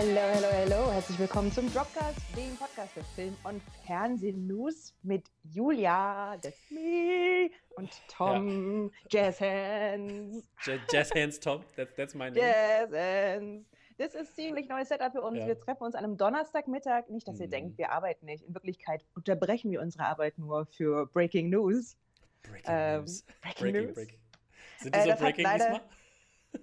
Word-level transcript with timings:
Hello, 0.00 0.20
hello, 0.32 0.48
hello. 0.52 0.92
Herzlich 0.92 1.18
willkommen 1.18 1.50
zum 1.50 1.74
Dropcast, 1.74 2.20
dem 2.36 2.54
Podcast 2.56 2.92
für 2.92 3.02
Film- 3.16 3.36
und 3.42 3.60
Fernsehnews 3.84 4.94
mit 5.02 5.24
Julia, 5.42 6.36
that's 6.40 6.70
me, 6.70 7.50
und 7.74 7.90
Tom, 8.06 8.92
ja. 9.10 9.24
Jazz 9.24 9.40
Hands. 9.40 10.48
Jazz 10.92 11.10
Hands 11.12 11.40
Tom, 11.40 11.64
that's, 11.74 11.92
that's 11.96 12.14
my 12.14 12.30
name. 12.30 12.36
Jazz 12.36 12.92
Hands. 12.92 13.66
Das 13.96 14.14
ist 14.14 14.36
ziemlich 14.36 14.68
neues 14.68 14.86
Setup 14.86 15.10
für 15.10 15.20
uns. 15.20 15.36
Ja. 15.40 15.48
Wir 15.48 15.58
treffen 15.58 15.82
uns 15.82 15.96
an 15.96 16.04
einem 16.04 16.16
Donnerstagmittag. 16.16 17.10
Nicht, 17.10 17.26
dass 17.26 17.34
mhm. 17.34 17.42
ihr 17.42 17.48
denkt, 17.48 17.78
wir 17.78 17.90
arbeiten 17.90 18.26
nicht. 18.26 18.44
In 18.44 18.54
Wirklichkeit 18.54 19.04
unterbrechen 19.16 19.72
wir 19.72 19.80
unsere 19.80 20.04
Arbeit 20.04 20.38
nur 20.38 20.66
für 20.66 21.06
Breaking 21.06 21.50
News. 21.50 21.96
Breaking 22.44 22.62
ähm, 22.68 23.00
News. 23.00 23.24
Breaking, 23.42 23.72
breaking 23.72 23.86
News. 23.86 23.94
Breaking. 23.96 24.18
Sind 24.78 24.94
die 24.94 24.98
äh, 25.00 25.16
so 25.16 25.24
Breaking 25.24 25.44
leider... 25.44 25.64
diesmal? 25.64 25.82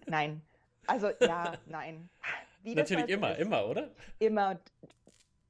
Nein. 0.05 0.41
Also 0.87 1.09
ja, 1.19 1.57
nein. 1.65 2.09
Natürlich 2.73 3.09
immer, 3.09 3.33
ist. 3.33 3.39
immer, 3.39 3.67
oder? 3.67 3.91
Immer 4.19 4.59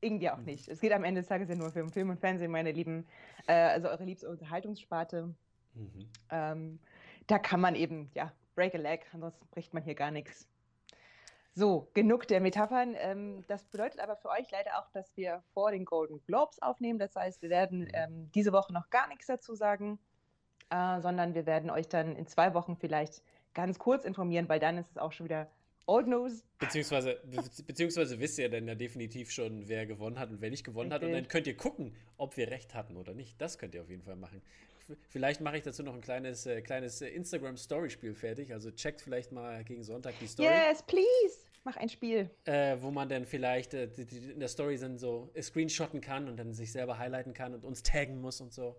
irgendwie 0.02 0.30
auch 0.30 0.42
nicht. 0.42 0.68
Es 0.68 0.82
geht 0.82 0.92
am 0.92 1.04
Ende 1.04 1.22
des 1.22 1.28
Tages 1.28 1.50
ja 1.50 1.56
nur 1.56 1.72
für 1.72 1.88
Film 1.90 2.10
und 2.10 2.20
Fernsehen, 2.20 2.52
meine 2.52 2.72
Lieben. 2.72 3.06
Äh, 3.48 3.54
also 3.54 3.90
eure 3.90 4.04
liebste 4.04 4.30
Unterhaltungssparte. 4.30 5.34
Mhm. 5.74 6.10
Ähm, 6.30 6.80
da 7.28 7.40
kann 7.40 7.60
man 7.60 7.76
eben, 7.76 8.12
ja, 8.14 8.32
break 8.56 8.76
a 8.76 8.78
leg, 8.78 9.06
ansonsten 9.14 9.48
bricht 9.48 9.74
man 9.74 9.84
hier 9.84 9.96
gar 9.96 10.12
nichts. 10.12 10.48
So, 11.54 11.90
genug 11.94 12.28
der 12.28 12.42
Metaphern. 12.42 12.96
Ähm, 12.98 13.46
das 13.48 13.64
bedeutet 13.66 14.02
aber 14.02 14.18
für 14.18 14.30
euch 14.30 14.52
leider 14.52 14.78
auch, 14.78 14.92
dass 14.92 15.16
wir 15.16 15.42
vor 15.54 15.72
den 15.72 15.86
Golden 15.86 16.22
Globes 16.26 16.62
aufnehmen. 16.62 17.00
Das 17.00 17.16
heißt, 17.16 17.42
wir 17.42 17.50
werden 17.50 17.82
mhm. 17.82 17.92
ähm, 17.94 18.32
diese 18.36 18.52
Woche 18.52 18.74
noch 18.74 18.90
gar 18.90 19.08
nichts 19.08 19.28
dazu 19.28 19.56
sagen, 19.56 19.98
äh, 20.70 21.00
sondern 21.02 21.34
wir 21.34 21.46
werden 21.46 21.70
euch 21.70 21.88
dann 21.88 22.16
in 22.16 22.28
zwei 22.28 22.54
Wochen 22.54 22.76
vielleicht 22.76 23.24
ganz 23.54 23.80
kurz 23.80 24.04
informieren, 24.04 24.50
weil 24.50 24.60
dann 24.60 24.78
ist 24.78 24.92
es 24.92 24.98
auch 24.98 25.14
schon 25.14 25.26
wieder 25.26 25.48
Old 25.88 26.08
News. 26.08 26.44
Beziehungsweise, 26.60 27.20
be 27.24 27.44
beziehungsweise 27.68 28.20
wisst 28.20 28.40
ihr 28.40 28.50
dann 28.50 28.68
ja 28.68 28.76
definitiv 28.76 29.32
schon, 29.32 29.68
wer 29.68 29.86
gewonnen 29.86 30.20
hat 30.20 30.30
und 30.30 30.42
wer 30.42 30.50
nicht 30.50 30.64
gewonnen 30.64 30.92
Richtig. 30.92 31.10
hat. 31.10 31.16
Und 31.16 31.22
dann 31.22 31.28
könnt 31.28 31.48
ihr 31.48 31.58
gucken, 31.58 31.96
ob 32.18 32.38
wir 32.38 32.50
recht 32.50 32.74
hatten 32.74 32.98
oder 32.98 33.14
nicht. 33.14 33.40
Das 33.40 33.58
könnt 33.58 33.76
ihr 33.76 33.82
auf 33.82 33.90
jeden 33.90 34.04
Fall 34.04 34.16
machen. 34.16 34.42
Vielleicht 35.10 35.42
mache 35.42 35.58
ich 35.58 35.64
dazu 35.64 35.84
noch 35.84 35.96
ein 35.96 36.02
kleines, 36.02 36.46
äh, 36.46 36.62
kleines 36.62 37.02
äh, 37.02 37.08
Instagram-Story-Spiel 37.08 38.14
fertig. 38.14 38.54
Also 38.54 38.72
checkt 38.72 39.02
vielleicht 39.02 39.32
mal 39.32 39.64
gegen 39.64 39.84
Sonntag 39.84 40.14
die 40.20 40.28
Story. 40.28 40.48
Yes, 40.48 40.84
please. 40.84 41.40
Mach 41.64 41.78
ein 41.78 41.90
Spiel. 41.90 42.30
Äh, 42.46 42.78
wo 42.80 42.92
man 42.92 43.10
dann 43.10 43.26
vielleicht 43.26 43.74
äh, 43.74 43.88
die, 43.88 44.06
die 44.06 44.32
in 44.32 44.40
der 44.40 44.50
Story 44.50 44.78
dann 44.78 45.00
so 45.00 45.32
screenshotten 45.40 46.02
kann 46.02 46.28
und 46.28 46.38
dann 46.38 46.54
sich 46.54 46.72
selber 46.72 47.00
highlighten 47.00 47.34
kann 47.34 47.56
und 47.56 47.64
uns 47.64 47.82
taggen 47.82 48.22
muss 48.22 48.40
und 48.40 48.54
so. 48.54 48.76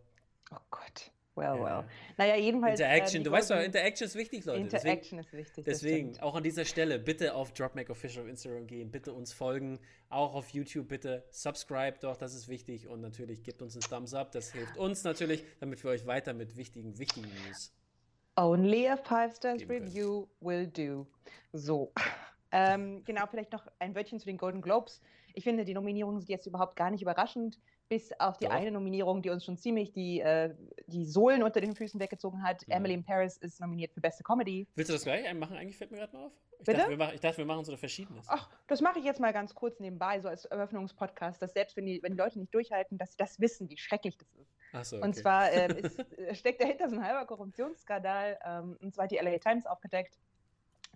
Oh 0.53 0.59
Gott. 0.71 1.11
Well, 1.37 1.61
well. 1.61 1.85
Naja, 2.17 2.37
jedenfalls. 2.37 2.81
Interaction, 2.81 3.21
äh, 3.21 3.25
du 3.25 3.31
weißt 3.31 3.51
doch, 3.51 3.61
Interaction 3.61 4.07
ist 4.07 4.17
wichtig, 4.17 4.47
Leute. 4.47 4.61
Interaction 4.61 5.19
deswegen, 5.19 5.21
ist 5.21 5.33
wichtig. 5.33 5.65
Deswegen, 5.67 6.21
auch 6.21 6.35
an 6.35 6.43
dieser 6.43 6.65
Stelle, 6.65 6.99
bitte 6.99 7.35
auf 7.35 7.53
DropMac 7.53 7.91
Official 7.91 8.25
auf 8.25 8.31
Instagram 8.31 8.67
gehen, 8.67 8.91
bitte 8.91 9.13
uns 9.13 9.35
folgen, 9.35 9.79
auch 10.09 10.35
auf 10.35 10.49
YouTube, 10.49 10.89
bitte 10.89 11.25
subscribe 11.31 11.99
doch, 12.01 12.17
das 12.17 12.35
ist 12.35 12.49
wichtig 12.49 12.89
und 12.89 13.03
natürlich 13.03 13.43
gebt 13.43 13.61
uns 13.61 13.75
einen 13.75 13.83
Thumbs 13.83 14.15
up, 14.15 14.33
das 14.33 14.53
hilft 14.53 14.79
uns 14.79 15.05
natürlich, 15.05 15.45
damit 15.61 15.85
wir 15.85 15.91
euch 15.91 16.07
weiter 16.07 16.33
mit 16.33 16.57
wichtigen, 16.57 16.99
wichtigen 16.99 17.29
News. 17.47 17.71
Only 18.39 18.89
a 18.89 18.97
five 18.97 19.35
stars 19.37 19.63
review 19.69 20.27
will 20.41 20.67
do. 20.67 21.07
So. 21.53 21.93
Ähm, 22.53 23.05
genau, 23.05 23.27
vielleicht 23.27 23.53
noch 23.53 23.67
ein 23.81 23.95
Wörtchen 23.97 24.21
zu 24.21 24.25
den 24.25 24.39
Golden 24.39 24.63
Globes. 24.63 25.03
Ich 25.35 25.43
finde, 25.43 25.65
die 25.65 25.75
Nominierungen 25.75 26.21
sind 26.21 26.31
jetzt 26.31 26.47
überhaupt 26.47 26.77
gar 26.77 26.91
nicht 26.91 27.03
überraschend 27.03 27.59
bis 27.89 28.13
auf 28.19 28.39
die 28.39 28.47
Doch. 28.47 28.53
eine 28.53 28.71
Nominierung, 28.71 29.23
die 29.23 29.31
uns 29.31 29.45
schon 29.45 29.57
ziemlich 29.57 29.93
die, 29.93 30.21
äh, 30.21 30.55
die 30.87 31.05
Sohlen 31.05 31.43
unter 31.43 31.61
den 31.61 31.75
Füßen 31.75 32.01
weggezogen 32.01 32.43
hat. 32.43 32.67
Mhm. 32.67 32.73
Emily 32.73 32.95
in 32.95 33.05
Paris 33.05 33.37
ist 33.37 33.61
nominiert 33.61 33.93
für 33.93 34.01
beste 34.01 34.25
Comedy. 34.25 34.67
Willst 34.75 34.91
du 34.91 34.95
das 34.95 35.05
gleich 35.05 35.33
machen? 35.35 35.57
Eigentlich 35.57 35.77
fällt 35.77 35.91
mir 35.91 35.99
gerade 35.99 36.17
mal 36.17 36.25
auf. 36.27 36.33
Ich 36.59 36.65
Bitte? 36.65 36.79
Dachte, 36.79 36.99
wir, 36.99 37.15
ich 37.15 37.21
dachte, 37.21 37.39
wir 37.39 37.45
machen 37.45 37.65
so 37.65 37.77
Verschiedenes. 37.77 38.27
Ach, 38.29 38.49
das 38.67 38.81
mache 38.81 38.99
ich 38.99 39.05
jetzt 39.05 39.21
mal 39.21 39.33
ganz 39.33 39.55
kurz 39.55 39.79
nebenbei, 39.79 40.21
so 40.21 40.29
als 40.29 40.47
Eröffnungspodcast, 40.47 41.41
dass 41.41 41.53
selbst 41.53 41.77
wenn 41.77 41.87
die, 41.87 42.03
wenn 42.03 42.13
die 42.13 42.19
Leute 42.19 42.39
nicht 42.39 42.55
durchhalten, 42.55 42.99
dass 42.99 43.13
sie 43.13 43.19
das 43.19 43.39
wissen, 43.41 43.69
wie 43.69 43.77
schrecklich 43.77 44.17
das 44.17 44.33
ist. 44.35 44.55
Ach 44.73 44.85
so, 44.85 44.97
okay. 44.97 45.05
Und 45.05 45.15
zwar 45.15 45.51
äh, 45.53 45.81
ist, 45.81 46.03
steckt 46.39 46.61
dahinter 46.61 46.89
so 46.89 46.97
ein 46.97 47.05
halber 47.05 47.27
Korruptionsskandal. 47.27 48.39
Ähm, 48.45 48.77
und 48.81 48.95
zwar 48.95 49.05
hat 49.05 49.13
die 49.13 49.17
LA 49.17 49.39
Times 49.39 49.67
aufgedeckt, 49.67 50.19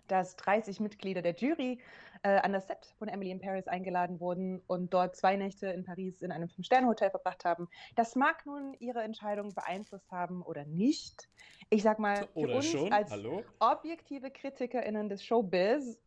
dass 0.08 0.34
30 0.36 0.80
Mitglieder 0.80 1.22
der 1.22 1.34
Jury 1.34 1.78
äh, 2.22 2.38
an 2.38 2.52
das 2.52 2.66
Set 2.66 2.94
von 2.98 3.08
Emily 3.08 3.30
in 3.30 3.40
Paris 3.40 3.66
eingeladen 3.66 4.20
wurden 4.20 4.60
und 4.66 4.92
dort 4.92 5.16
zwei 5.16 5.36
Nächte 5.36 5.68
in 5.68 5.84
Paris 5.84 6.20
in 6.22 6.32
einem 6.32 6.48
Fünf-Sterne-Hotel 6.48 7.10
verbracht 7.10 7.44
haben. 7.44 7.68
Das 7.96 8.14
mag 8.14 8.44
nun 8.46 8.74
ihre 8.78 9.02
Entscheidung 9.02 9.54
beeinflusst 9.54 10.10
haben 10.10 10.42
oder 10.42 10.64
nicht. 10.64 11.28
Ich 11.70 11.82
sag 11.82 11.98
mal, 11.98 12.16
für 12.16 12.28
oder 12.34 12.56
uns 12.56 12.66
schon? 12.66 12.92
als 12.92 13.10
Hallo? 13.10 13.42
objektive 13.58 14.30
KritikerInnen 14.30 15.08
des 15.08 15.24
Showbiz 15.24 15.98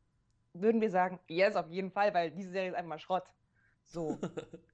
würden 0.53 0.81
wir 0.81 0.91
sagen, 0.91 1.19
yes, 1.27 1.55
auf 1.55 1.69
jeden 1.69 1.91
Fall, 1.91 2.13
weil 2.13 2.31
diese 2.31 2.51
Serie 2.51 2.69
ist 2.69 2.75
einfach 2.75 2.89
mal 2.89 2.99
Schrott. 2.99 3.25
So. 3.85 4.17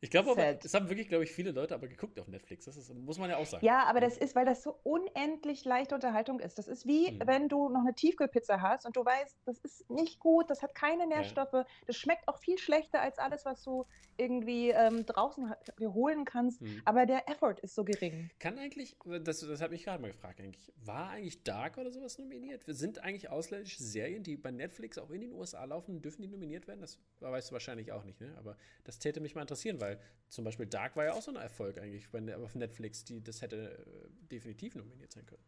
Ich 0.00 0.10
glaube 0.10 0.30
aber, 0.30 0.58
es 0.62 0.74
haben 0.74 0.90
wirklich, 0.90 1.08
glaube 1.08 1.24
ich, 1.24 1.32
viele 1.32 1.52
Leute 1.52 1.74
aber 1.74 1.88
geguckt 1.88 2.20
auf 2.20 2.28
Netflix. 2.28 2.66
Das 2.66 2.76
ist, 2.76 2.92
muss 2.94 3.18
man 3.18 3.30
ja 3.30 3.38
auch 3.38 3.46
sagen. 3.46 3.64
Ja, 3.64 3.84
aber 3.84 4.00
das 4.00 4.18
ist, 4.18 4.34
weil 4.34 4.44
das 4.44 4.62
so 4.62 4.78
unendlich 4.82 5.64
leichte 5.64 5.94
Unterhaltung 5.94 6.38
ist. 6.38 6.58
Das 6.58 6.68
ist 6.68 6.86
wie, 6.86 7.08
hm. 7.08 7.20
wenn 7.24 7.48
du 7.48 7.70
noch 7.70 7.80
eine 7.80 7.94
Tiefkühlpizza 7.94 8.60
hast 8.60 8.84
und 8.84 8.94
du 8.96 9.04
weißt, 9.04 9.38
das 9.46 9.58
ist 9.60 9.88
nicht 9.90 10.20
gut, 10.20 10.50
das 10.50 10.62
hat 10.62 10.74
keine 10.74 11.06
Nährstoffe, 11.06 11.52
ja. 11.54 11.66
das 11.86 11.96
schmeckt 11.96 12.28
auch 12.28 12.38
viel 12.38 12.58
schlechter 12.58 13.00
als 13.00 13.18
alles, 13.18 13.46
was 13.46 13.62
du 13.62 13.86
irgendwie 14.18 14.70
ähm, 14.70 15.06
draußen 15.06 15.54
dir 15.78 15.94
holen 15.94 16.26
kannst. 16.26 16.60
Hm. 16.60 16.82
Aber 16.84 17.06
der 17.06 17.28
Effort 17.30 17.56
ist 17.62 17.74
so 17.74 17.84
gering. 17.84 18.30
Kann 18.38 18.58
eigentlich, 18.58 18.96
das, 19.22 19.40
das 19.40 19.62
habe 19.62 19.74
ich 19.74 19.84
gerade 19.84 20.02
mal 20.02 20.10
gefragt, 20.12 20.40
eigentlich, 20.40 20.72
war 20.84 21.10
eigentlich 21.10 21.42
Dark 21.42 21.78
oder 21.78 21.90
sowas 21.90 22.18
nominiert? 22.18 22.64
Sind 22.66 22.98
eigentlich 22.98 23.30
ausländische 23.30 23.82
Serien, 23.82 24.22
die 24.22 24.36
bei 24.36 24.50
Netflix 24.50 24.98
auch 24.98 25.10
in 25.10 25.22
den 25.22 25.32
USA 25.32 25.64
laufen, 25.64 26.02
dürfen 26.02 26.20
die 26.20 26.28
nominiert 26.28 26.68
werden? 26.68 26.80
Das 26.80 26.98
weißt 27.20 27.50
du 27.50 27.52
wahrscheinlich 27.54 27.92
auch 27.92 28.04
nicht, 28.04 28.20
ne? 28.20 28.34
Aber 28.38 28.56
das 28.84 28.98
täte 28.98 29.20
mich 29.20 29.34
mal 29.34 29.40
interessieren, 29.40 29.80
weil 29.80 29.85
weil 29.86 30.00
zum 30.28 30.44
Beispiel 30.44 30.66
Dark 30.66 30.96
war 30.96 31.04
ja 31.04 31.12
auch 31.12 31.22
so 31.22 31.30
ein 31.30 31.36
Erfolg 31.36 31.78
eigentlich 31.78 32.08
auf 32.34 32.54
Netflix, 32.54 33.04
die 33.04 33.22
das 33.22 33.42
hätte 33.42 33.78
äh, 33.78 34.08
definitiv 34.30 34.74
nominiert 34.74 35.12
sein 35.12 35.24
können. 35.26 35.44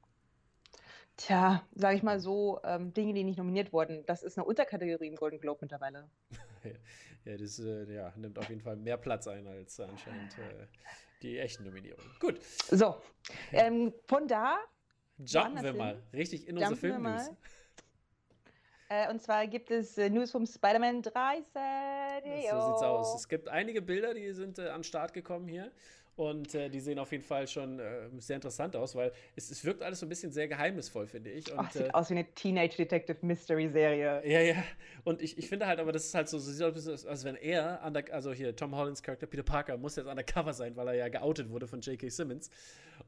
Tja, 1.17 1.67
sage 1.75 1.97
ich 1.97 2.05
mal 2.05 2.21
so, 2.21 2.61
ähm, 2.63 2.95
Dinge, 2.95 3.13
die 3.13 3.25
nicht 3.25 3.39
nominiert 3.39 3.73
wurden, 3.73 4.07
das 4.07 4.23
ist 4.23 4.39
eine 4.39 4.45
Unterkategorie 4.45 5.09
im 5.09 5.17
Golden 5.17 5.41
Globe 5.41 5.59
mittlerweile. 5.63 6.09
ja, 7.25 7.37
das 7.37 7.59
äh, 7.59 7.93
ja, 7.93 8.13
nimmt 8.17 8.39
auf 8.39 8.49
jeden 8.49 8.61
Fall 8.61 8.77
mehr 8.77 8.97
Platz 8.97 9.27
ein 9.27 9.49
als 9.49 9.81
anscheinend 9.81 10.39
äh, 10.39 10.67
die 11.23 11.39
echten 11.39 11.65
Nominierungen. 11.65 12.09
Gut. 12.21 12.41
So, 12.71 12.95
ähm, 13.51 13.93
von 14.07 14.29
da. 14.29 14.59
Jumpen 15.19 15.65
wir 15.65 15.73
mal 15.73 16.01
richtig 16.13 16.47
in 16.47 16.57
unsere 16.57 16.77
Filmnews. 16.77 17.33
Äh, 18.89 19.11
und 19.11 19.21
zwar 19.21 19.47
gibt 19.47 19.71
es 19.71 19.99
äh, 19.99 20.09
News 20.09 20.31
vom 20.31 20.47
Spider-Man 20.47 21.03
3 21.03 21.37
Set. 21.43 22.51
So 22.51 22.61
sieht's 22.61 22.83
aus. 22.83 23.15
Es 23.17 23.29
gibt 23.29 23.49
einige 23.49 23.83
Bilder, 23.83 24.15
die 24.15 24.33
sind 24.33 24.59
äh, 24.59 24.69
an 24.69 24.79
den 24.79 24.85
Start 24.85 25.13
gekommen 25.13 25.47
hier. 25.47 25.71
Und 26.19 26.53
äh, 26.57 26.69
die 26.69 26.81
sehen 26.81 26.99
auf 26.99 27.13
jeden 27.13 27.23
Fall 27.23 27.47
schon 27.47 27.79
äh, 27.79 28.09
sehr 28.19 28.35
interessant 28.35 28.75
aus, 28.75 28.97
weil 28.97 29.13
es, 29.37 29.53
es 29.53 29.65
wirkt 29.65 29.85
alles 29.85 30.01
so 30.01 30.07
ein 30.07 30.09
bisschen 30.09 30.33
sehr 30.33 30.49
geheimnisvoll, 30.49 31.07
finde 31.07 31.31
ich. 31.31 31.53
Und, 31.53 31.61
Ach, 31.61 31.71
sieht 31.71 31.83
äh, 31.87 31.91
aus 31.93 32.11
wie 32.11 32.15
eine 32.15 32.25
Teenage 32.35 32.77
Detective 32.77 33.19
Mystery 33.25 33.69
Serie. 33.69 34.21
Ja, 34.27 34.41
ja. 34.41 34.57
Und 35.05 35.23
ich, 35.23 35.39
ich 35.39 35.49
finde 35.49 35.69
halt, 35.69 35.79
aber 35.79 35.93
das 35.93 36.07
ist 36.07 36.17
halt 36.17 36.29
so, 36.29 36.41
so 36.41 36.51
sieht 36.51 36.89
aus, 36.89 37.07
als 37.07 37.25
wenn 37.25 37.37
er, 37.37 37.81
under, 37.87 38.03
also 38.11 38.33
hier 38.33 38.57
Tom 38.57 38.75
Hollands 38.75 39.01
Charakter 39.01 39.29
Peter 39.29 39.45
Parker, 39.45 39.77
muss 39.77 39.95
jetzt 39.95 40.09
undercover 40.09 40.55
sein, 40.55 40.75
weil 40.75 40.89
er 40.89 40.95
ja 40.95 41.09
geoutet 41.09 41.51
wurde 41.51 41.69
von 41.69 41.83
J.K. 41.83 42.09
Simmons. 42.09 42.51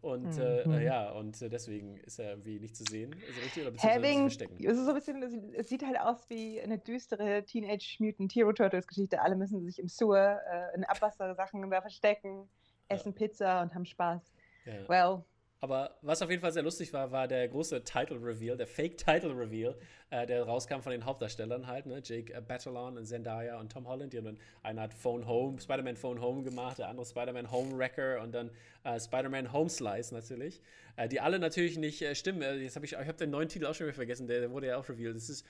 Und 0.02 0.38
äh, 0.38 0.66
mhm. 0.66 0.80
ja, 0.80 1.10
und 1.10 1.40
deswegen 1.40 1.98
ist 1.98 2.18
er 2.18 2.30
irgendwie 2.30 2.58
nicht 2.58 2.74
zu 2.74 2.84
sehen. 2.84 3.14
Also 3.28 3.40
richtig 3.40 3.66
oder 3.66 3.76
Having. 3.82 4.26
Es 4.26 4.36
ist 4.36 4.84
so 4.84 4.90
ein 4.90 4.94
bisschen, 4.94 5.54
es 5.54 5.68
sieht 5.68 5.84
halt 5.84 6.00
aus 6.00 6.28
wie 6.30 6.60
eine 6.60 6.78
düstere 6.78 7.44
Teenage 7.44 7.96
Mutant 7.98 8.34
Hero 8.34 8.52
Turtles 8.52 8.86
Geschichte. 8.86 9.20
Alle 9.20 9.36
müssen 9.36 9.62
sich 9.64 9.78
im 9.78 9.88
Sewer 9.88 10.40
äh, 10.50 10.74
in 10.76 10.84
Abwassersachen 10.84 11.70
da 11.70 11.80
verstecken 11.82 12.48
essen 12.90 13.14
Pizza 13.14 13.62
und 13.62 13.74
haben 13.74 13.84
Spaß. 13.84 14.20
Ja. 14.66 14.88
Well. 14.88 15.24
Aber 15.62 15.98
was 16.00 16.22
auf 16.22 16.30
jeden 16.30 16.40
Fall 16.40 16.52
sehr 16.52 16.62
lustig 16.62 16.92
war, 16.92 17.12
war 17.12 17.28
der 17.28 17.46
große 17.48 17.84
Title 17.84 18.16
Reveal, 18.16 18.56
der 18.56 18.66
Fake 18.66 18.96
Title 18.96 19.36
Reveal, 19.36 19.76
äh, 20.10 20.26
der 20.26 20.42
rauskam 20.42 20.80
von 20.80 20.92
den 20.92 21.04
Hauptdarstellern 21.04 21.66
halt, 21.66 21.86
ne? 21.86 22.00
Jake 22.04 22.32
äh, 22.32 22.40
Batalon 22.40 22.98
und 22.98 23.06
Zendaya 23.06 23.58
und 23.58 23.72
Tom 23.72 23.86
Holland. 23.86 24.12
Die 24.12 24.18
haben 24.18 24.24
dann, 24.24 24.38
einer 24.62 24.82
hat 24.82 24.94
Phone 24.94 25.26
Home, 25.26 25.60
Spider-Man 25.60 25.96
Phone 25.96 26.20
Home 26.20 26.42
gemacht, 26.42 26.78
der 26.78 26.88
andere 26.88 27.06
Spider-Man 27.06 27.50
Home 27.50 27.78
Wrecker 27.78 28.20
und 28.22 28.32
dann 28.32 28.50
äh, 28.84 28.98
Spider-Man 28.98 29.52
Home 29.52 29.70
Slice 29.70 30.12
natürlich. 30.12 30.60
Äh, 30.96 31.08
die 31.08 31.20
alle 31.20 31.38
natürlich 31.38 31.78
nicht 31.78 32.02
äh, 32.02 32.14
stimmen. 32.14 32.42
Äh, 32.42 32.56
jetzt 32.56 32.76
habe 32.76 32.86
ich, 32.86 32.92
ich 32.92 32.98
habe 32.98 33.14
den 33.14 33.30
neuen 33.30 33.48
Titel 33.48 33.66
auch 33.66 33.74
schon 33.74 33.86
wieder 33.86 33.94
vergessen, 33.94 34.26
der, 34.26 34.40
der 34.40 34.50
wurde 34.50 34.68
ja 34.68 34.76
auch 34.76 34.88
revealed. 34.88 35.16
Das 35.16 35.30
ist 35.30 35.46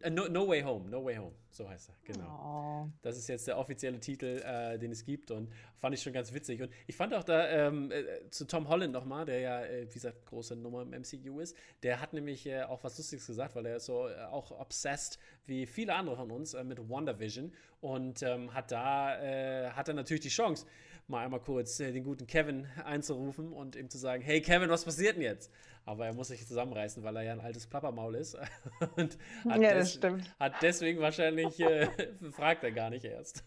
äh, 0.00 0.10
no, 0.10 0.28
no, 0.28 0.48
Way 0.48 0.62
Home, 0.62 0.88
No 0.88 1.04
Way 1.04 1.16
Home, 1.16 1.34
so 1.56 1.68
heißt 1.68 1.90
er, 1.90 1.94
genau. 2.04 2.86
Oh. 2.86 2.90
Das 3.02 3.16
ist 3.16 3.28
jetzt 3.28 3.46
der 3.46 3.58
offizielle 3.58 3.98
Titel, 3.98 4.42
äh, 4.44 4.78
den 4.78 4.92
es 4.92 5.04
gibt 5.04 5.30
und 5.30 5.50
fand 5.76 5.94
ich 5.94 6.02
schon 6.02 6.12
ganz 6.12 6.32
witzig. 6.32 6.62
Und 6.62 6.70
ich 6.86 6.96
fand 6.96 7.14
auch 7.14 7.24
da 7.24 7.48
ähm, 7.48 7.90
äh, 7.90 8.28
zu 8.30 8.46
Tom 8.46 8.68
Holland 8.68 8.92
nochmal, 8.92 9.24
der 9.24 9.40
ja, 9.40 9.64
äh, 9.64 9.88
wie 9.88 9.94
gesagt, 9.94 10.26
große 10.26 10.56
Nummer 10.56 10.82
im 10.82 10.90
MCU 10.90 11.40
ist, 11.40 11.56
der 11.82 12.00
hat 12.00 12.12
nämlich 12.12 12.46
äh, 12.46 12.62
auch 12.62 12.84
was 12.84 12.98
Lustiges 12.98 13.26
gesagt, 13.26 13.56
weil 13.56 13.66
er 13.66 13.76
ist 13.76 13.86
so 13.86 14.08
äh, 14.08 14.14
auch 14.24 14.50
obsessed 14.50 15.18
wie 15.46 15.66
viele 15.66 15.94
andere 15.94 16.16
von 16.16 16.30
uns 16.30 16.54
mit 16.64 16.88
WandaVision 16.88 17.52
und 17.80 18.22
ähm, 18.22 18.52
hat 18.52 18.72
da, 18.72 19.72
hat 19.72 19.86
er 19.86 19.94
natürlich 19.94 20.22
die 20.22 20.28
Chance, 20.28 20.66
mal 21.08 21.24
einmal 21.24 21.40
kurz 21.40 21.78
äh, 21.80 21.92
den 21.92 22.04
guten 22.04 22.26
Kevin 22.26 22.66
einzurufen 22.84 23.52
und 23.52 23.76
ihm 23.76 23.88
zu 23.88 23.98
sagen, 23.98 24.22
hey 24.22 24.40
Kevin, 24.40 24.70
was 24.70 24.84
passiert 24.84 25.16
denn 25.16 25.22
jetzt? 25.22 25.50
Aber 25.84 26.06
er 26.06 26.12
muss 26.12 26.28
sich 26.28 26.44
zusammenreißen, 26.46 27.02
weil 27.04 27.14
er 27.16 27.22
ja 27.22 27.32
ein 27.32 27.40
altes 27.40 27.66
Plappermaul 27.66 28.16
ist. 28.16 28.34
und 28.96 29.16
hat, 29.48 29.62
ja, 29.62 29.74
das 29.74 29.94
stimmt. 29.94 30.34
hat 30.40 30.54
deswegen 30.62 31.00
wahrscheinlich, 31.00 31.45
äh, 31.60 31.88
fragt 32.32 32.64
er 32.64 32.72
gar 32.72 32.90
nicht 32.90 33.04
erst. 33.04 33.44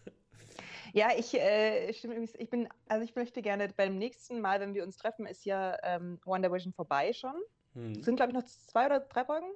Ja, 0.93 1.09
ich, 1.15 1.39
äh, 1.39 1.89
ich 1.89 2.49
bin, 2.49 2.67
also 2.87 3.03
ich 3.03 3.15
möchte 3.15 3.41
gerne 3.41 3.67
beim 3.75 3.97
nächsten 3.97 4.41
Mal, 4.41 4.59
wenn 4.59 4.73
wir 4.73 4.83
uns 4.83 4.97
treffen, 4.97 5.25
ist 5.25 5.45
ja 5.45 5.77
ähm, 5.83 6.19
Wonder 6.25 6.51
Vision 6.51 6.73
vorbei 6.73 7.13
schon. 7.13 7.35
Hm. 7.73 8.01
Sind, 8.01 8.15
glaube 8.15 8.31
ich, 8.31 8.35
noch 8.35 8.43
zwei 8.43 8.87
oder 8.87 8.99
drei 9.01 9.25
Folgen? 9.25 9.47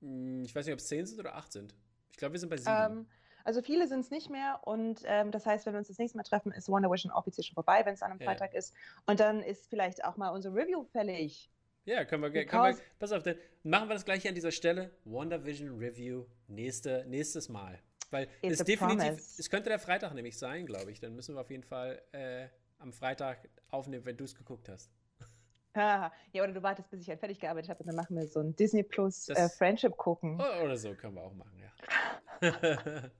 Hm, 0.00 0.44
ich 0.44 0.54
weiß 0.54 0.66
nicht, 0.66 0.72
ob 0.72 0.78
es 0.78 0.86
zehn 0.86 1.04
sind 1.04 1.18
oder 1.18 1.34
acht 1.34 1.52
sind. 1.52 1.74
Ich 2.10 2.16
glaube, 2.16 2.32
wir 2.32 2.40
sind 2.40 2.48
bei 2.48 2.56
sieben. 2.56 2.70
Ähm, 2.70 3.06
also 3.44 3.62
viele 3.62 3.88
sind 3.88 4.00
es 4.00 4.10
nicht 4.10 4.28
mehr 4.28 4.60
und 4.64 5.02
ähm, 5.06 5.30
das 5.30 5.46
heißt, 5.46 5.64
wenn 5.64 5.72
wir 5.72 5.78
uns 5.78 5.88
das 5.88 5.98
nächste 5.98 6.18
Mal 6.18 6.24
treffen, 6.24 6.52
ist 6.52 6.68
Wonder 6.68 6.90
Vision 6.90 7.12
offiziell 7.12 7.44
schon 7.44 7.54
vorbei, 7.54 7.80
wenn 7.84 7.94
es 7.94 8.02
an 8.02 8.10
einem 8.10 8.20
ja. 8.20 8.26
Freitag 8.26 8.54
ist. 8.54 8.74
Und 9.06 9.20
dann 9.20 9.42
ist 9.42 9.68
vielleicht 9.68 10.04
auch 10.04 10.16
mal 10.16 10.30
unsere 10.30 10.54
Review 10.54 10.84
fällig. 10.84 11.50
Ja, 11.84 12.04
können 12.04 12.22
wir, 12.22 12.44
können 12.44 12.76
wir 12.76 12.82
pass 12.98 13.12
auf, 13.12 13.22
dann 13.22 13.36
machen 13.62 13.88
wir 13.88 13.94
das 13.94 14.04
gleich 14.04 14.28
an 14.28 14.34
dieser 14.34 14.52
Stelle. 14.52 14.90
Wonder 15.04 15.46
Vision 15.46 15.78
Review 15.78 16.26
nächste, 16.46 17.06
nächstes 17.08 17.48
Mal. 17.48 17.78
Weil 18.10 18.28
es 18.42 18.58
definitiv, 18.58 18.98
promise. 18.98 19.40
es 19.40 19.50
könnte 19.50 19.68
der 19.68 19.78
Freitag 19.78 20.14
nämlich 20.14 20.38
sein, 20.38 20.66
glaube 20.66 20.90
ich. 20.90 21.00
Dann 21.00 21.14
müssen 21.14 21.34
wir 21.34 21.40
auf 21.42 21.50
jeden 21.50 21.64
Fall 21.64 22.00
äh, 22.12 22.48
am 22.78 22.92
Freitag 22.92 23.48
aufnehmen, 23.70 24.04
wenn 24.04 24.16
du 24.16 24.24
es 24.24 24.34
geguckt 24.34 24.68
hast. 24.68 24.90
ja, 25.76 26.12
oder 26.34 26.52
du 26.52 26.62
wartest, 26.62 26.90
bis 26.90 27.02
ich 27.02 27.08
halt 27.08 27.20
fertig 27.20 27.40
gearbeitet 27.40 27.70
habe 27.70 27.80
und 27.80 27.86
dann 27.86 27.96
machen 27.96 28.16
wir 28.16 28.26
so 28.26 28.40
ein 28.40 28.56
Disney 28.56 28.82
Plus 28.82 29.28
äh, 29.28 29.48
Friendship 29.48 29.96
gucken. 29.96 30.40
Oder 30.40 30.76
so 30.76 30.94
können 30.94 31.14
wir 31.14 31.22
auch 31.22 31.34
machen, 31.34 31.58
ja. 31.60 31.68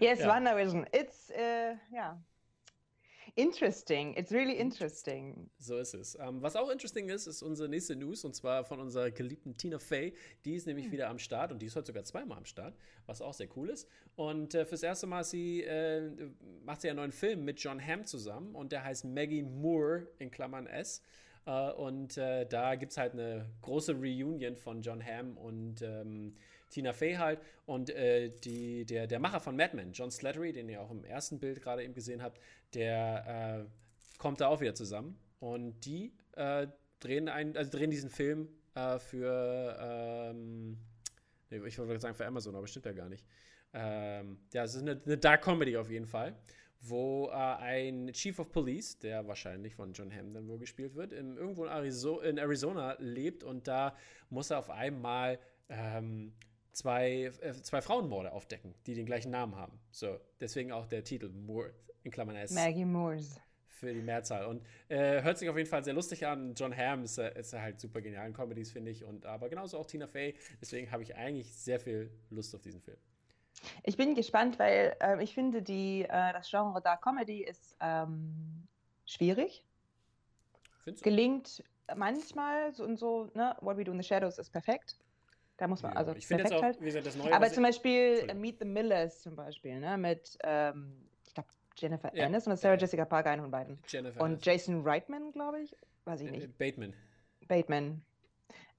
yes, 0.00 0.18
ja. 0.20 0.28
WandaVision. 0.28 0.86
It's, 0.92 1.30
uh, 1.30 1.76
ja. 1.94 2.22
Interesting. 3.38 4.14
It's 4.16 4.32
really 4.32 4.54
interesting. 4.54 5.50
So 5.58 5.76
ist 5.76 5.92
es. 5.92 6.18
Ähm, 6.18 6.40
was 6.40 6.56
auch 6.56 6.70
interesting 6.70 7.10
ist, 7.10 7.26
ist 7.26 7.42
unsere 7.42 7.68
nächste 7.68 7.94
News 7.94 8.24
und 8.24 8.34
zwar 8.34 8.64
von 8.64 8.80
unserer 8.80 9.10
geliebten 9.10 9.58
Tina 9.58 9.78
Fey. 9.78 10.14
Die 10.46 10.54
ist 10.54 10.66
nämlich 10.66 10.86
hm. 10.86 10.92
wieder 10.92 11.10
am 11.10 11.18
Start 11.18 11.52
und 11.52 11.60
die 11.60 11.66
ist 11.66 11.76
heute 11.76 11.88
sogar 11.88 12.04
zweimal 12.04 12.38
am 12.38 12.46
Start, 12.46 12.74
was 13.04 13.20
auch 13.20 13.34
sehr 13.34 13.48
cool 13.54 13.68
ist. 13.68 13.90
Und 14.14 14.54
äh, 14.54 14.64
fürs 14.64 14.82
erste 14.82 15.06
Mal 15.06 15.22
sie, 15.22 15.62
äh, 15.64 16.10
macht 16.64 16.80
sie 16.80 16.88
einen 16.88 16.96
neuen 16.96 17.12
Film 17.12 17.44
mit 17.44 17.60
John 17.60 17.78
Hamm 17.78 18.06
zusammen 18.06 18.54
und 18.54 18.72
der 18.72 18.84
heißt 18.84 19.04
Maggie 19.04 19.42
Moore 19.42 20.06
in 20.18 20.30
Klammern 20.30 20.66
S. 20.66 21.02
Uh, 21.48 21.70
und 21.76 22.16
äh, 22.16 22.44
da 22.44 22.74
gibt 22.74 22.90
es 22.90 22.98
halt 22.98 23.12
eine 23.12 23.48
große 23.62 23.92
Reunion 23.92 24.56
von 24.56 24.82
John 24.82 25.00
Hamm 25.00 25.36
und 25.36 25.80
ähm, 25.80 26.34
Tina 26.70 26.92
Fey 26.92 27.14
halt 27.14 27.40
und 27.64 27.90
äh, 27.90 28.30
die, 28.30 28.84
der, 28.84 29.06
der 29.06 29.18
Macher 29.18 29.40
von 29.40 29.56
Mad 29.56 29.74
Men, 29.76 29.92
John 29.92 30.10
Slattery, 30.10 30.52
den 30.52 30.68
ihr 30.68 30.80
auch 30.80 30.90
im 30.90 31.04
ersten 31.04 31.38
Bild 31.38 31.62
gerade 31.62 31.82
eben 31.84 31.94
gesehen 31.94 32.22
habt, 32.22 32.40
der 32.74 33.66
äh, 33.66 34.18
kommt 34.18 34.40
da 34.40 34.48
auch 34.48 34.60
wieder 34.60 34.74
zusammen 34.74 35.18
und 35.40 35.84
die 35.84 36.12
äh, 36.32 36.66
drehen, 37.00 37.28
ein, 37.28 37.56
also 37.56 37.70
drehen 37.70 37.90
diesen 37.90 38.10
Film 38.10 38.48
äh, 38.74 38.98
für, 38.98 39.76
ähm, 39.80 40.78
ich 41.50 41.78
wollte 41.78 42.00
sagen 42.00 42.14
für 42.14 42.26
Amazon, 42.26 42.54
aber 42.54 42.66
stimmt 42.66 42.86
ja 42.86 42.92
gar 42.92 43.08
nicht. 43.08 43.24
Ähm, 43.72 44.38
ja, 44.52 44.64
es 44.64 44.74
ist 44.74 44.82
eine, 44.82 45.00
eine 45.04 45.18
Dark 45.18 45.42
Comedy 45.42 45.76
auf 45.76 45.90
jeden 45.90 46.06
Fall 46.06 46.36
wo 46.88 47.28
äh, 47.28 47.32
ein 47.32 48.12
Chief 48.12 48.38
of 48.38 48.50
Police, 48.52 48.98
der 48.98 49.26
wahrscheinlich 49.26 49.74
von 49.74 49.92
John 49.92 50.12
Hamm 50.12 50.32
dann 50.32 50.48
wohl 50.48 50.58
gespielt 50.58 50.94
wird, 50.94 51.12
in, 51.12 51.36
irgendwo 51.36 51.64
in 51.64 51.70
Arizona, 51.70 52.24
in 52.24 52.38
Arizona, 52.38 52.96
lebt 52.98 53.44
und 53.44 53.66
da 53.66 53.96
muss 54.30 54.50
er 54.50 54.58
auf 54.58 54.70
einmal 54.70 55.38
ähm, 55.68 56.32
zwei, 56.76 57.32
äh, 57.40 57.52
zwei 57.62 57.80
Frauenmorde 57.80 58.32
aufdecken, 58.32 58.74
die 58.86 58.94
den 58.94 59.06
gleichen 59.06 59.30
Namen 59.30 59.56
haben. 59.56 59.80
So, 59.90 60.20
deswegen 60.40 60.72
auch 60.72 60.86
der 60.86 61.02
Titel 61.02 61.30
Moore 61.30 61.72
in 62.02 62.10
Klammern 62.10 62.36
S. 62.36 62.52
Maggie 62.52 62.84
Moores. 62.84 63.40
Für 63.68 63.92
die 63.92 64.02
Mehrzahl. 64.02 64.46
Und 64.46 64.62
äh, 64.88 65.22
hört 65.22 65.38
sich 65.38 65.48
auf 65.48 65.56
jeden 65.56 65.68
Fall 65.68 65.84
sehr 65.84 65.94
lustig 65.94 66.26
an. 66.26 66.54
John 66.54 66.76
Hamm 66.76 67.04
ist, 67.04 67.18
äh, 67.18 67.38
ist 67.38 67.52
halt 67.54 67.80
super 67.80 68.00
genial 68.00 68.26
in 68.26 68.34
Comedies, 68.34 68.72
finde 68.72 68.90
ich. 68.90 69.04
Und 69.04 69.26
aber 69.26 69.48
genauso 69.48 69.78
auch 69.78 69.86
Tina 69.86 70.06
Fey. 70.06 70.34
Deswegen 70.60 70.90
habe 70.90 71.02
ich 71.02 71.16
eigentlich 71.16 71.54
sehr 71.54 71.80
viel 71.80 72.10
Lust 72.30 72.54
auf 72.54 72.62
diesen 72.62 72.80
Film. 72.80 72.98
Ich 73.82 73.96
bin 73.96 74.14
gespannt, 74.14 74.58
weil 74.58 74.96
äh, 75.00 75.22
ich 75.22 75.34
finde, 75.34 75.62
die, 75.62 76.02
äh, 76.02 76.32
das 76.32 76.50
Genre 76.50 76.80
Dark 76.82 77.02
Comedy 77.02 77.42
ist 77.42 77.76
ähm, 77.80 78.66
schwierig. 79.06 79.62
Findest 80.84 81.04
Gelingt 81.04 81.64
manchmal 81.94 82.74
so 82.74 82.84
und 82.84 82.98
so, 82.98 83.30
ne? 83.34 83.56
What 83.60 83.76
We 83.78 83.84
Do 83.84 83.92
in 83.92 83.98
the 84.02 84.06
Shadows 84.06 84.38
ist 84.38 84.50
perfekt. 84.50 84.96
Da 85.56 85.66
muss 85.66 85.82
man, 85.82 85.92
ja, 85.92 85.98
also 85.98 86.14
ich 86.14 86.26
finde 86.26 86.44
jetzt 86.44 86.52
auch, 86.52 86.62
halt. 86.62 86.80
wie 86.80 86.86
gesagt, 86.86 87.06
das 87.06 87.16
Neue. 87.16 87.34
Aber 87.34 87.50
zum 87.50 87.62
Beispiel 87.62 88.32
Meet 88.34 88.58
the 88.60 88.66
Millers 88.66 89.22
zum 89.22 89.36
Beispiel, 89.36 89.80
ne, 89.80 89.96
mit, 89.96 90.36
ähm, 90.44 91.08
ich 91.26 91.32
glaube, 91.32 91.48
Jennifer 91.76 92.14
ja. 92.14 92.26
Aniston 92.26 92.52
und 92.52 92.58
Sarah 92.58 92.74
ja. 92.74 92.80
Jessica 92.80 93.04
Parker, 93.04 93.30
einen 93.30 93.42
von 93.42 93.50
beiden. 93.50 93.78
Jennifer 93.88 94.20
und. 94.20 94.44
Jason 94.44 94.82
Reitman, 94.86 95.32
glaube 95.32 95.62
ich, 95.62 95.74
weiß 96.04 96.20
ich 96.20 96.28
äh, 96.28 96.32
nicht. 96.32 96.58
Bateman. 96.58 96.92
Bateman. 97.48 98.02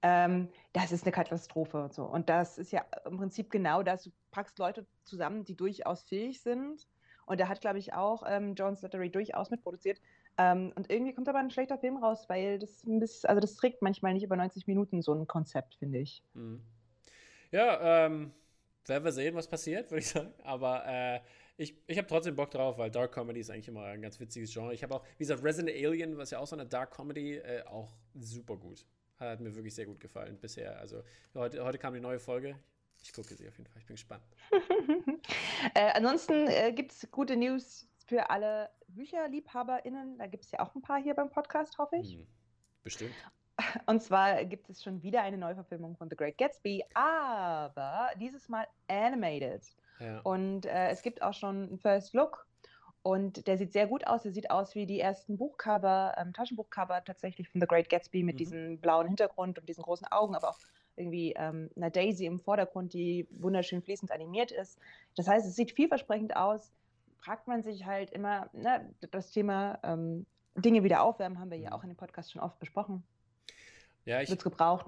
Ähm, 0.03 0.49
das 0.73 0.91
ist 0.91 1.03
eine 1.03 1.11
Katastrophe 1.11 1.83
und 1.83 1.93
so. 1.93 2.03
Und 2.03 2.29
das 2.29 2.57
ist 2.59 2.71
ja 2.71 2.85
im 3.05 3.17
Prinzip 3.17 3.49
genau 3.49 3.81
das. 3.81 4.03
Du 4.03 4.11
packst 4.29 4.59
Leute 4.59 4.85
zusammen, 5.03 5.43
die 5.43 5.55
durchaus 5.55 6.03
fähig 6.03 6.41
sind. 6.41 6.87
Und 7.25 7.39
da 7.39 7.47
hat, 7.49 7.59
glaube 7.61 7.79
ich, 7.79 7.93
auch 7.93 8.23
ähm, 8.27 8.53
John 8.55 8.75
Slattery 8.75 9.09
durchaus 9.09 9.49
mitproduziert. 9.49 9.99
Ähm, 10.37 10.71
und 10.75 10.91
irgendwie 10.91 11.13
kommt 11.13 11.27
aber 11.29 11.39
ein 11.39 11.49
schlechter 11.49 11.77
Film 11.77 11.97
raus, 11.97 12.29
weil 12.29 12.59
das 12.59 12.83
ein 12.85 12.99
bisschen, 12.99 13.29
also 13.29 13.39
das 13.39 13.55
trägt 13.55 13.81
manchmal 13.81 14.13
nicht 14.13 14.23
über 14.23 14.35
90 14.35 14.67
Minuten 14.67 15.01
so 15.01 15.13
ein 15.13 15.27
Konzept, 15.27 15.75
finde 15.75 15.99
ich. 15.99 16.23
Mhm. 16.33 16.61
Ja, 17.51 18.05
ähm, 18.05 18.31
werden 18.85 19.03
wir 19.03 19.11
sehen, 19.11 19.35
was 19.35 19.47
passiert, 19.47 19.89
würde 19.91 19.99
ich 19.99 20.09
sagen. 20.09 20.33
Aber 20.43 20.85
äh, 20.85 21.19
ich, 21.57 21.75
ich 21.87 21.97
habe 21.97 22.07
trotzdem 22.07 22.35
Bock 22.35 22.51
drauf, 22.51 22.77
weil 22.77 22.91
Dark 22.91 23.13
Comedy 23.13 23.39
ist 23.39 23.49
eigentlich 23.49 23.67
immer 23.67 23.83
ein 23.85 24.01
ganz 24.01 24.19
witziges 24.19 24.53
Genre. 24.53 24.73
Ich 24.73 24.83
habe 24.83 24.95
auch, 24.95 25.03
wie 25.17 25.23
gesagt, 25.23 25.43
Resident 25.43 25.75
Alien, 25.75 26.17
was 26.17 26.29
ja 26.31 26.39
auch 26.39 26.47
so 26.47 26.55
eine 26.55 26.65
Dark 26.65 26.95
Comedy, 26.95 27.35
äh, 27.37 27.63
auch 27.65 27.95
super 28.13 28.57
gut. 28.57 28.85
Hat 29.19 29.39
mir 29.39 29.55
wirklich 29.55 29.73
sehr 29.73 29.87
gut 29.87 29.99
gefallen 29.99 30.37
bisher. 30.39 30.77
Also 30.79 31.01
heute, 31.33 31.63
heute 31.63 31.79
kam 31.79 31.95
die 31.95 31.99
neue 31.99 32.19
Folge. 32.19 32.55
Ich 33.01 33.11
gucke 33.11 33.35
sie 33.35 33.47
auf 33.47 33.57
jeden 33.57 33.69
Fall. 33.69 33.79
Ich 33.79 33.87
bin 33.87 33.95
gespannt. 33.95 34.23
äh, 35.73 35.91
ansonsten 35.93 36.47
äh, 36.47 36.71
gibt 36.73 36.91
es 36.91 37.09
gute 37.09 37.35
News 37.35 37.87
für 38.07 38.29
alle 38.29 38.69
BücherliebhaberInnen. 38.87 40.17
Da 40.17 40.27
gibt 40.27 40.45
es 40.45 40.51
ja 40.51 40.59
auch 40.61 40.73
ein 40.75 40.81
paar 40.81 41.01
hier 41.01 41.13
beim 41.13 41.29
Podcast, 41.29 41.77
hoffe 41.77 41.97
ich. 41.97 42.15
Hm, 42.15 42.27
bestimmt. 42.83 43.13
Und 43.85 44.01
zwar 44.01 44.45
gibt 44.45 44.69
es 44.69 44.83
schon 44.83 45.01
wieder 45.03 45.21
eine 45.21 45.37
Neuverfilmung 45.37 45.95
von 45.97 46.09
The 46.09 46.15
Great 46.15 46.37
Gatsby, 46.37 46.83
aber 46.93 48.09
dieses 48.19 48.49
Mal 48.49 48.67
animated. 48.87 49.63
Ja. 49.99 50.19
Und 50.21 50.65
äh, 50.65 50.89
es 50.89 51.01
gibt 51.01 51.21
auch 51.21 51.33
schon 51.33 51.67
einen 51.67 51.79
First 51.79 52.13
Look 52.13 52.47
und 53.01 53.47
der 53.47 53.57
sieht 53.57 53.73
sehr 53.73 53.87
gut 53.87 54.05
aus. 54.05 54.23
Der 54.23 54.31
sieht 54.31 54.51
aus 54.51 54.75
wie 54.75 54.85
die 54.85 54.99
ersten 54.99 55.37
Buchcover, 55.37 56.13
ähm, 56.17 56.33
Taschenbuchcover 56.33 57.03
tatsächlich 57.03 57.49
von 57.49 57.59
The 57.61 57.67
Great 57.67 57.89
Gatsby 57.89 58.23
mit 58.23 58.35
mhm. 58.35 58.37
diesem 58.37 58.77
blauen 58.79 59.07
Hintergrund 59.07 59.57
und 59.57 59.67
diesen 59.67 59.83
großen 59.83 60.07
Augen, 60.11 60.35
aber 60.35 60.49
auch 60.49 60.59
irgendwie 60.95 61.33
ähm, 61.33 61.69
eine 61.75 61.89
Daisy 61.89 62.25
im 62.25 62.39
Vordergrund, 62.39 62.93
die 62.93 63.27
wunderschön 63.31 63.81
fließend 63.81 64.11
animiert 64.11 64.51
ist. 64.51 64.79
Das 65.15 65.27
heißt, 65.27 65.47
es 65.47 65.55
sieht 65.55 65.71
vielversprechend 65.71 66.35
aus 66.35 66.71
fragt 67.27 67.47
man 67.47 67.61
sich 67.61 67.85
halt 67.85 68.11
immer, 68.11 68.49
ne, 68.53 68.89
das 69.11 69.31
Thema 69.31 69.79
ähm, 69.83 70.25
Dinge 70.55 70.83
wieder 70.83 71.03
aufwärmen 71.03 71.39
haben 71.39 71.51
wir 71.51 71.57
ja 71.57 71.69
mhm. 71.69 71.75
auch 71.75 71.83
in 71.83 71.89
dem 71.89 71.97
Podcast 71.97 72.31
schon 72.31 72.41
oft 72.41 72.57
besprochen. 72.57 73.03
Ja, 74.05 74.21
ich. 74.21 74.29
Wird 74.29 74.39
es 74.39 74.43
gebraucht? 74.45 74.85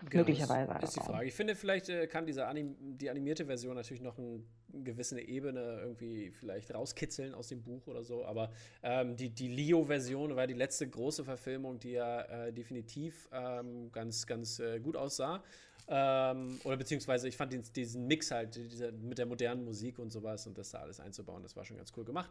Genau, 0.00 0.24
Möglicherweise. 0.24 0.72
Ist, 0.78 0.82
ist 0.82 0.96
die 0.96 1.00
Frage. 1.00 1.26
Ich 1.26 1.34
finde, 1.34 1.54
vielleicht 1.54 1.88
äh, 1.88 2.08
kann 2.08 2.26
diese 2.26 2.46
Anim 2.46 2.76
die 2.98 3.08
animierte 3.08 3.46
Version 3.46 3.76
natürlich 3.76 4.02
noch 4.02 4.18
ein, 4.18 4.44
eine 4.74 4.82
gewisse 4.82 5.20
Ebene 5.20 5.78
irgendwie 5.80 6.32
vielleicht 6.32 6.74
rauskitzeln 6.74 7.34
aus 7.34 7.48
dem 7.48 7.62
Buch 7.62 7.86
oder 7.86 8.02
so. 8.02 8.24
Aber 8.24 8.50
ähm, 8.82 9.16
die, 9.16 9.30
die 9.30 9.48
Leo-Version 9.48 10.34
war 10.34 10.48
die 10.48 10.54
letzte 10.54 10.88
große 10.88 11.24
Verfilmung, 11.24 11.78
die 11.78 11.92
ja 11.92 12.22
äh, 12.22 12.52
definitiv 12.52 13.28
ähm, 13.32 13.92
ganz, 13.92 14.26
ganz 14.26 14.58
äh, 14.58 14.80
gut 14.80 14.96
aussah. 14.96 15.42
Ähm, 15.88 16.60
oder 16.64 16.76
beziehungsweise 16.76 17.28
ich 17.28 17.36
fand 17.36 17.52
den, 17.52 17.62
diesen 17.74 18.06
Mix 18.06 18.30
halt 18.30 18.54
diese, 18.54 18.92
mit 18.92 19.18
der 19.18 19.26
modernen 19.26 19.64
Musik 19.64 19.98
und 19.98 20.10
sowas 20.10 20.46
und 20.46 20.56
das 20.58 20.70
da 20.70 20.78
alles 20.80 21.00
einzubauen, 21.00 21.42
das 21.42 21.56
war 21.56 21.64
schon 21.64 21.76
ganz 21.76 21.92
cool 21.96 22.04
gemacht. 22.04 22.30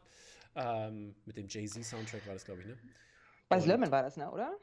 Ähm, 0.56 1.16
mit 1.26 1.38
dem 1.38 1.48
Jay-Z-Soundtrack 1.48 2.26
war 2.28 2.34
das, 2.34 2.46
glaube 2.46 2.62
ich, 2.62 2.68
ne? 2.68 2.78
Bas 3.50 3.66
Lerman 3.66 3.92
war 3.92 4.04
das, 4.04 4.16
ne, 4.18 4.32
oder? 4.32 4.54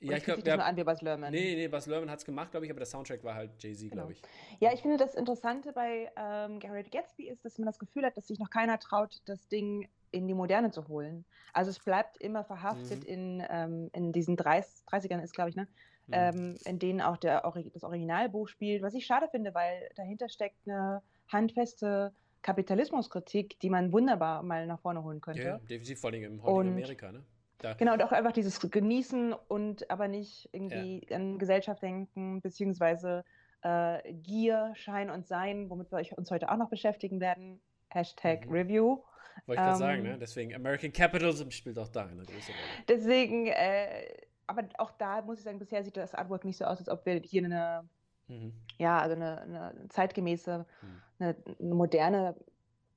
Ja, 0.00 0.16
ich 0.16 0.24
glaube, 0.24 0.42
ja, 0.44 0.56
an 0.56 0.76
wie 0.76 0.82
Bas 0.82 1.00
Lerman. 1.00 1.30
Nee, 1.30 1.54
nee, 1.54 1.68
Bas 1.68 1.86
Lerman 1.86 2.10
hat 2.10 2.18
es 2.18 2.24
gemacht, 2.24 2.50
glaube 2.50 2.66
ich, 2.66 2.72
aber 2.72 2.80
der 2.80 2.86
Soundtrack 2.86 3.22
war 3.22 3.34
halt 3.34 3.50
Jay-Z, 3.62 3.90
genau. 3.90 4.02
glaube 4.02 4.12
ich. 4.12 4.22
Ja, 4.58 4.72
ich 4.72 4.82
finde 4.82 4.96
das 4.96 5.14
Interessante 5.14 5.72
bei 5.72 6.10
ähm, 6.16 6.58
Garrett 6.58 6.90
Gatsby 6.90 7.28
ist, 7.28 7.44
dass 7.44 7.58
man 7.58 7.66
das 7.66 7.78
Gefühl 7.78 8.04
hat, 8.04 8.16
dass 8.16 8.26
sich 8.26 8.38
noch 8.38 8.50
keiner 8.50 8.78
traut, 8.80 9.22
das 9.26 9.46
Ding 9.48 9.88
in 10.10 10.26
die 10.26 10.34
Moderne 10.34 10.70
zu 10.70 10.88
holen. 10.88 11.24
Also 11.52 11.70
es 11.70 11.78
bleibt 11.78 12.16
immer 12.18 12.44
verhaftet 12.44 13.04
mhm. 13.04 13.08
in, 13.08 13.46
ähm, 13.48 13.90
in 13.92 14.12
diesen 14.12 14.36
30, 14.36 14.84
30ern 14.86 15.22
ist, 15.22 15.34
glaube 15.34 15.50
ich, 15.50 15.56
ne? 15.56 15.68
Mhm. 16.12 16.18
Ähm, 16.18 16.54
in 16.64 16.78
denen 16.78 17.00
auch 17.00 17.16
der, 17.16 17.42
das 17.72 17.84
Originalbuch 17.84 18.48
spielt, 18.48 18.82
was 18.82 18.94
ich 18.94 19.06
schade 19.06 19.28
finde, 19.30 19.54
weil 19.54 19.88
dahinter 19.96 20.28
steckt 20.28 20.56
eine 20.66 21.02
handfeste 21.28 22.12
Kapitalismuskritik, 22.42 23.58
die 23.60 23.70
man 23.70 23.92
wunderbar 23.92 24.42
mal 24.42 24.66
nach 24.66 24.80
vorne 24.80 25.02
holen 25.02 25.20
könnte. 25.20 25.42
Ja, 25.42 25.58
definitiv, 25.58 26.00
vor 26.00 26.10
allem 26.10 26.24
im 26.24 26.42
heutigen 26.42 26.74
Amerika, 26.74 27.12
ne? 27.12 27.22
Da. 27.58 27.74
Genau, 27.74 27.92
und 27.92 28.02
auch 28.02 28.10
einfach 28.10 28.32
dieses 28.32 28.58
Genießen 28.58 29.32
und 29.32 29.88
aber 29.88 30.08
nicht 30.08 30.48
irgendwie 30.52 31.06
ja. 31.08 31.16
an 31.16 31.38
Gesellschaft 31.38 31.80
denken, 31.80 32.40
beziehungsweise 32.40 33.24
äh, 33.62 34.12
Gier, 34.14 34.72
Schein 34.74 35.10
und 35.10 35.28
Sein, 35.28 35.70
womit 35.70 35.92
wir 35.92 36.18
uns 36.18 36.30
heute 36.32 36.50
auch 36.50 36.56
noch 36.56 36.68
beschäftigen 36.68 37.20
werden. 37.20 37.60
Hashtag 37.88 38.46
mhm. 38.46 38.52
Review. 38.52 38.98
Wollte 39.46 39.62
ich 39.62 39.66
gerade 39.66 39.72
ähm, 39.72 39.78
sagen, 39.78 40.02
ne? 40.02 40.18
Deswegen 40.18 40.54
American 40.54 40.92
Capitalism 40.92 41.50
spielt 41.50 41.78
auch 41.78 41.88
da 41.88 42.06
eine 42.06 42.24
große 42.24 42.52
Rolle. 42.52 42.84
Deswegen, 42.88 43.46
äh, 43.46 44.08
aber 44.46 44.64
auch 44.78 44.90
da 44.92 45.22
muss 45.22 45.38
ich 45.38 45.44
sagen, 45.44 45.58
bisher 45.58 45.84
sieht 45.84 45.96
das 45.96 46.14
Artwork 46.14 46.44
nicht 46.44 46.58
so 46.58 46.64
aus, 46.64 46.78
als 46.78 46.88
ob 46.88 47.04
wir 47.06 47.20
hier 47.20 47.44
eine, 47.44 47.88
mhm. 48.28 48.52
ja, 48.78 48.98
also 48.98 49.14
eine, 49.14 49.40
eine 49.42 49.88
zeitgemäße, 49.88 50.66
mhm. 50.82 51.02
eine, 51.18 51.36
eine, 51.58 51.74
moderne 51.74 52.34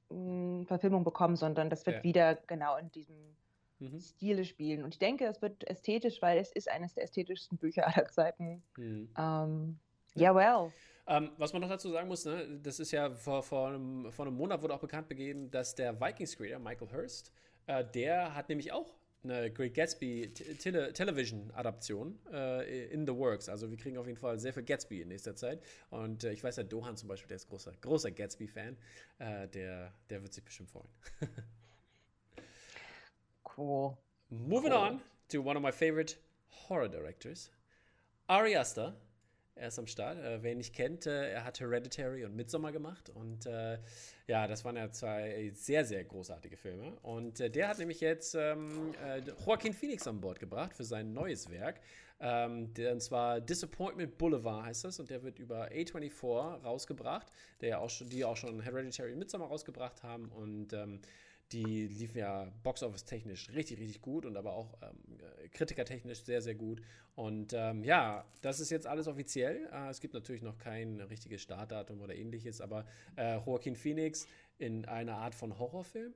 mh, 0.10 0.16
hm, 0.16 0.66
Verfilmung 0.66 1.04
bekommen, 1.04 1.36
sondern 1.36 1.70
das 1.70 1.86
wird 1.86 1.98
ja. 1.98 2.04
wieder 2.04 2.36
genau 2.48 2.78
in 2.78 2.92
diesem 2.92 3.16
mhm. 3.80 4.00
Stile 4.00 4.46
spielen. 4.46 4.84
Und 4.84 4.94
ich 4.94 5.00
denke, 5.00 5.26
es 5.26 5.42
wird 5.42 5.68
ästhetisch, 5.68 6.22
weil 6.22 6.38
es 6.38 6.52
ist 6.52 6.70
eines 6.70 6.94
der 6.94 7.04
ästhetischsten 7.04 7.58
Bücher 7.58 7.88
aller 7.88 8.08
Zeiten. 8.08 8.64
Mhm. 8.78 9.10
Ähm, 9.18 9.80
ja, 10.16 10.34
well. 10.34 10.72
Ähm, 11.08 11.30
was 11.38 11.54
man 11.54 11.62
noch 11.62 11.70
dazu 11.70 11.92
sagen 11.92 12.08
muss, 12.08 12.26
ne, 12.26 12.60
das 12.64 12.80
ist 12.80 12.92
ja 12.92 13.12
vor, 13.12 13.44
vor, 13.44 13.68
einem, 13.68 14.12
vor 14.12 14.26
einem 14.26 14.36
Monat 14.36 14.62
wurde 14.64 14.74
auch 14.74 14.80
bekannt 14.80 15.08
gegeben, 15.08 15.52
dass 15.52 15.76
der 15.76 16.00
Vikings-Creator 16.02 16.60
Michael 16.60 16.92
Hurst, 16.92 17.32
äh, 17.68 17.86
der 17.86 18.34
hat 18.34 18.50
nämlich 18.50 18.72
auch 18.72 18.96
eine 19.30 19.52
Great 19.52 19.74
Gatsby 19.74 20.32
Tele 20.34 20.94
Television-Adaption 20.94 22.20
äh, 22.32 22.88
in 22.88 23.06
the 23.06 23.14
works. 23.14 23.50
Also 23.50 23.70
wir 23.70 23.78
kriegen 23.78 23.98
auf 23.98 24.08
jeden 24.08 24.20
Fall 24.20 24.40
sehr 24.40 24.54
viel 24.54 24.64
Gatsby 24.64 25.02
in 25.02 25.10
nächster 25.10 25.36
Zeit. 25.36 25.62
Und 25.90 26.24
äh, 26.24 26.32
ich 26.32 26.44
weiß 26.44 26.58
ja, 26.58 26.64
Dohan 26.64 26.98
zum 26.98 27.10
Beispiel, 27.10 27.28
der 27.28 27.38
ist 27.38 27.50
großer, 27.50 27.74
großer 27.82 28.12
Gatsby-Fan. 28.12 28.78
Äh, 29.20 29.48
der, 29.50 29.94
der 30.10 30.22
wird 30.22 30.34
sich 30.34 30.44
bestimmt 30.44 30.70
freuen. 30.70 30.90
cool. 33.58 33.98
Moving 34.30 34.72
cool. 34.72 34.78
on 34.78 35.02
to 35.30 35.42
one 35.42 35.58
of 35.58 35.64
my 35.64 35.72
favorite 35.72 36.16
horror 36.68 36.90
directors, 36.90 37.52
Ari 38.28 38.56
Aster 38.56 38.96
er 39.56 39.70
ist 39.70 39.80
am 39.80 39.88
Start. 39.88 40.18
Äh, 40.18 40.44
wer 40.44 40.52
ihn 40.52 40.58
nicht 40.58 40.76
kennt, 40.76 41.06
äh, 41.06 41.32
er 41.32 41.44
hat 41.44 41.60
Hereditary 41.60 42.26
und 42.26 42.36
Midsommar 42.36 42.72
gemacht. 42.72 43.10
Und 43.10 43.46
äh, 43.46 43.80
ja, 44.28 44.48
das 44.48 44.66
waren 44.66 44.76
ja 44.76 44.92
zwei 44.92 45.52
sehr, 45.54 45.86
sehr 45.86 46.04
großartige 46.04 46.58
Filme. 46.58 46.98
Und 47.02 47.40
äh, 47.40 47.50
der 47.50 47.70
hat 47.70 47.80
nämlich 47.80 48.02
jetzt 48.02 48.36
ähm, 48.36 48.94
äh, 49.04 49.22
Joaquin 49.46 49.74
Phoenix 49.74 50.08
an 50.08 50.20
Bord 50.20 50.40
gebracht 50.40 50.74
für 50.74 50.84
sein 50.84 51.14
neues 51.14 51.50
Werk. 51.50 51.80
Ähm, 52.20 52.74
der, 52.74 52.94
und 52.94 53.02
zwar 53.02 53.42
Disappointment 53.42 54.18
Boulevard 54.18 54.66
heißt 54.66 54.84
das. 54.84 55.00
Und 55.00 55.10
der 55.10 55.24
wird 55.24 55.40
über 55.40 55.70
A24 55.70 56.64
rausgebracht, 56.64 57.28
der 57.62 57.70
ja 57.70 57.78
auch 57.80 57.90
schon, 57.90 58.10
die 58.10 58.26
auch 58.26 58.38
schon 58.38 58.62
Hereditary 58.62 59.14
und 59.14 59.20
Midsommar 59.20 59.48
rausgebracht 59.48 60.04
haben. 60.04 60.30
Und 60.30 60.74
ähm, 60.74 61.00
die 61.52 61.88
liefen 61.88 62.18
ja 62.18 62.52
Boxoffice-technisch 62.64 63.52
richtig, 63.54 63.80
richtig 63.80 64.02
gut 64.02 64.26
und 64.26 64.36
aber 64.36 64.54
auch 64.54 64.74
ähm, 64.82 65.20
kritikertechnisch 65.52 66.24
sehr, 66.24 66.42
sehr 66.42 66.56
gut. 66.56 66.82
Und 67.16 67.54
ähm, 67.54 67.84
ja, 67.84 68.26
das 68.42 68.60
ist 68.60 68.72
jetzt 68.72 68.88
alles 68.88 69.08
offiziell. 69.08 69.70
Äh, 69.72 69.90
es 69.90 70.00
gibt 70.00 70.14
natürlich 70.14 70.42
noch 70.42 70.58
kein 70.58 71.00
richtiges 71.02 71.42
Startdatum 71.42 72.02
oder 72.02 72.16
ähnliches, 72.16 72.62
aber 72.62 72.86
äh, 73.16 73.38
Joaquin 73.38 73.76
Phoenix 73.76 74.28
in 74.58 74.86
einer 74.86 75.18
Art 75.18 75.36
von 75.36 75.58
Horrorfilm. 75.60 76.14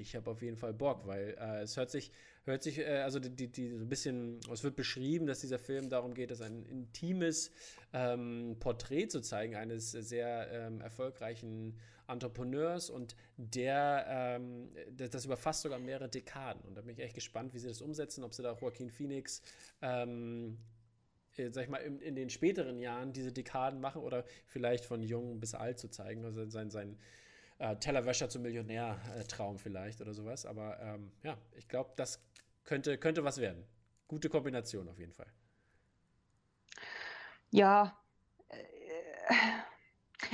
Ich 0.00 0.16
habe 0.16 0.30
auf 0.30 0.42
jeden 0.42 0.56
Fall 0.56 0.72
Bock, 0.72 1.06
weil 1.06 1.36
äh, 1.38 1.62
es 1.62 1.76
hört 1.76 1.90
sich, 1.90 2.10
hört 2.44 2.62
sich, 2.62 2.78
äh, 2.78 3.02
also 3.02 3.18
die, 3.18 3.48
die, 3.48 3.76
so 3.76 3.84
ein 3.84 3.88
bisschen, 3.88 4.40
es 4.50 4.64
wird 4.64 4.74
beschrieben, 4.74 5.26
dass 5.26 5.40
dieser 5.40 5.58
Film 5.58 5.90
darum 5.90 6.14
geht, 6.14 6.30
dass 6.30 6.40
ein 6.40 6.64
intimes 6.66 7.52
ähm, 7.92 8.56
Porträt 8.58 9.08
zu 9.08 9.20
zeigen 9.20 9.56
eines 9.56 9.90
sehr 9.92 10.50
ähm, 10.50 10.80
erfolgreichen 10.80 11.78
Entrepreneurs 12.10 12.90
und 12.90 13.16
der, 13.36 14.04
ähm, 14.08 14.70
das 14.96 15.24
überfasst 15.24 15.62
sogar 15.62 15.78
mehrere 15.78 16.08
Dekaden. 16.08 16.62
Und 16.62 16.74
da 16.74 16.82
bin 16.82 16.92
ich 16.92 17.00
echt 17.00 17.14
gespannt, 17.14 17.54
wie 17.54 17.58
sie 17.58 17.68
das 17.68 17.80
umsetzen, 17.80 18.24
ob 18.24 18.34
sie 18.34 18.42
da 18.42 18.56
Joaquin 18.60 18.90
Phoenix, 18.90 19.42
ähm, 19.82 20.58
äh, 21.36 21.50
sag 21.50 21.64
ich 21.64 21.70
mal, 21.70 21.78
in, 21.78 22.00
in, 22.00 22.14
den 22.14 22.30
späteren 22.30 22.78
Jahren 22.78 23.12
diese 23.12 23.32
Dekaden 23.32 23.80
machen 23.80 24.02
oder 24.02 24.24
vielleicht 24.46 24.84
von 24.84 25.02
jung 25.02 25.40
bis 25.40 25.54
alt 25.54 25.78
zu 25.78 25.88
zeigen, 25.88 26.24
also 26.24 26.48
sein, 26.48 26.70
sein 26.70 26.98
äh, 27.58 27.76
Tellerwäscher 27.76 28.28
zum 28.28 28.42
Millionär-Traum 28.42 29.58
vielleicht 29.58 30.00
oder 30.00 30.14
sowas. 30.14 30.46
Aber 30.46 30.80
ähm, 30.80 31.12
ja, 31.22 31.38
ich 31.56 31.68
glaube, 31.68 31.92
das 31.96 32.20
könnte, 32.64 32.98
könnte 32.98 33.24
was 33.24 33.38
werden. 33.38 33.64
Gute 34.08 34.28
Kombination 34.28 34.88
auf 34.88 34.98
jeden 34.98 35.12
Fall. 35.12 35.32
Ja, 37.52 38.00
äh, 38.48 38.56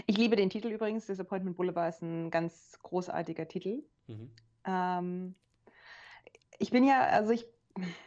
ich 0.06 0.16
liebe 0.16 0.36
den 0.36 0.50
Titel 0.50 0.68
übrigens. 0.68 1.06
Disappointment 1.06 1.56
Boulevard 1.56 1.94
ist 1.94 2.02
ein 2.02 2.30
ganz 2.30 2.78
großartiger 2.82 3.48
Titel. 3.48 3.82
Mhm. 4.06 4.30
Ähm, 4.64 5.34
ich 6.58 6.70
bin 6.70 6.84
ja, 6.84 7.00
also 7.06 7.32
ich, 7.32 7.46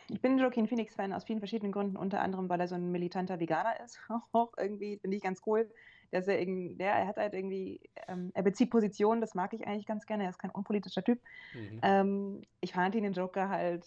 ich 0.09 0.21
bin 0.21 0.37
Joaquin 0.37 0.67
Phoenix-Fan 0.67 1.13
aus 1.13 1.23
vielen 1.23 1.39
verschiedenen 1.39 1.71
Gründen, 1.71 1.97
unter 1.97 2.21
anderem, 2.21 2.49
weil 2.49 2.59
er 2.59 2.67
so 2.67 2.75
ein 2.75 2.91
militanter 2.91 3.39
Veganer 3.39 3.79
ist. 3.83 3.99
Auch 4.31 4.53
irgendwie 4.57 4.97
finde 4.97 5.17
ich 5.17 5.23
ganz 5.23 5.41
cool. 5.45 5.69
Dass 6.11 6.27
er, 6.27 6.39
irgendwie, 6.39 6.73
der, 6.75 6.93
er 6.93 7.07
hat 7.07 7.17
halt 7.17 7.35
irgendwie, 7.35 7.81
ähm, 8.07 8.31
er 8.33 8.41
bezieht 8.41 8.71
Positionen, 8.71 9.21
das 9.21 9.35
mag 9.35 9.53
ich 9.53 9.67
eigentlich 9.67 9.85
ganz 9.85 10.07
gerne. 10.07 10.23
Er 10.23 10.31
ist 10.31 10.39
kein 10.39 10.49
unpolitischer 10.49 11.03
Typ. 11.03 11.21
Mhm. 11.53 11.79
Ähm, 11.83 12.41
ich 12.61 12.73
fand 12.73 12.95
ihn 12.95 13.03
den 13.03 13.13
Joker 13.13 13.49
halt, 13.49 13.85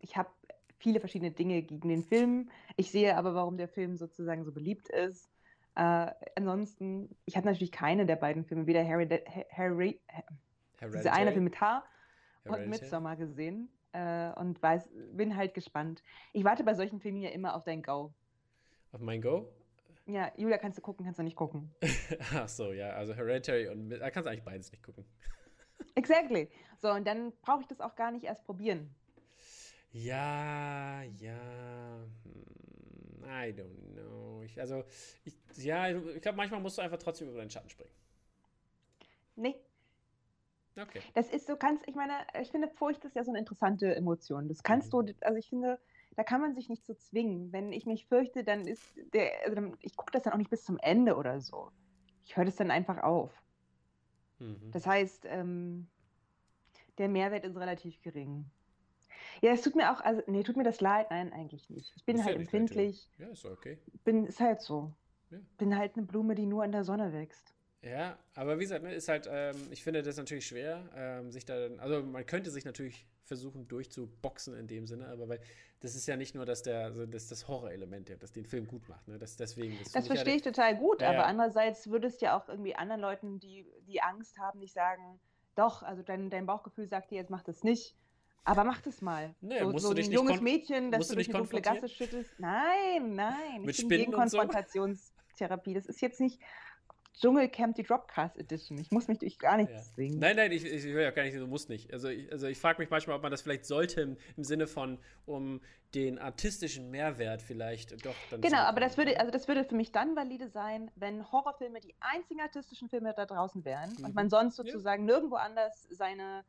ich 0.00 0.16
habe 0.16 0.30
viele 0.78 1.00
verschiedene 1.00 1.30
Dinge 1.30 1.62
gegen 1.62 1.88
den 1.88 2.02
Film. 2.02 2.50
Ich 2.76 2.90
sehe 2.90 3.16
aber, 3.16 3.34
warum 3.34 3.56
der 3.56 3.68
Film 3.68 3.96
sozusagen 3.96 4.44
so 4.44 4.52
beliebt 4.52 4.88
ist. 4.88 5.28
Äh, 5.78 6.12
ansonsten, 6.34 7.08
ich 7.24 7.36
habe 7.36 7.46
natürlich 7.46 7.70
keine 7.70 8.04
der 8.04 8.16
beiden 8.16 8.44
Filme, 8.44 8.66
weder 8.66 8.84
Harry, 8.84 9.08
Harry, 9.52 10.00
dieser 10.82 11.12
eine 11.12 11.30
Film 11.30 11.44
mit 11.44 11.60
Haar 11.60 11.84
und 12.42 12.66
Midsommar 12.66 13.14
gesehen 13.16 13.70
äh, 13.92 14.32
und 14.32 14.60
weiß, 14.60 14.90
bin 15.12 15.36
halt 15.36 15.54
gespannt. 15.54 16.02
Ich 16.32 16.42
warte 16.42 16.64
bei 16.64 16.74
solchen 16.74 16.98
Filmen 16.98 17.20
ja 17.22 17.30
immer 17.30 17.54
auf 17.54 17.62
dein 17.62 17.84
Go. 17.84 18.12
Auf 18.90 19.00
mein 19.00 19.22
Go? 19.22 19.52
Ja, 20.06 20.32
Julia, 20.36 20.58
kannst 20.58 20.78
du 20.78 20.82
gucken, 20.82 21.04
kannst 21.04 21.20
du 21.20 21.22
nicht 21.22 21.36
gucken. 21.36 21.72
Ach 22.34 22.48
so, 22.48 22.72
ja, 22.72 22.90
also 22.90 23.14
Hereditary 23.14 23.68
und 23.68 23.90
da 23.90 24.10
kannst 24.10 24.26
du 24.26 24.30
eigentlich 24.32 24.44
beides 24.44 24.72
nicht 24.72 24.82
gucken. 24.82 25.04
exactly. 25.94 26.50
So, 26.82 26.90
und 26.90 27.06
dann 27.06 27.32
brauche 27.40 27.60
ich 27.60 27.68
das 27.68 27.80
auch 27.80 27.94
gar 27.94 28.10
nicht 28.10 28.24
erst 28.24 28.44
probieren. 28.44 28.92
Ja, 29.92 31.02
ja. 31.02 31.38
Hm, 32.24 32.57
I 33.28 33.52
don't 33.52 33.92
know. 33.94 34.42
Ich, 34.42 34.58
also, 34.58 34.84
ich, 35.24 35.34
ja, 35.56 35.88
ich 35.90 36.22
glaube, 36.22 36.36
manchmal 36.36 36.60
musst 36.60 36.78
du 36.78 36.82
einfach 36.82 36.98
trotzdem 36.98 37.28
über 37.28 37.38
deinen 37.38 37.50
Schatten 37.50 37.68
springen. 37.68 37.92
Nee. 39.36 39.54
Okay. 40.76 41.00
Das 41.14 41.28
ist 41.28 41.46
so, 41.46 41.56
kannst, 41.56 41.86
ich 41.86 41.94
meine, 41.94 42.12
ich 42.40 42.50
finde, 42.50 42.68
Furcht 42.68 43.04
ist 43.04 43.16
ja 43.16 43.24
so 43.24 43.30
eine 43.30 43.40
interessante 43.40 43.94
Emotion. 43.94 44.48
Das 44.48 44.62
kannst 44.62 44.92
mhm. 44.92 45.06
du, 45.06 45.14
also 45.20 45.36
ich 45.36 45.48
finde, 45.48 45.78
da 46.16 46.24
kann 46.24 46.40
man 46.40 46.54
sich 46.54 46.68
nicht 46.68 46.84
so 46.86 46.94
zwingen. 46.94 47.52
Wenn 47.52 47.72
ich 47.72 47.86
mich 47.86 48.06
fürchte, 48.06 48.44
dann 48.44 48.66
ist 48.66 48.82
der, 49.12 49.30
also 49.44 49.72
ich 49.80 49.96
gucke 49.96 50.12
das 50.12 50.22
dann 50.22 50.32
auch 50.32 50.38
nicht 50.38 50.50
bis 50.50 50.64
zum 50.64 50.78
Ende 50.78 51.16
oder 51.16 51.40
so. 51.40 51.70
Ich 52.24 52.36
höre 52.36 52.44
das 52.44 52.56
dann 52.56 52.70
einfach 52.70 53.02
auf. 53.02 53.30
Mhm. 54.38 54.70
Das 54.72 54.86
heißt, 54.86 55.24
ähm, 55.26 55.88
der 56.98 57.08
Mehrwert 57.08 57.44
ist 57.44 57.56
relativ 57.56 58.00
gering. 58.02 58.50
Ja, 59.42 59.52
es 59.52 59.62
tut 59.62 59.76
mir 59.76 59.92
auch, 59.92 60.00
also, 60.00 60.22
nee, 60.26 60.42
tut 60.42 60.56
mir 60.56 60.64
das 60.64 60.80
leid, 60.80 61.10
nein, 61.10 61.32
eigentlich 61.32 61.70
nicht. 61.70 61.92
Ich 61.96 62.04
bin 62.04 62.16
ist 62.16 62.24
halt 62.24 62.36
ja 62.36 62.40
empfindlich. 62.40 63.10
Ja, 63.18 63.28
ist 63.28 63.44
okay. 63.44 63.78
Bin, 64.04 64.26
ist 64.26 64.40
halt 64.40 64.60
so. 64.60 64.92
Ja. 65.30 65.38
Bin 65.58 65.76
halt 65.76 65.96
eine 65.96 66.06
Blume, 66.06 66.34
die 66.34 66.46
nur 66.46 66.64
in 66.64 66.72
der 66.72 66.84
Sonne 66.84 67.12
wächst. 67.12 67.54
Ja, 67.82 68.18
aber 68.34 68.58
wie 68.58 68.62
gesagt, 68.62 68.82
ne, 68.82 68.92
ist 68.92 69.08
halt, 69.08 69.28
ähm, 69.30 69.56
ich 69.70 69.84
finde 69.84 70.02
das 70.02 70.16
natürlich 70.16 70.46
schwer, 70.46 70.88
ähm, 70.96 71.30
sich 71.30 71.44
da, 71.44 71.68
also 71.78 72.02
man 72.02 72.26
könnte 72.26 72.50
sich 72.50 72.64
natürlich 72.64 73.06
versuchen 73.22 73.68
durchzuboxen 73.68 74.56
in 74.56 74.66
dem 74.66 74.86
Sinne, 74.86 75.06
aber 75.08 75.28
weil 75.28 75.40
das 75.80 75.94
ist 75.94 76.08
ja 76.08 76.16
nicht 76.16 76.34
nur, 76.34 76.44
dass 76.44 76.62
der, 76.62 76.86
also 76.86 77.06
das, 77.06 77.28
das 77.28 77.46
Horrorelement, 77.46 78.10
das 78.20 78.32
den 78.32 78.46
Film 78.46 78.66
gut 78.66 78.88
macht, 78.88 79.06
ne? 79.06 79.16
Das, 79.16 79.36
deswegen, 79.36 79.78
das, 79.78 79.92
das 79.92 80.08
verstehe 80.08 80.34
ich 80.34 80.42
total 80.42 80.76
gut, 80.76 81.02
ja, 81.02 81.10
aber 81.10 81.26
andererseits 81.26 81.88
würdest 81.88 82.20
ja 82.20 82.36
auch 82.36 82.48
irgendwie 82.48 82.74
anderen 82.74 83.00
Leuten, 83.00 83.38
die, 83.38 83.64
die 83.86 84.02
Angst 84.02 84.38
haben, 84.38 84.58
nicht 84.58 84.74
sagen, 84.74 85.20
doch, 85.54 85.84
also 85.84 86.02
dein, 86.02 86.30
dein 86.30 86.46
Bauchgefühl 86.46 86.88
sagt 86.88 87.12
dir, 87.12 87.16
jetzt 87.16 87.30
mach 87.30 87.44
das 87.44 87.62
nicht. 87.62 87.94
Aber 88.44 88.64
mach 88.64 88.80
das 88.80 89.02
mal. 89.02 89.34
Nee, 89.40 89.58
so, 89.60 89.70
musst 89.70 89.84
so 89.84 89.90
du 89.90 89.96
dich 89.96 90.06
ein 90.06 90.12
junges 90.12 90.40
Mädchen, 90.40 90.90
das 90.90 91.08
du 91.08 91.14
durch 91.14 91.28
eine 91.28 91.38
dunkle 91.38 91.60
Gasse 91.60 91.88
schüttelst. 91.88 92.32
Nein, 92.38 93.14
nein. 93.14 93.62
Mit 93.62 93.78
ich 93.78 93.86
bin 93.86 93.98
gegen 93.98 94.12
Konfrontationstherapie. 94.12 95.74
Das 95.74 95.86
ist 95.86 96.00
jetzt 96.00 96.20
nicht 96.20 96.40
Dschungelcamp 97.20 97.74
die 97.74 97.82
Dropcast 97.82 98.38
Edition. 98.38 98.78
Ich 98.78 98.90
muss 98.90 99.08
mich 99.08 99.18
durch 99.18 99.38
gar 99.38 99.56
nichts 99.56 99.74
ja. 99.74 99.94
zwingen. 99.94 100.18
Nein, 100.20 100.36
nein, 100.36 100.52
ich, 100.52 100.64
ich 100.64 100.84
will 100.84 101.02
ja 101.02 101.10
gar 101.10 101.24
nicht, 101.24 101.36
du 101.36 101.46
musst 101.46 101.68
nicht. 101.68 101.92
Also 101.92 102.08
ich, 102.08 102.30
also 102.30 102.46
ich 102.46 102.58
frage 102.58 102.80
mich 102.80 102.90
manchmal, 102.90 103.16
ob 103.16 103.22
man 103.22 103.32
das 103.32 103.42
vielleicht 103.42 103.66
sollte 103.66 104.00
im, 104.02 104.16
im, 104.36 104.44
Sinne 104.44 104.66
von, 104.66 104.98
um 105.26 105.60
den 105.94 106.18
artistischen 106.18 106.90
Mehrwert 106.90 107.42
vielleicht 107.42 108.04
doch 108.06 108.14
dann 108.30 108.40
Genau, 108.40 108.58
aber 108.58 108.80
das 108.80 108.96
würde, 108.96 109.18
also 109.18 109.32
das 109.32 109.48
würde 109.48 109.64
für 109.64 109.74
mich 109.74 109.90
dann 109.90 110.14
valide 110.14 110.48
sein, 110.48 110.90
wenn 110.94 111.30
Horrorfilme 111.32 111.80
die 111.80 111.94
einzigen 111.98 112.40
artistischen 112.40 112.88
Filme 112.88 113.14
da 113.16 113.26
draußen 113.26 113.64
wären 113.64 113.94
mhm. 113.98 114.04
und 114.04 114.14
man 114.14 114.30
sonst 114.30 114.56
sozusagen 114.56 115.08
ja. 115.08 115.14
nirgendwo 115.14 115.36
anders 115.36 115.88
seine 115.90 116.44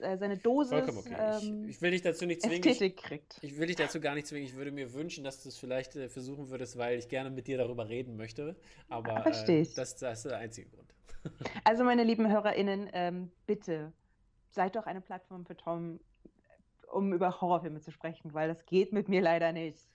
äh, 0.00 0.16
seine 0.16 0.36
Dosis 0.36 0.72
okay. 0.72 1.16
ähm, 1.18 1.64
ich, 1.64 1.76
ich, 1.76 1.82
will 1.82 1.90
dich 1.90 2.02
dazu 2.02 2.26
nicht 2.26 2.42
zwingen. 2.42 2.66
Ich, 2.66 2.96
kriegt. 2.96 3.38
Ich 3.42 3.58
will 3.58 3.66
dich 3.66 3.76
dazu 3.76 4.00
gar 4.00 4.14
nicht 4.14 4.26
zwingen. 4.26 4.46
Ich 4.46 4.56
würde 4.56 4.70
mir 4.70 4.92
wünschen, 4.94 5.24
dass 5.24 5.42
du 5.42 5.48
es 5.48 5.58
vielleicht 5.58 5.96
äh, 5.96 6.08
versuchen 6.08 6.50
würdest, 6.50 6.78
weil 6.78 6.98
ich 6.98 7.08
gerne 7.08 7.30
mit 7.30 7.46
dir 7.46 7.58
darüber 7.58 7.88
reden 7.88 8.16
möchte. 8.16 8.56
Aber 8.88 9.26
äh, 9.26 9.64
das, 9.74 9.96
das, 9.96 10.18
ist 10.18 10.24
der 10.24 10.38
einzige 10.38 10.68
Grund. 10.70 10.94
also, 11.64 11.84
meine 11.84 12.04
lieben 12.04 12.30
HörerInnen, 12.30 12.90
ähm, 12.92 13.30
bitte 13.46 13.92
seid 14.50 14.76
doch 14.76 14.86
eine 14.86 15.00
Plattform 15.00 15.44
für 15.44 15.56
Tom, 15.56 16.00
um 16.90 17.12
über 17.12 17.40
Horrorfilme 17.40 17.80
zu 17.80 17.90
sprechen, 17.90 18.32
weil 18.34 18.48
das 18.48 18.64
geht 18.66 18.92
mit 18.92 19.08
mir 19.08 19.20
leider 19.20 19.52
nicht. 19.52 19.86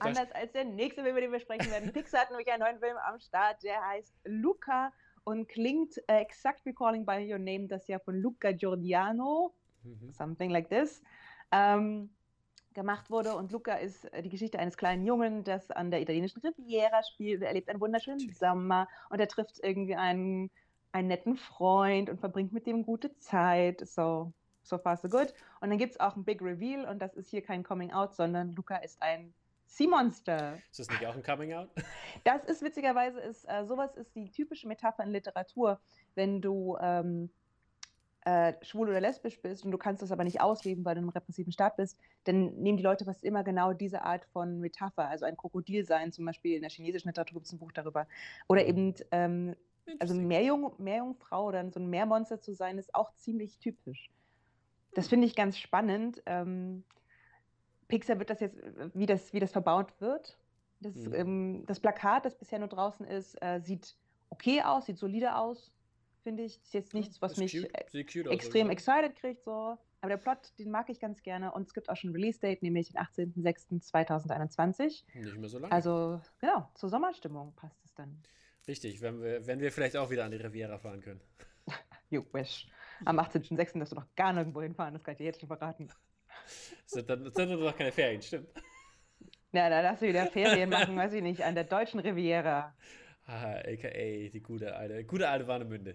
Anders 0.00 0.30
als 0.32 0.52
der 0.52 0.64
nächste 0.64 1.02
Film, 1.02 1.12
über 1.12 1.20
den 1.20 1.32
wir 1.32 1.40
sprechen 1.40 1.70
werden. 1.70 1.92
Pixar 1.92 2.22
hat 2.22 2.30
nämlich 2.30 2.50
einen 2.50 2.62
neuen 2.62 2.78
Film 2.78 2.96
am 2.98 3.18
Start, 3.18 3.62
der 3.62 3.82
heißt 3.86 4.14
Luca 4.24 4.92
und 5.28 5.46
klingt 5.46 5.98
äh, 6.08 6.20
exakt 6.20 6.64
wie 6.64 6.72
Calling 6.72 7.04
by 7.04 7.30
Your 7.30 7.38
Name, 7.38 7.66
das 7.66 7.86
ja 7.86 7.98
von 7.98 8.18
Luca 8.18 8.50
Giordano, 8.52 9.52
mhm. 9.82 10.10
something 10.10 10.48
like 10.48 10.70
this, 10.70 11.02
ähm, 11.52 12.08
gemacht 12.72 13.10
wurde. 13.10 13.36
Und 13.36 13.52
Luca 13.52 13.74
ist 13.74 14.06
äh, 14.14 14.22
die 14.22 14.30
Geschichte 14.30 14.58
eines 14.58 14.78
kleinen 14.78 15.04
Jungen, 15.04 15.44
das 15.44 15.70
an 15.70 15.90
der 15.90 16.00
italienischen 16.00 16.40
Riviera 16.40 17.02
spielt. 17.02 17.42
Er 17.42 17.48
erlebt 17.48 17.68
einen 17.68 17.78
wunderschönen 17.78 18.20
Natürlich. 18.20 18.38
Sommer 18.38 18.88
und 19.10 19.20
er 19.20 19.28
trifft 19.28 19.62
irgendwie 19.62 19.96
einen, 19.96 20.50
einen 20.92 21.08
netten 21.08 21.36
Freund 21.36 22.08
und 22.08 22.20
verbringt 22.20 22.54
mit 22.54 22.66
dem 22.66 22.82
gute 22.82 23.14
Zeit. 23.18 23.86
So, 23.86 24.32
so 24.62 24.78
far 24.78 24.96
so 24.96 25.10
good. 25.10 25.34
Und 25.60 25.68
dann 25.68 25.76
gibt 25.76 25.92
es 25.92 26.00
auch 26.00 26.16
ein 26.16 26.24
Big 26.24 26.40
Reveal 26.40 26.86
und 26.86 27.02
das 27.02 27.14
ist 27.14 27.28
hier 27.28 27.42
kein 27.42 27.62
Coming 27.64 27.92
Out, 27.92 28.14
sondern 28.14 28.54
Luca 28.54 28.76
ist 28.76 29.02
ein 29.02 29.34
Sea 29.68 29.86
Monster. 29.86 30.58
Ist 30.70 30.80
das 30.80 30.88
nicht 30.88 31.06
auch 31.06 31.14
ein 31.14 31.22
Coming 31.22 31.52
Out? 31.52 31.68
Das 32.24 32.44
ist 32.44 32.62
witzigerweise, 32.62 33.20
ist, 33.20 33.44
äh, 33.44 33.64
sowas 33.66 33.94
ist 33.96 34.14
die 34.16 34.30
typische 34.30 34.66
Metapher 34.66 35.04
in 35.04 35.10
Literatur, 35.10 35.78
wenn 36.14 36.40
du 36.40 36.76
ähm, 36.80 37.30
äh, 38.24 38.54
schwul 38.62 38.88
oder 38.88 39.00
lesbisch 39.00 39.40
bist 39.40 39.64
und 39.64 39.70
du 39.70 39.78
kannst 39.78 40.02
das 40.02 40.10
aber 40.10 40.24
nicht 40.24 40.40
ausleben, 40.40 40.84
weil 40.84 40.94
du 40.94 41.02
im 41.02 41.10
repressiven 41.10 41.52
Staat 41.52 41.76
bist, 41.76 41.98
dann 42.24 42.54
nehmen 42.54 42.78
die 42.78 42.82
Leute 42.82 43.04
fast 43.04 43.22
immer 43.22 43.44
genau 43.44 43.74
diese 43.74 44.02
Art 44.02 44.24
von 44.32 44.58
Metapher, 44.58 45.06
also 45.06 45.26
ein 45.26 45.36
Krokodil 45.36 45.84
sein, 45.84 46.12
zum 46.12 46.24
Beispiel 46.24 46.56
in 46.56 46.62
der 46.62 46.70
chinesischen 46.70 47.08
Literatur 47.08 47.34
gibt 47.34 47.46
es 47.46 47.52
ein 47.52 47.58
Buch 47.58 47.72
darüber. 47.72 48.08
Oder 48.48 48.62
mhm. 48.62 48.68
eben, 48.68 48.94
ähm, 49.12 49.56
also 49.98 50.14
Meerjung, 50.14 50.72
Meerjungfrau 50.78 51.44
oder 51.44 51.70
so 51.70 51.78
ein 51.78 51.88
Meermonster 51.88 52.40
zu 52.40 52.54
sein, 52.54 52.78
ist 52.78 52.94
auch 52.94 53.12
ziemlich 53.14 53.58
typisch. 53.58 54.10
Das 54.94 55.08
finde 55.08 55.26
ich 55.26 55.36
ganz 55.36 55.58
spannend. 55.58 56.22
Ähm, 56.24 56.84
Pixar 57.88 58.18
wird 58.18 58.30
das 58.30 58.40
jetzt, 58.40 58.58
wie 58.94 59.06
das, 59.06 59.32
wie 59.32 59.40
das 59.40 59.52
verbaut 59.52 59.92
wird. 60.00 60.38
Das, 60.80 60.94
mhm. 60.94 61.14
ähm, 61.14 61.64
das 61.66 61.80
Plakat, 61.80 62.24
das 62.24 62.36
bisher 62.36 62.58
nur 62.58 62.68
draußen 62.68 63.06
ist, 63.06 63.40
äh, 63.42 63.60
sieht 63.60 63.96
okay 64.30 64.62
aus, 64.62 64.86
sieht 64.86 64.98
solide 64.98 65.34
aus 65.34 65.72
finde 66.28 66.44
ich. 66.44 66.62
Ist 66.62 66.74
jetzt 66.74 66.94
nichts, 66.94 67.20
was 67.22 67.38
mich 67.38 67.52
cute. 67.52 67.74
extrem 68.30 68.70
excited 68.70 69.16
kriegt. 69.16 69.42
So. 69.44 69.76
Aber 70.00 70.10
der 70.10 70.18
Plot, 70.18 70.52
den 70.58 70.70
mag 70.70 70.88
ich 70.90 71.00
ganz 71.00 71.22
gerne. 71.22 71.50
Und 71.52 71.66
es 71.66 71.74
gibt 71.74 71.88
auch 71.88 71.96
schon 71.96 72.12
Release-Date, 72.12 72.62
nämlich 72.62 72.92
den 72.92 73.00
18.06.2021. 73.00 75.04
Nicht 75.14 75.36
mehr 75.36 75.48
so 75.48 75.58
lange. 75.58 75.72
Also, 75.72 76.20
genau, 76.38 76.70
zur 76.74 76.90
Sommerstimmung 76.90 77.54
passt 77.56 77.84
es 77.84 77.94
dann. 77.94 78.22
Richtig, 78.66 79.00
wenn 79.00 79.22
wir, 79.22 79.46
wenn 79.46 79.60
wir 79.60 79.72
vielleicht 79.72 79.96
auch 79.96 80.10
wieder 80.10 80.26
an 80.26 80.30
die 80.30 80.36
Riviera 80.36 80.78
fahren 80.78 81.00
können. 81.00 81.20
you 82.10 82.22
wish. 82.32 82.68
Am 83.06 83.18
18.06. 83.18 83.78
dass 83.78 83.90
du 83.90 83.96
noch 83.96 84.06
gar 84.14 84.32
nirgendwo 84.32 84.60
hinfahren, 84.60 84.94
das 84.94 85.02
kann 85.02 85.12
ich 85.12 85.18
dir 85.18 85.24
jetzt 85.24 85.40
schon 85.40 85.48
verraten. 85.48 85.88
sind 86.86 87.08
dann, 87.08 87.24
sind 87.24 87.50
dann 87.50 87.60
doch 87.60 87.76
keine 87.76 87.92
Ferien, 87.92 88.22
stimmt. 88.22 88.48
Ja, 89.52 89.70
da 89.70 89.82
darfst 89.82 90.02
du 90.02 90.08
wieder 90.08 90.26
Ferien 90.26 90.70
machen, 90.70 90.96
weiß 90.96 91.14
ich 91.14 91.22
nicht, 91.22 91.42
an 91.42 91.54
der 91.54 91.64
deutschen 91.64 92.00
Riviera. 92.00 92.74
Ah, 93.30 93.56
aka 93.58 93.90
die 93.90 94.40
gute 94.42 94.74
alte, 94.74 95.04
gute 95.04 95.28
alte 95.28 95.46
Warnemünde. 95.46 95.94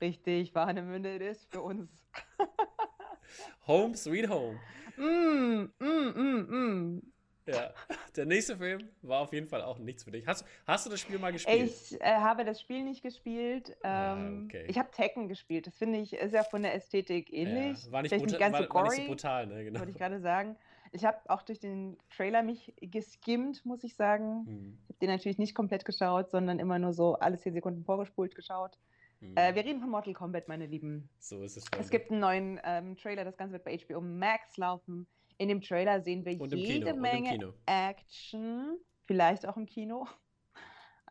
Richtig, 0.00 0.56
Warnemünde 0.56 1.10
ist 1.18 1.48
für 1.48 1.62
uns. 1.62 1.88
home, 3.68 3.96
sweet 3.96 4.28
home. 4.28 4.58
Mm, 4.96 5.70
mm, 5.78 6.12
mm, 6.16 6.46
mm. 6.50 7.13
Ja, 7.46 7.74
der 8.16 8.24
nächste 8.24 8.56
Film 8.56 8.88
war 9.02 9.20
auf 9.20 9.32
jeden 9.32 9.46
Fall 9.46 9.62
auch 9.62 9.78
nichts 9.78 10.04
für 10.04 10.10
dich. 10.10 10.26
Hast, 10.26 10.46
hast 10.66 10.86
du 10.86 10.90
das 10.90 11.00
Spiel 11.00 11.18
mal 11.18 11.32
gespielt? 11.32 11.70
Ich 11.70 12.00
äh, 12.00 12.04
habe 12.04 12.44
das 12.44 12.60
Spiel 12.60 12.82
nicht 12.82 13.02
gespielt. 13.02 13.76
Ähm, 13.82 13.84
ah, 13.84 14.44
okay. 14.44 14.64
Ich 14.68 14.78
habe 14.78 14.90
Tekken 14.90 15.28
gespielt. 15.28 15.66
Das 15.66 15.76
finde 15.76 15.98
ich, 15.98 16.14
ist 16.14 16.32
ja 16.32 16.42
von 16.42 16.62
der 16.62 16.74
Ästhetik 16.74 17.32
ähnlich. 17.32 17.84
Ja, 17.84 17.92
war, 17.92 18.02
nicht 18.02 18.16
brutal, 18.16 18.38
ganz 18.38 18.52
war, 18.54 18.62
so 18.62 18.68
gory, 18.68 18.84
war 18.84 18.90
nicht 18.90 19.02
so 19.02 19.08
brutal, 19.08 19.46
ne? 19.46 19.64
genau. 19.64 19.78
Wollte 19.80 19.92
ich 19.92 19.98
gerade 19.98 20.20
sagen. 20.20 20.56
Ich 20.92 21.04
habe 21.04 21.18
auch 21.26 21.42
durch 21.42 21.58
den 21.58 21.98
Trailer 22.16 22.42
mich 22.42 22.72
geskimmt, 22.80 23.66
muss 23.66 23.82
ich 23.84 23.94
sagen. 23.94 24.46
Hm. 24.46 24.78
Ich 24.84 24.88
habe 24.90 24.98
den 25.00 25.10
natürlich 25.10 25.38
nicht 25.38 25.54
komplett 25.54 25.84
geschaut, 25.84 26.30
sondern 26.30 26.58
immer 26.60 26.78
nur 26.78 26.92
so 26.92 27.14
alle 27.16 27.36
zehn 27.36 27.52
Sekunden 27.52 27.84
vorgespult 27.84 28.34
geschaut. 28.34 28.78
Hm. 29.20 29.36
Äh, 29.36 29.54
wir 29.54 29.64
reden 29.64 29.80
von 29.80 29.90
Mortal 29.90 30.14
Kombat, 30.14 30.48
meine 30.48 30.66
Lieben. 30.66 31.10
So 31.18 31.42
ist 31.42 31.56
es. 31.56 31.64
Es 31.78 31.90
gibt 31.90 32.10
einen 32.10 32.20
neuen 32.20 32.60
ähm, 32.64 32.96
Trailer, 32.96 33.24
das 33.24 33.36
Ganze 33.36 33.54
wird 33.54 33.64
bei 33.64 33.76
HBO 33.76 34.00
Max 34.00 34.56
laufen. 34.56 35.06
In 35.38 35.48
dem 35.48 35.60
Trailer 35.60 36.00
sehen 36.00 36.24
wir 36.24 36.32
jede 36.32 36.56
Kino. 36.56 36.96
Menge 36.96 37.54
Action, 37.66 38.78
vielleicht 39.06 39.46
auch 39.46 39.56
im 39.56 39.66
Kino. 39.66 40.06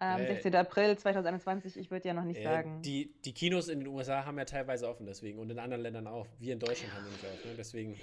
Ähm, 0.02 0.22
äh, 0.22 0.28
16. 0.28 0.56
April 0.56 0.98
2021, 0.98 1.78
ich 1.78 1.92
würde 1.92 2.08
ja 2.08 2.16
noch 2.16 2.24
nicht 2.24 2.40
äh, 2.40 2.44
sagen. 2.44 2.82
Die, 2.82 3.14
die 3.24 3.32
Kinos 3.32 3.68
in 3.68 3.80
den 3.80 3.88
USA 3.88 4.26
haben 4.26 4.40
ja 4.40 4.44
teilweise 4.44 4.90
offen 4.90 5.06
deswegen 5.06 5.38
und 5.38 5.52
in 5.52 5.60
anderen 5.60 5.84
Ländern 5.84 6.08
auch. 6.08 6.26
Wir 6.40 6.54
in 6.54 6.60
Deutschland 6.60 6.94
haben 6.94 7.06
wir 7.06 7.12
nicht 7.12 7.24
offen, 7.24 7.52
ne? 7.52 7.56
deswegen. 7.56 7.96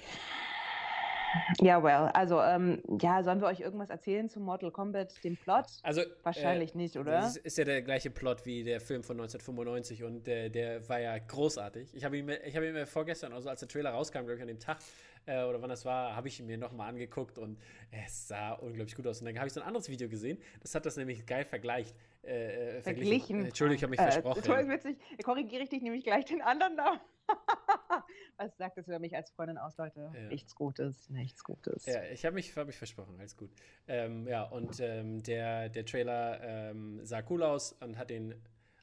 Ja, 1.61 1.81
well, 1.81 2.09
also 2.13 2.41
ähm, 2.41 2.81
ja, 2.99 3.23
sollen 3.23 3.39
wir 3.39 3.47
euch 3.47 3.59
irgendwas 3.59 3.89
erzählen 3.89 4.29
zu 4.29 4.39
Mortal 4.39 4.71
Kombat, 4.71 5.23
dem 5.23 5.37
Plot? 5.37 5.65
Also 5.83 6.01
wahrscheinlich 6.23 6.73
äh, 6.75 6.77
nicht, 6.77 6.97
oder? 6.97 7.21
Das 7.21 7.37
ist 7.37 7.57
ja 7.57 7.63
der 7.63 7.81
gleiche 7.81 8.09
Plot 8.09 8.45
wie 8.45 8.63
der 8.63 8.81
Film 8.81 9.03
von 9.03 9.17
1995 9.17 10.03
und 10.03 10.27
der, 10.27 10.49
der 10.49 10.87
war 10.89 10.99
ja 10.99 11.17
großartig. 11.17 11.93
Ich 11.93 12.03
habe 12.03 12.17
ihn, 12.17 12.29
ich 12.45 12.55
habe 12.55 12.67
ihn 12.67 12.85
vorgestern, 12.85 13.33
also 13.33 13.49
als 13.49 13.59
der 13.61 13.69
Trailer 13.69 13.91
rauskam, 13.91 14.19
glaube 14.19 14.35
ich, 14.35 14.41
an 14.41 14.47
dem 14.47 14.59
Tag 14.59 14.79
äh, 15.25 15.43
oder 15.43 15.61
wann 15.61 15.69
das 15.69 15.85
war, 15.85 16.15
habe 16.15 16.27
ich 16.27 16.41
mir 16.41 16.57
nochmal 16.57 16.89
angeguckt 16.89 17.37
und 17.37 17.59
es 17.91 18.27
sah 18.27 18.53
unglaublich 18.53 18.95
gut 18.95 19.07
aus. 19.07 19.19
Und 19.21 19.27
dann 19.27 19.37
habe 19.37 19.47
ich 19.47 19.53
so 19.53 19.61
ein 19.61 19.67
anderes 19.67 19.89
Video 19.89 20.09
gesehen, 20.09 20.37
das 20.61 20.75
hat 20.75 20.85
das 20.85 20.97
nämlich 20.97 21.25
geil 21.25 21.45
vergleicht. 21.45 21.95
Äh, 22.23 22.77
äh 22.77 22.81
verglichen. 22.81 23.45
Entschuldigung, 23.45 23.77
ich 23.77 23.83
habe 23.83 23.91
mich 23.91 23.99
äh, 23.99 24.11
versprochen. 24.11 24.43
Toll, 24.43 24.69
witzig. 24.69 24.97
Korrigiere 25.23 25.63
ich 25.63 25.69
dich 25.69 25.81
nämlich 25.81 26.03
gleich 26.03 26.25
den 26.25 26.41
anderen 26.41 26.75
Namen. 26.75 26.99
Was 28.37 28.57
sagt 28.57 28.77
das 28.77 28.87
über 28.87 28.99
mich 28.99 29.15
als 29.15 29.31
Freundin 29.31 29.57
aus, 29.57 29.77
Leute? 29.77 30.11
Ja. 30.13 30.21
Nichts 30.29 30.55
Gutes, 30.55 31.09
nichts 31.09 31.43
Gutes. 31.43 31.85
Ja, 31.85 32.03
ich 32.03 32.25
habe 32.25 32.35
mich, 32.35 32.55
hab 32.55 32.67
mich 32.67 32.77
versprochen, 32.77 33.15
alles 33.19 33.37
gut. 33.37 33.51
Ähm, 33.87 34.27
ja, 34.27 34.43
und 34.43 34.79
ähm, 34.79 35.21
der, 35.23 35.69
der 35.69 35.85
Trailer 35.85 36.41
ähm, 36.41 37.03
sah 37.03 37.21
cool 37.29 37.43
aus 37.43 37.73
und 37.73 37.97
hat, 37.97 38.09
den, 38.09 38.35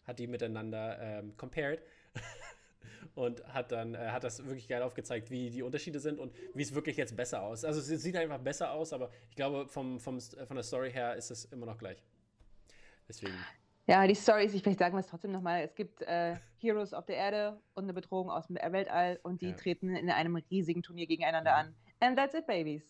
hat 0.04 0.18
die 0.18 0.26
miteinander 0.26 0.98
ähm, 1.00 1.36
compared. 1.36 1.82
und 3.14 3.44
hat 3.52 3.72
dann 3.72 3.94
äh, 3.94 4.08
hat 4.08 4.24
das 4.24 4.44
wirklich 4.44 4.68
geil 4.68 4.82
aufgezeigt, 4.82 5.30
wie 5.30 5.50
die 5.50 5.62
Unterschiede 5.62 6.00
sind 6.00 6.18
und 6.18 6.32
wie 6.54 6.62
es 6.62 6.74
wirklich 6.74 6.96
jetzt 6.96 7.16
besser 7.16 7.42
aus. 7.42 7.64
Also 7.64 7.80
es 7.80 8.02
sieht 8.02 8.16
einfach 8.16 8.38
besser 8.38 8.72
aus, 8.72 8.92
aber 8.92 9.10
ich 9.30 9.36
glaube 9.36 9.68
vom, 9.68 9.98
vom, 10.00 10.20
von 10.20 10.56
der 10.56 10.64
Story 10.64 10.92
her 10.92 11.16
ist 11.16 11.30
es 11.30 11.44
immer 11.46 11.66
noch 11.66 11.78
gleich. 11.78 12.02
Deswegen. 13.08 13.34
Ja, 13.86 14.06
die 14.06 14.14
Stories, 14.14 14.52
ich 14.52 14.62
vielleicht 14.62 14.78
sagen 14.78 14.94
wir 14.94 15.00
es 15.00 15.06
trotzdem 15.06 15.32
nochmal. 15.32 15.62
Es 15.62 15.74
gibt 15.74 16.02
äh, 16.02 16.36
Heroes 16.58 16.92
auf 16.92 17.06
der 17.06 17.16
Erde 17.16 17.58
und 17.74 17.84
eine 17.84 17.94
Bedrohung 17.94 18.30
aus 18.30 18.46
dem 18.46 18.56
Weltall 18.56 19.18
und 19.22 19.40
die 19.40 19.48
ja. 19.48 19.56
treten 19.56 19.96
in 19.96 20.10
einem 20.10 20.36
riesigen 20.36 20.82
Turnier 20.82 21.06
gegeneinander 21.06 21.52
mhm. 21.52 21.58
an. 21.58 21.74
And 22.00 22.18
that's 22.18 22.34
it, 22.34 22.46
babies. 22.46 22.82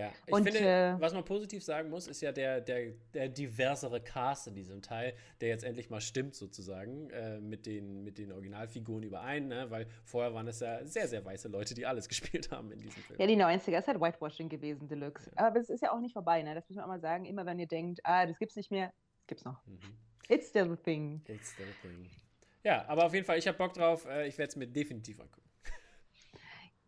Ja, 0.00 0.12
ich 0.24 0.32
und, 0.32 0.44
finde, 0.44 0.60
äh, 0.60 0.94
was 0.98 1.12
man 1.12 1.26
positiv 1.26 1.62
sagen 1.62 1.90
muss, 1.90 2.06
ist 2.06 2.22
ja 2.22 2.32
der, 2.32 2.62
der, 2.62 2.92
der 3.12 3.28
diversere 3.28 4.00
Cast 4.00 4.46
in 4.46 4.54
diesem 4.54 4.80
Teil, 4.80 5.12
der 5.42 5.50
jetzt 5.50 5.62
endlich 5.62 5.90
mal 5.90 6.00
stimmt 6.00 6.34
sozusagen 6.34 7.10
äh, 7.10 7.38
mit, 7.38 7.66
den, 7.66 8.02
mit 8.02 8.16
den 8.16 8.32
Originalfiguren 8.32 9.02
überein, 9.02 9.48
ne? 9.48 9.70
weil 9.70 9.86
vorher 10.04 10.32
waren 10.32 10.48
es 10.48 10.60
ja 10.60 10.82
sehr, 10.86 11.06
sehr 11.06 11.22
weiße 11.22 11.48
Leute, 11.48 11.74
die 11.74 11.84
alles 11.84 12.08
gespielt 12.08 12.50
haben 12.50 12.72
in 12.72 12.78
diesem 12.78 13.02
Film. 13.02 13.20
Ja, 13.20 13.26
die 13.26 13.36
90er 13.36 13.78
ist 13.78 13.88
halt 13.88 14.00
Whitewashing 14.00 14.48
gewesen, 14.48 14.88
Deluxe. 14.88 15.30
Ja. 15.36 15.48
Aber 15.48 15.60
es 15.60 15.68
ist 15.68 15.82
ja 15.82 15.92
auch 15.92 16.00
nicht 16.00 16.14
vorbei, 16.14 16.40
ne? 16.42 16.54
das 16.54 16.66
muss 16.66 16.76
man 16.76 16.86
auch 16.86 16.88
mal 16.88 17.00
sagen. 17.00 17.26
Immer 17.26 17.44
wenn 17.44 17.58
ihr 17.58 17.68
denkt, 17.68 18.00
ah, 18.04 18.24
das 18.24 18.38
gibt's 18.38 18.56
nicht 18.56 18.70
mehr, 18.70 18.94
das 19.18 19.26
gibt's 19.26 19.44
noch. 19.44 19.62
Mhm. 19.66 19.98
It's 20.30 20.48
still 20.48 20.72
a 20.72 20.76
thing. 20.76 21.20
It's 21.28 21.52
still 21.52 21.66
a 21.66 21.82
thing. 21.82 22.08
Ja, 22.64 22.86
aber 22.88 23.04
auf 23.04 23.12
jeden 23.12 23.26
Fall, 23.26 23.36
ich 23.36 23.46
habe 23.46 23.58
Bock 23.58 23.74
drauf. 23.74 24.06
Äh, 24.06 24.28
ich 24.28 24.38
werde 24.38 24.48
es 24.48 24.56
mir 24.56 24.66
definitiv 24.66 25.20
angucken. 25.20 25.50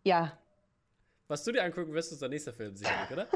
Ja. 0.05 0.39
Was 1.33 1.45
du 1.45 1.53
dir 1.53 1.65
angucken 1.65 1.95
wirst, 1.95 2.13
ist 2.13 2.21
der 2.21 2.29
nächste 2.29 2.53
Film 2.53 2.77
sicherlich, 2.77 3.11
oder? 3.13 3.27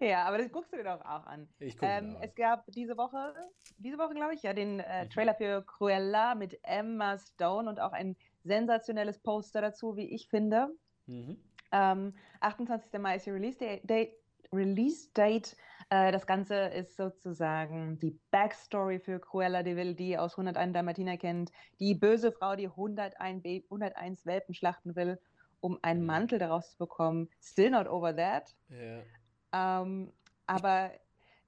ja, 0.00 0.24
aber 0.24 0.38
das 0.38 0.50
guckst 0.50 0.72
du 0.72 0.78
dir 0.78 0.84
doch 0.84 1.02
auch 1.02 1.26
an. 1.26 1.46
Ich 1.58 1.76
gucke 1.76 1.92
ähm, 1.92 2.16
Es 2.22 2.34
gab 2.34 2.64
diese 2.68 2.96
Woche, 2.96 3.34
diese 3.76 3.98
Woche 3.98 4.14
glaube 4.14 4.32
ich, 4.32 4.42
ja, 4.42 4.54
den 4.54 4.80
äh, 4.80 5.04
mhm. 5.04 5.10
Trailer 5.10 5.34
für 5.34 5.62
Cruella 5.62 6.34
mit 6.34 6.58
Emma 6.62 7.18
Stone 7.18 7.68
und 7.68 7.80
auch 7.80 7.92
ein 7.92 8.16
sensationelles 8.44 9.18
Poster 9.18 9.60
dazu, 9.60 9.94
wie 9.94 10.08
ich 10.14 10.28
finde. 10.28 10.68
Mhm. 11.04 11.36
Ähm, 11.70 12.14
28. 12.40 12.98
Mai 12.98 13.16
ist 13.16 13.26
die 13.26 13.30
Release 13.30 13.58
Date. 13.58 14.14
Release 14.54 15.10
Date 15.12 15.54
äh, 15.92 16.12
das 16.12 16.26
Ganze 16.26 16.54
ist 16.54 16.96
sozusagen 16.96 17.98
die 17.98 18.18
Backstory 18.30 19.00
für 19.00 19.20
Cruella 19.20 19.62
de 19.62 19.76
Vil, 19.76 19.94
die 19.94 20.16
aus 20.16 20.38
101 20.38 20.72
Dalmatiner 20.72 21.18
kennt, 21.18 21.52
die 21.78 21.94
böse 21.94 22.32
Frau, 22.32 22.56
die 22.56 22.68
101, 22.68 23.44
101 23.70 24.24
Welpen 24.24 24.54
schlachten 24.54 24.96
will, 24.96 25.18
um 25.62 25.78
einen. 25.80 26.04
Mantel 26.04 26.38
daraus 26.38 26.72
zu 26.72 26.78
bekommen. 26.78 27.30
Still 27.40 27.70
not 27.70 27.86
over 27.86 28.14
that. 28.14 28.54
Ja. 28.68 29.82
Ähm, 29.82 30.12
aber 30.46 30.90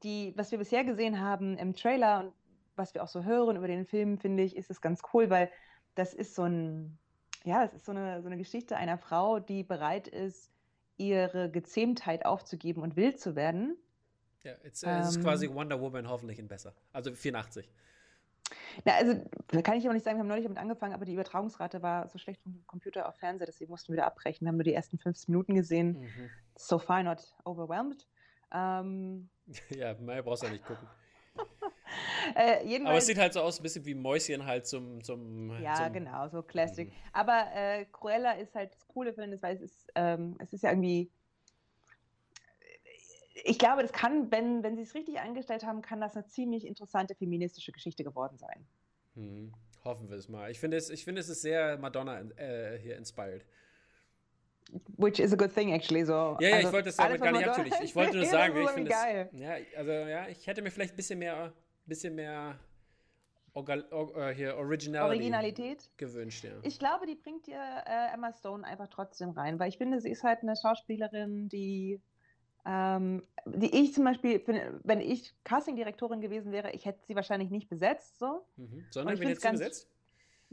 die, 0.03 0.33
was 0.37 0.51
wir 0.51 0.59
bisher 0.59 0.85
gesehen 0.85 1.21
haben 1.21 1.59
im 1.59 1.75
Trailer 1.75 2.21
und 2.21 2.33
was 2.77 2.95
wir 2.95 3.03
auch 3.03 3.09
so 3.09 3.25
hören 3.25 3.57
über 3.57 3.69
den 3.69 3.85
Film, 3.85 4.19
finde 4.19 4.43
ich, 4.43 4.57
ist 4.57 4.71
es 4.71 4.81
ganz 4.81 5.03
cool, 5.13 5.29
weil 5.29 5.51
das 5.95 6.15
ist 6.15 6.35
so 6.35 6.45
ein, 6.45 6.99
ja, 7.45 7.63
das 7.65 7.75
ist 7.75 7.85
so 7.85 7.93
eine, 7.93 8.23
so 8.23 8.27
eine 8.27 8.39
Geschichte 8.39 8.77
einer 8.77 8.99
Frau, 8.99 9.39
die 9.39 9.63
bereit 9.63 10.09
ist, 10.09 10.51
ihre 10.97 11.51
Gezähmtheit 11.51 12.25
aufzugeben 12.25 12.83
und 12.83 12.97
wild 12.97 13.21
zu 13.21 13.37
werden 13.37 13.77
ja, 14.45 14.53
es 14.63 14.83
ähm, 14.83 15.01
ist 15.01 15.23
quasi 15.23 15.49
Wonder 15.49 15.81
Woman 15.81 16.09
hoffentlich 16.09 16.39
in 16.39 16.49
besser. 16.49 16.75
Also 16.93 17.13
84. 17.15 17.69
Na, 18.85 18.95
also 18.95 19.15
kann 19.63 19.77
ich 19.77 19.85
aber 19.85 19.95
nicht 19.95 20.05
sagen, 20.05 20.17
wir 20.17 20.21
haben 20.21 20.29
neulich 20.29 20.45
damit 20.45 20.59
angefangen, 20.59 20.95
aber 20.95 21.05
die 21.05 21.15
Übertragungsrate 21.15 21.83
war 21.83 22.09
so 22.09 22.19
schlecht 22.19 22.43
vom 22.43 22.65
Computer 22.67 23.09
auf 23.09 23.17
Fernseher, 23.17 23.47
dass 23.47 23.59
sie 23.59 23.67
mussten 23.67 23.93
wieder 23.93 24.07
abbrechen. 24.07 24.45
Wir 24.45 24.49
haben 24.49 24.57
nur 24.57 24.65
die 24.65 24.75
ersten 24.75 24.99
15 24.99 25.33
Minuten 25.33 25.55
gesehen. 25.55 26.01
Mhm. 26.01 26.31
So 26.57 26.79
far 26.79 27.03
not 27.03 27.35
overwhelmed. 27.45 28.07
Ähm, 28.53 29.29
ja, 29.71 29.95
mehr 29.95 30.23
brauchst 30.23 30.43
du 30.43 30.47
ja 30.47 30.53
nicht 30.53 30.65
gucken. 30.65 30.89
äh, 32.37 32.81
Aber 32.85 32.99
es 32.99 33.07
sieht 33.07 33.19
halt 33.19 33.33
so 33.33 33.41
aus, 33.41 33.59
ein 33.59 33.63
bisschen 33.63 33.85
wie 33.85 33.95
Mäuschen 33.95 34.45
halt 34.47 34.67
zum. 34.67 35.03
zum 35.03 35.61
ja, 35.61 35.75
zum, 35.75 35.93
genau, 35.93 36.29
so 36.29 36.43
Classic. 36.43 36.89
Mhm. 36.89 36.95
Aber 37.13 37.47
äh, 37.55 37.87
Cruella 37.87 38.33
ist 38.33 38.55
halt 38.55 38.73
das 38.73 38.87
Coole, 38.87 39.13
finde 39.13 39.37
ich, 39.37 39.43
weil 39.43 39.57
es 39.57 39.63
ist, 39.63 39.93
ähm, 39.95 40.37
es 40.39 40.53
ist 40.53 40.63
ja 40.63 40.71
irgendwie. 40.71 41.11
Ich 43.43 43.59
glaube, 43.59 43.83
das 43.83 43.93
kann, 43.93 44.31
wenn, 44.31 44.63
wenn 44.63 44.77
sie 44.77 44.83
es 44.83 44.95
richtig 44.95 45.19
eingestellt 45.19 45.65
haben, 45.65 45.83
kann 45.83 46.01
das 46.01 46.15
eine 46.15 46.27
ziemlich 46.27 46.65
interessante 46.67 47.15
feministische 47.15 47.73
Geschichte 47.73 48.05
geworden 48.05 48.39
sein. 48.39 48.67
Mhm. 49.15 49.53
Hoffen 49.85 50.09
wir 50.09 50.17
es 50.17 50.29
mal. 50.29 50.51
Ich 50.51 50.61
finde, 50.61 50.77
es, 50.77 50.89
ich 50.89 51.05
finde, 51.05 51.21
es 51.21 51.29
ist 51.29 51.43
sehr 51.43 51.77
Madonna 51.79 52.21
äh, 52.37 52.79
hier 52.79 52.97
inspired. 52.97 53.45
Which 54.97 55.19
is 55.19 55.33
a 55.33 55.37
good 55.37 55.53
thing, 55.53 55.73
actually. 55.73 56.05
So, 56.05 56.37
ja, 56.41 56.49
ja, 56.49 56.57
also, 56.57 56.69
ich 56.69 56.73
wollte 56.73 56.87
das 56.89 56.97
damit 56.97 57.21
gar 57.21 57.33
nicht 57.33 57.47
abtun. 57.47 57.67
Ich, 57.83 57.95
wollte 57.95 58.17
nur 58.17 58.27
sagen, 58.27 58.57
ich 58.57 58.71
finde 58.71 58.91
es. 58.91 59.33
Ja, 59.33 59.57
also 59.77 59.91
ja, 59.91 60.29
ich 60.29 60.47
hätte 60.47 60.63
mir 60.63 60.71
vielleicht 60.71 60.95
ein 60.95 60.97
bisschen 60.97 61.19
mehr, 61.19 61.53
bisschen 61.87 62.15
mehr 62.15 62.59
Orgal, 63.55 63.85
or, 63.93 64.17
uh, 64.17 64.29
hier 64.31 64.57
Originalität 64.57 65.89
gewünscht, 65.97 66.43
ja. 66.43 66.51
Ich 66.63 66.81
glaube, 66.81 67.07
die 67.07 67.15
bringt 67.15 67.47
dir 67.47 67.61
äh, 67.87 68.13
Emma 68.13 68.33
Stone 68.33 68.67
einfach 68.67 68.89
trotzdem 68.89 69.31
rein, 69.31 69.61
weil 69.61 69.69
ich 69.69 69.79
finde, 69.79 70.01
sie 70.01 70.11
ist 70.11 70.25
halt 70.25 70.43
eine 70.43 70.57
Schauspielerin, 70.57 71.49
die, 71.49 72.01
ähm, 72.65 73.23
die 73.47 73.75
ich 73.75 73.93
zum 73.93 74.05
Beispiel, 74.05 74.43
wenn 74.85 75.01
ich 75.01 75.35
Castingdirektorin 75.45 76.21
gewesen 76.21 76.53
wäre, 76.53 76.73
ich 76.73 76.87
hätte 76.87 77.05
sie 77.07 77.15
wahrscheinlich 77.15 77.51
nicht 77.51 77.69
besetzt, 77.69 78.19
so. 78.19 78.47
Mhm. 78.57 78.87
Sondern 78.91 79.19
wen 79.19 79.29
hättest 79.29 79.45
du 79.45 79.51
besetzt? 79.51 79.89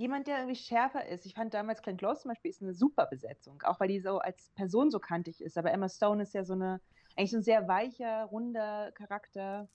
jemand, 0.01 0.27
der 0.27 0.37
irgendwie 0.39 0.55
schärfer 0.55 1.05
ist. 1.07 1.25
Ich 1.25 1.33
fand 1.33 1.53
damals 1.53 1.81
Glenn 1.81 1.97
Close 1.97 2.21
zum 2.21 2.29
Beispiel 2.29 2.49
ist 2.49 2.61
eine 2.61 2.73
super 2.73 3.05
Besetzung, 3.05 3.61
auch 3.63 3.79
weil 3.79 3.87
die 3.87 3.99
so 3.99 4.19
als 4.19 4.49
Person 4.55 4.89
so 4.89 4.99
kantig 4.99 5.41
ist. 5.41 5.57
Aber 5.57 5.71
Emma 5.71 5.89
Stone 5.89 6.23
ist 6.23 6.33
ja 6.33 6.43
so 6.43 6.53
eine, 6.53 6.81
eigentlich 7.15 7.31
so 7.31 7.37
ein 7.37 7.43
sehr 7.43 7.67
weicher, 7.67 8.25
runder 8.25 8.91
Charakter. 8.93 9.69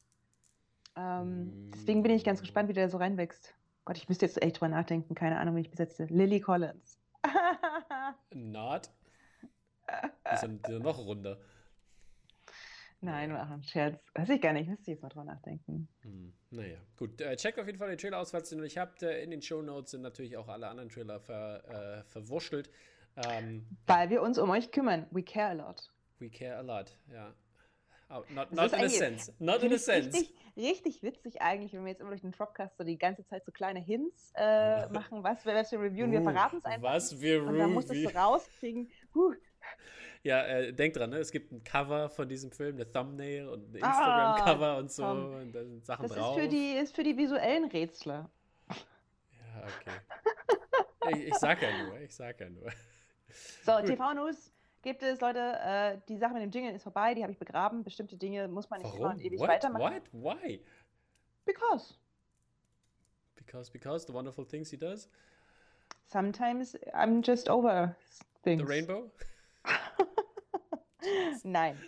Ähm, 0.97 1.71
deswegen 1.75 2.03
bin 2.03 2.13
ich 2.13 2.25
ganz 2.25 2.41
gespannt, 2.41 2.69
wie 2.69 2.75
der 2.75 2.89
so 2.89 2.99
reinwächst. 2.99 3.55
Gott, 3.85 3.97
ich 3.97 4.09
müsste 4.09 4.27
jetzt 4.27 4.43
echt 4.43 4.57
drüber 4.57 4.69
nachdenken. 4.69 5.15
Keine 5.15 5.39
Ahnung, 5.39 5.55
wie 5.57 5.61
ich 5.61 5.71
besetze. 5.71 6.07
Lily 6.07 6.41
Collins. 6.41 6.99
Not. 8.35 8.91
Die 10.33 10.37
sind, 10.39 10.67
sind 10.67 10.83
noch 10.83 10.99
runder. 10.99 11.39
Nein, 13.07 13.33
war 13.33 13.49
ein 13.49 13.63
Scherz. 13.63 14.03
Weiß 14.15 14.29
ich 14.31 14.41
gar 14.41 14.53
nicht, 14.53 14.69
müsste 14.69 14.83
ich 14.83 14.97
jetzt 14.97 15.03
mal 15.03 15.09
drüber 15.09 15.25
nachdenken. 15.25 15.87
Hm, 16.01 16.33
naja, 16.51 16.77
gut. 16.97 17.21
Äh, 17.21 17.37
checkt 17.37 17.57
auf 17.61 17.67
jeden 17.67 17.79
Fall 17.79 17.89
den 17.89 17.99
Trailer 17.99 18.19
aus, 18.19 18.33
falls 18.33 18.51
ihr 18.51 18.57
noch 18.57 18.65
nicht 18.65 18.79
habt. 18.79 19.05
Äh, 19.05 19.23
in 19.23 19.31
den 19.31 19.43
Show 19.43 19.63
Notes 19.63 19.93
sind 19.93 20.03
natürlich 20.03 20.37
auch 20.37 20.49
alle 20.49 20.67
anderen 20.67 20.89
Trailer 20.89 21.21
ver, 21.21 22.01
äh, 22.01 22.03
verwurschtelt. 22.03 22.69
Ähm, 23.17 23.65
Weil 23.87 24.11
wir 24.11 24.23
uns 24.23 24.39
um 24.39 24.51
euch 24.51 24.73
kümmern. 24.73 25.07
We 25.13 25.23
care 25.23 25.51
a 25.51 25.53
lot. 25.53 25.93
We 26.19 26.29
care 26.29 26.57
a 26.57 26.63
lot, 26.63 26.99
ja. 27.13 27.33
Oh, 28.11 28.25
not, 28.35 28.53
not 28.53 28.73
in 28.73 28.81
a 28.81 28.89
sense. 28.89 29.33
Not 29.39 29.63
in 29.63 29.73
a 29.73 29.79
sense. 29.79 30.17
Richtig, 30.17 30.35
richtig 30.57 31.03
witzig 31.05 31.43
eigentlich, 31.43 31.75
wenn 31.75 31.85
wir 31.85 31.91
jetzt 31.91 32.01
immer 32.01 32.11
durch 32.11 32.23
den 32.23 32.33
Dropcast 32.33 32.77
so 32.77 32.83
die 32.83 32.99
ganze 32.99 33.25
Zeit 33.25 33.45
so 33.45 33.53
kleine 33.53 33.79
Hints 33.79 34.33
äh, 34.35 34.89
machen, 34.93 35.23
was 35.23 35.47
wir, 35.47 35.55
was 35.55 35.71
wir 35.71 35.79
reviewen. 35.79 36.11
Wir 36.11 36.23
verraten 36.23 36.57
es 36.59 36.65
einfach. 36.65 36.83
Was 36.83 37.21
wir 37.21 37.37
reviewen. 37.37 37.49
Und 37.55 37.59
dann 37.61 37.73
musst 37.73 37.89
du 37.89 37.95
es 37.95 38.13
rauskriegen. 38.13 38.91
Huh, 39.15 39.33
ja, 40.23 40.43
äh, 40.45 40.73
denk 40.73 40.95
dran, 40.95 41.11
ne? 41.11 41.19
es 41.19 41.31
gibt 41.31 41.53
ein 41.53 41.63
Cover 41.65 42.09
von 42.09 42.29
diesem 42.29 42.51
Film, 42.51 42.77
eine 42.77 42.91
Thumbnail 42.91 43.49
und 43.49 43.71
ein 43.71 43.75
Instagram-Cover 43.77 44.67
ah, 44.67 44.79
und 44.79 44.91
so. 44.91 45.07
Und 45.07 45.53
da 45.53 45.65
sind 45.65 45.85
Sachen 45.85 46.03
das 46.05 46.13
drauf. 46.13 46.37
Das 46.37 46.45
ist 46.45 46.51
für, 46.51 46.57
die, 46.57 46.73
ist 46.73 46.95
für 46.95 47.03
die 47.03 47.17
visuellen 47.17 47.65
Rätsler. 47.65 48.31
Ja, 48.69 49.63
okay. 49.63 51.17
ich, 51.19 51.29
ich 51.29 51.35
sag 51.35 51.63
ja 51.63 51.85
nur, 51.85 52.01
ich 52.01 52.15
sag 52.15 52.41
ja 52.41 52.49
nur. 52.49 52.71
So, 53.65 53.81
TV-News 53.81 54.53
gibt 54.83 55.03
es, 55.03 55.21
Leute, 55.21 55.41
äh, 55.41 55.99
die 56.09 56.17
Sache 56.17 56.35
mit 56.35 56.43
dem 56.43 56.51
Jingle 56.51 56.75
ist 56.75 56.85
vorbei, 56.85 57.15
die 57.15 57.23
habe 57.23 57.33
ich 57.33 57.39
begraben. 57.39 57.83
Bestimmte 57.83 58.17
Dinge 58.17 58.49
muss 58.49 58.71
man 58.71 58.81
nicht 58.81 58.93
Warum? 58.93 59.13
immer 59.13 59.21
ewig 59.21 59.41
What? 59.41 59.49
weitermachen. 59.49 60.01
What? 60.13 60.43
Why? 60.43 60.61
Because. 61.45 61.95
Because, 63.35 63.71
because 63.71 64.07
the 64.07 64.13
wonderful 64.13 64.45
things 64.45 64.71
he 64.71 64.77
does? 64.77 65.09
Sometimes 66.07 66.77
I'm 66.95 67.23
just 67.23 67.49
over 67.49 67.97
things. 68.43 68.63
The 68.63 68.69
rainbow? 68.69 69.11
Nein. 71.45 71.79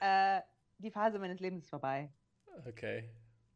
Äh, 0.00 0.40
die 0.78 0.90
Phase 0.90 1.18
meines 1.18 1.40
Lebens 1.40 1.64
ist 1.64 1.70
vorbei. 1.70 2.12
Okay. 2.66 3.10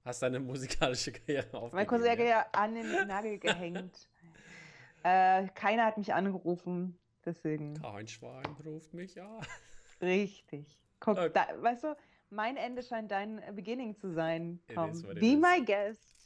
Hast 0.04 0.22
deine 0.22 0.40
musikalische 0.40 1.12
Karriere 1.12 1.46
aufgegeben? 1.54 1.76
Meine 1.76 1.86
Karriere 1.86 2.28
ja? 2.28 2.46
an 2.52 2.74
den 2.74 3.06
Nagel 3.06 3.38
gehängt. 3.38 4.08
äh, 5.02 5.48
keiner 5.48 5.84
hat 5.84 5.98
mich 5.98 6.14
angerufen, 6.14 6.98
deswegen. 7.24 7.74
Kein 7.74 8.08
Schwein 8.08 8.56
ruft 8.64 8.94
mich 8.94 9.20
an. 9.20 9.40
Richtig. 10.00 10.78
Guck, 11.00 11.18
okay. 11.18 11.30
da, 11.34 11.46
weißt 11.62 11.84
du, 11.84 11.96
mein 12.30 12.56
Ende 12.56 12.82
scheint 12.82 13.10
dein 13.10 13.42
Beginning 13.54 13.96
zu 13.96 14.10
sein. 14.12 14.60
Tom. 14.74 14.92
Be 15.14 15.36
my 15.36 15.64
guest. 15.64 16.17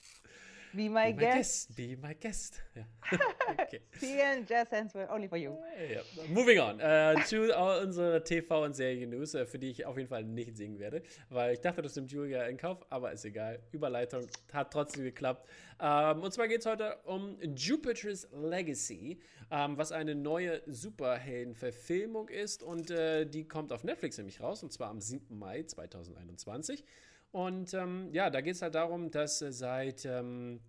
Be 0.74 0.88
my, 0.88 1.12
Be 1.12 1.20
guest. 1.20 1.68
guest. 1.68 1.76
Be 1.76 1.96
my 1.96 2.14
guest. 2.14 2.62
Ja. 2.74 2.86
okay. 3.50 3.80
and 4.22 4.48
Jazz 4.48 4.70
Hands 4.70 4.94
were 4.94 5.06
only 5.12 5.28
for 5.28 5.36
you. 5.36 5.58
Ja. 5.92 6.00
Moving 6.28 6.58
on 6.58 6.80
äh, 6.80 7.14
zu 7.26 7.42
unserer 7.42 8.18
TV- 8.24 8.64
und 8.64 8.74
Serien-News, 8.74 9.34
äh, 9.34 9.44
für 9.44 9.58
die 9.58 9.68
ich 9.68 9.84
auf 9.84 9.98
jeden 9.98 10.08
Fall 10.08 10.24
nicht 10.24 10.56
singen 10.56 10.78
werde, 10.78 11.02
weil 11.28 11.54
ich 11.54 11.60
dachte, 11.60 11.82
das 11.82 11.94
nimmt 11.96 12.10
Julia 12.10 12.44
in 12.44 12.56
Kauf, 12.56 12.78
aber 12.88 13.12
ist 13.12 13.24
egal. 13.26 13.60
Überleitung 13.72 14.26
hat 14.52 14.72
trotzdem 14.72 15.04
geklappt. 15.04 15.46
Ähm, 15.80 16.22
und 16.22 16.32
zwar 16.32 16.48
geht 16.48 16.60
es 16.60 16.66
heute 16.66 16.96
um 17.04 17.36
Jupiter's 17.42 18.26
Legacy, 18.32 19.20
ähm, 19.50 19.76
was 19.76 19.92
eine 19.92 20.14
neue 20.14 20.62
Superhelden-Verfilmung 20.66 22.28
ist 22.30 22.62
und 22.62 22.90
äh, 22.90 23.26
die 23.26 23.46
kommt 23.46 23.72
auf 23.72 23.84
Netflix 23.84 24.16
nämlich 24.16 24.40
raus 24.40 24.62
und 24.62 24.72
zwar 24.72 24.88
am 24.88 25.00
7. 25.00 25.38
Mai 25.38 25.64
2021. 25.64 26.84
Und 27.32 27.72
ähm, 27.74 28.10
ja, 28.12 28.30
da 28.30 28.40
geht 28.42 28.54
es 28.54 28.62
halt 28.62 28.74
darum, 28.74 29.10
dass 29.10 29.40
äh, 29.42 29.52
seit 29.52 30.04
ähm, 30.04 30.60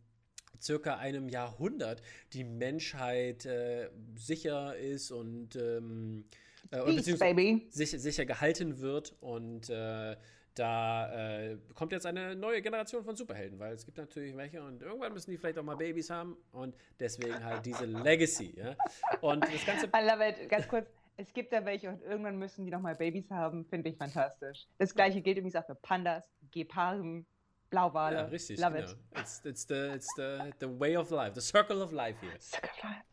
circa 0.61 0.97
einem 0.97 1.27
Jahrhundert 1.29 2.01
die 2.31 2.45
Menschheit 2.45 3.45
äh, 3.45 3.89
sicher 4.15 4.75
ist 4.77 5.11
und 5.11 5.57
ähm, 5.57 6.25
äh, 6.71 6.81
beziehungsweise 6.83 7.61
sicher, 7.69 7.99
sicher, 7.99 8.25
gehalten 8.25 8.79
wird 8.79 9.13
und 9.19 9.69
äh, 9.69 10.15
da 10.55 11.41
äh, 11.41 11.57
kommt 11.73 11.91
jetzt 11.91 12.05
eine 12.05 12.35
neue 12.35 12.61
Generation 12.61 13.03
von 13.03 13.15
Superhelden, 13.15 13.59
weil 13.59 13.73
es 13.73 13.85
gibt 13.85 13.97
natürlich 13.97 14.37
welche 14.37 14.63
und 14.63 14.81
irgendwann 14.81 15.11
müssen 15.11 15.31
die 15.31 15.37
vielleicht 15.37 15.57
auch 15.57 15.63
mal 15.63 15.75
Babys 15.75 16.09
haben 16.09 16.37
und 16.51 16.75
deswegen 16.99 17.43
halt 17.43 17.65
diese 17.65 17.85
Legacy. 17.85 18.53
Ja? 18.55 18.75
Und 19.19 19.43
das 19.43 19.65
Ganze. 19.65 19.87
I 19.87 20.07
love 20.07 20.29
it. 20.29 20.47
Ganz 20.49 20.67
kurz 20.67 20.87
es 21.17 21.31
gibt 21.33 21.53
ja 21.53 21.63
welche 21.65 21.89
und 21.89 22.01
irgendwann 22.01 22.37
müssen 22.37 22.65
die 22.65 22.71
nochmal 22.71 22.95
Babys 22.95 23.29
haben, 23.29 23.65
finde 23.65 23.89
ich 23.89 23.97
fantastisch. 23.97 24.67
Das 24.77 24.93
gleiche 24.93 25.21
gilt 25.21 25.37
übrigens 25.37 25.55
auch 25.55 25.65
für 25.65 25.75
Pandas, 25.75 26.27
Geparden, 26.53 27.25
Blauwale. 27.69 28.15
Ja, 28.15 28.25
richtig, 28.25 28.59
Love 28.59 28.73
genau. 28.73 28.91
It. 28.91 28.97
It's, 29.19 29.41
it's, 29.43 29.67
the, 29.67 29.93
it's 29.95 30.07
the, 30.15 30.53
the 30.59 30.79
way 30.79 30.95
of 30.95 31.09
life, 31.11 31.33
the 31.33 31.41
circle 31.41 31.81
of 31.81 31.91
life 31.91 32.17
hier. 32.21 32.39
Circle 32.39 32.69
of 32.69 32.83
life. 32.83 33.03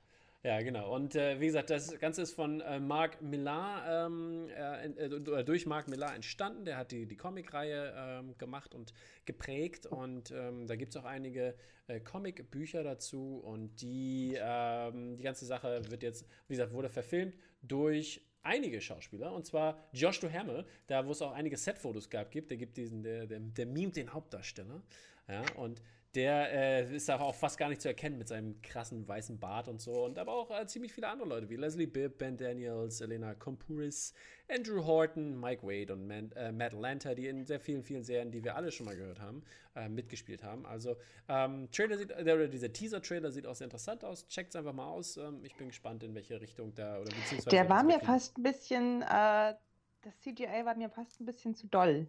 Ja, 0.42 0.62
genau. 0.62 0.94
Und 0.94 1.16
äh, 1.16 1.38
wie 1.38 1.46
gesagt, 1.46 1.68
das 1.68 1.98
Ganze 1.98 2.22
ist 2.22 2.32
von 2.32 2.62
äh, 2.62 2.80
Marc 2.80 3.20
Millar, 3.20 4.06
ähm, 4.06 4.48
äh, 4.48 4.86
äh 4.86 5.44
durch 5.44 5.66
Marc 5.66 5.86
Millar 5.86 6.14
entstanden. 6.14 6.64
Der 6.64 6.78
hat 6.78 6.92
die, 6.92 7.06
die 7.06 7.16
Comic-Reihe 7.16 7.94
ähm, 7.94 8.38
gemacht 8.38 8.74
und 8.74 8.94
geprägt. 9.26 9.84
Und 9.84 10.30
ähm, 10.30 10.66
da 10.66 10.76
gibt 10.76 10.94
es 10.94 10.96
auch 10.96 11.04
einige 11.04 11.54
äh, 11.88 12.00
Comic-Bücher 12.00 12.82
dazu. 12.82 13.38
Und 13.44 13.82
die, 13.82 14.34
ähm, 14.40 15.18
die 15.18 15.22
ganze 15.22 15.44
Sache 15.44 15.82
wird 15.90 16.02
jetzt, 16.02 16.26
wie 16.48 16.54
gesagt, 16.54 16.72
wurde 16.72 16.88
verfilmt 16.88 17.36
durch 17.60 18.22
einige 18.42 18.80
Schauspieler, 18.80 19.32
und 19.32 19.46
zwar 19.46 19.82
Josh 19.92 20.20
Duhamel, 20.20 20.66
da 20.86 21.06
wo 21.06 21.12
es 21.12 21.22
auch 21.22 21.32
einige 21.32 21.56
Set-Fotos 21.56 22.08
gab, 22.10 22.30
gibt, 22.30 22.50
der 22.50 22.56
gibt 22.56 22.76
diesen, 22.76 23.02
der, 23.02 23.26
der, 23.26 23.40
der 23.40 23.66
mimt 23.66 23.96
den 23.96 24.12
Hauptdarsteller, 24.12 24.82
ja, 25.28 25.42
und 25.56 25.82
der 26.14 26.52
äh, 26.52 26.96
ist 26.96 27.08
auch 27.10 27.34
fast 27.34 27.56
gar 27.56 27.68
nicht 27.68 27.80
zu 27.80 27.88
erkennen 27.88 28.18
mit 28.18 28.26
seinem 28.26 28.60
krassen 28.62 29.06
weißen 29.06 29.38
Bart 29.38 29.68
und 29.68 29.80
so. 29.80 30.04
Und 30.04 30.18
aber 30.18 30.32
auch 30.32 30.50
äh, 30.50 30.66
ziemlich 30.66 30.92
viele 30.92 31.08
andere 31.08 31.28
Leute 31.28 31.48
wie 31.48 31.56
Leslie 31.56 31.86
Bibb, 31.86 32.18
Ben 32.18 32.36
Daniels, 32.36 33.00
Elena 33.00 33.34
Kompuris, 33.34 34.12
Andrew 34.48 34.84
Horton, 34.84 35.38
Mike 35.38 35.62
Wade 35.62 35.92
und 35.92 36.08
Man, 36.08 36.32
äh, 36.32 36.50
Matt 36.50 36.72
Lanter, 36.72 37.14
die 37.14 37.28
in 37.28 37.46
sehr 37.46 37.60
vielen, 37.60 37.84
vielen 37.84 38.02
Serien, 38.02 38.32
die 38.32 38.42
wir 38.42 38.56
alle 38.56 38.72
schon 38.72 38.86
mal 38.86 38.96
gehört 38.96 39.20
haben, 39.20 39.44
äh, 39.76 39.88
mitgespielt 39.88 40.42
haben. 40.42 40.66
Also 40.66 40.96
ähm, 41.28 41.70
Trailer 41.70 41.96
sieht, 41.96 42.12
dieser 42.52 42.72
Teaser-Trailer 42.72 43.30
sieht 43.30 43.46
auch 43.46 43.54
sehr 43.54 43.66
interessant 43.66 44.04
aus. 44.04 44.26
Checkt 44.26 44.50
es 44.50 44.56
einfach 44.56 44.72
mal 44.72 44.88
aus. 44.88 45.16
Ähm, 45.16 45.44
ich 45.44 45.54
bin 45.54 45.68
gespannt, 45.68 46.02
in 46.02 46.14
welche 46.16 46.40
Richtung 46.40 46.74
da 46.74 46.96
oder 46.98 47.10
beziehungsweise. 47.10 47.50
Der 47.50 47.68
war 47.68 47.84
mir 47.84 48.00
fast 48.00 48.36
ein 48.36 48.42
bisschen, 48.42 49.02
äh, 49.02 49.54
das 50.02 50.18
CGI 50.22 50.64
war 50.64 50.74
mir 50.74 50.90
fast 50.90 51.20
ein 51.20 51.26
bisschen 51.26 51.54
zu 51.54 51.68
doll. 51.68 52.08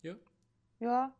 Ja. 0.00 0.16
Ja, 0.80 1.14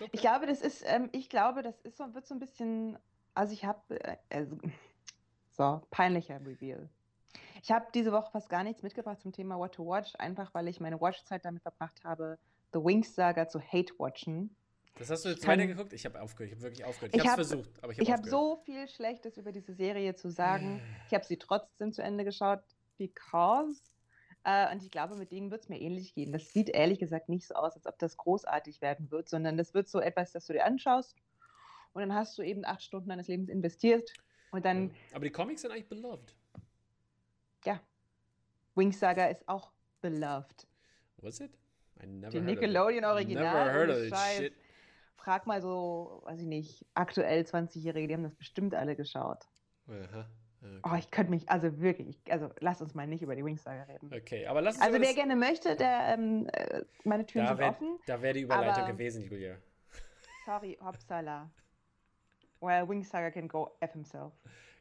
Okay. 0.00 0.10
Ich 0.12 0.20
glaube, 0.20 0.46
das 0.46 0.60
ist, 0.60 0.84
ähm, 0.86 1.08
ich 1.12 1.28
glaube, 1.28 1.62
das 1.62 1.80
ist 1.80 1.96
so, 1.96 2.14
wird 2.14 2.26
so 2.26 2.34
ein 2.34 2.40
bisschen, 2.40 2.98
also 3.34 3.52
ich 3.52 3.64
habe, 3.64 4.00
äh, 4.02 4.16
also, 4.30 4.56
so, 5.50 5.82
peinlicher 5.90 6.40
Reveal. 6.44 6.88
Ich 7.62 7.70
habe 7.70 7.86
diese 7.92 8.12
Woche 8.12 8.30
fast 8.30 8.48
gar 8.48 8.62
nichts 8.62 8.82
mitgebracht 8.82 9.20
zum 9.20 9.32
Thema 9.32 9.58
What 9.58 9.74
to 9.74 9.84
Watch, 9.84 10.14
einfach 10.18 10.54
weil 10.54 10.68
ich 10.68 10.80
meine 10.80 11.00
Watchzeit 11.00 11.44
damit 11.44 11.62
verbracht 11.62 12.04
habe, 12.04 12.38
The 12.72 12.78
Wings 12.78 13.14
Saga 13.14 13.48
zu 13.48 13.60
hate-watchen. 13.60 14.54
Das 14.98 15.10
hast 15.10 15.24
du 15.24 15.28
jetzt 15.28 15.46
weitergeguckt? 15.46 15.92
Ich 15.92 16.04
habe 16.04 16.20
aufgehört, 16.20 16.52
ich 16.52 16.56
habe 16.56 16.62
wirklich 16.62 16.84
aufgehört. 16.84 17.14
Ich, 17.14 17.22
ich 17.22 17.28
habe 17.28 17.42
es 17.42 17.48
versucht, 17.48 17.70
aber 17.82 17.92
ich 17.92 17.98
habe 17.98 18.04
Ich 18.04 18.12
habe 18.12 18.28
so 18.28 18.56
viel 18.64 18.88
Schlechtes 18.88 19.36
über 19.36 19.52
diese 19.52 19.72
Serie 19.72 20.14
zu 20.14 20.30
sagen. 20.30 20.80
Ich 21.08 21.14
habe 21.14 21.24
sie 21.24 21.38
trotzdem 21.38 21.92
zu 21.92 22.02
Ende 22.02 22.24
geschaut, 22.24 22.60
because 22.98 23.80
äh, 24.44 24.72
und 24.72 24.82
ich 24.82 24.90
glaube, 24.90 25.16
mit 25.16 25.30
denen 25.32 25.50
wird 25.50 25.62
es 25.62 25.68
mir 25.68 25.80
ähnlich 25.80 26.14
gehen. 26.14 26.32
Das 26.32 26.52
sieht 26.52 26.68
ehrlich 26.68 26.98
gesagt 26.98 27.28
nicht 27.28 27.46
so 27.46 27.54
aus, 27.54 27.74
als 27.74 27.86
ob 27.86 27.98
das 27.98 28.16
großartig 28.16 28.80
werden 28.80 29.10
wird, 29.10 29.28
sondern 29.28 29.56
das 29.56 29.74
wird 29.74 29.88
so 29.88 30.00
etwas, 30.00 30.32
das 30.32 30.46
du 30.46 30.52
dir 30.52 30.64
anschaust 30.64 31.16
und 31.92 32.00
dann 32.00 32.14
hast 32.14 32.38
du 32.38 32.42
eben 32.42 32.64
acht 32.64 32.82
Stunden 32.82 33.08
deines 33.08 33.28
Lebens 33.28 33.48
investiert 33.48 34.12
und 34.50 34.64
dann. 34.64 34.92
Aber 35.12 35.24
die 35.24 35.32
Comics 35.32 35.62
sind 35.62 35.72
eigentlich 35.72 35.88
beloved. 35.88 36.34
Ja. 37.64 37.80
Wings 38.74 39.00
Saga 39.00 39.26
ist 39.26 39.48
auch 39.48 39.72
beloved. 40.00 40.66
Was 41.18 41.40
it? 41.40 41.58
I 42.00 42.06
never 42.06 42.30
die 42.30 42.40
Nickelodeon 42.40 43.04
Original. 43.04 43.44
Never 43.44 43.72
heard 43.72 43.90
of 43.90 43.98
it. 43.98 44.16
Shit. 44.36 44.54
Frag 45.16 45.46
mal 45.46 45.60
so, 45.60 46.22
weiß 46.24 46.40
ich 46.40 46.46
nicht, 46.46 46.86
aktuell 46.94 47.42
20-Jährige, 47.42 48.06
die 48.06 48.14
haben 48.14 48.22
das 48.22 48.36
bestimmt 48.36 48.74
alle 48.74 48.94
geschaut. 48.94 49.44
Aha. 49.88 50.28
Okay. 50.68 50.80
Oh, 50.84 50.96
ich 50.98 51.10
könnte 51.10 51.30
mich, 51.30 51.48
also 51.48 51.80
wirklich, 51.80 52.20
also 52.30 52.50
lass 52.60 52.80
uns 52.80 52.94
mal 52.94 53.06
nicht 53.06 53.22
über 53.22 53.34
die 53.34 53.44
Wings 53.44 53.62
Saga 53.62 53.82
reden. 53.84 54.10
Okay, 54.14 54.46
aber 54.46 54.60
lass 54.60 54.76
uns 54.76 54.84
Also 54.84 55.00
wer 55.00 55.14
gerne 55.14 55.36
möchte, 55.36 55.76
der, 55.76 56.14
ähm, 56.14 56.48
äh, 56.52 56.82
meine 57.04 57.26
Türen 57.26 57.46
da 57.46 57.50
sind 57.50 57.58
wär, 57.58 57.68
offen. 57.70 57.98
Da 58.06 58.22
wäre 58.22 58.34
die 58.34 58.42
Überleitung 58.42 58.86
gewesen, 58.86 59.24
Julia. 59.24 59.56
Sorry, 60.46 60.78
Hopsala. 60.84 61.50
Well, 62.60 62.88
Wings 62.88 63.08
Saga 63.08 63.30
can 63.30 63.48
go 63.48 63.76
F 63.80 63.92
himself. 63.92 64.32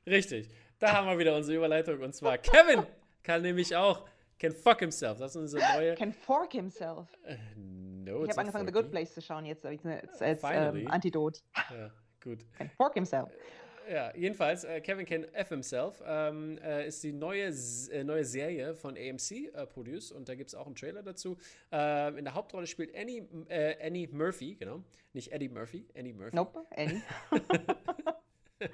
Richtig, 0.06 0.50
da 0.80 0.93
haben 0.93 1.08
wir 1.08 1.17
wieder 1.17 1.36
unsere 1.36 1.58
Überleitung 1.58 2.02
und 2.02 2.13
zwar 2.13 2.38
Kevin 2.38 2.84
kann 3.23 3.41
nämlich 3.41 3.76
auch 3.76 4.08
can 4.39 4.54
fuck 4.54 4.80
himself. 4.80 5.17
Das 5.19 5.36
ist 5.36 5.41
unsere 5.41 5.62
neue. 5.76 5.95
Can 5.95 6.13
fork 6.13 6.54
himself. 6.54 7.08
Uh, 7.26 7.34
no, 7.58 8.23
ich 8.23 8.30
habe 8.30 8.41
angefangen, 8.41 8.67
The 8.67 8.73
Good 8.73 8.91
Place 8.91 9.13
zu 9.13 9.21
schauen 9.21 9.45
jetzt 9.45 9.65
als, 9.65 9.86
als 10.21 10.41
ähm, 10.43 10.88
Antidot. 10.89 11.43
Ja, 11.71 11.91
gut. 12.23 12.45
Can 12.58 12.69
fork 12.69 12.93
himself. 12.93 13.30
Ja, 13.89 14.13
jedenfalls, 14.15 14.63
äh, 14.63 14.82
Kevin 14.82 15.06
Can 15.06 15.23
F 15.34 15.50
Himself 15.50 16.02
ähm, 16.06 16.58
äh, 16.58 16.88
ist 16.88 17.04
die 17.04 17.13
neue, 17.13 17.54
äh, 17.91 18.04
neue 18.04 18.26
Serie 18.26 18.76
von 18.76 18.97
AMC 18.97 19.32
äh, 19.54 19.65
produced 19.65 20.12
und 20.12 20.28
da 20.28 20.36
gibt 20.36 20.50
es 20.50 20.56
auch 20.56 20.65
einen 20.65 20.76
Trailer 20.76 21.04
dazu. 21.04 21.38
Ähm, 21.71 22.17
in 22.17 22.26
der 22.26 22.34
Hauptrolle 22.34 22.67
spielt 22.67 22.95
Annie, 22.95 23.28
äh, 23.47 23.76
Annie 23.82 24.08
Murphy, 24.12 24.56
genau. 24.56 24.84
Nicht 25.13 25.32
Eddie 25.32 25.50
Murphy, 25.50 25.86
Annie 25.97 26.13
Murphy. 26.13 26.36
Nope, 26.36 26.65
Annie. 26.76 27.02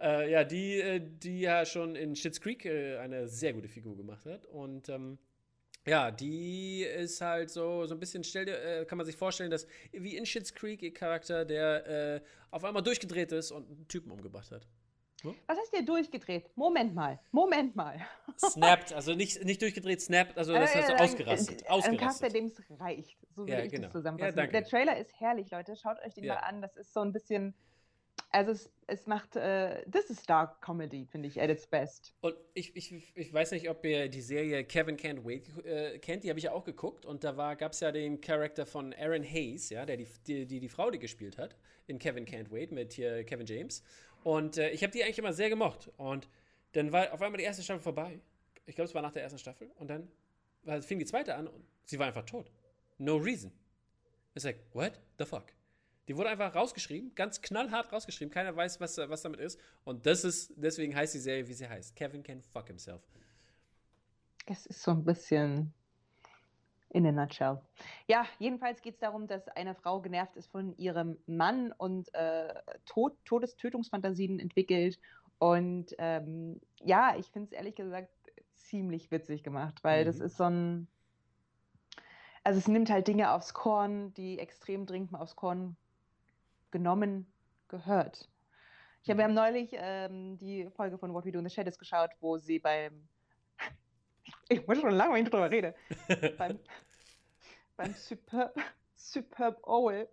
Äh, 0.00 0.30
ja, 0.30 0.44
die, 0.44 1.00
die 1.00 1.40
ja 1.40 1.66
schon 1.66 1.96
in 1.96 2.14
Schitt's 2.14 2.40
Creek 2.40 2.64
eine 2.64 3.26
sehr 3.26 3.52
gute 3.52 3.66
Figur 3.66 3.96
gemacht 3.96 4.24
hat 4.26 4.46
und 4.46 4.88
ähm, 4.88 5.18
ja, 5.88 6.10
die 6.10 6.82
ist 6.82 7.20
halt 7.20 7.50
so, 7.50 7.86
so 7.86 7.94
ein 7.94 8.00
bisschen, 8.00 8.22
stell 8.24 8.44
dir, 8.44 8.62
äh, 8.62 8.84
kann 8.84 8.98
man 8.98 9.06
sich 9.06 9.16
vorstellen, 9.16 9.50
dass 9.50 9.66
wie 9.92 10.16
in 10.16 10.26
Shit's 10.26 10.54
Creek 10.54 10.82
ihr 10.82 10.92
Charakter, 10.92 11.44
der 11.44 11.86
äh, 11.86 12.20
auf 12.50 12.64
einmal 12.64 12.82
durchgedreht 12.82 13.32
ist 13.32 13.50
und 13.50 13.68
einen 13.68 13.88
Typen 13.88 14.10
umgebracht 14.10 14.50
hat. 14.50 14.66
Hm? 15.22 15.34
Was 15.46 15.58
heißt 15.58 15.72
der 15.72 15.82
durchgedreht? 15.82 16.50
Moment 16.56 16.94
mal, 16.94 17.18
Moment 17.32 17.74
mal. 17.74 18.00
Snapped, 18.36 18.92
also 18.92 19.14
nicht, 19.14 19.44
nicht 19.44 19.60
durchgedreht, 19.60 20.00
snapped, 20.00 20.38
also 20.38 20.52
das 20.52 20.74
heißt 20.74 20.88
so 20.88 20.94
ausgerastet. 20.94 21.68
Ausgerastet. 21.68 21.92
Ein 21.92 21.98
Charakter, 21.98 22.28
dem 22.28 22.46
es 22.46 22.80
reicht, 22.80 23.18
so 23.34 23.46
wie 23.46 23.50
ja, 23.50 23.60
ich 23.60 23.72
genau. 23.72 23.84
das 23.84 23.92
zusammenfassen. 23.92 24.38
Ja, 24.38 24.46
der 24.46 24.64
Trailer 24.64 24.96
ist 24.96 25.18
herrlich, 25.18 25.50
Leute, 25.50 25.74
schaut 25.74 25.98
euch 26.06 26.14
den 26.14 26.24
ja. 26.24 26.34
mal 26.34 26.40
an, 26.40 26.62
das 26.62 26.76
ist 26.76 26.92
so 26.92 27.00
ein 27.00 27.12
bisschen 27.12 27.54
also 28.30 28.52
es, 28.52 28.70
es 28.86 29.06
macht, 29.06 29.36
äh, 29.36 29.82
das 29.86 30.10
ist 30.10 30.28
Dark 30.28 30.60
Comedy, 30.60 31.06
finde 31.06 31.28
ich, 31.28 31.40
at 31.40 31.50
its 31.50 31.66
best. 31.66 32.14
Und 32.20 32.34
ich, 32.54 32.76
ich, 32.76 33.16
ich 33.16 33.32
weiß 33.32 33.52
nicht, 33.52 33.68
ob 33.70 33.84
ihr 33.84 34.08
die 34.08 34.20
Serie 34.20 34.64
Kevin 34.64 34.96
Can't 34.96 35.24
Wait 35.24 35.48
äh, 35.64 35.98
kennt, 35.98 36.24
die 36.24 36.28
habe 36.28 36.38
ich 36.38 36.44
ja 36.44 36.52
auch 36.52 36.64
geguckt 36.64 37.06
und 37.06 37.24
da 37.24 37.54
gab 37.54 37.72
es 37.72 37.80
ja 37.80 37.92
den 37.92 38.20
Charakter 38.20 38.66
von 38.66 38.94
Aaron 38.94 39.24
Hayes, 39.24 39.70
ja, 39.70 39.86
der 39.86 39.96
die, 39.96 40.06
die, 40.26 40.46
die, 40.46 40.60
die 40.60 40.68
Frau, 40.68 40.90
die 40.90 40.98
gespielt 40.98 41.38
hat, 41.38 41.56
in 41.86 41.98
Kevin 41.98 42.26
Can't 42.26 42.50
Wait 42.50 42.72
mit 42.72 42.92
hier 42.92 43.24
Kevin 43.24 43.46
James. 43.46 43.82
Und 44.24 44.58
äh, 44.58 44.70
ich 44.70 44.82
habe 44.82 44.92
die 44.92 45.02
eigentlich 45.02 45.18
immer 45.18 45.32
sehr 45.32 45.48
gemocht. 45.48 45.90
Und 45.96 46.28
dann 46.72 46.92
war 46.92 47.12
auf 47.12 47.22
einmal 47.22 47.38
die 47.38 47.44
erste 47.44 47.62
Staffel 47.62 47.82
vorbei. 47.82 48.20
Ich 48.66 48.74
glaube, 48.74 48.88
es 48.88 48.94
war 48.94 49.02
nach 49.02 49.12
der 49.12 49.22
ersten 49.22 49.38
Staffel. 49.38 49.70
Und 49.76 49.88
dann 49.88 50.08
fing 50.82 50.98
die 50.98 51.06
zweite 51.06 51.34
an 51.34 51.46
und 51.46 51.64
sie 51.84 51.98
war 51.98 52.06
einfach 52.06 52.24
tot. 52.24 52.50
No 52.98 53.16
reason. 53.16 53.50
It's 54.34 54.44
like, 54.44 54.58
what 54.74 55.00
the 55.18 55.24
fuck? 55.24 55.46
Die 56.08 56.16
wurde 56.16 56.30
einfach 56.30 56.54
rausgeschrieben, 56.54 57.14
ganz 57.14 57.42
knallhart 57.42 57.92
rausgeschrieben. 57.92 58.32
Keiner 58.32 58.56
weiß, 58.56 58.80
was, 58.80 58.96
was 58.96 59.22
damit 59.22 59.40
ist. 59.40 59.60
Und 59.84 60.06
das 60.06 60.24
ist, 60.24 60.54
deswegen 60.56 60.96
heißt 60.96 61.14
die 61.14 61.18
Serie, 61.18 61.46
wie 61.46 61.52
sie 61.52 61.68
heißt. 61.68 61.94
Kevin 61.94 62.22
can 62.22 62.42
fuck 62.42 62.66
himself. 62.66 63.02
Es 64.46 64.64
ist 64.64 64.82
so 64.82 64.92
ein 64.92 65.04
bisschen 65.04 65.74
in 66.90 67.06
a 67.06 67.12
nutshell. 67.12 67.60
Ja, 68.06 68.24
jedenfalls 68.38 68.80
geht 68.80 68.94
es 68.94 69.00
darum, 69.00 69.26
dass 69.26 69.46
eine 69.48 69.74
Frau 69.74 70.00
genervt 70.00 70.36
ist 70.36 70.50
von 70.50 70.74
ihrem 70.78 71.18
Mann 71.26 71.72
und 71.76 72.12
äh, 72.14 72.54
Tod, 72.86 73.14
Todestötungsfantasien 73.26 74.40
entwickelt. 74.40 74.98
Und 75.38 75.94
ähm, 75.98 76.58
ja, 76.80 77.16
ich 77.18 77.30
finde 77.30 77.48
es 77.48 77.52
ehrlich 77.52 77.74
gesagt 77.74 78.08
ziemlich 78.54 79.10
witzig 79.10 79.42
gemacht, 79.42 79.84
weil 79.84 80.02
mhm. 80.02 80.06
das 80.06 80.20
ist 80.20 80.38
so 80.38 80.44
ein. 80.44 80.88
Also 82.44 82.58
es 82.58 82.68
nimmt 82.68 82.88
halt 82.88 83.06
Dinge 83.06 83.32
aufs 83.32 83.52
Korn, 83.52 84.14
die 84.14 84.38
extrem 84.38 84.86
dringend 84.86 85.14
aufs 85.14 85.36
Korn 85.36 85.76
genommen 86.70 87.32
gehört. 87.68 88.28
Ich 89.02 89.10
habe, 89.10 89.18
wir 89.18 89.24
haben 89.24 89.34
neulich 89.34 89.70
ähm, 89.72 90.38
die 90.38 90.68
Folge 90.70 90.98
von 90.98 91.14
What 91.14 91.24
We 91.24 91.32
Do 91.32 91.38
in 91.38 91.48
the 91.48 91.54
Shadows 91.54 91.78
geschaut, 91.78 92.10
wo 92.20 92.38
sie 92.38 92.58
beim 92.58 93.08
ich 94.48 94.66
muss 94.66 94.80
schon 94.80 94.90
lange, 94.90 95.14
wenn 95.14 95.24
ich 95.24 95.30
darüber 95.30 95.50
rede, 95.50 95.74
beim, 96.38 96.58
beim 97.76 97.94
Superb, 97.94 98.54
Superb 98.94 99.66
Owl 99.66 100.08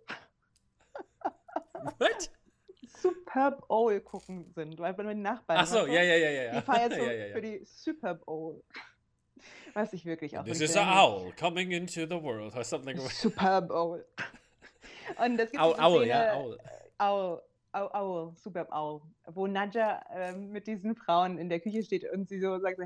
What? 1.98 2.30
Superb 2.88 3.64
Owl 3.68 4.00
gucken 4.00 4.52
sind, 4.54 4.78
weil 4.78 4.96
wenn 4.96 5.06
wir 5.06 5.14
die 5.14 5.20
Nachbarn 5.20 5.58
Ach 5.60 5.66
so, 5.66 5.86
ja, 5.86 6.02
ja, 6.02 6.16
ja, 6.16 6.30
ja. 6.30 6.60
Die 6.60 6.64
feiern 6.64 6.90
so 6.90 6.98
ja, 6.98 7.12
ja, 7.12 7.26
ja. 7.26 7.34
für 7.34 7.42
die 7.42 7.64
Superb 7.64 8.26
Owl. 8.26 8.62
Was 9.74 9.92
ich 9.92 10.06
wirklich 10.06 10.38
auch 10.38 10.44
This 10.44 10.60
is 10.60 10.76
an 10.76 10.88
owl 10.88 11.32
coming 11.38 11.72
into 11.72 12.06
the 12.06 12.22
world 12.22 12.54
or 12.56 12.64
something. 12.64 12.98
Superb 13.10 13.70
Owl. 13.70 14.06
Und 15.24 15.36
das 15.36 15.50
gibt 15.50 15.62
Owl, 15.62 15.74
Owl, 15.78 15.98
Szene, 16.00 16.08
ja, 16.08 16.36
Owl. 16.36 16.58
Owl. 16.98 17.42
Owl, 17.72 17.90
Owl, 17.92 18.32
Super 18.36 18.66
Owl, 18.70 19.02
wo 19.26 19.46
Nadja 19.46 20.02
äh, 20.14 20.32
mit 20.32 20.66
diesen 20.66 20.94
Frauen 20.96 21.36
in 21.38 21.48
der 21.48 21.60
Küche 21.60 21.82
steht 21.82 22.10
und 22.10 22.28
sie 22.28 22.40
so 22.40 22.58
sagt, 22.58 22.80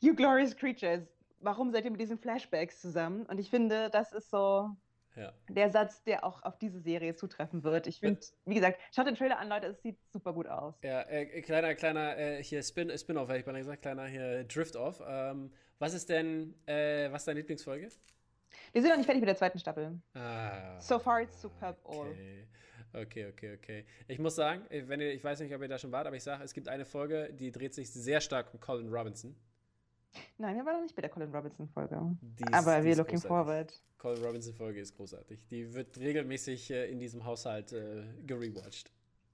You 0.00 0.14
glorious 0.14 0.56
creatures, 0.56 1.02
warum 1.40 1.72
seid 1.72 1.84
ihr 1.84 1.90
mit 1.90 2.00
diesen 2.00 2.18
Flashbacks 2.18 2.80
zusammen? 2.80 3.26
Und 3.26 3.38
ich 3.38 3.50
finde, 3.50 3.90
das 3.90 4.12
ist 4.12 4.30
so 4.30 4.70
ja. 5.16 5.32
der 5.48 5.70
Satz, 5.70 6.02
der 6.04 6.24
auch 6.24 6.42
auf 6.42 6.58
diese 6.58 6.80
Serie 6.80 7.14
zutreffen 7.14 7.64
wird. 7.64 7.86
Ich 7.86 8.00
finde, 8.00 8.20
wie 8.44 8.54
gesagt, 8.54 8.80
schaut 8.94 9.06
den 9.06 9.14
Trailer 9.14 9.38
an, 9.38 9.48
Leute, 9.48 9.68
es 9.68 9.82
sieht 9.82 9.98
super 10.10 10.32
gut 10.32 10.46
aus. 10.46 10.74
Ja, 10.82 11.02
äh, 11.02 11.40
kleiner, 11.42 11.74
kleiner, 11.74 12.16
äh, 12.16 12.42
hier 12.42 12.62
Spin, 12.62 12.96
Spin-off, 12.96 13.28
hätte 13.28 13.40
ich 13.40 13.46
mal 13.46 13.56
gesagt, 13.56 13.82
kleiner 13.82 14.06
hier 14.06 14.44
Drift-off. 14.44 15.02
Ähm, 15.06 15.52
was 15.78 15.94
ist 15.94 16.08
denn, 16.08 16.54
äh, 16.66 17.10
was 17.10 17.22
ist 17.22 17.28
deine 17.28 17.40
Lieblingsfolge? 17.40 17.88
Wir 18.72 18.82
sind 18.82 18.90
noch 18.90 18.96
nicht 18.96 19.06
fertig 19.06 19.20
mit 19.20 19.28
der 19.28 19.36
zweiten 19.36 19.58
Staffel. 19.58 20.00
Ah, 20.14 20.78
so 20.80 20.98
far 20.98 21.22
it's 21.22 21.40
superb 21.40 21.78
all. 21.84 22.10
Okay. 22.10 22.46
Okay, 22.92 23.26
okay, 23.26 23.54
okay. 23.54 23.84
Ich 24.08 24.18
muss 24.18 24.36
sagen, 24.36 24.62
wenn 24.70 25.00
ihr, 25.00 25.12
ich 25.12 25.22
weiß 25.22 25.40
nicht, 25.40 25.54
ob 25.54 25.60
ihr 25.60 25.68
da 25.68 25.76
schon 25.78 25.92
wart, 25.92 26.06
aber 26.06 26.16
ich 26.16 26.22
sage, 26.22 26.42
es 26.42 26.54
gibt 26.54 26.68
eine 26.68 26.86
Folge, 26.86 27.30
die 27.32 27.50
dreht 27.50 27.74
sich 27.74 27.92
sehr 27.92 28.22
stark 28.22 28.54
um 28.54 28.60
Colin 28.60 28.88
Robinson. 28.88 29.36
Nein, 30.38 30.56
wir 30.56 30.64
waren 30.64 30.76
noch 30.76 30.82
nicht 30.82 30.96
bei 30.96 31.02
der 31.02 31.10
Colin 31.10 31.34
Robinson-Folge. 31.34 32.16
Aber 32.52 32.84
wir 32.84 32.96
looking 32.96 33.20
großartig. 33.20 33.28
forward. 33.28 33.82
Colin 33.98 34.24
Robinson-Folge 34.24 34.80
ist 34.80 34.96
großartig. 34.96 35.46
Die 35.48 35.74
wird 35.74 35.98
regelmäßig 35.98 36.70
äh, 36.70 36.90
in 36.90 36.98
diesem 36.98 37.24
Haushalt 37.24 37.72
äh, 37.72 38.04
gerewatcht. 38.26 38.90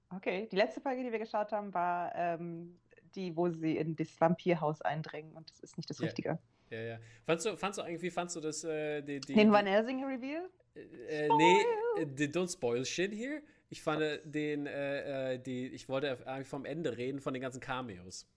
Okay, 0.09 0.47
die 0.51 0.55
letzte 0.57 0.81
Folge, 0.81 1.03
die 1.03 1.11
wir 1.11 1.19
geschaut 1.19 1.51
haben, 1.51 1.73
war 1.73 2.13
ähm, 2.15 2.77
die, 3.15 3.35
wo 3.35 3.49
sie 3.49 3.77
in 3.77 3.95
das 3.95 4.19
Vampirhaus 4.19 4.81
eindringen 4.81 5.33
und 5.33 5.49
das 5.49 5.59
ist 5.61 5.77
nicht 5.77 5.89
das 5.89 5.99
yeah. 5.99 6.07
Richtige. 6.07 6.39
Ja, 6.69 6.79
ja. 6.79 6.99
Fandst 7.25 7.45
du, 7.45 7.57
fandst 7.57 7.79
du 7.79 7.83
eigentlich, 7.83 8.01
wie 8.01 8.11
fandst 8.11 8.35
du 8.35 8.39
das? 8.39 8.63
Äh, 8.63 9.01
die, 9.01 9.19
die, 9.19 9.33
den 9.33 9.51
Van 9.51 9.65
Helsing 9.65 10.03
Reveal? 10.03 10.49
Äh, 10.75 11.29
nee, 11.37 11.61
äh, 12.01 12.27
don't 12.27 12.51
spoil 12.51 12.83
shit 12.85 13.11
here. 13.11 13.41
Ich 13.69 13.81
fand 13.81 14.01
den, 14.23 14.67
äh, 14.67 15.33
äh, 15.33 15.39
die, 15.39 15.67
ich 15.67 15.89
wollte 15.89 16.25
eigentlich 16.27 16.47
vom 16.47 16.65
Ende 16.65 16.95
reden, 16.97 17.19
von 17.19 17.33
den 17.33 17.41
ganzen 17.41 17.59
Cameos. 17.59 18.27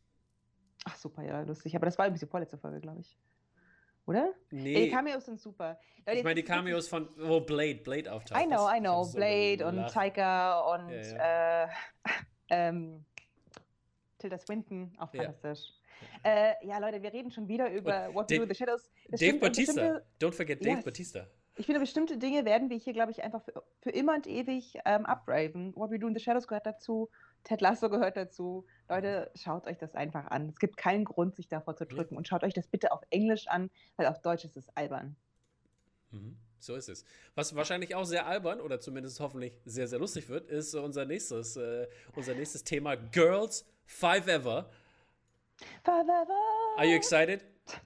Ach, 0.84 0.96
super, 0.96 1.22
ja, 1.22 1.40
lustig. 1.42 1.74
Aber 1.76 1.86
das 1.86 1.98
war 1.98 2.06
irgendwie 2.06 2.24
die 2.24 2.30
vorletzte 2.30 2.58
Folge, 2.58 2.80
glaube 2.80 3.00
ich. 3.00 3.18
Oder? 4.06 4.32
Nee. 4.50 4.72
Ja, 4.72 4.80
die 4.80 4.90
Cameos 4.90 5.24
sind 5.24 5.40
super. 5.40 5.78
Leute, 6.06 6.18
ich 6.18 6.24
meine, 6.24 6.36
die 6.36 6.44
Cameos 6.44 6.86
von, 6.88 7.08
wo 7.16 7.40
Blade, 7.40 7.80
Blade 7.82 8.12
auftaucht. 8.12 8.40
I 8.40 8.46
know, 8.46 8.68
I 8.68 8.78
know. 8.78 9.04
Blade 9.12 9.58
so 9.58 9.66
und 9.66 9.88
Taika 9.88 10.60
und 10.60 10.90
ja, 10.90 11.02
ja. 11.02 11.64
Äh, 11.64 11.68
ähm, 12.50 13.04
Tilda 14.18 14.38
Swinton, 14.38 14.92
auch 14.98 15.10
fantastisch. 15.10 15.72
Äh, 16.24 16.54
ja, 16.66 16.78
Leute, 16.78 17.02
wir 17.02 17.12
reden 17.12 17.30
schon 17.30 17.48
wieder 17.48 17.70
über 17.70 18.08
und 18.08 18.14
What 18.14 18.30
We 18.30 18.36
Do 18.36 18.42
in 18.42 18.48
the 18.48 18.54
Shadows. 18.54 18.90
Das 19.08 19.20
Dave 19.20 19.38
Batista. 19.38 20.00
Don't 20.20 20.32
forget 20.32 20.60
Dave 20.60 20.76
yes. 20.76 20.84
Batista. 20.84 21.26
Ich 21.58 21.64
finde, 21.66 21.80
bestimmte 21.80 22.18
Dinge 22.18 22.44
werden 22.44 22.68
wir 22.68 22.76
hier, 22.76 22.92
glaube 22.92 23.12
ich, 23.12 23.22
einfach 23.22 23.42
für, 23.42 23.62
für 23.80 23.90
immer 23.90 24.14
und 24.14 24.26
ewig 24.26 24.78
ähm, 24.84 25.06
upgraden. 25.06 25.74
What 25.74 25.90
We 25.90 25.98
Do 25.98 26.06
in 26.06 26.14
the 26.14 26.20
Shadows 26.20 26.46
gehört 26.46 26.66
dazu. 26.66 27.08
Ted 27.44 27.60
Lasso 27.60 27.88
gehört 27.88 28.16
dazu. 28.16 28.66
Leute, 28.88 29.30
schaut 29.34 29.66
euch 29.66 29.78
das 29.78 29.94
einfach 29.94 30.26
an. 30.26 30.48
Es 30.48 30.58
gibt 30.58 30.76
keinen 30.76 31.04
Grund, 31.04 31.34
sich 31.36 31.48
davor 31.48 31.76
zu 31.76 31.86
drücken. 31.86 32.14
Ja. 32.14 32.18
Und 32.18 32.28
schaut 32.28 32.42
euch 32.44 32.52
das 32.52 32.66
bitte 32.66 32.92
auf 32.92 33.00
Englisch 33.10 33.46
an, 33.46 33.70
weil 33.96 34.06
auf 34.06 34.20
Deutsch 34.20 34.44
ist 34.44 34.56
es 34.56 34.68
albern. 34.76 35.16
Mhm. 36.10 36.36
So 36.58 36.74
ist 36.74 36.88
es. 36.88 37.04
Was 37.34 37.54
wahrscheinlich 37.54 37.94
auch 37.94 38.04
sehr 38.04 38.26
albern 38.26 38.60
oder 38.60 38.80
zumindest 38.80 39.20
hoffentlich 39.20 39.52
sehr, 39.64 39.86
sehr 39.86 39.98
lustig 39.98 40.28
wird, 40.28 40.48
ist 40.48 40.74
unser 40.74 41.04
nächstes, 41.04 41.56
äh, 41.56 41.86
unser 42.14 42.34
nächstes 42.34 42.64
Thema 42.64 42.96
Girls 42.96 43.64
Five 43.84 44.26
Ever. 44.26 44.68
Are 45.84 46.86
you 46.86 46.94
excited? 46.94 47.44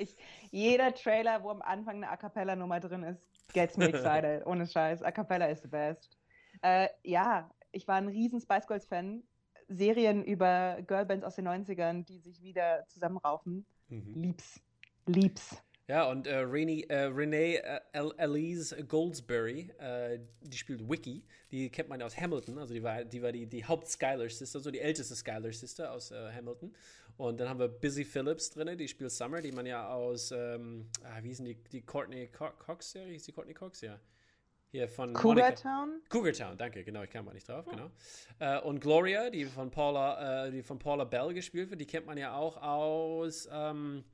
Ich, 0.00 0.16
jeder 0.52 0.94
Trailer, 0.94 1.42
wo 1.42 1.50
am 1.50 1.60
Anfang 1.60 1.96
eine 1.96 2.08
A 2.08 2.16
Cappella-Nummer 2.16 2.78
drin 2.78 3.02
ist, 3.02 3.20
gets 3.52 3.76
me 3.76 3.86
excited. 3.86 4.42
Ohne 4.46 4.64
Scheiß. 4.64 5.02
A 5.02 5.10
Cappella 5.10 5.46
is 5.46 5.60
the 5.60 5.66
best. 5.66 6.16
Äh, 6.62 6.86
ja, 7.02 7.50
ich 7.72 7.88
war 7.88 7.96
ein 7.96 8.06
riesen 8.06 8.40
Spice 8.40 8.68
Girls-Fan. 8.68 9.24
Serien 9.66 10.22
über 10.22 10.78
Girlbands 10.86 11.24
aus 11.24 11.34
den 11.34 11.48
90ern, 11.48 12.04
die 12.04 12.20
sich 12.20 12.40
wieder 12.42 12.84
zusammenraufen. 12.86 13.66
Mhm. 13.88 14.14
Lieb's. 14.14 14.60
Lieb's. 15.06 15.62
Ja, 15.88 16.10
und 16.10 16.26
äh, 16.26 16.36
Renee, 16.36 16.82
äh, 16.90 17.04
Renee 17.04 17.56
äh, 17.56 17.80
Elise 18.18 18.84
Goldsberry, 18.84 19.70
äh, 19.78 20.18
die 20.42 20.58
spielt 20.58 20.86
Wiki, 20.86 21.24
die 21.50 21.70
kennt 21.70 21.88
man 21.88 22.02
aus 22.02 22.14
Hamilton, 22.14 22.58
also 22.58 22.74
die 22.74 22.82
war 22.82 23.04
die, 23.04 23.22
war 23.22 23.32
die, 23.32 23.46
die 23.46 23.64
Haupt-Skylar-Sister, 23.64 24.60
so 24.60 24.70
die 24.70 24.80
älteste 24.80 25.14
Skylar-Sister 25.14 25.90
aus 25.90 26.10
äh, 26.10 26.30
Hamilton. 26.36 26.74
Und 27.16 27.40
dann 27.40 27.48
haben 27.48 27.58
wir 27.58 27.68
Busy 27.68 28.04
Phillips 28.04 28.50
drin, 28.50 28.76
die 28.76 28.86
spielt 28.86 29.10
Summer, 29.12 29.40
die 29.40 29.50
man 29.50 29.64
ja 29.64 29.88
aus, 29.88 30.30
ähm, 30.30 30.90
ah, 31.04 31.22
wie 31.22 31.28
hieß 31.28 31.38
die, 31.38 31.54
die 31.72 31.80
Courtney 31.80 32.28
Cox-Serie? 32.28 33.12
Hieß 33.12 33.24
die 33.24 33.32
Courtney 33.32 33.54
Cox? 33.54 33.80
Ja. 33.80 33.98
Hier 34.70 34.86
von 34.88 35.14
Cougar 35.14 35.54
Town? 35.54 36.02
Cougar 36.10 36.34
Town, 36.34 36.58
danke, 36.58 36.84
genau, 36.84 37.02
ich 37.02 37.08
kam 37.08 37.24
mal 37.24 37.32
nicht 37.32 37.48
drauf, 37.48 37.64
oh. 37.66 37.70
genau. 37.70 37.90
Äh, 38.40 38.60
und 38.60 38.80
Gloria, 38.80 39.30
die 39.30 39.46
von 39.46 39.70
Paula, 39.70 40.46
äh, 40.46 40.50
die 40.50 40.62
von 40.62 40.78
Paula 40.78 41.04
Bell 41.04 41.32
gespielt 41.32 41.70
wird, 41.70 41.80
die 41.80 41.86
kennt 41.86 42.04
man 42.04 42.18
ja 42.18 42.34
auch 42.34 42.58
aus 42.58 43.48
ähm, 43.50 44.04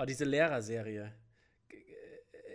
oh, 0.00 0.04
diese 0.04 0.24
Lehrerserie. 0.24 1.12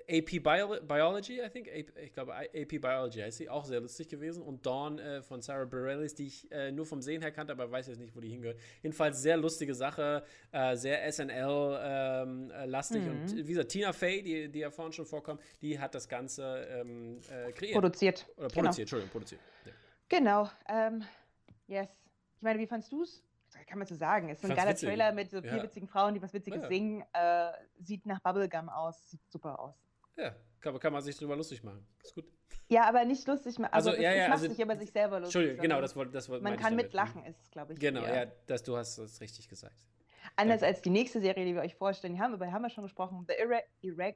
AP 0.08 0.44
Bio 0.44 0.80
Biology, 0.82 1.42
I 1.42 1.50
think. 1.50 1.68
AP, 1.68 1.98
ich 1.98 2.14
glaube, 2.14 2.36
AP 2.36 2.80
Biology 2.80 3.22
heißt 3.22 3.38
sie. 3.38 3.50
Auch 3.50 3.66
sehr 3.66 3.80
lustig 3.80 4.08
gewesen. 4.08 4.44
Und 4.44 4.66
Dawn 4.66 5.00
äh, 5.00 5.22
von 5.22 5.42
Sarah 5.42 5.66
Bareilles, 5.66 6.14
die 6.14 6.28
ich 6.28 6.52
äh, 6.52 6.72
nur 6.72 6.86
vom 6.86 7.02
Sehen 7.02 7.22
her 7.22 7.32
kannte, 7.32 7.54
aber 7.54 7.72
weiß 7.72 7.88
jetzt 7.88 8.00
nicht, 8.00 8.16
wo 8.16 8.20
die 8.20 8.30
hingehört. 8.30 8.60
Jedenfalls 8.84 9.22
sehr 9.22 9.38
lustige 9.38 9.74
Sache, 9.74 10.24
äh, 10.52 10.76
sehr 10.76 11.12
SNL-lastig. 11.12 13.02
Ähm, 13.02 13.14
mhm. 13.14 13.22
Und 13.22 13.36
wie 13.36 13.54
gesagt, 13.54 13.70
Tina 13.70 13.94
Fey, 13.94 14.22
die, 14.22 14.50
die 14.50 14.60
ja 14.60 14.70
vorhin 14.70 14.94
schon 14.94 15.06
vorkommt, 15.06 15.42
die 15.62 15.80
hat 15.80 15.96
das 15.96 16.08
Ganze 16.08 16.68
ähm, 16.70 17.20
äh, 17.30 17.52
kreiert. 17.52 17.74
Produziert. 17.74 18.28
Oder 18.38 18.48
produziert, 18.50 18.54
genau. 18.54 18.82
Entschuldigung, 18.82 19.12
produziert. 19.12 19.42
Ja. 19.66 19.72
Genau. 20.10 20.50
Ähm, 20.70 21.04
yes. 21.68 21.90
Ich 22.36 22.42
meine, 22.42 22.60
wie 22.60 22.68
fandst 22.68 22.92
du 22.92 23.02
es? 23.02 23.24
Kann 23.64 23.78
man 23.78 23.88
so 23.88 23.96
sagen. 23.96 24.30
Es 24.30 24.38
ist 24.38 24.42
so 24.42 24.48
ein 24.48 24.56
geiler 24.56 24.72
witzig. 24.72 24.90
Trailer 24.90 25.12
mit 25.12 25.32
so 25.32 25.42
vier 25.42 25.58
ja. 25.58 25.64
witzigen 25.64 25.88
Frauen, 25.88 26.14
die 26.14 26.22
was 26.22 26.34
Witziges 26.34 26.62
ja. 26.64 26.68
singen. 26.68 27.04
Äh, 27.14 27.52
sieht 27.80 28.06
nach 28.06 28.20
Bubblegum 28.22 28.70
aus, 28.70 29.10
sieht 29.10 29.22
super 29.30 29.60
aus. 29.60 29.76
Ja, 30.18 30.36
kann, 30.60 30.78
kann 30.80 30.94
man 30.94 31.02
sich 31.02 31.18
drüber 31.18 31.36
lustig 31.36 31.64
machen. 31.64 31.86
Ist 32.04 32.16
gut. 32.16 32.26
Ja, 32.68 32.88
aber 32.88 33.06
nicht 33.06 33.28
lustig 33.28 33.60
machen. 33.60 33.74
Also, 33.74 33.92
also 33.92 34.02
ja, 34.02 34.14
ja, 34.14 34.24
macht 34.24 34.34
also, 34.34 34.48
sich 34.50 34.60
über 34.60 34.76
sich 34.76 34.92
selber 34.92 35.20
lustig. 35.20 35.36
Entschuldigung, 35.36 35.62
genau, 35.62 35.82
das 35.82 35.96
wollte 35.96 36.12
das 36.12 36.30
wollt, 36.30 36.42
Man 36.42 36.58
kann 36.58 36.76
mitlachen, 36.76 37.24
ist 37.26 37.40
es, 37.42 37.52
glaube 37.52 37.74
ich. 37.74 37.80
Genau, 37.80 38.04
ja, 38.04 38.26
das, 38.48 38.64
du 38.64 38.76
hast 38.76 38.98
es 38.98 39.22
richtig 39.22 39.48
gesagt. 39.48 39.86
Anders 40.36 40.62
Danke. 40.62 40.76
als 40.76 40.82
die 40.82 40.90
nächste 40.90 41.22
Serie, 41.22 41.46
die 41.46 41.54
wir 41.54 41.62
euch 41.62 41.76
vorstellen, 41.76 42.16
die 42.16 42.20
haben, 42.20 42.34
über 42.34 42.46
die 42.46 42.52
haben 42.52 42.64
wir 42.64 42.70
schon 42.70 42.84
gesprochen. 42.84 43.26
The, 43.28 43.36
Irre 43.36 43.62
Irre 43.82 44.16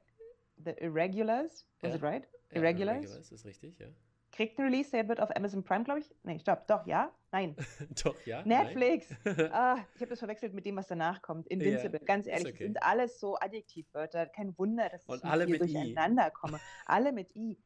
The 0.56 0.72
Irregulars. 0.72 1.66
Was 1.80 1.90
ja. 1.90 1.96
it 1.96 2.02
right? 2.02 2.28
Irregulars? 2.50 3.04
Irregulars 3.04 3.32
ist 3.32 3.44
richtig, 3.44 3.78
ja 3.78 3.86
kriegt 4.32 4.58
ein 4.58 4.64
Release, 4.64 4.90
der 4.90 5.08
wird 5.08 5.20
auf 5.20 5.34
Amazon 5.36 5.62
Prime, 5.62 5.84
glaube 5.84 6.00
ich. 6.00 6.14
Nee, 6.22 6.38
stopp, 6.38 6.66
doch, 6.66 6.86
ja? 6.86 7.12
Nein. 7.32 7.56
doch, 8.04 8.14
ja? 8.26 8.42
Netflix. 8.44 9.08
ah, 9.52 9.76
ich 9.94 10.00
habe 10.00 10.10
das 10.10 10.18
verwechselt 10.18 10.54
mit 10.54 10.66
dem, 10.66 10.76
was 10.76 10.88
danach 10.88 11.22
kommt. 11.22 11.48
Invincible, 11.48 12.00
ja, 12.00 12.06
ganz 12.06 12.26
ehrlich, 12.26 12.54
okay. 12.54 12.64
sind 12.64 12.82
alles 12.82 13.20
so 13.20 13.36
Adjektivwörter. 13.38 14.26
Kein 14.26 14.56
Wunder, 14.58 14.88
dass 14.88 15.02
ich 15.02 15.24
alle 15.24 15.46
hier 15.46 15.58
durcheinander 15.58 16.28
I. 16.28 16.32
komme. 16.32 16.60
Alle 16.86 17.12
mit 17.12 17.34
I. 17.34 17.58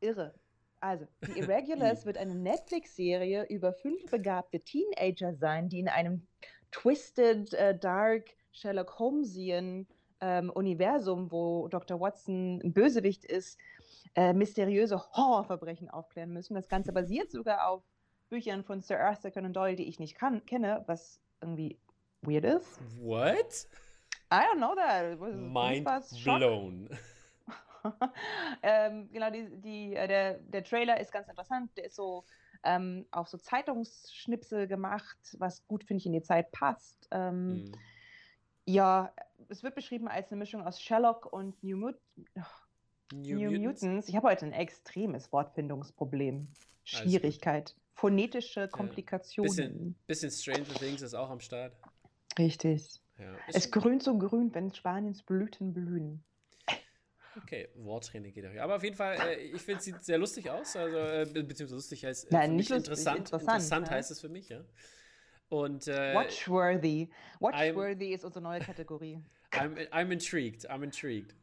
Irre. 0.00 0.34
Also, 0.80 1.06
The 1.22 1.32
Irregulars 1.40 2.04
wird 2.04 2.18
eine 2.18 2.34
Netflix-Serie 2.34 3.46
über 3.48 3.72
fünf 3.72 4.04
begabte 4.10 4.60
Teenager 4.60 5.34
sein, 5.34 5.68
die 5.68 5.80
in 5.80 5.88
einem 5.88 6.26
twisted, 6.70 7.54
uh, 7.54 7.72
dark 7.78 8.28
Sherlock 8.52 8.98
Holmesian 8.98 9.86
ähm, 10.20 10.50
Universum, 10.50 11.30
wo 11.30 11.68
Dr. 11.68 12.00
Watson 12.00 12.60
ein 12.62 12.72
Bösewicht 12.72 13.24
ist, 13.24 13.58
äh, 14.14 14.32
mysteriöse 14.32 14.98
Horrorverbrechen 15.12 15.90
aufklären 15.90 16.32
müssen. 16.32 16.54
Das 16.54 16.68
Ganze 16.68 16.92
basiert 16.92 17.30
sogar 17.30 17.68
auf 17.68 17.82
Büchern 18.28 18.64
von 18.64 18.80
Sir 18.80 19.00
Arthur 19.00 19.30
Conan 19.30 19.52
Doyle, 19.52 19.76
die 19.76 19.88
ich 19.88 19.98
nicht 19.98 20.16
kann, 20.16 20.44
kenne, 20.46 20.82
was 20.86 21.20
irgendwie 21.40 21.78
weird 22.22 22.44
ist. 22.44 22.80
What? 23.00 23.66
I 24.32 24.36
don't 24.36 24.56
know 24.56 24.74
that. 24.74 25.20
Mind 25.20 25.86
blown. 26.24 26.88
ähm, 28.62 29.10
genau, 29.12 29.30
die, 29.30 29.48
die, 29.60 29.94
äh, 29.94 30.08
der, 30.08 30.34
der 30.38 30.64
Trailer 30.64 31.00
ist 31.00 31.12
ganz 31.12 31.28
interessant. 31.28 31.70
Der 31.76 31.84
ist 31.84 31.96
so 31.96 32.24
ähm, 32.64 33.06
auf 33.10 33.28
so 33.28 33.36
Zeitungsschnipsel 33.36 34.66
gemacht, 34.66 35.18
was 35.38 35.66
gut, 35.66 35.84
finde 35.84 36.00
ich, 36.00 36.06
in 36.06 36.12
die 36.12 36.22
Zeit 36.22 36.50
passt. 36.50 37.08
Ähm, 37.10 37.64
mm. 37.64 37.72
Ja, 38.66 39.12
es 39.48 39.62
wird 39.62 39.74
beschrieben 39.74 40.08
als 40.08 40.30
eine 40.30 40.38
Mischung 40.38 40.66
aus 40.66 40.80
Sherlock 40.80 41.30
und 41.30 41.62
New 41.62 41.76
Mut. 41.76 41.96
New, 43.12 43.36
New 43.36 43.50
Mutants. 43.50 43.82
Mutants. 43.82 44.08
Ich 44.08 44.16
habe 44.16 44.28
heute 44.28 44.46
ein 44.46 44.52
extremes 44.52 45.32
Wortfindungsproblem. 45.32 46.48
Schwierigkeit. 46.84 47.74
Phonetische 47.94 48.68
Komplikationen. 48.68 49.56
Ja. 49.56 49.64
Bisschen, 50.06 50.30
bisschen 50.30 50.30
Stranger 50.30 50.78
Things 50.78 51.02
ist 51.02 51.14
auch 51.14 51.30
am 51.30 51.40
Start. 51.40 51.76
Richtig. 52.38 53.00
Ja. 53.18 53.36
Es 53.48 53.70
grünt 53.70 54.02
so 54.02 54.18
grün, 54.18 54.52
wenn 54.54 54.74
Spaniens 54.74 55.22
Blüten 55.22 55.72
blühen. 55.72 56.24
Okay, 57.42 57.68
Worttraining 57.76 58.32
geht 58.32 58.46
auch. 58.46 58.62
Aber 58.62 58.76
auf 58.76 58.84
jeden 58.84 58.96
Fall, 58.96 59.16
äh, 59.16 59.34
ich 59.36 59.62
finde, 59.62 59.78
es 59.78 59.84
sieht 59.84 60.04
sehr 60.04 60.18
lustig 60.18 60.50
aus. 60.50 60.76
Also, 60.76 60.96
äh, 60.96 61.24
beziehungsweise 61.24 61.74
lustig 61.74 62.04
heißt 62.04 62.30
äh, 62.30 62.34
Nein, 62.34 62.56
nicht 62.56 62.70
lustig, 62.70 62.86
interessant. 62.86 63.18
Interessant, 63.18 63.48
interessant 63.48 63.90
heißt 63.90 64.10
es 64.10 64.20
für 64.20 64.28
mich, 64.28 64.48
ja. 64.50 64.64
Und, 65.48 65.88
äh, 65.88 66.14
Watchworthy. 66.14 67.10
Watchworthy 67.40 68.12
I'm, 68.12 68.14
ist 68.14 68.24
unsere 68.24 68.42
neue 68.42 68.60
Kategorie. 68.60 69.20
I'm, 69.52 69.88
I'm 69.90 70.12
intrigued. 70.12 70.68
I'm 70.70 70.82
intrigued 70.82 71.34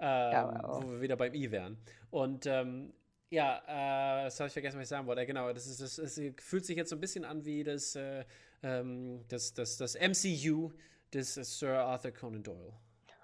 ähm, 0.00 0.32
ja, 0.32 0.82
wo 0.82 0.90
wir 0.90 1.00
wieder 1.00 1.16
beim 1.16 1.34
I 1.34 1.50
wären. 1.50 1.78
Und 2.10 2.46
ähm, 2.46 2.92
ja, 3.30 3.58
äh, 3.66 4.24
das 4.24 4.40
habe 4.40 4.48
ich 4.48 4.52
vergessen, 4.52 4.78
was 4.78 4.84
ich 4.84 4.88
sagen 4.88 5.06
wollte. 5.06 5.26
Genau, 5.26 5.52
das, 5.52 5.66
ist, 5.66 5.80
das, 5.80 5.96
das 5.96 6.20
fühlt 6.42 6.64
sich 6.64 6.76
jetzt 6.76 6.90
so 6.90 6.96
ein 6.96 7.00
bisschen 7.00 7.24
an 7.24 7.44
wie 7.44 7.62
das, 7.62 7.94
äh, 7.94 8.24
ähm, 8.62 9.24
das, 9.28 9.52
das, 9.52 9.76
das 9.76 9.94
MCU 9.94 10.72
des 11.12 11.34
Sir 11.34 11.78
Arthur 11.78 12.12
Conan 12.12 12.42
Doyle. 12.42 12.72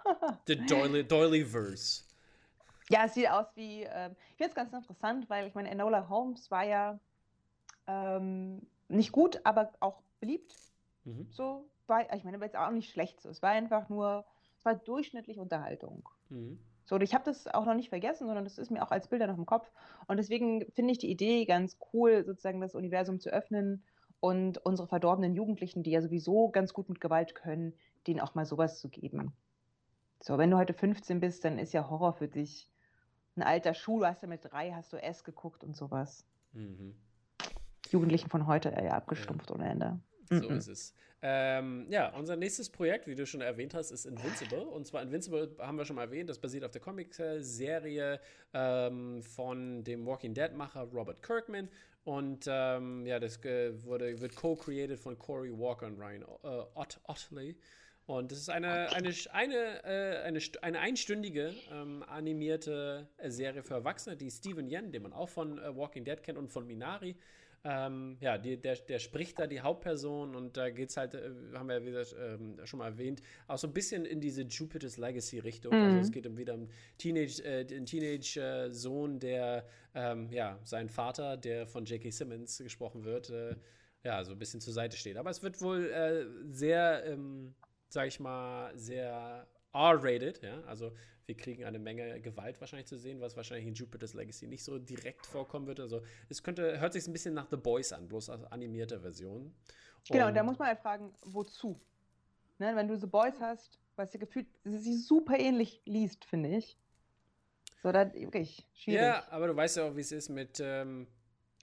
The 0.46 0.56
Doily, 0.56 1.04
Doilyverse. 1.04 2.04
Ja, 2.90 3.06
es 3.06 3.14
sieht 3.14 3.30
aus 3.30 3.46
wie, 3.54 3.84
äh, 3.84 4.10
ich 4.30 4.36
finde 4.36 4.50
es 4.50 4.54
ganz 4.54 4.72
interessant, 4.72 5.30
weil 5.30 5.46
ich 5.46 5.54
meine, 5.54 5.70
Enola 5.70 6.08
Holmes 6.08 6.50
war 6.50 6.64
ja 6.64 6.98
ähm, 7.86 8.60
nicht 8.88 9.12
gut, 9.12 9.40
aber 9.44 9.72
auch 9.80 10.02
beliebt. 10.20 10.54
Mhm. 11.04 11.26
So, 11.30 11.66
war, 11.86 12.12
ich 12.14 12.24
meine, 12.24 12.40
war 12.40 12.46
jetzt 12.46 12.56
auch 12.56 12.70
nicht 12.70 12.90
schlecht 12.90 13.20
so. 13.20 13.30
Es 13.30 13.42
war 13.42 13.50
einfach 13.50 13.88
nur, 13.88 14.24
es 14.58 14.64
war 14.64 14.74
durchschnittlich 14.74 15.38
Unterhaltung. 15.38 16.08
Mhm. 16.34 16.58
So, 16.86 16.96
und 16.96 17.00
ich 17.00 17.14
habe 17.14 17.24
das 17.24 17.46
auch 17.46 17.64
noch 17.64 17.74
nicht 17.74 17.88
vergessen, 17.88 18.26
sondern 18.26 18.44
das 18.44 18.58
ist 18.58 18.70
mir 18.70 18.82
auch 18.82 18.90
als 18.90 19.08
Bilder 19.08 19.26
noch 19.26 19.38
im 19.38 19.46
Kopf. 19.46 19.70
Und 20.06 20.18
deswegen 20.18 20.70
finde 20.72 20.92
ich 20.92 20.98
die 20.98 21.10
Idee 21.10 21.46
ganz 21.46 21.78
cool, 21.92 22.24
sozusagen 22.24 22.60
das 22.60 22.74
Universum 22.74 23.20
zu 23.20 23.30
öffnen 23.30 23.82
und 24.20 24.58
unsere 24.58 24.86
verdorbenen 24.86 25.34
Jugendlichen, 25.34 25.82
die 25.82 25.92
ja 25.92 26.02
sowieso 26.02 26.50
ganz 26.50 26.74
gut 26.74 26.88
mit 26.88 27.00
Gewalt 27.00 27.34
können, 27.34 27.74
denen 28.06 28.20
auch 28.20 28.34
mal 28.34 28.44
sowas 28.44 28.80
zu 28.80 28.90
geben. 28.90 29.32
So, 30.20 30.36
wenn 30.36 30.50
du 30.50 30.58
heute 30.58 30.74
15 30.74 31.20
bist, 31.20 31.44
dann 31.44 31.58
ist 31.58 31.72
ja 31.72 31.88
Horror 31.88 32.12
für 32.12 32.28
dich 32.28 32.70
ein 33.36 33.42
alter 33.42 33.74
Schuh. 33.74 34.00
Du 34.00 34.06
hast 34.06 34.22
ja 34.22 34.28
mit 34.28 34.44
drei, 34.44 34.72
hast 34.72 34.92
du 34.92 35.02
S 35.02 35.24
geguckt 35.24 35.64
und 35.64 35.76
sowas. 35.76 36.26
Mhm. 36.52 36.94
Jugendlichen 37.90 38.30
von 38.30 38.46
heute 38.46 38.70
ja 38.70 38.92
abgestumpft 38.92 39.50
ja. 39.50 39.56
ohne 39.56 39.68
Ende. 39.68 40.00
So 40.28 40.48
mhm. 40.50 40.56
ist 40.56 40.68
es. 40.68 40.94
Ähm, 41.26 41.86
ja, 41.88 42.14
unser 42.14 42.36
nächstes 42.36 42.68
Projekt, 42.68 43.06
wie 43.06 43.14
du 43.14 43.26
schon 43.26 43.40
erwähnt 43.40 43.72
hast, 43.72 43.90
ist 43.90 44.04
Invincible. 44.04 44.60
Und 44.60 44.86
zwar 44.86 45.02
Invincible 45.02 45.56
haben 45.58 45.78
wir 45.78 45.86
schon 45.86 45.96
mal 45.96 46.02
erwähnt, 46.02 46.28
das 46.28 46.38
basiert 46.38 46.64
auf 46.64 46.70
der 46.70 46.82
Comic-Serie 46.82 48.20
ähm, 48.52 49.22
von 49.22 49.84
dem 49.84 50.04
Walking 50.04 50.34
Dead-Macher 50.34 50.82
Robert 50.92 51.22
Kirkman. 51.22 51.70
Und 52.04 52.44
ähm, 52.46 53.06
ja, 53.06 53.18
das 53.18 53.42
wurde, 53.42 54.20
wird 54.20 54.36
co-created 54.36 54.98
von 54.98 55.18
Corey 55.18 55.50
Walker 55.50 55.86
und 55.86 55.98
Ryan 55.98 56.22
äh, 56.22 56.62
Ott 56.74 57.00
Otley. 57.04 57.56
Und 58.06 58.30
das 58.30 58.38
ist 58.38 58.50
eine, 58.50 58.92
eine, 58.92 59.14
eine, 59.32 59.84
äh, 59.84 60.22
eine, 60.24 60.38
eine 60.60 60.78
einstündige 60.78 61.54
ähm, 61.72 62.04
animierte 62.06 63.08
Serie 63.24 63.62
für 63.62 63.74
Erwachsene, 63.74 64.14
die 64.14 64.30
Steven 64.30 64.68
Yen, 64.68 64.92
den 64.92 65.02
man 65.02 65.14
auch 65.14 65.30
von 65.30 65.58
äh, 65.58 65.74
Walking 65.74 66.04
Dead 66.04 66.22
kennt 66.22 66.36
und 66.36 66.48
von 66.48 66.66
Minari, 66.66 67.16
ähm, 67.64 68.18
ja, 68.20 68.36
die, 68.36 68.58
der, 68.58 68.76
der 68.76 68.98
spricht 68.98 69.38
da 69.38 69.46
die 69.46 69.62
Hauptperson 69.62 70.36
und 70.36 70.56
da 70.56 70.68
geht 70.68 70.90
es 70.90 70.98
halt, 70.98 71.14
äh, 71.14 71.30
haben 71.54 71.68
wir 71.68 71.80
ja 71.80 71.86
wieder 71.86 72.04
ähm, 72.18 72.58
schon 72.64 72.78
mal 72.78 72.88
erwähnt, 72.88 73.22
auch 73.46 73.56
so 73.56 73.66
ein 73.66 73.72
bisschen 73.72 74.04
in 74.04 74.20
diese 74.20 74.42
Jupiter's 74.42 74.98
Legacy-Richtung. 74.98 75.74
Mhm. 75.74 75.82
Also 75.82 75.98
es 76.00 76.12
geht 76.12 76.26
um 76.26 76.36
wieder 76.36 76.54
um 76.54 76.68
Teenage, 76.98 77.42
äh, 77.42 77.64
den 77.64 77.86
Teenage-Sohn, 77.86 79.18
der, 79.18 79.66
ähm, 79.94 80.28
ja, 80.30 80.58
sein 80.64 80.90
Vater, 80.90 81.38
der 81.38 81.66
von 81.66 81.86
J.K. 81.86 82.10
Simmons 82.10 82.58
gesprochen 82.58 83.04
wird, 83.04 83.30
äh, 83.30 83.56
ja, 84.02 84.22
so 84.24 84.32
ein 84.32 84.38
bisschen 84.38 84.60
zur 84.60 84.74
Seite 84.74 84.98
steht. 84.98 85.16
Aber 85.16 85.30
es 85.30 85.42
wird 85.42 85.62
wohl 85.62 85.90
äh, 85.90 86.26
sehr, 86.52 87.06
ähm, 87.06 87.54
sag 87.88 88.08
ich 88.08 88.20
mal, 88.20 88.76
sehr 88.76 89.46
R-rated, 89.74 90.42
ja, 90.42 90.62
also 90.62 90.92
wir 91.26 91.36
kriegen 91.36 91.64
eine 91.64 91.78
Menge 91.78 92.20
Gewalt 92.20 92.60
wahrscheinlich 92.60 92.86
zu 92.86 92.96
sehen, 92.96 93.20
was 93.20 93.36
wahrscheinlich 93.36 93.66
in 93.66 93.74
Jupiter's 93.74 94.14
Legacy 94.14 94.46
nicht 94.46 94.62
so 94.62 94.78
direkt 94.78 95.26
vorkommen 95.26 95.66
wird. 95.66 95.80
Also 95.80 96.02
es 96.28 96.42
könnte, 96.42 96.80
hört 96.80 96.92
sich 96.92 97.06
ein 97.06 97.12
bisschen 97.12 97.34
nach 97.34 97.48
The 97.50 97.56
Boys 97.56 97.92
an, 97.92 98.08
bloß 98.08 98.30
als 98.30 98.44
animierte 98.44 99.00
Version. 99.00 99.42
Und 99.46 99.54
genau, 100.10 100.30
da 100.30 100.42
muss 100.42 100.58
man 100.58 100.68
halt 100.68 100.78
fragen, 100.78 101.12
wozu? 101.22 101.80
Ne, 102.58 102.76
wenn 102.76 102.88
du 102.88 102.96
The 102.96 103.06
Boys 103.06 103.40
hast, 103.40 103.78
was 103.96 104.10
dir 104.10 104.18
gefühlt, 104.18 104.46
sie 104.64 104.96
super 104.96 105.38
ähnlich 105.38 105.80
liest, 105.86 106.24
finde 106.24 106.50
ich. 106.50 106.78
So, 107.82 107.90
dann 107.90 108.14
wirklich 108.14 108.66
schwierig. 108.74 109.00
Ja, 109.00 109.26
aber 109.30 109.48
du 109.48 109.56
weißt 109.56 109.78
ja 109.78 109.88
auch, 109.88 109.96
wie 109.96 110.00
es 110.00 110.12
ist 110.12 110.28
mit, 110.28 110.60
ähm, 110.60 111.06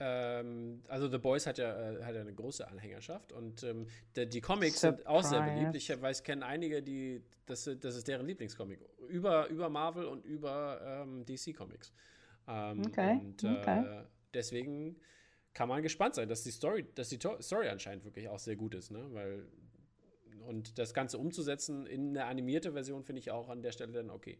ähm, 0.04 0.82
also 0.88 1.08
The 1.08 1.20
Boys 1.20 1.46
hat 1.46 1.60
ja, 1.60 1.92
äh, 1.92 2.04
hat 2.04 2.16
ja 2.16 2.22
eine 2.22 2.34
große 2.34 2.68
Anhängerschaft 2.68 3.32
und 3.32 3.62
ähm, 3.64 3.86
die, 4.16 4.28
die 4.28 4.42
Comics 4.42 4.82
Surprise. 4.82 5.04
sind 5.04 5.08
auch 5.08 5.24
sehr 5.24 5.42
beliebt. 5.42 5.76
Ich 5.76 6.02
weiß, 6.02 6.24
kenne 6.24 6.44
einige, 6.44 6.82
die, 6.82 7.22
das, 7.46 7.70
das 7.80 7.96
ist 7.96 8.08
deren 8.08 8.26
Lieblingscomic. 8.26 8.80
Über, 9.10 9.48
über 9.50 9.70
Marvel 9.70 10.06
und 10.06 10.26
über 10.26 11.04
ähm, 11.04 11.24
DC 11.26 11.56
Comics. 11.56 11.94
Ähm, 12.48 12.82
okay. 12.86 13.20
Und 13.22 13.44
äh, 13.44 13.48
okay. 13.48 14.04
deswegen 14.34 14.96
kann 15.54 15.70
man 15.70 15.84
gespannt 15.84 16.16
sein, 16.16 16.28
dass 16.28 16.42
die 16.44 16.52
Story, 16.52 16.88
dass 16.96 17.10
die 17.10 17.20
Story 17.20 17.70
anscheinend 17.70 18.04
wirklich 18.04 18.28
auch 18.28 18.40
sehr 18.40 18.56
gut 18.56 18.74
ist, 18.74 18.90
ne? 18.90 19.06
Weil 19.12 19.46
und 20.48 20.80
das 20.80 20.96
Ganze 20.96 21.20
umzusetzen 21.20 21.86
in 21.86 22.10
eine 22.10 22.26
animierte 22.26 22.74
Version 22.74 23.04
finde 23.04 23.20
ich 23.20 23.30
auch 23.30 23.50
an 23.50 23.62
der 23.62 23.72
Stelle 23.72 23.92
dann 23.92 24.10
okay. 24.10 24.40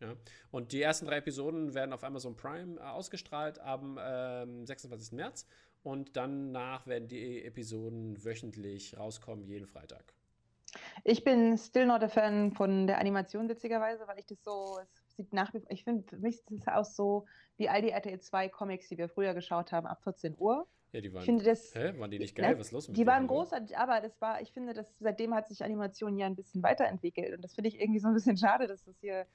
Ja. 0.00 0.14
Und 0.50 0.72
die 0.72 0.82
ersten 0.82 1.06
drei 1.06 1.18
Episoden 1.18 1.74
werden 1.74 1.92
auf 1.92 2.04
Amazon 2.04 2.36
Prime 2.36 2.78
äh, 2.78 2.82
ausgestrahlt 2.82 3.58
am 3.60 3.98
ähm, 4.02 4.66
26. 4.66 5.12
März. 5.12 5.46
Und 5.82 6.16
danach 6.16 6.86
werden 6.86 7.08
die 7.08 7.44
Episoden 7.44 8.24
wöchentlich 8.24 8.98
rauskommen, 8.98 9.46
jeden 9.46 9.66
Freitag. 9.66 10.14
Ich 11.04 11.24
bin 11.24 11.56
still 11.56 11.86
not 11.86 12.02
a 12.02 12.08
Fan 12.08 12.52
von 12.52 12.86
der 12.86 12.98
Animation, 12.98 13.48
witzigerweise, 13.48 14.06
weil 14.08 14.18
ich 14.18 14.26
das 14.26 14.42
so, 14.42 14.78
es 15.08 15.16
sieht 15.16 15.32
nach 15.32 15.54
wie 15.54 15.60
vor, 15.60 15.70
ich 15.70 15.84
finde, 15.84 16.02
für 16.02 16.18
mich 16.18 16.42
sieht 16.42 16.60
es 16.62 16.68
aus 16.68 16.96
so 16.96 17.24
wie 17.56 17.68
all 17.68 17.82
die 17.82 17.90
RTL 17.90 18.20
2 18.20 18.48
Comics, 18.48 18.88
die 18.88 18.98
wir 18.98 19.08
früher 19.08 19.32
geschaut 19.32 19.72
haben, 19.72 19.86
ab 19.86 20.02
14 20.02 20.34
Uhr. 20.38 20.66
Ja, 20.92 21.00
die 21.00 21.12
waren, 21.12 21.20
ich 21.20 21.26
finde 21.26 21.44
das, 21.44 21.74
hä? 21.74 21.94
waren 21.98 22.10
die 22.10 22.18
nicht 22.18 22.34
geil? 22.34 22.52
Na, 22.52 22.58
Was 22.58 22.68
ist 22.68 22.72
los 22.72 22.88
mit 22.88 22.96
Die 22.96 23.06
waren 23.06 23.26
großartig, 23.26 23.76
aber 23.76 24.00
das 24.00 24.20
war, 24.20 24.40
ich 24.40 24.52
finde, 24.52 24.74
dass 24.74 24.86
seitdem 24.98 25.34
hat 25.34 25.48
sich 25.48 25.62
Animation 25.64 26.16
ja 26.16 26.26
ein 26.26 26.36
bisschen 26.36 26.62
weiterentwickelt. 26.62 27.34
Und 27.34 27.42
das 27.42 27.54
finde 27.54 27.68
ich 27.68 27.80
irgendwie 27.80 28.00
so 28.00 28.08
ein 28.08 28.14
bisschen 28.14 28.36
schade, 28.36 28.66
dass 28.66 28.84
das 28.84 28.98
hier 29.00 29.26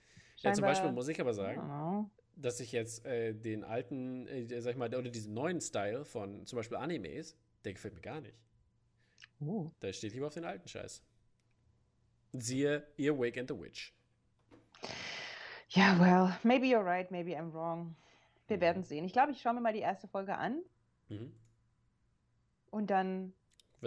ja, 0.43 0.53
zum 0.53 0.63
Beispiel 0.63 0.91
muss 0.91 1.07
ich 1.07 1.19
aber 1.19 1.33
sagen, 1.33 1.61
oh. 1.69 2.09
dass 2.35 2.59
ich 2.59 2.71
jetzt 2.71 3.05
äh, 3.05 3.33
den 3.33 3.63
alten, 3.63 4.27
äh, 4.27 4.61
sag 4.61 4.71
ich 4.71 4.77
mal, 4.77 4.93
oder 4.93 5.09
diesen 5.09 5.33
neuen 5.33 5.61
Style 5.61 6.05
von 6.05 6.45
zum 6.45 6.57
Beispiel 6.57 6.77
Animes, 6.77 7.37
der 7.63 7.73
gefällt 7.73 7.93
mir 7.93 8.01
gar 8.01 8.21
nicht. 8.21 8.35
Oh. 9.39 9.71
Da 9.79 9.91
steht 9.91 10.13
lieber 10.13 10.27
auf 10.27 10.33
den 10.33 10.45
alten 10.45 10.67
Scheiß. 10.67 11.03
Siehe 12.33 12.87
Earwig 12.97 13.37
and 13.37 13.49
the 13.49 13.59
Witch. 13.59 13.93
Ja, 15.69 15.99
well, 15.99 16.37
maybe 16.43 16.65
you're 16.65 16.83
right, 16.83 17.09
maybe 17.11 17.31
I'm 17.31 17.53
wrong. 17.53 17.95
Wir 18.47 18.57
mhm. 18.57 18.61
werden 18.61 18.83
sehen. 18.83 19.05
Ich 19.05 19.13
glaube, 19.13 19.31
ich 19.31 19.41
schaue 19.41 19.53
mir 19.53 19.61
mal 19.61 19.73
die 19.73 19.79
erste 19.79 20.07
Folge 20.07 20.37
an. 20.37 20.61
Mhm. 21.09 21.33
Und 22.69 22.89
dann 22.89 23.33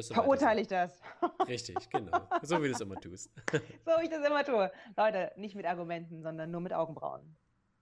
verurteile 0.03 0.61
ich 0.61 0.67
das. 0.67 1.01
Richtig, 1.49 1.89
genau. 1.91 2.29
So 2.43 2.63
wie 2.63 2.69
du 2.69 2.75
es 2.75 2.81
immer 2.81 3.01
tust. 3.01 3.31
so 3.53 3.93
wie 3.99 4.05
ich 4.05 4.11
das 4.11 4.27
immer 4.27 4.45
tue. 4.45 4.71
Leute, 4.97 5.33
nicht 5.37 5.55
mit 5.55 5.67
Argumenten, 5.67 6.23
sondern 6.23 6.51
nur 6.51 6.61
mit 6.61 6.73
Augenbrauen. 6.73 7.37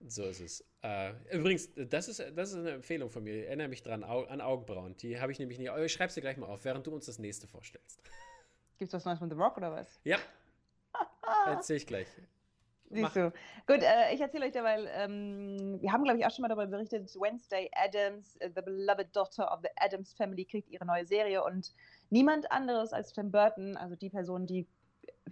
So 0.05 0.23
ist 0.23 0.41
es. 0.41 0.65
Äh, 0.81 1.13
übrigens, 1.31 1.69
das 1.75 2.09
ist, 2.09 2.19
das 2.35 2.51
ist 2.51 2.57
eine 2.57 2.71
Empfehlung 2.71 3.09
von 3.09 3.23
mir. 3.23 3.35
Ich 3.35 3.47
erinnere 3.47 3.69
mich 3.69 3.83
dran 3.83 4.03
au 4.03 4.23
an 4.25 4.41
Augenbrauen. 4.41 4.97
Die 4.97 5.19
habe 5.19 5.31
ich 5.31 5.39
nämlich 5.39 5.57
nicht. 5.57 5.71
Ich 5.75 5.93
schreibe 5.93 6.11
sie 6.11 6.21
gleich 6.21 6.37
mal 6.37 6.47
auf, 6.47 6.65
während 6.65 6.85
du 6.85 6.93
uns 6.93 7.05
das 7.05 7.19
nächste 7.19 7.47
vorstellst. 7.47 8.01
Gibt 8.77 8.89
es 8.89 8.93
was 8.93 9.05
Neues 9.05 9.19
von 9.19 9.29
The 9.29 9.35
Rock 9.35 9.57
oder 9.57 9.71
was? 9.71 9.99
Ja. 10.03 10.17
Erzähl 11.47 11.77
ich 11.77 11.87
gleich. 11.87 12.07
Siehst 12.93 13.15
du. 13.15 13.33
Gut, 13.65 13.81
äh, 13.81 14.13
ich 14.13 14.21
erzähle 14.21 14.45
euch 14.45 14.51
dabei, 14.51 14.87
ähm, 14.93 15.81
wir 15.81 15.91
haben, 15.91 16.03
glaube 16.03 16.19
ich, 16.19 16.25
auch 16.25 16.31
schon 16.31 16.43
mal 16.43 16.49
darüber 16.49 16.67
berichtet, 16.67 17.15
Wednesday 17.19 17.69
Adams, 17.73 18.37
uh, 18.43 18.49
the 18.55 18.61
beloved 18.61 19.15
daughter 19.15 19.51
of 19.51 19.61
the 19.63 19.69
Adams 19.77 20.13
Family, 20.13 20.45
kriegt 20.45 20.69
ihre 20.69 20.85
neue 20.85 21.05
Serie 21.05 21.43
und 21.43 21.73
niemand 22.13 22.51
anderes 22.51 22.93
als 22.93 23.11
Tim 23.11 23.31
Burton, 23.31 23.75
also 23.75 23.95
die 23.95 24.09
Person, 24.09 24.45
die 24.45 24.67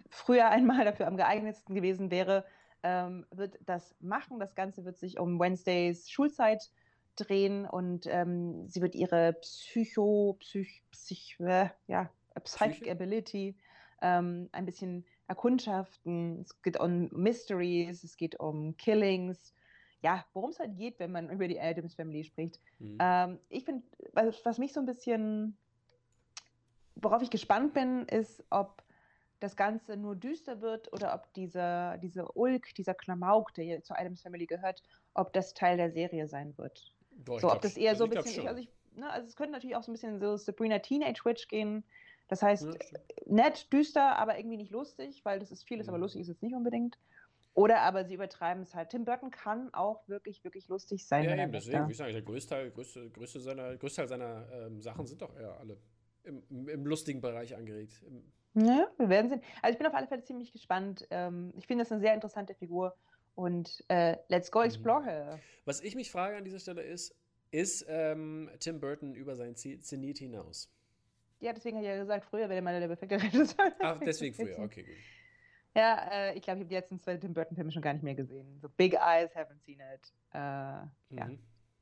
früher 0.09 0.49
einmal 0.49 0.83
dafür 0.83 1.07
am 1.07 1.15
geeignetsten 1.15 1.75
gewesen 1.75 2.11
wäre, 2.11 2.43
ähm, 2.83 3.25
wird 3.31 3.59
das 3.65 3.95
machen. 3.99 4.39
Das 4.39 4.55
Ganze 4.55 4.83
wird 4.83 4.97
sich 4.97 5.19
um 5.19 5.39
Wednesdays 5.39 6.09
Schulzeit 6.09 6.69
drehen 7.15 7.65
und 7.67 8.07
ähm, 8.07 8.67
sie 8.67 8.81
wird 8.81 8.95
ihre 8.95 9.33
Psycho, 9.33 10.37
Psych, 10.39 10.81
Psych, 10.91 11.39
äh, 11.39 11.69
ja, 11.87 12.09
Psychic 12.43 12.89
Ability 12.89 13.55
ähm, 14.01 14.49
ein 14.51 14.65
bisschen 14.65 15.05
erkundschaften. 15.27 16.41
Es 16.41 16.59
geht 16.63 16.79
um 16.79 17.09
Mysteries, 17.11 18.03
es 18.03 18.17
geht 18.17 18.39
um 18.39 18.75
Killings. 18.77 19.53
Ja, 20.01 20.25
worum 20.33 20.49
es 20.49 20.59
halt 20.59 20.77
geht, 20.77 20.97
wenn 20.97 21.11
man 21.11 21.29
über 21.29 21.47
die 21.47 21.59
Adams 21.59 21.93
Family 21.93 22.23
spricht. 22.23 22.59
Mhm. 22.79 22.97
Ähm, 22.99 23.39
ich 23.49 23.65
finde, 23.65 23.83
was, 24.13 24.43
was 24.43 24.57
mich 24.57 24.73
so 24.73 24.79
ein 24.79 24.87
bisschen, 24.87 25.57
worauf 27.01 27.21
ich 27.21 27.29
gespannt 27.29 27.73
bin, 27.73 28.05
ist, 28.07 28.43
ob 28.49 28.83
das 29.39 29.55
Ganze 29.55 29.97
nur 29.97 30.15
düster 30.15 30.61
wird 30.61 30.93
oder 30.93 31.13
ob 31.15 31.33
dieser, 31.33 31.97
diese 31.97 32.31
Ulk, 32.33 32.75
dieser 32.75 32.93
Klamauk, 32.93 33.53
der 33.55 33.65
hier 33.65 33.81
zur 33.81 33.99
Adams 33.99 34.21
Family 34.21 34.45
gehört, 34.45 34.83
ob 35.13 35.33
das 35.33 35.53
Teil 35.53 35.77
der 35.77 35.91
Serie 35.91 36.27
sein 36.27 36.57
wird. 36.57 36.93
Doch, 37.11 37.39
so, 37.39 37.51
ob 37.51 37.61
das 37.61 37.75
eher 37.75 37.91
also 37.91 38.05
so 38.05 38.11
ein 38.11 38.23
bisschen, 38.23 38.43
ich, 38.43 38.47
also, 38.47 38.61
ich, 38.61 38.69
ne, 38.95 39.09
also 39.09 39.27
es 39.27 39.35
könnte 39.35 39.53
natürlich 39.53 39.75
auch 39.75 39.83
so 39.83 39.91
ein 39.91 39.93
bisschen 39.93 40.19
so 40.19 40.37
Sabrina 40.37 40.79
Teenage 40.79 41.25
Witch 41.25 41.47
gehen, 41.47 41.83
das 42.27 42.41
heißt, 42.41 42.65
ja, 42.65 42.99
nett, 43.25 43.73
düster, 43.73 44.17
aber 44.17 44.37
irgendwie 44.37 44.57
nicht 44.57 44.71
lustig, 44.71 45.25
weil 45.25 45.39
das 45.39 45.51
ist 45.51 45.67
vieles, 45.67 45.89
aber 45.89 45.97
mhm. 45.97 46.03
lustig 46.03 46.21
ist 46.21 46.29
es 46.29 46.41
nicht 46.41 46.55
unbedingt. 46.55 46.97
Oder 47.53 47.81
aber 47.81 48.05
sie 48.05 48.13
übertreiben 48.13 48.63
es 48.63 48.73
halt. 48.73 48.91
Tim 48.91 49.03
Burton 49.03 49.29
kann 49.29 49.73
auch 49.73 50.07
wirklich, 50.07 50.41
wirklich 50.45 50.69
lustig 50.69 51.05
sein. 51.05 51.25
Ja, 51.25 51.35
eben, 51.35 51.51
deswegen, 51.51 51.85
wie 51.87 51.91
ich 51.91 51.97
sage, 51.97 52.13
der 52.13 52.21
größte, 52.21 52.71
größte, 52.71 53.09
größte 53.09 53.41
seiner, 53.41 53.75
größte 53.75 53.97
Teil 53.97 54.07
seiner 54.07 54.47
ähm, 54.53 54.81
Sachen 54.81 55.05
sind 55.05 55.21
doch 55.21 55.35
eher 55.35 55.59
alle 55.59 55.77
im, 56.23 56.67
im 56.69 56.85
lustigen 56.85 57.21
Bereich 57.21 57.55
angeregt. 57.55 58.03
ja, 58.53 58.87
wir 58.97 59.09
werden 59.09 59.29
sehen. 59.29 59.41
Also 59.61 59.73
ich 59.73 59.77
bin 59.77 59.87
auf 59.87 59.93
alle 59.93 60.07
Fälle 60.07 60.23
ziemlich 60.23 60.51
gespannt. 60.51 61.07
Ähm, 61.09 61.53
ich 61.57 61.67
finde 61.67 61.83
das 61.83 61.91
eine 61.91 62.01
sehr 62.01 62.13
interessante 62.13 62.53
Figur 62.55 62.95
und 63.35 63.83
äh, 63.87 64.17
let's 64.27 64.51
go 64.51 64.59
mhm. 64.59 64.65
explore 64.65 65.03
her. 65.03 65.39
Was 65.65 65.81
ich 65.81 65.95
mich 65.95 66.11
frage 66.11 66.37
an 66.37 66.43
dieser 66.43 66.59
Stelle 66.59 66.81
ist, 66.81 67.15
ist 67.51 67.85
ähm, 67.89 68.49
Tim 68.59 68.79
Burton 68.79 69.13
über 69.13 69.35
sein 69.35 69.55
Zenit 69.55 70.17
hinaus? 70.17 70.71
Ja, 71.39 71.53
deswegen 71.53 71.77
habe 71.77 71.85
ich 71.85 71.91
ja 71.91 71.97
gesagt, 71.97 72.25
früher 72.25 72.47
wäre 72.49 72.61
der 72.61 72.79
der 72.79 72.87
perfekte 72.87 73.15
Regisseur. 73.21 73.71
Ach, 73.79 73.99
deswegen 73.99 74.35
früher, 74.35 74.59
okay, 74.59 74.83
gut. 74.83 74.95
Ja, 75.75 76.09
äh, 76.11 76.37
ich 76.37 76.41
glaube, 76.41 76.59
ich 76.59 76.63
habe 76.63 76.65
die 76.65 76.75
letzten 76.75 76.99
zwei 76.99 77.17
Tim 77.17 77.33
Burton-Filme 77.33 77.71
schon 77.71 77.81
gar 77.81 77.93
nicht 77.93 78.03
mehr 78.03 78.15
gesehen. 78.15 78.59
So 78.59 78.69
Big 78.69 78.93
Eyes, 78.93 79.33
haven't 79.35 79.63
seen 79.65 79.79
it. 79.79 80.13
Äh, 80.33 80.37
ja. 80.37 81.29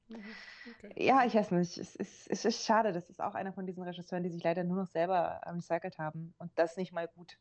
Okay. 0.09 0.93
Ja, 0.95 1.25
ich 1.25 1.35
weiß 1.35 1.51
nicht. 1.51 1.77
Es 1.77 1.95
ist, 1.95 2.27
es 2.29 2.45
ist 2.45 2.65
schade. 2.65 2.91
Das 2.91 3.09
ist 3.09 3.21
auch 3.21 3.35
einer 3.35 3.53
von 3.53 3.65
diesen 3.65 3.83
Regisseuren, 3.83 4.23
die 4.23 4.29
sich 4.29 4.43
leider 4.43 4.63
nur 4.63 4.77
noch 4.77 4.87
selber 4.87 5.41
recycelt 5.45 5.97
haben. 5.97 6.33
Und 6.37 6.51
das 6.55 6.77
nicht 6.77 6.91
mal 6.91 7.07
gut. 7.07 7.37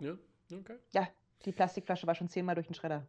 Ja, 0.00 0.16
okay. 0.52 0.78
Ja, 0.92 1.08
die 1.44 1.52
Plastikflasche 1.52 2.06
war 2.06 2.14
schon 2.14 2.28
zehnmal 2.28 2.54
durch 2.54 2.66
den 2.66 2.74
Schredder. 2.74 3.06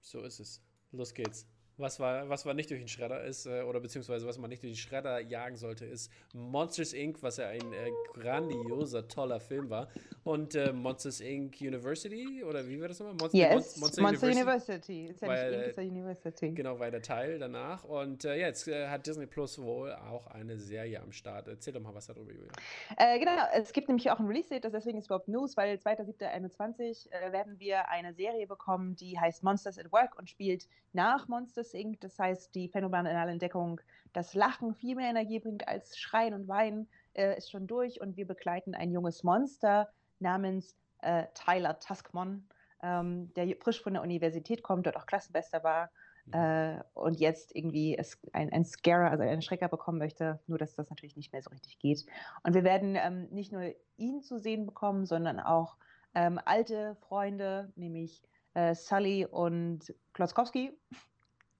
So 0.00 0.22
ist 0.22 0.40
es. 0.40 0.62
Los 0.92 1.14
geht's. 1.14 1.46
Was 1.82 1.98
war, 1.98 2.28
was 2.28 2.46
war 2.46 2.54
nicht 2.54 2.70
durch 2.70 2.80
den 2.80 2.88
Schredder 2.88 3.24
ist, 3.24 3.46
äh, 3.46 3.62
oder 3.62 3.80
beziehungsweise 3.80 4.26
was 4.26 4.38
man 4.38 4.48
nicht 4.48 4.62
durch 4.62 4.72
den 4.72 4.78
Schredder 4.78 5.18
jagen 5.20 5.56
sollte, 5.56 5.84
ist 5.84 6.10
Monsters 6.32 6.92
Inc., 6.92 7.22
was 7.22 7.38
ja 7.38 7.48
ein 7.48 7.72
äh, 7.72 7.90
grandioser, 8.14 9.08
toller 9.08 9.40
Film 9.40 9.68
war. 9.68 9.88
Und 10.24 10.54
äh, 10.54 10.72
Monsters 10.72 11.20
Inc. 11.20 11.60
University, 11.60 12.44
oder 12.44 12.66
wie 12.68 12.80
war 12.80 12.88
das 12.88 13.00
nochmal? 13.00 13.16
Monster, 13.16 13.36
yes, 13.36 13.76
Mon 13.76 13.80
Monster, 13.80 14.02
Monster 14.02 14.26
University. 14.28 14.52
University. 14.62 15.06
Ist 15.06 15.22
ja 15.22 15.50
nicht 15.50 15.68
Inc., 15.68 15.76
ja 15.76 15.82
University. 15.82 16.50
Genau, 16.52 16.78
war 16.78 16.90
der 16.90 17.02
Teil 17.02 17.38
danach. 17.38 17.84
Und 17.84 18.24
äh, 18.24 18.38
ja, 18.38 18.46
jetzt 18.46 18.68
äh, 18.68 18.88
hat 18.88 19.06
Disney 19.06 19.26
Plus 19.26 19.60
wohl 19.60 19.92
auch 19.92 20.28
eine 20.28 20.58
Serie 20.58 21.00
am 21.00 21.10
Start. 21.12 21.48
Erzähl 21.48 21.72
doch 21.72 21.80
mal 21.80 21.94
was 21.94 22.06
darüber, 22.06 22.30
Julia. 22.30 22.52
Äh, 22.96 23.18
genau, 23.18 23.32
es 23.54 23.72
gibt 23.72 23.88
nämlich 23.88 24.10
auch 24.10 24.20
ein 24.20 24.26
Release-Date, 24.26 24.64
deswegen 24.72 24.98
ist 24.98 25.06
überhaupt 25.06 25.28
News, 25.28 25.56
weil 25.56 25.76
2.7.21 25.76 27.10
äh, 27.10 27.32
werden 27.32 27.58
wir 27.58 27.88
eine 27.88 28.14
Serie 28.14 28.46
bekommen, 28.46 28.94
die 28.96 29.18
heißt 29.18 29.42
Monsters 29.42 29.78
at 29.78 29.90
Work 29.90 30.16
und 30.18 30.30
spielt 30.30 30.68
nach 30.92 31.26
Monsters 31.28 31.71
Inc. 31.74 32.00
Das 32.00 32.18
heißt, 32.18 32.54
die 32.54 32.68
phänomenale 32.68 33.30
Entdeckung, 33.30 33.80
dass 34.12 34.34
Lachen 34.34 34.74
viel 34.74 34.96
mehr 34.96 35.10
Energie 35.10 35.40
bringt 35.40 35.66
als 35.68 35.98
Schreien 35.98 36.34
und 36.34 36.48
Weinen, 36.48 36.88
äh, 37.14 37.36
ist 37.36 37.50
schon 37.50 37.66
durch 37.66 38.00
und 38.00 38.16
wir 38.16 38.26
begleiten 38.26 38.74
ein 38.74 38.90
junges 38.90 39.22
Monster 39.22 39.88
namens 40.18 40.76
äh, 41.02 41.24
Tyler 41.34 41.78
Tuskmon, 41.78 42.46
ähm, 42.82 43.32
der 43.34 43.56
frisch 43.60 43.82
von 43.82 43.94
der 43.94 44.02
Universität 44.02 44.62
kommt, 44.62 44.86
dort 44.86 44.96
auch 44.96 45.06
Klassenbester 45.06 45.62
war 45.62 45.90
mhm. 46.26 46.34
äh, 46.34 46.84
und 46.94 47.20
jetzt 47.20 47.54
irgendwie 47.54 48.00
ein, 48.32 48.52
ein 48.52 48.64
Scarer, 48.64 49.10
also 49.10 49.22
einen 49.22 49.42
Schrecker 49.42 49.68
bekommen 49.68 49.98
möchte, 49.98 50.40
nur 50.46 50.58
dass 50.58 50.74
das 50.74 50.88
natürlich 50.90 51.16
nicht 51.16 51.32
mehr 51.32 51.42
so 51.42 51.50
richtig 51.50 51.78
geht. 51.78 52.04
Und 52.42 52.54
wir 52.54 52.64
werden 52.64 52.96
ähm, 52.96 53.28
nicht 53.30 53.52
nur 53.52 53.72
ihn 53.96 54.22
zu 54.22 54.38
sehen 54.38 54.66
bekommen, 54.66 55.06
sondern 55.06 55.40
auch 55.40 55.76
ähm, 56.14 56.40
alte 56.44 56.96
Freunde, 56.96 57.72
nämlich 57.76 58.22
äh, 58.54 58.74
Sully 58.74 59.26
und 59.26 59.94
Klotzkowski. 60.12 60.76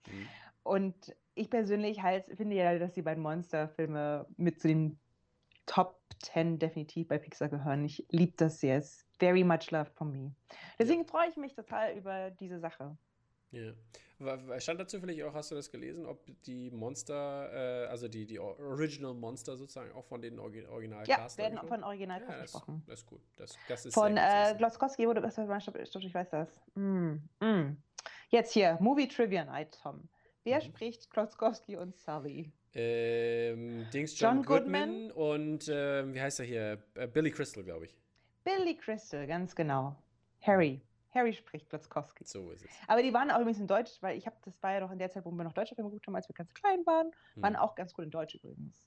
Mhm. 0.07 0.29
Und 0.65 1.17
ich 1.35 1.51
persönlich 1.51 2.03
halt 2.03 2.27
finde 2.37 2.57
ja, 2.57 2.79
dass 2.79 2.93
die 2.93 3.03
beiden 3.03 3.23
Monster-Filme 3.23 4.27
mit 4.37 4.61
zu 4.61 4.69
den 4.69 4.99
Top 5.67 6.01
10 6.23 6.59
definitiv 6.59 7.09
bei 7.09 7.19
Pixar 7.19 7.49
gehören. 7.49 7.85
Ich 7.85 8.07
liebe 8.11 8.35
das 8.37 8.61
sehr. 8.61 8.79
It's 8.79 9.05
very 9.19 9.45
much 9.45 9.71
loved 9.71 9.93
from 9.95 10.13
me. 10.13 10.35
Deswegen 10.79 11.03
ja. 11.03 11.09
freue 11.09 11.29
ich 11.29 11.37
mich 11.37 11.55
total 11.55 11.97
über 11.97 12.31
diese 12.31 12.59
Sache. 12.61 12.97
Ja. 13.53 13.73
Stand 14.59 14.81
dazu 14.81 15.01
vielleicht 15.01 15.23
auch, 15.25 15.35
hast 15.35 15.51
du 15.51 15.57
das 15.57 15.71
gelesen, 15.71 16.07
ob 16.07 16.25
die 16.45 16.71
Monster, 16.71 17.85
äh, 17.85 17.87
also 17.89 18.09
die, 18.09 18.25
die 18.25 18.39
Original 18.39 19.15
Monster 19.15 19.57
sozusagen 19.57 19.93
auch 19.93 20.05
von 20.05 20.23
den 20.23 20.39
Orgi 20.39 20.65
Original 20.65 21.07
Ja, 21.09 21.27
werden 21.37 21.59
auch 21.59 21.67
von 21.67 21.83
Original 21.83 22.23
ja, 22.23 22.43
gesprochen. 22.43 22.83
Das, 22.87 22.95
das, 22.95 23.01
ist 23.01 23.07
gut. 23.07 23.21
Das, 23.37 23.59
das 23.69 23.87
ist 23.87 23.95
von 23.95 24.17
äh, 24.17 24.55
Gloskowski 24.57 25.07
wurde, 25.07 25.21
ich 25.27 26.15
weiß 26.15 26.31
das. 26.31 26.61
Mm, 26.75 27.17
mm. 27.41 27.77
Jetzt 28.33 28.55
hier, 28.55 28.79
Movie 28.81 29.07
Trivia 29.09 29.45
Night, 29.45 29.79
Tom. 29.83 30.09
Wer 30.45 30.57
mhm. 30.57 30.63
spricht 30.63 31.11
Klotzkowski 31.11 31.77
und 31.77 31.95
Sully? 31.95 32.51
Ähm, 32.73 33.87
Dings 33.93 34.19
John, 34.19 34.37
John 34.37 34.45
Goodman, 34.47 35.09
Goodman, 35.09 35.11
und 35.11 35.69
äh, 35.69 36.15
wie 36.15 36.19
heißt 36.19 36.41
er 36.41 36.47
hier? 36.47 36.83
Äh, 36.95 37.09
Billy 37.09 37.31
Crystal, 37.31 37.63
glaube 37.63 37.85
ich. 37.85 37.95
Billy 38.43 38.75
Crystal, 38.75 39.27
ganz 39.27 39.55
genau. 39.55 39.95
Harry. 40.41 40.81
Harry 41.11 41.35
spricht 41.35 41.69
Platzkowski. 41.69 42.25
So 42.25 42.51
ist 42.53 42.65
es. 42.65 42.71
Aber 42.89 43.03
die 43.03 43.13
waren 43.13 43.31
auch 43.31 43.39
übrigens 43.39 43.61
in 43.61 43.67
Deutsch, 43.67 44.01
weil 44.01 44.17
ich 44.17 44.25
habe, 44.25 44.37
das 44.47 44.63
war 44.63 44.73
ja 44.73 44.81
noch 44.81 44.91
in 44.91 44.99
der 44.99 45.11
Zeit, 45.11 45.27
wo 45.27 45.31
wir 45.31 45.45
noch 45.45 45.53
deutsche 45.53 45.75
Filme 45.75 45.91
geguckt 45.91 46.07
haben, 46.07 46.17
als 46.17 46.27
wir 46.27 46.35
ganz 46.35 46.55
klein 46.55 46.87
waren, 46.87 47.11
hm. 47.35 47.43
waren 47.43 47.57
auch 47.57 47.75
ganz 47.75 47.93
gut 47.93 48.07
in 48.07 48.11
Deutsch 48.11 48.37
übrigens. 48.37 48.83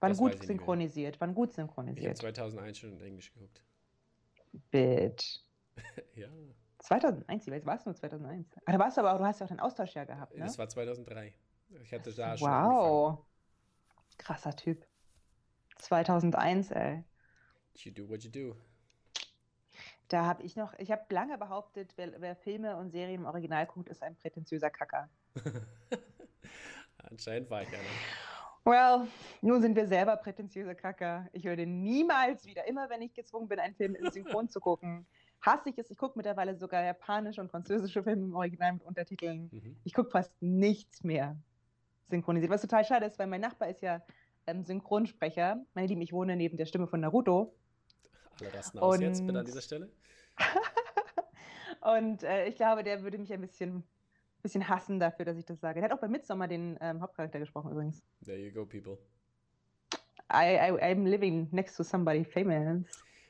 Waren 0.00 0.12
das 0.12 0.18
gut 0.18 0.42
synchronisiert, 0.42 1.20
waren 1.20 1.34
gut 1.34 1.52
synchronisiert. 1.52 1.98
Ich 1.98 2.24
habe 2.24 2.32
2001 2.32 2.78
schon 2.78 2.92
in 2.94 3.02
Englisch 3.02 3.30
geguckt. 3.30 3.62
Bitch. 4.70 5.40
ja. 6.14 6.28
2001, 6.84 7.46
ich 7.46 7.66
war 7.66 7.76
es 7.76 7.86
nur 7.86 7.94
2001. 7.94 8.46
Ah, 8.66 8.72
da 8.72 8.78
warst 8.78 8.96
du 8.96 9.00
aber 9.00 9.14
auch, 9.14 9.18
du 9.18 9.24
hast 9.24 9.40
ja 9.40 9.46
auch 9.46 9.48
den 9.48 9.60
Austauschjahr 9.60 10.04
gehabt, 10.04 10.34
ne? 10.34 10.44
Das 10.44 10.58
war 10.58 10.68
2003. 10.68 11.32
Ich 11.82 11.92
hatte 11.92 12.12
da 12.12 12.32
wow. 12.32 12.38
schon 12.38 12.48
Wow. 12.48 13.26
Krasser 14.18 14.54
Typ. 14.54 14.86
2001, 15.78 16.70
ey. 16.72 17.04
You 17.76 17.90
do 17.90 18.08
what 18.08 18.22
you 18.22 18.30
do. 18.30 18.56
Da 20.08 20.26
habe 20.26 20.42
ich 20.42 20.56
noch, 20.56 20.74
ich 20.78 20.92
habe 20.92 21.02
lange 21.08 21.38
behauptet, 21.38 21.94
wer, 21.96 22.20
wer, 22.20 22.36
Filme 22.36 22.76
und 22.76 22.90
Serien 22.90 23.22
im 23.22 23.26
Original 23.26 23.66
guckt, 23.66 23.88
ist 23.88 24.02
ein 24.02 24.14
prätentiöser 24.16 24.70
Kacker. 24.70 25.08
Anscheinend 26.98 27.48
war 27.48 27.62
ich 27.62 27.70
ja 27.70 27.78
nicht. 27.78 28.33
Well, 28.64 29.06
nun 29.42 29.60
sind 29.60 29.76
wir 29.76 29.86
selber 29.86 30.16
prätentiöse 30.16 30.74
Kacker. 30.74 31.28
Ich 31.32 31.44
würde 31.44 31.66
niemals 31.66 32.46
wieder, 32.46 32.66
immer 32.66 32.88
wenn 32.88 33.02
ich 33.02 33.12
gezwungen 33.12 33.46
bin, 33.46 33.58
einen 33.58 33.74
Film 33.74 33.94
in 33.94 34.10
Synchron 34.10 34.48
zu 34.48 34.58
gucken, 34.58 35.06
hasse 35.42 35.68
ich 35.68 35.78
es. 35.78 35.90
Ich 35.90 35.98
gucke 35.98 36.16
mittlerweile 36.16 36.56
sogar 36.56 36.82
japanische 36.82 37.42
und 37.42 37.50
französische 37.50 38.02
Filme 38.02 38.24
im 38.24 38.34
Original 38.34 38.72
mit 38.72 38.82
Untertiteln. 38.82 39.50
Mhm. 39.52 39.76
Ich 39.84 39.92
gucke 39.92 40.10
fast 40.10 40.32
nichts 40.40 41.04
mehr 41.04 41.36
synchronisiert. 42.08 42.50
Was 42.50 42.62
total 42.62 42.84
schade 42.86 43.04
ist, 43.04 43.18
weil 43.18 43.26
mein 43.26 43.42
Nachbar 43.42 43.68
ist 43.68 43.82
ja 43.82 44.02
ähm, 44.46 44.64
Synchronsprecher. 44.64 45.62
Meine 45.74 45.88
Lieben, 45.88 46.00
ich 46.00 46.14
wohne 46.14 46.34
neben 46.34 46.56
der 46.56 46.64
Stimme 46.64 46.86
von 46.86 47.00
Naruto. 47.00 47.54
Alle 48.40 48.54
rasten 48.54 48.78
aus 48.78 48.96
und... 48.96 49.02
jetzt 49.02 49.26
bitte 49.26 49.38
an 49.38 49.44
dieser 49.44 49.60
Stelle. 49.60 49.92
und 51.82 52.22
äh, 52.22 52.46
ich 52.48 52.56
glaube, 52.56 52.82
der 52.82 53.02
würde 53.02 53.18
mich 53.18 53.32
ein 53.32 53.42
bisschen 53.42 53.84
bisschen 54.44 54.68
hassen 54.68 55.00
dafür, 55.00 55.24
dass 55.24 55.36
ich 55.36 55.44
das 55.44 55.58
sage. 55.60 55.80
Er 55.80 55.86
hat 55.86 55.92
auch 55.92 56.00
bei 56.00 56.06
Midsommar 56.06 56.46
den 56.46 56.78
ähm, 56.80 57.00
Hauptcharakter 57.00 57.40
gesprochen 57.40 57.72
übrigens. 57.72 58.04
There 58.24 58.38
you 58.38 58.52
go, 58.52 58.64
people. 58.64 58.98
I, 60.30 60.56
I, 60.56 60.92
I'm 60.92 61.04
living 61.04 61.48
next 61.50 61.76
to 61.76 61.82
somebody 61.82 62.24
famous. 62.24 62.84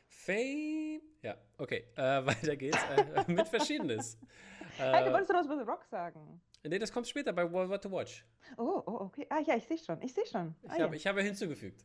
Fame. 0.08 1.00
Ja, 1.22 1.36
okay. 1.58 1.84
Äh, 1.96 2.02
weiter 2.26 2.56
geht's 2.56 2.78
äh, 2.96 3.24
mit 3.32 3.48
Verschiedenes. 3.48 4.18
hey, 4.76 5.04
du 5.04 5.12
wolltest 5.12 5.30
doch 5.30 5.36
was 5.36 5.46
über 5.46 5.56
The 5.56 5.70
Rock 5.70 5.84
sagen. 5.84 6.40
Nee, 6.64 6.78
das 6.78 6.92
kommt 6.92 7.06
später 7.06 7.32
bei 7.32 7.50
War 7.50 7.80
to 7.80 7.90
Watch. 7.90 8.26
Oh, 8.56 8.82
oh, 8.86 9.00
okay. 9.04 9.26
Ah 9.30 9.40
ja, 9.46 9.56
ich 9.56 9.66
sehe 9.66 9.78
schon. 9.78 10.02
Ich 10.02 10.14
sehe 10.14 10.26
schon. 10.26 10.54
Ah, 10.66 10.74
ich, 10.74 10.80
habe, 10.80 10.94
ja. 10.94 10.96
ich 10.96 11.06
habe 11.06 11.22
hinzugefügt. 11.22 11.84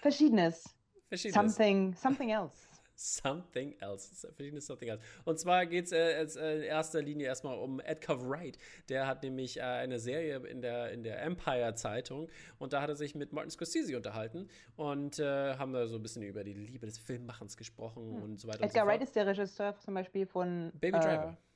Verschiedenes. 0.00 0.76
Verschiedenes. 1.08 1.34
Something, 1.34 1.94
something 1.94 2.30
else. 2.30 2.65
Something 2.96 3.76
else. 3.80 4.14
Verschiedenes 4.34 4.66
Something 4.66 4.88
else. 4.88 5.02
Und 5.24 5.38
zwar 5.38 5.66
geht 5.66 5.84
es 5.86 5.92
äh, 5.92 6.22
äh, 6.22 6.56
in 6.56 6.62
erster 6.62 7.02
Linie 7.02 7.26
erstmal 7.26 7.58
um 7.58 7.78
Edgar 7.80 8.26
Wright. 8.26 8.58
Der 8.88 9.06
hat 9.06 9.22
nämlich 9.22 9.58
äh, 9.58 9.62
eine 9.62 9.98
Serie 9.98 10.38
in 10.38 10.62
der, 10.62 10.90
in 10.92 11.02
der 11.02 11.22
Empire-Zeitung 11.22 12.28
und 12.58 12.72
da 12.72 12.80
hat 12.80 12.88
er 12.88 12.96
sich 12.96 13.14
mit 13.14 13.32
Martin 13.32 13.50
Scorsese 13.50 13.96
unterhalten 13.96 14.48
und 14.76 15.18
äh, 15.18 15.56
haben 15.56 15.74
da 15.74 15.86
so 15.86 15.96
ein 15.96 16.02
bisschen 16.02 16.22
über 16.22 16.42
die 16.42 16.54
Liebe 16.54 16.86
des 16.86 16.98
Filmmachens 16.98 17.56
gesprochen 17.56 18.16
hm. 18.16 18.22
und 18.22 18.40
so 18.40 18.48
weiter. 18.48 18.64
Edgar 18.64 18.84
so 18.84 18.90
Wright 18.90 19.02
ist 19.02 19.14
der 19.14 19.26
Regisseur 19.26 19.78
zum 19.78 19.94
Beispiel 19.94 20.26
von 20.26 20.72
Baby 20.80 20.98
Driver. 20.98 21.36
Äh, 21.38 21.46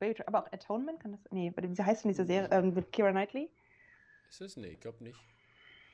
Baby, 0.00 0.22
aber 0.26 0.42
auch 0.42 0.52
Atonement 0.52 0.98
kann 0.98 1.12
das. 1.12 1.20
Nee, 1.30 1.52
wie 1.54 1.82
heißt 1.82 2.04
denn 2.04 2.10
diese 2.10 2.24
Serie? 2.24 2.48
Ähm, 2.50 2.74
mit 2.74 2.90
Kira 2.90 3.10
Knightley? 3.10 3.50
Ist 4.28 4.40
es? 4.40 4.56
Nee, 4.56 4.68
ich 4.68 4.80
glaube 4.80 5.04
nicht. 5.04 5.18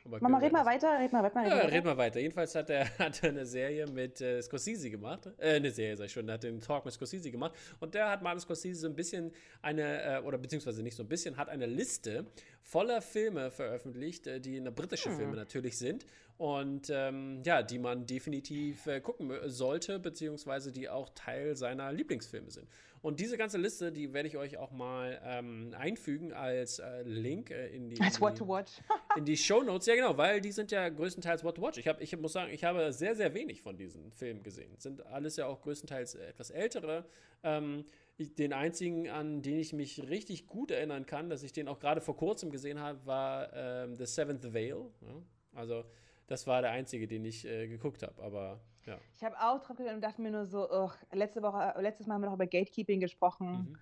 Mama, 0.08 0.38
red 0.38 0.52
mal 0.52 0.64
weiter, 0.64 0.98
red 0.98 1.12
mal, 1.12 1.22
red 1.22 1.34
mal, 1.34 1.48
ja, 1.48 1.56
red 1.66 1.84
mal 1.84 1.96
weiter. 1.96 2.20
Jedenfalls 2.20 2.54
hat 2.54 2.70
er, 2.70 2.86
hat 2.98 3.22
er 3.22 3.30
eine 3.30 3.46
Serie 3.46 3.86
mit 3.86 4.20
äh, 4.20 4.40
Scorsese 4.42 4.90
gemacht. 4.90 5.28
Äh, 5.38 5.56
eine 5.56 5.70
Serie, 5.70 5.96
sag 5.96 6.06
ich 6.06 6.12
schon. 6.12 6.30
Hat 6.30 6.42
den 6.42 6.60
Talk 6.60 6.84
mit 6.84 6.94
Scorsese 6.94 7.30
gemacht. 7.30 7.54
Und 7.80 7.94
der 7.94 8.10
hat 8.10 8.22
Martin 8.22 8.40
Scorsese 8.40 8.80
so 8.80 8.86
ein 8.86 8.94
bisschen 8.94 9.32
eine, 9.62 10.02
äh, 10.02 10.18
oder 10.20 10.38
beziehungsweise 10.38 10.82
nicht 10.82 10.96
so 10.96 11.02
ein 11.02 11.08
bisschen, 11.08 11.36
hat 11.36 11.48
eine 11.48 11.66
Liste 11.66 12.26
voller 12.62 13.00
Filme 13.00 13.50
veröffentlicht, 13.50 14.26
äh, 14.26 14.40
die 14.40 14.56
eine 14.56 14.72
britische 14.72 15.10
hm. 15.10 15.16
Filme 15.16 15.36
natürlich 15.36 15.78
sind. 15.78 16.06
Und 16.38 16.90
ähm, 16.90 17.42
ja, 17.44 17.62
die 17.62 17.78
man 17.78 18.06
definitiv 18.06 18.86
äh, 18.86 19.00
gucken 19.00 19.32
sollte, 19.46 19.98
beziehungsweise 19.98 20.70
die 20.70 20.88
auch 20.88 21.08
Teil 21.14 21.56
seiner 21.56 21.92
Lieblingsfilme 21.92 22.50
sind. 22.50 22.68
Und 23.06 23.20
diese 23.20 23.38
ganze 23.38 23.56
Liste, 23.56 23.92
die 23.92 24.12
werde 24.12 24.28
ich 24.28 24.36
euch 24.36 24.56
auch 24.56 24.72
mal 24.72 25.20
ähm, 25.22 25.72
einfügen 25.78 26.32
als 26.32 26.80
äh, 26.80 27.02
Link 27.04 27.52
äh, 27.52 27.68
in 27.68 27.88
die. 27.88 28.00
Als 28.00 28.20
What 28.20 28.36
to 28.36 28.48
Watch. 28.48 28.82
in 29.16 29.24
die 29.24 29.36
Show 29.36 29.62
Notes, 29.62 29.86
ja 29.86 29.94
genau, 29.94 30.18
weil 30.18 30.40
die 30.40 30.50
sind 30.50 30.72
ja 30.72 30.88
größtenteils 30.88 31.44
What 31.44 31.54
to 31.54 31.62
Watch. 31.62 31.78
Ich, 31.78 31.86
hab, 31.86 32.00
ich 32.00 32.18
muss 32.18 32.32
sagen, 32.32 32.52
ich 32.52 32.64
habe 32.64 32.92
sehr, 32.92 33.14
sehr 33.14 33.32
wenig 33.32 33.62
von 33.62 33.76
diesen 33.76 34.10
Filmen 34.10 34.42
gesehen. 34.42 34.74
Sind 34.78 35.06
alles 35.06 35.36
ja 35.36 35.46
auch 35.46 35.60
größtenteils 35.60 36.16
etwas 36.16 36.50
ältere. 36.50 37.04
Ähm, 37.44 37.84
ich, 38.16 38.34
den 38.34 38.52
einzigen, 38.52 39.08
an 39.08 39.40
den 39.40 39.60
ich 39.60 39.72
mich 39.72 40.08
richtig 40.08 40.48
gut 40.48 40.72
erinnern 40.72 41.06
kann, 41.06 41.30
dass 41.30 41.44
ich 41.44 41.52
den 41.52 41.68
auch 41.68 41.78
gerade 41.78 42.00
vor 42.00 42.16
kurzem 42.16 42.50
gesehen 42.50 42.80
habe, 42.80 43.06
war 43.06 43.52
ähm, 43.54 43.94
The 43.94 44.06
Seventh 44.06 44.52
Veil. 44.52 44.84
Ja? 45.02 45.22
Also, 45.54 45.84
das 46.26 46.48
war 46.48 46.60
der 46.60 46.72
einzige, 46.72 47.06
den 47.06 47.24
ich 47.24 47.46
äh, 47.46 47.68
geguckt 47.68 48.02
habe, 48.02 48.20
aber 48.20 48.60
ja. 48.86 48.98
Ich 49.14 49.24
habe 49.24 49.36
auch 49.40 49.60
drauf 49.60 49.76
gedacht 49.76 49.94
und 49.94 50.00
dachte 50.00 50.22
mir 50.22 50.30
nur 50.30 50.46
so, 50.46 50.70
ugh, 50.70 50.92
letzte 51.12 51.42
Woche, 51.42 51.74
letztes 51.78 52.06
Mal 52.06 52.14
haben 52.14 52.22
wir 52.22 52.28
noch 52.28 52.34
über 52.34 52.46
Gatekeeping 52.46 53.00
gesprochen. 53.00 53.48
Mhm. 53.48 53.78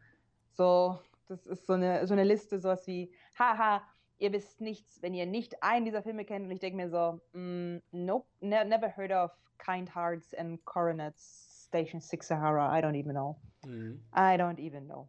So, 0.52 0.98
das 1.26 1.46
ist 1.46 1.66
so 1.66 1.74
eine, 1.74 2.06
so 2.06 2.14
eine 2.14 2.24
Liste, 2.24 2.58
sowas 2.58 2.86
wie, 2.86 3.12
haha, 3.38 3.82
ihr 4.18 4.32
wisst 4.32 4.60
nichts, 4.60 5.02
wenn 5.02 5.14
ihr 5.14 5.26
nicht 5.26 5.62
einen 5.62 5.84
dieser 5.84 6.02
Filme 6.02 6.24
kennt. 6.24 6.46
Und 6.46 6.50
ich 6.50 6.60
denke 6.60 6.76
mir 6.76 6.88
so, 6.88 7.20
mm, 7.32 7.78
nope, 7.92 8.26
ne 8.40 8.64
never 8.64 8.96
heard 8.96 9.12
of 9.12 9.30
Kind 9.58 9.94
Hearts 9.94 10.34
and 10.34 10.64
Coronets 10.64 11.66
Station 11.66 12.00
Six 12.00 12.28
Sahara. 12.28 12.76
I 12.76 12.80
don't 12.80 12.96
even 12.96 13.12
know. 13.12 13.36
Mhm. 13.66 14.00
I 14.14 14.36
don't 14.36 14.58
even 14.58 14.86
know. 14.86 15.08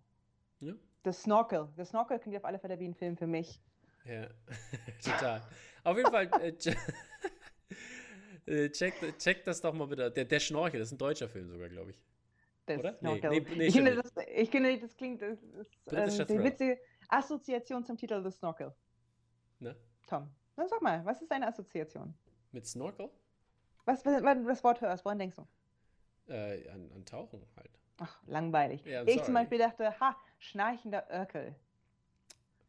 Ja. 0.60 0.74
The 1.04 1.14
Snorkel. 1.14 1.70
The 1.78 1.86
Snorkel 1.86 2.20
klingt 2.20 2.38
auf 2.38 2.46
alle 2.46 2.60
Fälle 2.60 2.80
wie 2.80 2.88
ein 2.88 2.96
Film 2.96 3.18
für 3.18 3.28
mich. 3.28 3.62
Ja, 4.06 4.28
total. 5.04 5.42
auf 5.84 5.98
jeden 5.98 6.12
Fall, 6.12 6.30
äh, 6.42 6.54
Äh, 8.46 8.70
check, 8.70 9.18
check 9.18 9.44
das 9.44 9.62
doch 9.62 9.74
mal 9.74 9.88
bitte. 9.88 10.12
Der, 10.12 10.26
der 10.26 10.40
Schnorchel, 10.40 10.80
das 10.80 10.90
ist 10.90 10.94
ein 10.94 10.98
deutscher 10.98 11.28
Film 11.28 11.50
sogar, 11.50 11.70
glaube 11.70 11.92
ich. 11.92 12.02
Das 12.66 12.80
Oder? 12.80 12.98
Nee, 13.02 13.22
nee, 13.22 13.46
nee, 13.56 13.66
ich, 13.68 13.76
finde, 13.76 13.96
das, 13.96 14.12
ich 14.36 14.50
finde, 14.50 14.78
das 14.80 14.96
klingt. 14.96 15.22
Das 15.22 15.40
ist, 15.42 16.20
ähm, 16.20 16.28
die 16.28 16.44
witzige 16.44 16.80
Assoziation 17.10 17.86
zum 17.86 17.98
Titel 17.98 18.24
The 18.24 18.32
Snorkel. 18.32 18.74
Ne? 19.60 19.76
Tom, 20.08 20.30
dann 20.56 20.68
sag 20.68 20.82
mal, 20.82 21.06
was 21.06 21.22
ist 21.22 21.30
deine 21.30 21.48
Assoziation? 21.48 22.14
Mit 22.52 22.66
Snorkel? 22.66 23.10
Was, 23.86 24.04
wenn 24.04 24.44
du 24.44 24.48
das 24.48 24.64
Wort 24.64 24.82
hörst, 24.82 25.06
woran 25.06 25.20
denkst 25.20 25.36
du? 25.36 26.34
Äh, 26.34 26.68
an, 26.70 26.92
an 26.96 27.06
Tauchen 27.06 27.46
halt. 27.56 27.70
Ach, 27.98 28.20
langweilig. 28.26 28.86
Yeah, 28.86 29.08
ich 29.08 29.24
zum 29.24 29.36
Beispiel 29.36 29.60
dachte, 29.60 30.00
ha, 30.00 30.18
schnarchender 30.40 31.10
Örkel. 31.10 31.56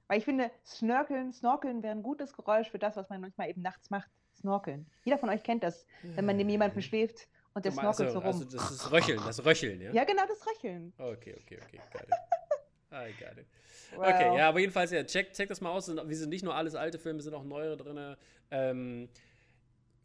Weil 0.09 0.19
ich 0.19 0.25
finde, 0.25 0.51
Snorkeln, 0.65 1.33
Snorkeln 1.33 1.83
wäre 1.83 1.93
ein 1.93 2.03
gutes 2.03 2.33
Geräusch 2.33 2.71
für 2.71 2.79
das, 2.79 2.97
was 2.97 3.09
man 3.09 3.21
manchmal 3.21 3.49
eben 3.49 3.63
nachts 3.63 3.91
macht. 3.91 4.11
Snorkeln. 4.37 4.87
Jeder 5.05 5.19
von 5.19 5.29
euch 5.31 5.43
kennt 5.43 5.63
das, 5.63 5.87
wenn 6.03 6.25
man 6.25 6.37
neben 6.37 6.51
jemandem 6.51 6.83
schläft 6.83 7.29
und 7.55 7.65
der 7.65 7.73
snorkelt 7.73 8.11
so 8.11 8.19
rum. 8.19 8.27
Also 8.27 8.45
das 8.45 8.71
ist 8.71 8.93
Röcheln, 8.93 9.21
das 9.25 9.45
Röcheln, 9.45 9.81
ja? 9.81 9.93
Ja, 9.93 10.05
genau, 10.05 10.23
das 10.29 10.47
Röcheln. 10.47 10.93
Okay, 10.99 11.35
okay, 11.41 11.59
okay, 11.63 11.81
got 11.93 12.03
it. 12.03 12.11
I 12.93 13.13
got 13.19 13.39
it. 13.39 13.47
Wow. 13.95 14.09
Okay, 14.09 14.37
ja, 14.37 14.49
aber 14.49 14.61
jedenfalls, 14.61 14.91
ja, 14.91 15.05
check, 15.05 15.33
check 15.33 15.49
das 15.49 15.61
mal 15.61 15.71
aus. 15.71 15.89
Wir 15.89 16.17
sind 16.17 16.31
nicht 16.31 16.45
nur 16.45 16.55
alles 16.55 16.75
alte 16.75 16.99
Filme, 16.99 17.23
sind 17.23 17.35
auch 17.35 17.45
neuere 17.45 17.77
drin. 17.77 18.17
Ähm, 18.51 19.09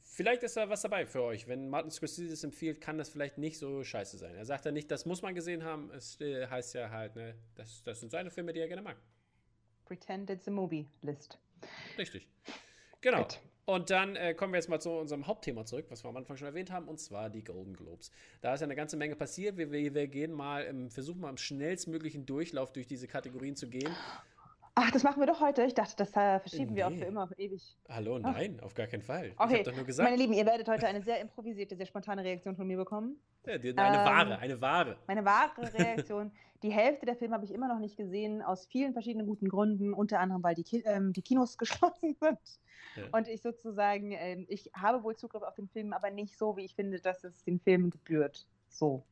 vielleicht 0.03 0.43
ist 0.43 0.55
da 0.55 0.69
was 0.69 0.81
dabei 0.81 1.05
für 1.05 1.23
euch. 1.23 1.47
Wenn 1.47 1.69
Martin 1.69 1.91
Scorsese 1.91 2.33
es 2.33 2.43
empfiehlt, 2.43 2.79
kann 2.79 2.97
das 2.97 3.09
vielleicht 3.09 3.37
nicht 3.37 3.57
so 3.57 3.83
scheiße 3.83 4.17
sein. 4.17 4.35
Er 4.35 4.45
sagt 4.45 4.65
ja 4.65 4.71
nicht, 4.71 4.89
das 4.91 5.05
muss 5.05 5.21
man 5.21 5.35
gesehen 5.35 5.63
haben. 5.63 5.91
Es 5.91 6.19
äh, 6.21 6.47
heißt 6.47 6.75
ja 6.75 6.89
halt, 6.89 7.15
ne, 7.15 7.35
das, 7.55 7.83
das 7.83 7.99
sind 7.99 8.11
seine 8.11 8.29
Filme, 8.29 8.53
die 8.53 8.59
er 8.59 8.67
gerne 8.67 8.81
mag. 8.81 8.97
Pretend 9.85 10.29
it's 10.29 10.47
a 10.47 10.51
movie 10.51 10.87
list. 11.01 11.37
Richtig. 11.97 12.27
Genau. 13.01 13.23
Good. 13.23 13.39
Und 13.65 13.89
dann 13.89 14.15
äh, 14.15 14.33
kommen 14.33 14.53
wir 14.53 14.57
jetzt 14.57 14.69
mal 14.69 14.79
zu 14.79 14.89
unserem 14.91 15.27
Hauptthema 15.27 15.65
zurück, 15.65 15.85
was 15.89 16.03
wir 16.03 16.09
am 16.09 16.17
Anfang 16.17 16.37
schon 16.37 16.47
erwähnt 16.47 16.71
haben, 16.71 16.87
und 16.87 16.99
zwar 16.99 17.29
die 17.29 17.43
Golden 17.43 17.75
Globes. 17.75 18.11
Da 18.41 18.53
ist 18.53 18.61
ja 18.61 18.65
eine 18.65 18.75
ganze 18.75 18.97
Menge 18.97 19.15
passiert. 19.15 19.57
Wir, 19.57 19.71
wir, 19.71 19.93
wir 19.93 20.07
gehen 20.07 20.31
mal, 20.31 20.63
im, 20.63 20.89
versuchen 20.89 21.21
mal 21.21 21.29
im 21.29 21.37
schnellstmöglichen 21.37 22.25
Durchlauf 22.25 22.73
durch 22.73 22.87
diese 22.87 23.07
Kategorien 23.07 23.55
zu 23.55 23.67
gehen. 23.69 23.95
Ach, 24.73 24.89
das 24.89 25.03
machen 25.03 25.19
wir 25.19 25.27
doch 25.27 25.41
heute. 25.41 25.63
Ich 25.63 25.73
dachte, 25.73 25.95
das 25.97 26.09
äh, 26.11 26.39
verschieben 26.39 26.71
nee. 26.71 26.77
wir 26.77 26.87
auch 26.87 26.93
für 26.93 27.05
immer, 27.05 27.29
ewig. 27.37 27.77
Hallo, 27.89 28.17
nein, 28.19 28.57
Ach. 28.59 28.65
auf 28.65 28.73
gar 28.73 28.87
keinen 28.87 29.01
Fall. 29.01 29.33
Okay, 29.37 29.57
ich 29.57 29.63
doch 29.63 29.75
nur 29.75 29.85
gesagt. 29.85 30.09
meine 30.09 30.21
Lieben, 30.21 30.33
ihr 30.33 30.45
werdet 30.45 30.67
heute 30.69 30.87
eine 30.87 31.01
sehr 31.01 31.19
improvisierte, 31.19 31.75
sehr 31.75 31.85
spontane 31.85 32.23
Reaktion 32.23 32.55
von 32.55 32.65
mir 32.65 32.77
bekommen. 32.77 33.19
Ja, 33.45 33.53
eine 33.53 33.67
ähm, 33.67 33.75
wahre, 33.77 34.39
eine 34.39 34.61
wahre. 34.61 34.97
Meine 35.07 35.25
wahre 35.25 35.73
Reaktion. 35.73 36.31
die 36.63 36.71
Hälfte 36.71 37.05
der 37.05 37.15
Filme 37.15 37.33
habe 37.33 37.45
ich 37.45 37.51
immer 37.51 37.67
noch 37.67 37.79
nicht 37.79 37.97
gesehen, 37.97 38.41
aus 38.41 38.65
vielen 38.65 38.93
verschiedenen 38.93 39.27
guten 39.27 39.49
Gründen, 39.49 39.93
unter 39.93 40.19
anderem, 40.19 40.43
weil 40.43 40.55
die, 40.55 40.63
Ki 40.63 40.83
ähm, 40.85 41.13
die 41.13 41.21
Kinos 41.21 41.57
geschlossen 41.57 42.15
sind. 42.19 42.39
Ja. 42.95 43.03
Und 43.11 43.27
ich 43.27 43.41
sozusagen, 43.41 44.11
äh, 44.11 44.45
ich 44.47 44.69
habe 44.73 45.03
wohl 45.03 45.15
Zugriff 45.15 45.43
auf 45.43 45.55
den 45.55 45.67
Film, 45.69 45.93
aber 45.93 46.11
nicht 46.11 46.37
so, 46.37 46.57
wie 46.57 46.65
ich 46.65 46.75
finde, 46.75 46.99
dass 46.99 47.23
es 47.23 47.43
den 47.43 47.59
Film 47.59 47.89
gebührt. 47.89 48.45
So. 48.69 49.03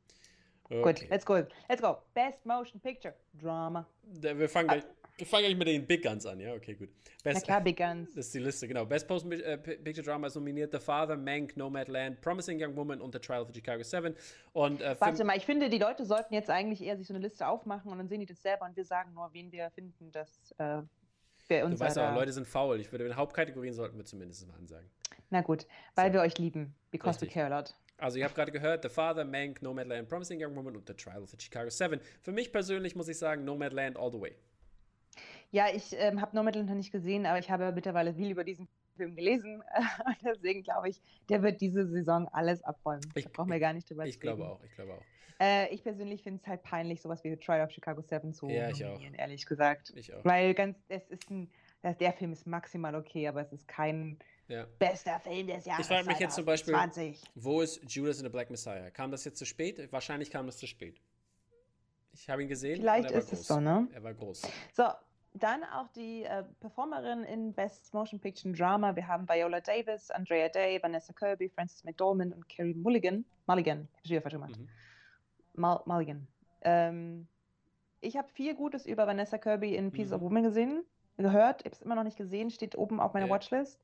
Okay. 0.69 0.81
Gut, 0.83 1.09
let's 1.09 1.25
go. 1.25 1.43
Let's 1.67 1.81
go. 1.81 1.97
Best 2.13 2.45
Motion 2.45 2.79
Picture 2.79 3.15
Drama. 3.33 3.87
Wir 4.03 4.47
fangen 4.47 4.67
gleich, 4.67 4.83
wir 5.17 5.25
fangen 5.25 5.45
gleich 5.45 5.57
mit 5.57 5.67
den 5.67 5.87
Big 5.87 6.03
Guns 6.03 6.27
an, 6.27 6.39
ja? 6.39 6.53
Okay, 6.53 6.75
gut. 6.75 6.89
Best, 7.23 7.39
Na 7.39 7.41
klar, 7.41 7.61
Big 7.61 7.77
Guns. 7.77 8.13
Das 8.13 8.27
ist 8.27 8.35
die 8.35 8.39
Liste, 8.39 8.67
genau. 8.67 8.85
Best 8.85 9.07
Post 9.07 9.31
äh, 9.31 9.57
Picture 9.57 10.05
Drama 10.05 10.27
ist 10.27 10.35
nominiert 10.35 10.71
The 10.71 10.79
Father, 10.79 11.17
Mank, 11.17 11.57
Nomadland, 11.57 12.21
Promising 12.21 12.63
Young 12.63 12.75
Woman 12.75 13.01
und 13.01 13.13
The 13.13 13.19
Trial 13.19 13.41
of 13.41 13.49
Chicago 13.53 13.81
7. 13.81 14.15
Und, 14.53 14.81
äh, 14.81 14.95
Warte 14.99 15.23
mal, 15.23 15.35
ich 15.37 15.45
finde, 15.45 15.69
die 15.69 15.79
Leute 15.79 16.05
sollten 16.05 16.35
jetzt 16.35 16.51
eigentlich 16.51 16.83
eher 16.83 16.97
sich 16.97 17.07
so 17.07 17.15
eine 17.15 17.23
Liste 17.23 17.47
aufmachen 17.47 17.91
und 17.91 17.97
dann 17.97 18.07
sehen 18.07 18.19
die 18.19 18.27
das 18.27 18.41
selber 18.41 18.65
und 18.65 18.77
wir 18.77 18.85
sagen 18.85 19.13
nur, 19.15 19.33
wen 19.33 19.51
wir 19.51 19.71
finden, 19.71 20.11
dass 20.11 20.53
äh, 20.59 20.83
wir 21.47 21.65
uns. 21.65 21.79
Du 21.79 21.85
weißt 21.85 21.97
aber, 21.97 22.15
Leute 22.15 22.31
sind 22.31 22.47
faul. 22.47 22.79
Ich 22.79 22.91
würde, 22.91 23.07
in 23.07 23.15
Hauptkategorien 23.15 23.73
sollten 23.73 23.97
wir 23.97 24.05
zumindest 24.05 24.47
mal 24.47 24.55
ansagen. 24.55 24.87
Na 25.31 25.41
gut, 25.41 25.65
weil 25.95 26.09
so. 26.09 26.13
wir 26.13 26.21
euch 26.21 26.37
lieben. 26.37 26.75
Because 26.91 27.19
Richtig. 27.19 27.29
we 27.29 27.33
care 27.33 27.53
a 27.53 27.59
lot. 27.59 27.75
Also 27.99 28.17
ihr 28.17 28.25
habt 28.25 28.35
gerade 28.35 28.51
gehört, 28.51 28.83
The 28.83 28.89
Father, 28.89 29.25
Mank, 29.25 29.61
Nomadland, 29.61 30.07
Promising 30.07 30.43
Young 30.43 30.55
Woman 30.55 30.75
und 30.75 30.87
The 30.87 30.93
Trial 30.93 31.21
of 31.21 31.29
the 31.29 31.37
Chicago 31.39 31.69
7. 31.69 31.99
Für 32.21 32.31
mich 32.31 32.51
persönlich 32.51 32.95
muss 32.95 33.07
ich 33.07 33.17
sagen, 33.17 33.43
Nomadland 33.43 33.97
all 33.97 34.11
the 34.11 34.19
way. 34.19 34.35
Ja, 35.51 35.67
ich 35.73 35.95
ähm, 35.97 36.21
habe 36.21 36.35
Nomadland 36.35 36.69
noch 36.69 36.75
nicht 36.75 36.91
gesehen, 36.91 37.25
aber 37.25 37.39
ich 37.39 37.49
habe 37.49 37.71
mittlerweile 37.71 38.13
viel 38.13 38.31
über 38.31 38.43
diesen 38.43 38.67
Film 38.95 39.15
gelesen. 39.15 39.63
Deswegen 40.23 40.63
glaube 40.63 40.89
ich, 40.89 41.01
der 41.27 41.41
wird 41.41 41.59
diese 41.61 41.87
Saison 41.87 42.27
alles 42.29 42.63
abräumen. 42.63 43.01
Ich, 43.15 43.25
da 43.25 43.29
brauchen 43.33 43.51
wir 43.51 43.59
gar 43.59 43.73
nicht 43.73 43.89
drüber 43.89 44.05
Ich 44.05 44.19
glaube 44.19 44.47
auch, 44.47 44.63
ich 44.63 44.73
glaube 44.75 44.93
auch. 44.93 45.03
Äh, 45.41 45.73
ich 45.73 45.83
persönlich 45.83 46.21
finde 46.21 46.41
es 46.41 46.47
halt 46.47 46.63
peinlich, 46.63 47.01
sowas 47.01 47.23
wie 47.23 47.29
The 47.29 47.37
Trial 47.37 47.65
of 47.65 47.71
Chicago 47.71 48.01
7 48.01 48.33
zu 48.33 48.49
ja, 48.49 48.69
ich 48.69 48.85
auch. 48.85 48.99
ehrlich 49.17 49.45
gesagt. 49.45 49.93
Ich 49.95 50.13
auch. 50.13 50.23
Weil 50.23 50.53
ganz, 50.53 50.77
es 50.89 51.07
ist 51.07 51.29
ein, 51.31 51.49
der 51.81 52.13
Film 52.13 52.33
ist 52.33 52.45
maximal 52.45 52.93
okay, 52.95 53.27
aber 53.27 53.41
es 53.41 53.53
ist 53.53 53.67
kein 53.67 54.19
ja. 54.49 54.65
bester 54.77 55.19
Film 55.19 55.47
des 55.47 55.65
Jahres. 55.65 55.85
Ich 55.85 55.87
frage 55.87 56.07
mich 56.07 56.19
jetzt 56.19 56.35
zum 56.35 56.45
Beispiel, 56.45 56.75
wo 57.35 57.61
ist 57.61 57.81
Judas 57.87 58.17
in 58.17 58.25
the 58.25 58.29
Black 58.29 58.49
Messiah? 58.49 58.89
Kam 58.89 59.11
das 59.11 59.23
jetzt 59.23 59.37
zu 59.37 59.45
spät? 59.45 59.91
Wahrscheinlich 59.91 60.29
kam 60.29 60.45
das 60.45 60.57
zu 60.57 60.67
spät. 60.67 60.99
Ich 62.11 62.29
habe 62.29 62.43
ihn 62.43 62.49
gesehen. 62.49 62.81
Vielleicht 62.81 63.11
ist 63.11 63.29
groß. 63.29 63.39
es 63.39 63.47
so, 63.47 63.59
ne? 63.59 63.87
Er 63.93 64.03
war 64.03 64.13
groß. 64.13 64.41
So, 64.73 64.83
dann 65.33 65.63
auch 65.63 65.87
die 65.89 66.23
äh, 66.23 66.43
Performerin 66.59 67.23
in 67.23 67.53
Best 67.53 67.93
Motion 67.93 68.19
Picture 68.19 68.53
Drama. 68.53 68.95
Wir 68.95 69.07
haben 69.07 69.29
Viola 69.29 69.61
Davis, 69.61 70.09
Andrea 70.11 70.49
Day, 70.49 70.81
Vanessa 70.81 71.13
Kirby, 71.13 71.49
Frances 71.49 71.83
McDormand 71.83 72.33
und 72.33 72.49
Carrie 72.49 72.73
Mulligan. 72.73 73.23
Mulligan, 73.45 73.87
ich 74.03 74.11
habe 74.11 74.21
falsch 74.21 74.33
gemacht. 74.33 74.57
Mhm. 74.57 75.79
Mulligan. 75.85 76.27
Ähm, 76.61 77.27
ich 78.01 78.17
habe 78.17 78.27
viel 78.29 78.55
Gutes 78.55 78.85
über 78.85 79.05
Vanessa 79.05 79.37
Kirby 79.37 79.75
in 79.75 79.91
Piece 79.91 80.09
mhm. 80.09 80.15
of 80.15 80.21
Woman 80.21 80.43
gesehen, 80.43 80.83
gehört. 81.17 81.61
Ich 81.61 81.65
habe 81.65 81.75
es 81.75 81.81
immer 81.81 81.95
noch 81.95 82.03
nicht 82.03 82.17
gesehen, 82.17 82.49
steht 82.49 82.75
oben 82.75 82.99
auf 82.99 83.13
meiner 83.13 83.27
ja. 83.27 83.31
Watchlist. 83.31 83.79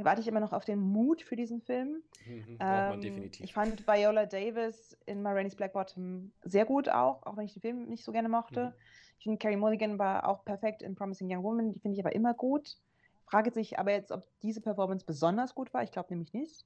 Da 0.00 0.06
warte 0.06 0.22
ich 0.22 0.28
immer 0.28 0.40
noch 0.40 0.54
auf 0.54 0.64
den 0.64 0.80
Mut 0.80 1.20
für 1.20 1.36
diesen 1.36 1.60
Film. 1.60 2.02
Mhm, 2.24 2.56
ähm, 2.58 3.00
definitiv. 3.02 3.44
Ich 3.44 3.52
fand 3.52 3.86
Viola 3.86 4.24
Davis 4.24 4.96
in 5.04 5.20
Ma 5.20 5.34
Black 5.34 5.74
Bottom 5.74 6.32
sehr 6.42 6.64
gut 6.64 6.88
auch, 6.88 7.22
auch 7.26 7.36
wenn 7.36 7.44
ich 7.44 7.52
den 7.52 7.60
Film 7.60 7.84
nicht 7.86 8.02
so 8.02 8.10
gerne 8.10 8.30
mochte. 8.30 8.68
Mhm. 8.68 8.72
Ich 9.18 9.24
finde, 9.24 9.36
Carrie 9.36 9.56
Mulligan 9.56 9.98
war 9.98 10.26
auch 10.26 10.42
perfekt 10.46 10.80
in 10.80 10.94
Promising 10.94 11.30
Young 11.30 11.42
Woman. 11.42 11.74
Die 11.74 11.80
finde 11.80 11.98
ich 11.98 12.02
aber 12.02 12.14
immer 12.14 12.32
gut. 12.32 12.78
Frage 13.26 13.50
sich 13.50 13.78
aber 13.78 13.92
jetzt, 13.92 14.10
ob 14.10 14.24
diese 14.40 14.62
Performance 14.62 15.04
besonders 15.04 15.54
gut 15.54 15.74
war. 15.74 15.82
Ich 15.82 15.92
glaube 15.92 16.08
nämlich 16.08 16.32
nicht. 16.32 16.64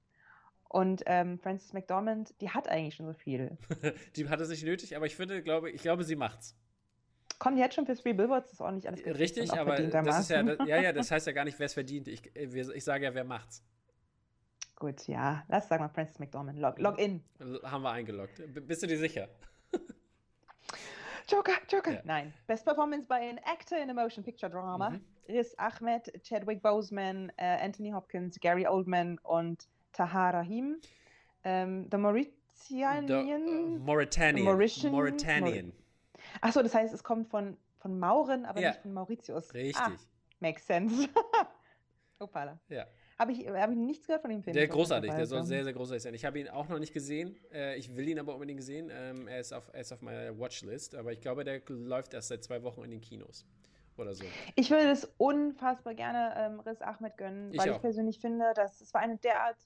Und 0.68 1.03
ähm, 1.07 1.41
Frances 1.41 1.72
McDormand, 1.72 2.41
die 2.41 2.51
hat 2.51 2.68
eigentlich 2.68 2.95
schon 2.95 3.07
so 3.07 3.14
viel. 3.14 3.59
die 4.14 4.28
hat 4.28 4.41
es 4.41 4.49
nicht 4.49 4.64
nötig, 4.64 4.95
aber 4.95 5.07
ich 5.07 5.16
finde, 5.16 5.43
glaube, 5.43 5.72
ich 5.72 5.82
glaube, 5.82 6.05
sie 6.05 6.14
macht's. 6.14 6.57
Kommt 7.45 7.59
jetzt 7.59 7.74
schon 7.74 7.84
für 7.84 7.95
Three 7.95 8.14
Billboards, 8.14 8.47
das 8.47 8.55
ist 8.55 8.61
auch 8.62 8.70
nicht 8.70 8.86
alles 8.86 9.05
Richtig, 9.05 9.53
aber 9.53 9.76
das 9.76 10.20
ist 10.20 10.30
ja, 10.30 10.42
das, 10.42 10.66
ja, 10.66 10.80
ja, 10.80 10.92
das 10.95 11.11
heißt 11.11 11.26
ja 11.26 11.34
gar 11.34 11.45
nicht, 11.45 11.59
wer 11.59 11.66
es 11.66 11.74
verdient. 11.74 12.09
Ich, 12.09 12.34
ich 12.34 12.84
sage 12.84 13.05
ja, 13.05 13.14
wer 13.14 13.24
macht's. 13.24 13.62
Gut, 14.76 15.07
ja, 15.07 15.45
lass 15.49 15.68
sagen 15.68 15.82
mal 15.82 15.90
Frances 15.90 16.18
McDormand. 16.18 16.59
Log, 16.59 16.78
log 16.78 16.99
in. 16.99 17.22
Haben 17.62 17.82
wir 17.82 17.90
eingeloggt. 17.90 18.40
Bist 18.66 18.82
du 18.82 18.86
dir 18.86 18.97
sicher? 18.97 19.28
Joker, 21.30 21.53
Joker. 21.68 21.92
Ja. 21.92 22.01
Nein. 22.05 22.32
Best 22.47 22.64
Performance 22.64 23.07
by 23.07 23.16
an 23.16 23.38
Actor 23.45 23.76
in 23.76 23.90
a 23.90 23.95
Motion 23.95 24.24
Picture 24.24 24.51
Drama. 24.51 24.88
Mhm. 24.88 25.05
Riz 25.28 25.55
Ahmed, 25.59 26.11
Chadwick 26.26 26.62
Boseman, 26.62 27.30
äh, 27.36 27.45
Anthony 27.45 27.90
Hopkins, 27.90 28.40
Gary 28.40 28.66
Oldman 28.66 29.18
und 29.22 29.68
Tahar 29.92 30.32
Rahim. 30.32 30.80
Ähm, 31.45 31.88
the 31.90 31.99
Mauritian. 31.99 33.07
The, 33.07 33.12
uh, 33.12 33.78
Mauritanian. 33.84 34.47
Mauritian. 34.47 34.92
Mauritanian. 34.92 35.72
Achso, 36.41 36.62
das 36.62 36.74
heißt, 36.74 36.93
es 36.95 37.03
kommt 37.03 37.28
von, 37.28 37.57
von 37.78 37.99
Mauren, 37.99 38.45
aber 38.45 38.61
ja. 38.61 38.70
nicht 38.70 38.80
von 38.80 38.93
Mauritius. 38.93 39.53
Richtig. 39.55 39.76
Ah, 39.76 39.93
makes 40.41 40.66
sense. 40.66 41.09
Opala. 42.18 42.59
Ja. 42.68 42.87
Habe 43.18 43.30
ich, 43.32 43.47
hab 43.47 43.70
ich 43.70 43.76
nichts 43.76 44.07
gehört 44.07 44.22
von 44.22 44.30
dem 44.30 44.43
Film. 44.43 44.55
Der 44.55 44.66
großartig, 44.66 45.12
der 45.12 45.26
soll 45.26 45.45
sehr, 45.45 45.62
sehr 45.62 45.72
großartig 45.72 46.03
sein. 46.03 46.14
Ich 46.14 46.24
habe 46.24 46.41
ihn 46.41 46.49
auch 46.49 46.68
noch 46.68 46.80
nicht 46.80 46.93
gesehen. 46.93 47.37
Äh, 47.53 47.76
ich 47.76 47.95
will 47.97 48.09
ihn 48.09 48.18
aber 48.18 48.35
unbedingt 48.35 48.62
sehen. 48.62 48.91
Ähm, 48.93 49.28
er, 49.28 49.39
ist 49.39 49.53
auf, 49.53 49.70
er 49.72 49.80
ist 49.82 49.93
auf 49.93 50.03
meiner 50.03 50.37
Watchlist, 50.39 50.97
aber 50.97 51.12
ich 51.12 51.20
glaube, 51.20 51.45
der 51.45 51.62
läuft 51.68 52.12
erst 52.14 52.28
seit 52.28 52.43
zwei 52.43 52.62
Wochen 52.64 52.82
in 52.82 52.91
den 52.91 53.01
Kinos. 53.01 53.47
Oder 53.97 54.14
so. 54.14 54.24
Ich 54.57 54.70
würde 54.70 54.91
es 54.91 55.09
unfassbar 55.18 55.95
gerne 55.95 56.35
ähm, 56.37 56.61
Riz 56.61 56.82
Ahmed 56.82 57.16
gönnen, 57.16 57.53
ich 57.53 57.61
weil 57.61 57.70
auch. 57.70 57.76
ich 57.76 57.80
persönlich 57.80 58.18
finde, 58.18 58.53
dass 58.55 58.80
es 58.80 58.93
war 58.93 59.01
eine 59.01 59.16
derart 59.18 59.57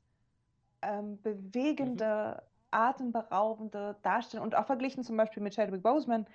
ähm, 0.82 1.18
bewegende, 1.22 2.36
mhm. 2.36 2.68
atemberaubende 2.70 3.96
Darstellung 4.02 4.44
und 4.44 4.54
auch 4.54 4.66
verglichen 4.66 5.02
zum 5.02 5.16
Beispiel 5.16 5.42
mit 5.42 5.54
Chadwick 5.54 5.82
Boseman 5.82 6.26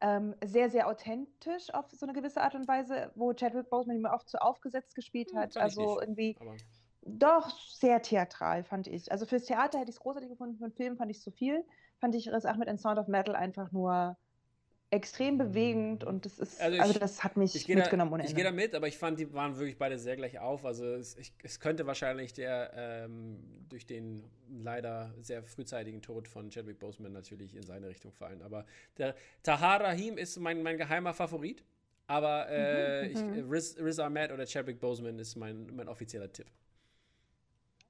ähm, 0.00 0.34
sehr, 0.44 0.70
sehr 0.70 0.88
authentisch 0.88 1.72
auf 1.74 1.86
so 1.90 2.06
eine 2.06 2.14
gewisse 2.14 2.40
Art 2.40 2.54
und 2.54 2.66
Weise, 2.66 3.10
wo 3.14 3.32
Chadwick 3.34 3.68
Boseman 3.68 3.96
immer 3.96 4.12
oft 4.12 4.28
so 4.28 4.38
aufgesetzt 4.38 4.94
gespielt 4.94 5.32
hm, 5.32 5.38
hat. 5.38 5.54
Hm, 5.54 5.62
also 5.62 5.80
nicht, 5.80 6.00
irgendwie 6.00 6.36
aber... 6.40 6.56
doch 7.02 7.50
sehr 7.50 8.00
theatral, 8.02 8.64
fand 8.64 8.86
ich. 8.86 9.10
Also 9.12 9.26
fürs 9.26 9.44
Theater 9.44 9.78
hätte 9.78 9.90
ich 9.90 9.96
es 9.96 10.02
großartig 10.02 10.30
gefunden, 10.30 10.56
für 10.56 10.64
einen 10.64 10.72
Film 10.72 10.96
fand 10.96 11.10
ich 11.10 11.18
es 11.18 11.22
zu 11.22 11.30
viel. 11.30 11.64
Fand 11.98 12.14
ich 12.14 12.32
Riz 12.32 12.44
Ahmed 12.44 12.68
in 12.68 12.78
Sound 12.78 12.98
of 12.98 13.08
Metal 13.08 13.36
einfach 13.36 13.72
nur 13.72 14.16
extrem 14.90 15.38
bewegend 15.38 16.02
und 16.02 16.24
das 16.24 16.38
ist, 16.38 16.60
also, 16.60 16.74
ich, 16.74 16.82
also 16.82 16.98
das 16.98 17.22
hat 17.22 17.36
mich 17.36 17.54
mitgenommen 17.68 18.10
da, 18.10 18.14
ohne 18.14 18.22
Ende. 18.24 18.30
Ich 18.30 18.34
gehe 18.34 18.44
da 18.44 18.50
mit, 18.50 18.74
aber 18.74 18.88
ich 18.88 18.98
fand, 18.98 19.20
die 19.20 19.32
waren 19.32 19.56
wirklich 19.56 19.78
beide 19.78 19.98
sehr 19.98 20.16
gleich 20.16 20.40
auf. 20.40 20.64
Also 20.64 20.84
es, 20.84 21.16
ich, 21.16 21.32
es 21.44 21.60
könnte 21.60 21.86
wahrscheinlich 21.86 22.32
der 22.32 22.72
ähm, 22.74 23.38
durch 23.68 23.86
den 23.86 24.28
leider 24.48 25.14
sehr 25.20 25.44
frühzeitigen 25.44 26.02
Tod 26.02 26.26
von 26.26 26.50
Chadwick 26.50 26.80
Boseman 26.80 27.12
natürlich 27.12 27.54
in 27.54 27.62
seine 27.62 27.88
Richtung 27.88 28.10
fallen. 28.10 28.42
Aber 28.42 28.66
der 28.98 29.14
Tahar 29.44 29.80
Rahim 29.80 30.18
ist 30.18 30.38
mein, 30.38 30.62
mein 30.62 30.76
geheimer 30.76 31.14
Favorit. 31.14 31.64
Aber 32.08 32.48
äh, 32.48 33.04
mhm, 33.04 33.10
ich, 33.12 33.22
mhm. 33.22 33.50
Riz, 33.50 33.76
Riz 33.78 33.98
Ahmed 34.00 34.32
oder 34.32 34.44
Chadwick 34.44 34.80
Boseman 34.80 35.20
ist 35.20 35.36
mein, 35.36 35.68
mein 35.76 35.86
offizieller 35.86 36.32
Tipp. 36.32 36.48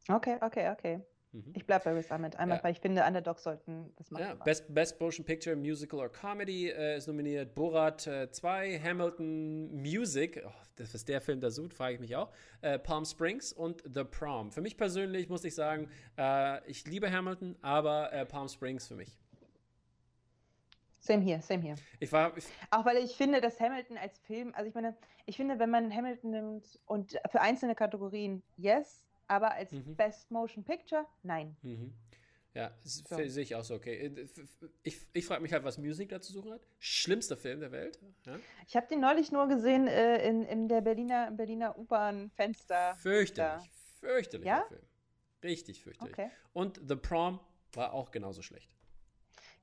Okay, 0.09 0.37
okay, 0.43 0.69
okay. 0.71 1.01
Mhm. 1.33 1.53
Ich 1.55 1.65
bleibe 1.65 1.85
bei 1.85 1.93
Riz 1.93 2.11
Ahmed, 2.11 2.37
einmal, 2.37 2.59
ja. 2.59 2.65
weil 2.65 2.73
ich 2.73 2.81
finde, 2.81 3.05
Underdogs 3.05 3.45
sollten 3.45 3.93
das 3.97 4.11
machen. 4.11 4.23
Ja, 4.23 4.35
Best, 4.35 4.73
Best 4.75 5.01
Motion 5.01 5.25
Picture, 5.25 5.55
Musical 5.55 6.01
or 6.01 6.11
Comedy 6.11 6.71
äh, 6.71 6.97
ist 6.97 7.07
nominiert. 7.07 7.55
Borat 7.55 8.01
2, 8.01 8.69
äh, 8.69 8.81
Hamilton 8.81 9.73
Music, 9.81 10.43
oh, 10.45 10.51
das 10.77 10.95
ist 10.95 11.09
der 11.09 11.21
Film, 11.21 11.41
der 11.41 11.51
sucht, 11.53 11.75
frage 11.75 11.95
ich 11.95 12.01
mich 12.01 12.17
auch. 12.17 12.33
Äh, 12.63 12.79
Palm 12.79 13.05
Springs 13.05 13.53
und 13.53 13.83
The 13.95 14.03
Prom. 14.03 14.51
Für 14.51 14.61
mich 14.61 14.77
persönlich 14.77 15.29
muss 15.29 15.45
ich 15.45 15.55
sagen, 15.55 15.89
äh, 16.19 16.69
ich 16.69 16.85
liebe 16.87 17.11
Hamilton, 17.11 17.57
aber 17.63 18.13
äh, 18.13 18.27
Palm 18.27 18.49
Springs 18.49 18.89
für 18.89 18.97
mich. 18.97 19.17
Same 20.99 21.23
hier, 21.23 21.41
same 21.41 21.63
hier. 21.63 21.77
Ich 21.99 22.13
war, 22.13 22.37
ich 22.37 22.45
auch 22.71 22.85
weil 22.85 22.99
ich 22.99 23.17
finde, 23.17 23.41
dass 23.41 23.59
Hamilton 23.59 23.97
als 23.97 24.19
Film, 24.19 24.53
also 24.55 24.69
ich 24.69 24.75
meine, 24.75 24.97
ich 25.27 25.37
finde, 25.37 25.59
wenn 25.59 25.71
man 25.71 25.95
Hamilton 25.95 26.31
nimmt 26.31 26.79
und 26.87 27.19
für 27.31 27.41
einzelne 27.41 27.75
Kategorien, 27.75 28.43
yes, 28.57 29.07
aber 29.31 29.53
als 29.53 29.73
mhm. 29.73 29.95
Best 29.95 30.31
Motion 30.31 30.65
Picture, 30.65 31.07
nein. 31.23 31.57
Mhm. 31.63 31.95
Ja, 32.53 32.73
so. 32.83 33.17
sehe 33.17 33.45
ich 33.45 33.55
auch 33.55 33.63
so, 33.63 33.75
okay. 33.75 33.95
Äh, 33.95 34.27
ich, 34.83 34.99
ich 35.13 35.25
frage 35.25 35.41
mich 35.41 35.53
halt, 35.53 35.63
was 35.63 35.79
Musik 35.79 36.09
dazu 36.09 36.33
suchen 36.33 36.53
hat. 36.53 36.67
Schlimmster 36.81 37.37
Film 37.37 37.61
der 37.61 37.71
Welt. 37.71 38.01
Ja? 38.27 38.37
Ich 38.67 38.75
habe 38.75 38.89
den 38.89 39.01
neulich 39.01 39.31
nur 39.31 39.47
gesehen 39.47 39.87
äh, 39.87 40.27
in, 40.27 40.43
in 40.45 40.69
der 40.69 40.81
Berliner, 40.81 41.31
Berliner 41.31 41.79
U-Bahn-Fenster. 41.79 42.97
Fürchterlich, 42.97 43.71
fürchterlicher 44.01 44.51
ja? 44.51 44.65
Film. 44.67 44.83
Richtig 45.45 45.81
fürchterlich. 45.81 46.13
Okay. 46.13 46.31
Und 46.53 46.81
The 46.89 46.97
Prom 46.97 47.39
war 47.73 47.93
auch 47.93 48.11
genauso 48.11 48.43
schlecht. 48.43 48.69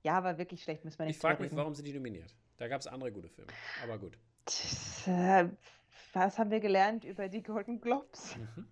Ja, 0.01 0.24
war 0.24 0.38
wirklich 0.38 0.63
schlecht, 0.63 0.86
müssen 0.86 0.99
wir 0.99 1.07
nicht 1.07 1.18
Ich 1.18 1.22
frage 1.22 1.43
mich, 1.43 1.53
warum 1.53 1.76
sind 1.76 1.86
die 1.86 1.93
nominiert? 1.93 2.34
Da 2.55 2.70
gab 2.70 2.80
es 2.80 2.88
andere 2.88 3.11
gute 3.11 3.28
Filme, 3.28 3.51
aber 3.84 3.99
gut. 3.99 4.18
Tch, 4.45 5.07
äh, 5.07 5.49
was 6.13 6.37
haben 6.37 6.51
wir 6.51 6.59
gelernt 6.59 7.03
über 7.03 7.27
die 7.27 7.43
Golden 7.43 7.79
Globes? 7.79 8.35
Mhm. 8.37 8.67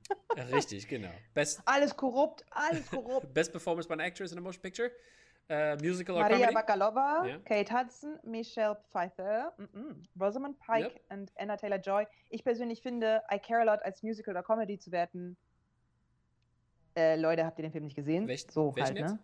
Richtig, 0.54 0.88
genau. 0.88 1.12
Best 1.34 1.62
alles 1.66 1.96
korrupt, 1.96 2.46
alles 2.50 2.90
korrupt. 2.90 3.34
Best 3.34 3.52
Performance 3.52 3.88
by 3.88 3.94
an 3.94 4.00
Actress 4.00 4.32
in 4.32 4.38
a 4.38 4.42
Motion 4.42 4.62
Picture. 4.62 4.92
Uh, 5.48 5.78
musical 5.80 6.16
Maria 6.16 6.38
or 6.38 6.40
Comedy. 6.40 6.56
Bakalova, 6.56 7.26
yeah. 7.28 7.38
Kate 7.46 7.70
Hudson, 7.70 8.18
Michelle 8.24 8.78
Pfeiffer, 8.92 9.54
mm 9.60 9.66
-mm. 9.66 9.96
Rosamund 10.20 10.58
Pike 10.60 10.92
yep. 10.92 11.02
und 11.12 11.32
Anna 11.36 11.56
Taylor-Joy. 11.56 12.08
Ich 12.32 12.44
persönlich 12.44 12.82
finde, 12.82 13.22
I 13.32 13.38
Care 13.38 13.62
a 13.62 13.64
Lot 13.64 13.84
als 13.84 14.02
Musical 14.02 14.32
oder 14.32 14.42
Comedy 14.42 14.80
zu 14.80 14.92
werten. 14.92 15.38
Äh, 16.98 17.16
Leute, 17.16 17.46
habt 17.46 17.60
ihr 17.60 17.64
den 17.64 17.72
Film 17.72 17.84
nicht 17.84 17.96
gesehen? 17.96 18.28
Welch, 18.28 18.48
so 18.50 18.74
halt, 18.76 18.96
ne? 18.96 19.20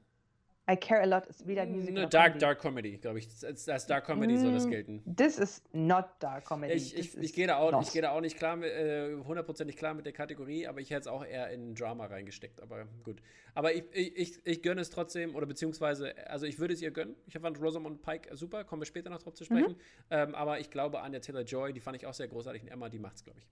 I 0.69 0.75
Care 0.75 1.01
a 1.01 1.05
Lot 1.05 1.25
ist 1.25 1.47
weder 1.47 1.65
Musical. 1.65 2.03
Ne, 2.03 2.07
dark, 2.07 2.39
Dark 2.39 2.61
Comedy, 2.61 2.97
glaube 2.97 3.19
ich. 3.19 3.27
Als, 3.43 3.67
als 3.67 3.87
Dark 3.87 4.05
Comedy 4.05 4.33
mm, 4.33 4.37
soll 4.37 4.53
das 4.53 4.67
gelten. 4.67 5.03
This 5.15 5.39
is 5.39 5.63
not 5.73 6.05
Dark 6.19 6.45
Comedy. 6.45 6.73
Ich, 6.73 6.95
ich, 6.95 7.17
ich 7.17 7.33
gehe 7.33 7.47
da, 7.47 7.57
auch, 7.57 7.91
geh 7.91 8.01
da 8.01 8.11
auch 8.11 8.21
nicht 8.21 8.37
klar 8.37 8.61
äh, 8.61 9.15
hundertprozentig 9.25 9.75
klar 9.75 9.93
mit 9.93 10.05
der 10.05 10.13
Kategorie, 10.13 10.67
aber 10.67 10.79
ich 10.79 10.91
hätte 10.91 11.01
es 11.01 11.07
auch 11.07 11.25
eher 11.25 11.49
in 11.49 11.73
Drama 11.73 12.05
reingesteckt. 12.05 12.61
Aber 12.61 12.85
gut. 13.03 13.21
Aber 13.53 13.73
ich, 13.73 13.83
ich, 13.93 14.45
ich 14.45 14.61
gönne 14.61 14.81
es 14.81 14.91
trotzdem, 14.91 15.35
oder 15.35 15.47
beziehungsweise, 15.47 16.13
also 16.27 16.45
ich 16.45 16.59
würde 16.59 16.73
es 16.73 16.81
ihr 16.81 16.91
gönnen. 16.91 17.15
Ich 17.25 17.37
fand 17.37 17.59
Rosamund 17.59 18.01
Pike 18.01 18.35
super, 18.35 18.63
kommen 18.63 18.81
wir 18.81 18.85
später 18.85 19.09
noch 19.09 19.21
drauf 19.21 19.33
zu 19.33 19.43
sprechen. 19.43 19.73
Mhm. 19.73 19.77
Ähm, 20.11 20.35
aber 20.35 20.59
ich 20.59 20.69
glaube, 20.69 21.01
Anya 21.01 21.19
Taylor 21.19 21.41
Joy, 21.41 21.73
die 21.73 21.79
fand 21.79 21.97
ich 21.97 22.05
auch 22.05 22.13
sehr 22.13 22.27
großartig. 22.27 22.61
Und 22.61 22.69
Emma, 22.69 22.87
die 22.87 22.99
macht 22.99 23.15
es, 23.15 23.23
glaube 23.23 23.39
ich. 23.39 23.47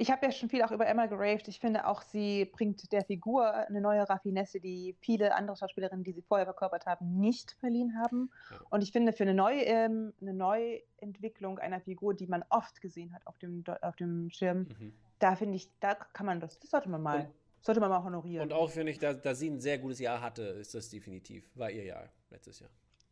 Ich 0.00 0.10
habe 0.10 0.24
ja 0.24 0.32
schon 0.32 0.48
viel 0.48 0.62
auch 0.62 0.70
über 0.70 0.86
Emma 0.86 1.04
geraved. 1.04 1.46
Ich 1.48 1.60
finde 1.60 1.86
auch, 1.86 2.00
sie 2.00 2.46
bringt 2.46 2.90
der 2.90 3.04
Figur 3.04 3.52
eine 3.52 3.82
neue 3.82 4.08
Raffinesse, 4.08 4.58
die 4.58 4.96
viele 4.98 5.34
andere 5.34 5.58
Schauspielerinnen, 5.58 6.04
die 6.04 6.12
sie 6.12 6.22
vorher 6.22 6.46
verkörpert 6.46 6.86
haben, 6.86 7.18
nicht 7.18 7.54
verliehen 7.60 7.98
haben. 8.00 8.30
Ja. 8.50 8.60
Und 8.70 8.82
ich 8.82 8.92
finde, 8.92 9.12
für 9.12 9.24
eine, 9.24 9.34
Neu, 9.34 9.60
ähm, 9.60 10.14
eine 10.22 10.32
Neuentwicklung 10.32 11.58
einer 11.58 11.82
Figur, 11.82 12.14
die 12.14 12.26
man 12.26 12.42
oft 12.48 12.80
gesehen 12.80 13.12
hat 13.14 13.26
auf 13.26 13.36
dem, 13.36 13.62
auf 13.82 13.94
dem 13.96 14.30
Schirm, 14.30 14.68
mhm. 14.78 14.94
da 15.18 15.36
finde 15.36 15.56
ich, 15.56 15.70
da 15.80 15.94
kann 15.94 16.24
man 16.24 16.40
das, 16.40 16.58
das 16.58 16.70
sollte 16.70 16.88
man 16.88 17.02
mal, 17.02 17.20
und, 17.20 17.34
sollte 17.60 17.82
man 17.82 17.90
mal 17.90 18.02
honorieren. 18.02 18.44
Und 18.44 18.54
auch 18.54 18.70
finde 18.70 18.92
ich, 18.92 18.98
da, 18.98 19.12
da 19.12 19.34
sie 19.34 19.50
ein 19.50 19.60
sehr 19.60 19.76
gutes 19.76 19.98
Jahr 19.98 20.22
hatte, 20.22 20.44
ist 20.44 20.74
das 20.74 20.88
definitiv, 20.88 21.44
war 21.56 21.70
ihr 21.70 21.84
Jahr 21.84 22.08
letztes 22.30 22.60
Jahr. 22.60 22.70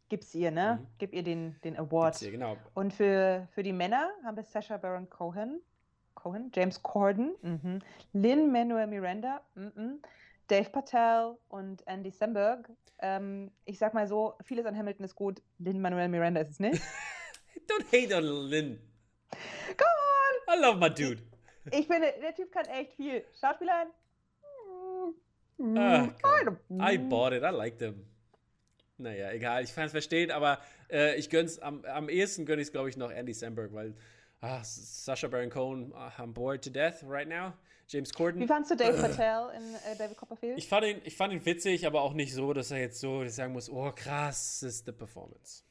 Gib's 0.08 0.34
ihr, 0.34 0.50
ne? 0.50 0.78
Mhm. 0.80 0.86
Gib 0.96 1.12
ihr 1.12 1.22
den, 1.22 1.56
den 1.64 1.76
Award. 1.76 2.22
Ihr, 2.22 2.30
genau. 2.30 2.56
Und 2.72 2.94
für, 2.94 3.46
für 3.50 3.62
die 3.62 3.74
Männer 3.74 4.08
haben 4.24 4.38
wir 4.38 4.42
Sasha 4.42 4.78
Baron 4.78 5.10
Cohen 5.10 5.60
Cohen, 6.18 6.50
James 6.52 6.82
Corden, 6.82 7.34
mhm. 7.42 7.80
Lynn 8.12 8.50
Manuel 8.50 8.88
Miranda, 8.88 9.40
mhm. 9.54 10.00
Dave 10.48 10.68
Patel 10.70 11.36
und 11.48 11.86
Andy 11.86 12.10
Samberg. 12.10 12.68
Ähm, 13.00 13.52
ich 13.64 13.78
sag 13.78 13.94
mal 13.94 14.08
so, 14.08 14.34
vieles 14.42 14.66
an 14.66 14.76
Hamilton 14.76 15.04
ist 15.04 15.14
gut, 15.14 15.40
Lynn 15.58 15.80
Manuel 15.80 16.08
Miranda 16.08 16.40
ist 16.40 16.50
es 16.50 16.60
nicht. 16.60 16.82
Don't 17.68 17.86
hate 17.92 18.16
on 18.16 18.24
Lynn. 18.50 18.80
Come 19.30 19.90
on! 20.48 20.56
I 20.56 20.60
love 20.60 20.80
my 20.80 20.90
dude. 20.90 21.22
Ich, 21.70 21.86
finde, 21.86 22.12
der 22.20 22.34
Typ 22.34 22.50
kann 22.50 22.66
echt 22.66 22.94
viel. 22.94 23.24
Schauspieler. 23.38 23.86
Ah, 25.76 26.08
I 26.70 26.98
bought 26.98 27.32
it, 27.32 27.42
I 27.42 27.50
liked 27.50 27.80
him. 27.80 28.04
Naja, 28.96 29.30
egal, 29.30 29.62
ich 29.62 29.74
kann 29.74 29.84
es 29.84 29.92
verstehen, 29.92 30.30
aber 30.32 30.58
äh, 30.90 31.16
ich 31.16 31.30
gönn's, 31.30 31.58
am, 31.60 31.84
am 31.84 32.08
ehesten 32.08 32.46
gönne 32.46 32.62
ich 32.62 32.68
es, 32.68 32.72
glaube 32.72 32.88
ich, 32.88 32.96
noch 32.96 33.12
Andy 33.12 33.34
Samberg, 33.34 33.72
weil 33.72 33.94
ah, 34.40 34.60
Sasha 34.62 35.28
Baron 35.28 35.50
Cohen, 35.50 35.92
uh, 35.94 36.10
I'm 36.18 36.32
bored 36.32 36.62
to 36.62 36.70
death 36.70 37.02
right 37.02 37.28
now. 37.28 37.54
James 37.88 38.12
Corden. 38.12 38.38
Wie 38.38 38.46
fandest 38.46 38.70
du 38.70 38.76
Dave 38.76 39.00
Patel 39.00 39.48
in 39.56 39.74
äh, 39.74 39.96
David 39.96 40.16
Copperfield? 40.18 40.58
Ich 40.58 40.68
fand, 40.68 40.84
ihn, 40.84 41.00
ich 41.04 41.16
fand 41.16 41.32
ihn 41.32 41.44
witzig, 41.46 41.86
aber 41.86 42.02
auch 42.02 42.12
nicht 42.12 42.34
so, 42.34 42.52
dass 42.52 42.70
er 42.70 42.78
jetzt 42.78 43.00
so 43.00 43.26
sagen 43.26 43.54
muss, 43.54 43.70
oh 43.70 43.90
krass, 43.92 44.62
ist 44.62 44.86
die 44.86 44.92
Performance. 44.92 45.64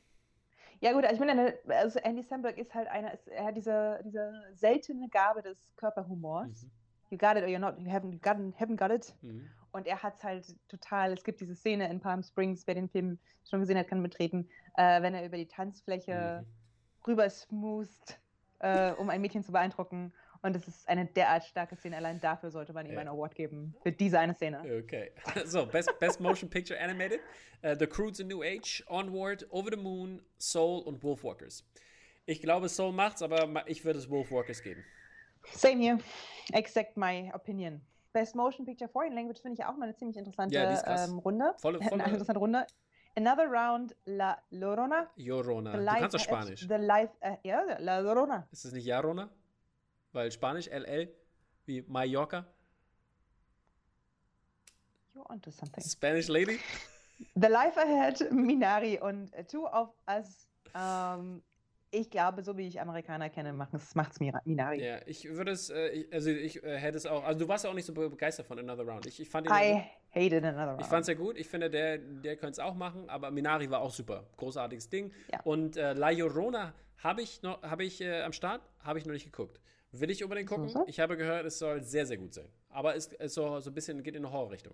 Ja 0.79 0.93
gut, 0.93 1.05
also 1.05 1.13
ich 1.13 1.19
meine, 1.19 1.57
also 1.67 1.99
Andy 1.99 2.23
Samberg 2.23 2.57
ist 2.57 2.73
halt 2.73 2.87
einer, 2.87 3.11
er 3.27 3.45
hat 3.45 3.55
diese, 3.55 3.99
diese 4.03 4.31
seltene 4.53 5.09
Gabe 5.09 5.43
des 5.43 5.57
Körperhumors. 5.75 6.63
Mhm. 6.63 6.71
You 7.09 7.17
got 7.17 7.37
it 7.37 7.43
or 7.43 7.47
you're 7.47 7.59
not, 7.59 7.79
you 7.79 7.89
haven't, 7.89 8.19
got, 8.21 8.37
haven't 8.59 8.77
got 8.77 8.91
it. 8.91 9.15
Mhm. 9.21 9.47
Und 9.71 9.85
er 9.85 10.01
hat 10.01 10.17
es 10.17 10.23
halt 10.23 10.55
total, 10.69 11.13
es 11.13 11.23
gibt 11.23 11.39
diese 11.39 11.55
Szene 11.55 11.87
in 11.89 11.99
Palm 11.99 12.23
Springs, 12.23 12.65
wer 12.65 12.73
den 12.73 12.89
Film 12.89 13.19
schon 13.47 13.59
gesehen 13.59 13.77
hat, 13.77 13.87
kann 13.87 14.01
betreten, 14.01 14.49
äh, 14.75 15.01
wenn 15.03 15.13
er 15.13 15.23
über 15.23 15.37
die 15.37 15.47
Tanzfläche 15.47 16.43
mhm. 16.43 17.07
rüber 17.07 17.29
smootht 17.29 18.19
äh, 18.59 18.91
um 18.91 19.09
ein 19.09 19.21
Mädchen 19.21 19.43
zu 19.43 19.51
beeindrucken. 19.51 20.13
Und 20.41 20.55
es 20.55 20.67
ist 20.67 20.87
eine 20.87 21.05
derart 21.05 21.43
starke 21.45 21.75
Szene. 21.75 21.97
Allein 21.97 22.19
dafür 22.19 22.51
sollte 22.51 22.73
man 22.73 22.85
ihm 22.85 22.93
ja. 22.93 22.99
einen 22.99 23.09
Award 23.09 23.35
geben. 23.35 23.75
Für 23.81 23.91
diese 23.91 24.19
eine 24.19 24.33
Szene. 24.33 24.61
Okay. 24.83 25.11
So, 25.45 25.65
Best, 25.65 25.91
Best 25.99 26.19
Motion 26.19 26.49
Picture 26.49 26.79
Animated. 26.79 27.19
Uh, 27.63 27.75
the 27.77 27.87
Croods 27.87 28.19
in 28.19 28.27
New 28.27 28.43
Age, 28.43 28.83
Onward, 28.87 29.47
Over 29.49 29.71
the 29.71 29.81
Moon, 29.81 30.21
Soul 30.37 30.83
und 30.83 31.01
Wolfwalkers. 31.01 31.65
Ich 32.27 32.41
glaube, 32.41 32.69
Soul 32.69 32.91
macht's, 32.91 33.23
aber 33.23 33.67
ich 33.67 33.83
würde 33.83 33.97
es 33.97 34.09
Wolfwalkers 34.09 34.61
geben. 34.61 34.83
Same 35.53 35.81
here. 35.81 35.99
Exact 36.53 36.97
my 36.97 37.31
opinion. 37.33 37.81
Best 38.13 38.35
Motion 38.35 38.65
Picture 38.65 38.89
Foreign 38.89 39.13
Language 39.13 39.41
finde 39.41 39.59
ich 39.59 39.65
auch 39.65 39.75
mal 39.77 39.85
eine 39.85 39.95
ziemlich 39.95 40.17
interessante 40.17 40.55
ja, 40.55 41.05
ähm, 41.05 41.19
Runde. 41.19 41.53
Volle, 41.57 41.79
volle, 41.89 42.03
eine 42.03 42.13
interessante 42.13 42.39
Runde. 42.39 42.65
Another 43.17 43.49
Round 43.49 43.95
La 44.05 44.37
Llorona. 44.51 45.09
Llorona. 45.15 45.71
du 45.75 45.83
kannst 45.83 46.13
doch 46.13 46.19
Spanisch. 46.19 46.67
The 46.67 46.75
life, 46.75 47.11
uh, 47.23 47.35
ja, 47.43 47.63
La 47.79 47.97
Llorona. 47.97 48.47
Ist 48.51 48.65
es 48.65 48.73
nicht 48.73 48.85
Llorona? 48.85 49.27
Weil 50.11 50.31
Spanisch 50.31 50.67
LL 50.67 51.09
wie 51.65 51.81
Mallorca. 51.87 52.45
You're 55.15 55.31
onto 55.31 55.49
something. 55.49 55.83
Spanish 55.83 56.27
Lady. 56.27 56.59
The 57.33 57.47
Life 57.47 57.79
Ahead, 57.79 58.31
Minari 58.31 58.99
und 58.99 59.31
Two 59.47 59.65
of 59.65 59.89
Us 60.07 60.47
um, 60.75 61.41
ich 61.91 62.09
glaube, 62.09 62.43
so 62.43 62.57
wie 62.57 62.67
ich 62.67 62.79
Amerikaner 62.81 63.29
kenne, 63.29 63.53
macht 63.53 63.73
es 63.73 64.19
Minari. 64.45 64.83
Ja, 64.83 64.99
ich 65.05 65.27
würde 65.29 65.51
es, 65.51 65.69
äh, 65.69 66.05
also 66.11 66.29
ich 66.29 66.63
äh, 66.63 66.77
hätte 66.77 66.97
es 66.97 67.05
auch, 67.05 67.23
also 67.23 67.39
du 67.39 67.47
warst 67.47 67.63
ja 67.63 67.69
auch 67.69 67.75
nicht 67.75 67.85
so 67.85 67.93
begeistert 67.93 68.45
von 68.45 68.59
Another 68.59 68.83
Round. 68.83 69.05
Ich, 69.05 69.19
ich 69.19 69.29
fand 69.29 69.47
ihn 69.47 69.53
I 69.53 69.83
hated 70.11 70.43
Another 70.43 70.71
Round. 70.71 70.81
Ich 70.81 70.87
fand 70.87 71.01
es 71.01 71.07
ja 71.07 71.13
gut, 71.13 71.37
ich 71.37 71.47
finde, 71.47 71.69
der, 71.69 71.97
der 71.97 72.35
könnte 72.35 72.53
es 72.53 72.59
auch 72.59 72.75
machen, 72.75 73.09
aber 73.09 73.31
Minari 73.31 73.69
war 73.69 73.81
auch 73.81 73.91
super. 73.91 74.27
Großartiges 74.37 74.89
Ding. 74.89 75.11
Ja. 75.31 75.41
Und 75.43 75.77
äh, 75.77 75.93
La 75.93 76.09
Llorona 76.09 76.73
habe 76.97 77.21
ich 77.21 77.41
noch, 77.41 77.61
habe 77.63 77.83
ich 77.83 78.01
äh, 78.01 78.21
am 78.21 78.33
Start, 78.33 78.61
habe 78.79 78.99
ich 78.99 79.05
noch 79.05 79.13
nicht 79.13 79.25
geguckt. 79.25 79.59
Will 79.91 80.09
ich 80.09 80.23
unbedingt 80.23 80.49
gucken. 80.49 80.67
So, 80.67 80.79
so? 80.79 80.85
Ich 80.87 80.99
habe 80.99 81.15
gehört, 81.15 81.45
es 81.45 81.59
soll 81.59 81.81
sehr, 81.81 82.05
sehr 82.05 82.17
gut 82.17 82.33
sein. 82.33 82.47
Aber 82.69 82.95
es, 82.95 83.07
es 83.13 83.33
so, 83.33 83.59
so 83.59 83.69
ein 83.69 83.73
bisschen 83.73 84.03
geht 84.03 84.15
in 84.15 84.25
eine 84.25 84.33
Horrorrichtung. 84.33 84.73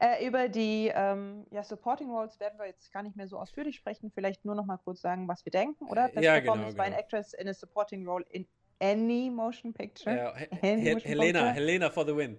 Äh, 0.00 0.26
über 0.26 0.48
die 0.48 0.90
ähm, 0.94 1.46
ja, 1.50 1.62
Supporting 1.62 2.10
Roles 2.10 2.38
werden 2.40 2.58
wir 2.58 2.66
jetzt 2.66 2.92
gar 2.92 3.02
nicht 3.02 3.16
mehr 3.16 3.28
so 3.28 3.38
ausführlich 3.38 3.76
sprechen. 3.76 4.10
Vielleicht 4.14 4.44
nur 4.44 4.54
noch 4.54 4.66
mal 4.66 4.78
kurz 4.78 5.00
sagen, 5.00 5.28
was 5.28 5.44
wir 5.44 5.52
denken, 5.52 5.86
oder? 5.86 6.08
Best 6.08 6.24
ja, 6.24 6.38
genau, 6.38 6.52
Performance 6.52 6.76
genau. 6.76 6.88
by 6.88 6.94
an 6.94 6.98
Actress 6.98 7.32
in 7.34 7.48
a 7.48 7.54
Supporting 7.54 8.06
Role 8.06 8.24
in 8.30 8.46
any 8.80 9.30
motion 9.30 9.72
picture. 9.72 10.16
Ja, 10.16 10.34
He 10.60 10.76
motion 10.76 11.00
Helena, 11.00 11.38
picture. 11.40 11.52
Helena 11.54 11.90
for 11.90 12.06
the 12.06 12.16
win. 12.16 12.38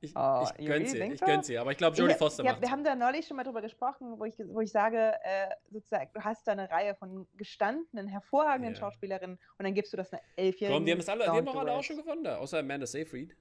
Ich, 0.00 0.14
oh, 0.14 0.46
ich 0.58 0.66
gönne 0.66 0.86
sie, 0.86 0.98
ich 0.98 1.20
gönn 1.20 1.42
sie, 1.42 1.56
aber 1.56 1.72
ich 1.72 1.78
glaube, 1.78 1.96
Jodie 1.96 2.14
Foster 2.14 2.44
ja, 2.44 2.52
macht. 2.52 2.60
Wir 2.60 2.70
haben 2.70 2.84
da 2.84 2.94
neulich 2.94 3.26
schon 3.26 3.36
mal 3.36 3.44
drüber 3.44 3.62
gesprochen, 3.62 4.18
wo 4.18 4.24
ich, 4.24 4.34
wo 4.38 4.60
ich 4.60 4.70
sage, 4.70 5.14
äh, 5.22 5.48
sozusagen, 5.70 6.10
du 6.12 6.22
hast 6.22 6.46
da 6.46 6.52
eine 6.52 6.70
Reihe 6.70 6.94
von 6.94 7.26
gestandenen, 7.34 8.06
hervorragenden 8.06 8.74
ja. 8.74 8.80
Schauspielerinnen 8.80 9.38
und 9.58 9.64
dann 9.64 9.74
gibst 9.74 9.92
du 9.94 9.96
das 9.96 10.12
einer 10.12 10.22
elfjährigen. 10.36 10.74
Warum, 10.74 10.84
die 10.84 10.92
haben 10.92 10.98
das 10.98 11.08
alle, 11.08 11.24
die 11.24 11.30
haben 11.30 11.48
auch 11.48 11.56
alle 11.56 11.72
auch 11.72 11.82
schon 11.82 11.96
gewonnen 11.96 12.24
da, 12.24 12.36
außer 12.36 12.58
Amanda 12.58 12.86
Seyfried. 12.86 13.34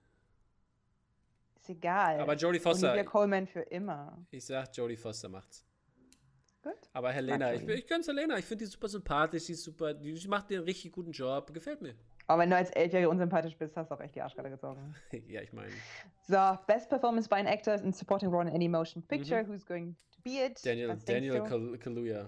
Ist 1.66 1.78
egal. 1.78 2.20
Aber 2.20 2.36
Jodie 2.36 2.60
Foster. 2.60 2.92
Olivia 2.92 3.04
Coleman 3.04 3.48
für 3.48 3.62
immer. 3.62 4.24
Ich 4.30 4.46
sag, 4.46 4.76
Jodie 4.78 4.96
Foster 4.96 5.30
macht's. 5.30 5.66
Gut. 6.62 6.74
Aber 6.94 7.12
Helena, 7.12 7.54
ich, 7.54 7.68
ich 7.68 7.88
gönn's 7.88 8.08
Helena. 8.08 8.38
Ich 8.38 8.46
finde 8.46 8.66
die 8.66 8.70
super 8.70 8.88
sympathisch, 8.88 9.44
sie 9.44 9.54
ist 9.54 9.64
super, 9.64 9.96
die, 9.96 10.16
sie 10.16 10.28
macht 10.28 10.52
den 10.52 10.62
richtig 10.62 10.92
guten 10.92 11.12
Job. 11.12 11.52
Gefällt 11.52 11.82
mir. 11.82 11.96
Aber 12.28 12.44
wenn 12.44 12.52
du 12.52 12.56
als 12.56 12.70
Elfjährige 12.70 13.10
unsympathisch 13.10 13.58
bist, 13.58 13.76
hast 13.78 13.90
du 13.90 13.96
auch 13.96 14.00
echt 14.00 14.14
die 14.14 14.22
Arschkarte 14.22 14.52
gezogen. 14.52 14.96
ja, 15.28 15.42
ich 15.42 15.54
meine. 15.54 15.72
So, 16.28 16.58
Best 16.68 16.90
Performance 16.90 17.28
by 17.28 17.36
an 17.36 17.48
Actor 17.48 17.82
in 17.82 17.92
Supporting 17.94 18.30
Role 18.30 18.48
in 18.48 18.54
Any 18.54 18.68
Motion 18.68 19.02
Picture. 19.02 19.44
Mhm. 19.44 19.48
Who's 19.48 19.66
going 19.66 19.96
to 20.12 20.22
be 20.22 20.46
it? 20.46 20.64
Daniel, 20.64 20.96
Daniel 21.04 21.44
Kaluuya. 21.78 22.28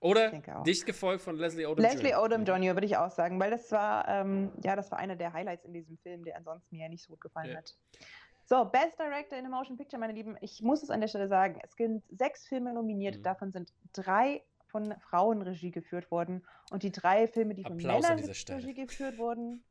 Oder 0.00 0.30
dicht 0.64 0.86
gefolgt 0.86 1.22
von 1.22 1.36
Leslie 1.36 1.66
Odom 1.66 1.84
Leslie 1.84 2.10
Jr. 2.10 2.22
Odom 2.22 2.44
Jr. 2.44 2.74
würde 2.74 2.86
ich 2.86 2.96
auch 2.96 3.10
sagen, 3.10 3.38
weil 3.38 3.50
das 3.50 3.70
war, 3.70 4.08
ähm, 4.08 4.50
ja, 4.64 4.74
das 4.74 4.90
war 4.90 4.98
einer 4.98 5.14
der 5.14 5.32
Highlights 5.32 5.66
in 5.66 5.74
diesem 5.74 5.98
Film, 5.98 6.24
der 6.24 6.36
ansonsten 6.36 6.74
mir 6.74 6.84
ja 6.84 6.88
nicht 6.88 7.02
so 7.02 7.10
gut 7.10 7.20
gefallen 7.20 7.50
ja. 7.50 7.58
hat. 7.58 7.76
So, 8.44 8.64
Best 8.64 8.98
Director 8.98 9.38
in 9.38 9.46
a 9.46 9.48
Motion 9.50 9.76
Picture, 9.76 10.00
meine 10.00 10.14
Lieben. 10.14 10.36
Ich 10.40 10.62
muss 10.62 10.82
es 10.82 10.90
an 10.90 11.00
der 11.00 11.08
Stelle 11.08 11.28
sagen, 11.28 11.60
es 11.62 11.74
sind 11.76 12.02
sechs 12.10 12.46
Filme 12.48 12.72
nominiert, 12.72 13.18
mhm. 13.18 13.22
davon 13.22 13.52
sind 13.52 13.72
drei 13.92 14.42
von 14.68 14.94
Frauen 15.00 15.42
Regie 15.42 15.70
geführt 15.70 16.10
worden 16.10 16.44
und 16.70 16.82
die 16.82 16.92
drei 16.92 17.26
Filme, 17.26 17.54
die 17.54 17.62
von 17.62 17.74
Applaus 17.74 18.08
Männern 18.08 18.24
Regie 18.24 18.74
geführt 18.74 19.18
wurden, 19.18 19.62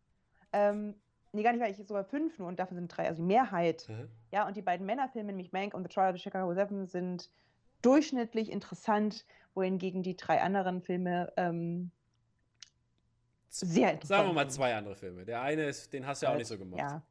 ähm, 0.53 0.95
nee, 1.31 1.43
gar 1.43 1.53
nicht, 1.53 1.61
weil 1.61 1.71
ich 1.71 1.77
sogar 1.77 2.03
fünf 2.03 2.37
nur 2.37 2.47
und 2.47 2.59
davon 2.59 2.75
sind 2.75 2.87
drei, 2.87 3.07
also 3.07 3.21
die 3.21 3.27
Mehrheit. 3.27 3.85
Mhm. 3.87 4.09
Ja, 4.31 4.47
und 4.47 4.57
die 4.57 4.61
beiden 4.61 4.85
Männerfilme, 4.85 5.31
nämlich 5.31 5.51
Mank 5.51 5.73
und 5.73 5.83
The 5.83 5.89
Trial 5.89 6.11
of 6.11 6.17
the 6.17 6.21
Chicago 6.21 6.53
Seven, 6.53 6.87
sind 6.87 7.29
durchschnittlich 7.81 8.51
interessant, 8.51 9.25
wohingegen 9.53 10.03
die 10.03 10.15
drei 10.15 10.41
anderen 10.41 10.81
Filme 10.81 11.31
ähm, 11.37 11.91
sehr 13.49 13.91
interessant 13.91 14.07
Sagen 14.07 14.29
wir 14.29 14.33
mal 14.33 14.49
zwei 14.49 14.75
andere 14.75 14.95
Filme. 14.95 15.25
Der 15.25 15.41
eine 15.41 15.65
ist, 15.65 15.91
den 15.91 16.05
hast 16.05 16.21
du 16.21 16.27
ja 16.27 16.33
auch 16.33 16.37
nicht 16.37 16.47
so 16.47 16.57
gemacht. 16.57 16.79
Ja. 16.79 17.01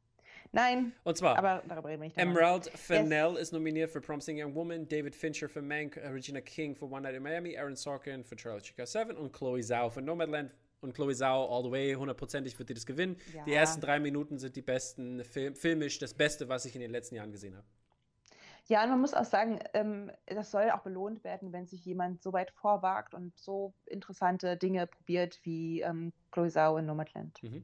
Nein. 0.51 0.93
Und 1.03 1.17
zwar, 1.17 1.37
aber 1.37 1.61
darüber 1.67 1.89
reden 1.89 2.01
wir 2.01 2.07
nicht. 2.07 2.17
Emerald 2.17 2.69
Fennell 2.69 3.33
yes. 3.33 3.41
ist 3.41 3.53
nominiert 3.53 3.91
für 3.91 4.01
Promising 4.01 4.41
Young 4.41 4.55
Woman, 4.55 4.87
David 4.87 5.15
Fincher 5.15 5.47
für 5.47 5.61
Mank, 5.61 5.97
Regina 5.97 6.41
King 6.41 6.75
für 6.75 6.85
One 6.85 7.01
Night 7.01 7.15
in 7.15 7.23
Miami, 7.23 7.55
Aaron 7.57 7.75
Sorkin 7.75 8.23
für 8.23 8.35
Charlie 8.35 8.61
Chica 8.61 8.85
7 8.85 9.15
und 9.15 9.31
Chloe 9.31 9.61
Zhao 9.61 9.89
für 9.89 10.01
Nomadland. 10.01 10.51
Und 10.81 10.95
Chloe 10.95 11.13
Zhao 11.13 11.45
all 11.45 11.63
the 11.63 11.71
way, 11.71 11.93
hundertprozentig 11.93 12.57
wird 12.57 12.69
die 12.69 12.73
das 12.73 12.85
gewinnen. 12.85 13.17
Ja. 13.33 13.43
Die 13.43 13.53
ersten 13.53 13.81
drei 13.81 13.99
Minuten 13.99 14.39
sind 14.39 14.55
die 14.55 14.61
besten, 14.61 15.23
Film, 15.25 15.53
filmisch 15.53 15.99
das 15.99 16.13
Beste, 16.13 16.47
was 16.47 16.65
ich 16.65 16.73
in 16.73 16.81
den 16.81 16.91
letzten 16.91 17.15
Jahren 17.15 17.31
gesehen 17.31 17.55
habe. 17.55 17.67
Ja, 18.69 18.83
und 18.83 18.91
man 18.91 19.01
muss 19.01 19.15
auch 19.15 19.25
sagen, 19.25 19.59
ähm, 19.73 20.11
das 20.27 20.51
soll 20.51 20.69
auch 20.69 20.81
belohnt 20.81 21.23
werden, 21.23 21.51
wenn 21.51 21.65
sich 21.65 21.83
jemand 21.85 22.21
so 22.21 22.33
weit 22.33 22.51
vorwagt 22.51 23.15
und 23.15 23.35
so 23.35 23.73
interessante 23.87 24.57
Dinge 24.57 24.85
probiert 24.85 25.39
wie 25.41 25.81
ähm, 25.81 26.13
Chloe 26.31 26.49
Zhao 26.49 26.77
in 26.77 26.85
Nomadland. 26.85 27.41
Mhm. 27.41 27.63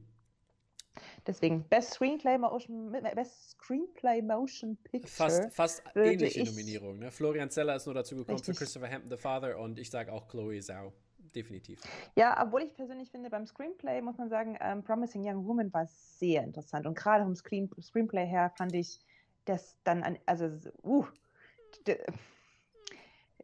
Deswegen 1.24 1.62
Best 1.68 1.94
Screenplay 1.94 2.38
Motion, 2.38 2.90
Best 2.90 3.50
Screenplay 3.50 4.20
Motion 4.20 4.76
Picture. 4.82 5.08
Fast, 5.08 5.54
fast 5.54 5.82
ähnliche 5.94 6.42
Nominierung. 6.44 6.98
Ne? 6.98 7.12
Florian 7.12 7.50
Zeller 7.50 7.76
ist 7.76 7.86
nur 7.86 7.94
dazu 7.94 8.16
gekommen 8.16 8.38
richtig. 8.38 8.56
für 8.56 8.64
Christopher 8.64 8.90
Hampton, 8.90 9.10
The 9.10 9.16
Father, 9.16 9.58
und 9.58 9.78
ich 9.78 9.90
sage 9.90 10.12
auch 10.12 10.26
Chloe 10.26 10.60
Zhao. 10.60 10.92
Definitiv. 11.36 11.80
Ja, 12.16 12.42
obwohl 12.44 12.62
ich 12.62 12.74
persönlich 12.74 13.10
finde, 13.10 13.30
beim 13.30 13.46
Screenplay 13.46 14.00
muss 14.00 14.16
man 14.16 14.28
sagen, 14.28 14.56
ähm, 14.60 14.82
Promising 14.82 15.22
Young 15.22 15.46
Woman 15.46 15.72
war 15.72 15.86
sehr 15.86 16.42
interessant. 16.42 16.86
Und 16.86 16.96
gerade 16.96 17.24
vom 17.24 17.36
Screen 17.36 17.70
Screenplay 17.80 18.26
her 18.26 18.50
fand 18.56 18.74
ich 18.74 18.98
das 19.46 19.76
dann, 19.84 20.02
an, 20.02 20.18
also, 20.26 20.50
uh, 20.84 21.06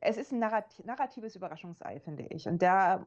es 0.01 0.17
ist 0.17 0.33
ein 0.33 0.39
narratives 0.39 1.37
Überraschungsei, 1.37 2.01
finde 2.01 2.27
ich. 2.29 2.47
Und 2.47 2.63
da 2.63 3.05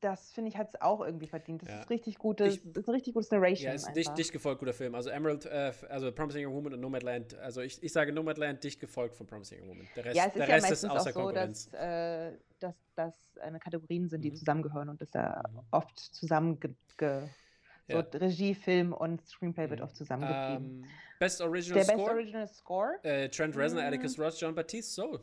das 0.00 0.32
finde 0.32 0.50
ich 0.50 0.56
hat 0.56 0.74
es 0.74 0.80
auch 0.80 1.00
irgendwie 1.00 1.26
verdient. 1.26 1.62
Das 1.62 1.68
ja. 1.68 1.80
ist 1.80 1.90
richtig 1.90 2.18
gutes, 2.18 2.56
ich, 2.56 2.76
ist 2.76 2.88
ein 2.88 2.94
richtig 2.94 3.14
gutes 3.14 3.30
Narration. 3.30 3.68
Ja, 3.68 3.74
ist 3.74 3.92
dicht, 3.92 4.16
dicht 4.16 4.32
gefolgt 4.32 4.60
guter 4.60 4.72
Film. 4.72 4.94
Also 4.94 5.10
Emerald, 5.10 5.46
äh, 5.46 5.72
also 5.88 6.10
Promising 6.12 6.46
Young 6.46 6.54
Woman 6.54 6.74
und 6.74 6.80
Nomadland. 6.80 7.34
Also 7.38 7.60
ich, 7.60 7.82
ich 7.82 7.92
sage 7.92 8.12
Nomadland 8.12 8.62
dicht 8.64 8.80
gefolgt 8.80 9.16
von 9.16 9.26
Promising 9.26 9.62
Young 9.62 9.68
Woman. 9.68 9.88
Der 9.96 10.04
Rest, 10.06 10.16
ja, 10.16 10.22
es 10.22 10.28
ist 10.28 10.36
der 10.36 10.48
ja 10.48 10.54
Rest 10.54 10.70
ist 10.72 10.84
außer 10.86 11.12
so, 11.12 11.20
Konkurrenz. 11.20 11.70
Dass, 11.70 11.80
äh, 11.80 12.32
dass 12.58 12.76
das 12.94 13.38
eine 13.38 13.58
Kategorien 13.58 14.08
sind, 14.08 14.22
die 14.22 14.30
mhm. 14.30 14.36
zusammengehören 14.36 14.88
und 14.88 15.00
dass 15.00 15.10
da 15.10 15.42
mhm. 15.52 15.60
oft 15.70 15.98
zusammen 15.98 16.58
so 17.90 17.98
ja. 17.98 18.06
Regie, 18.14 18.54
Film 18.54 18.92
und 18.92 19.26
Screenplay 19.26 19.68
wird 19.70 19.80
oft 19.80 19.96
zusammengegeben. 19.96 20.56
Um, 20.56 20.84
ähm, 20.84 20.90
Best 21.18 21.40
Original 21.40 21.74
Der 21.74 21.84
Score. 21.84 21.98
Best 21.98 22.10
Original 22.10 22.48
Score. 22.48 23.04
Äh, 23.04 23.28
Trent 23.28 23.56
Reznor, 23.56 23.82
mhm. 23.82 23.88
Atticus 23.88 24.18
Ross, 24.18 24.40
John 24.40 24.54
Baptiste, 24.54 24.92
Soul. 24.92 25.20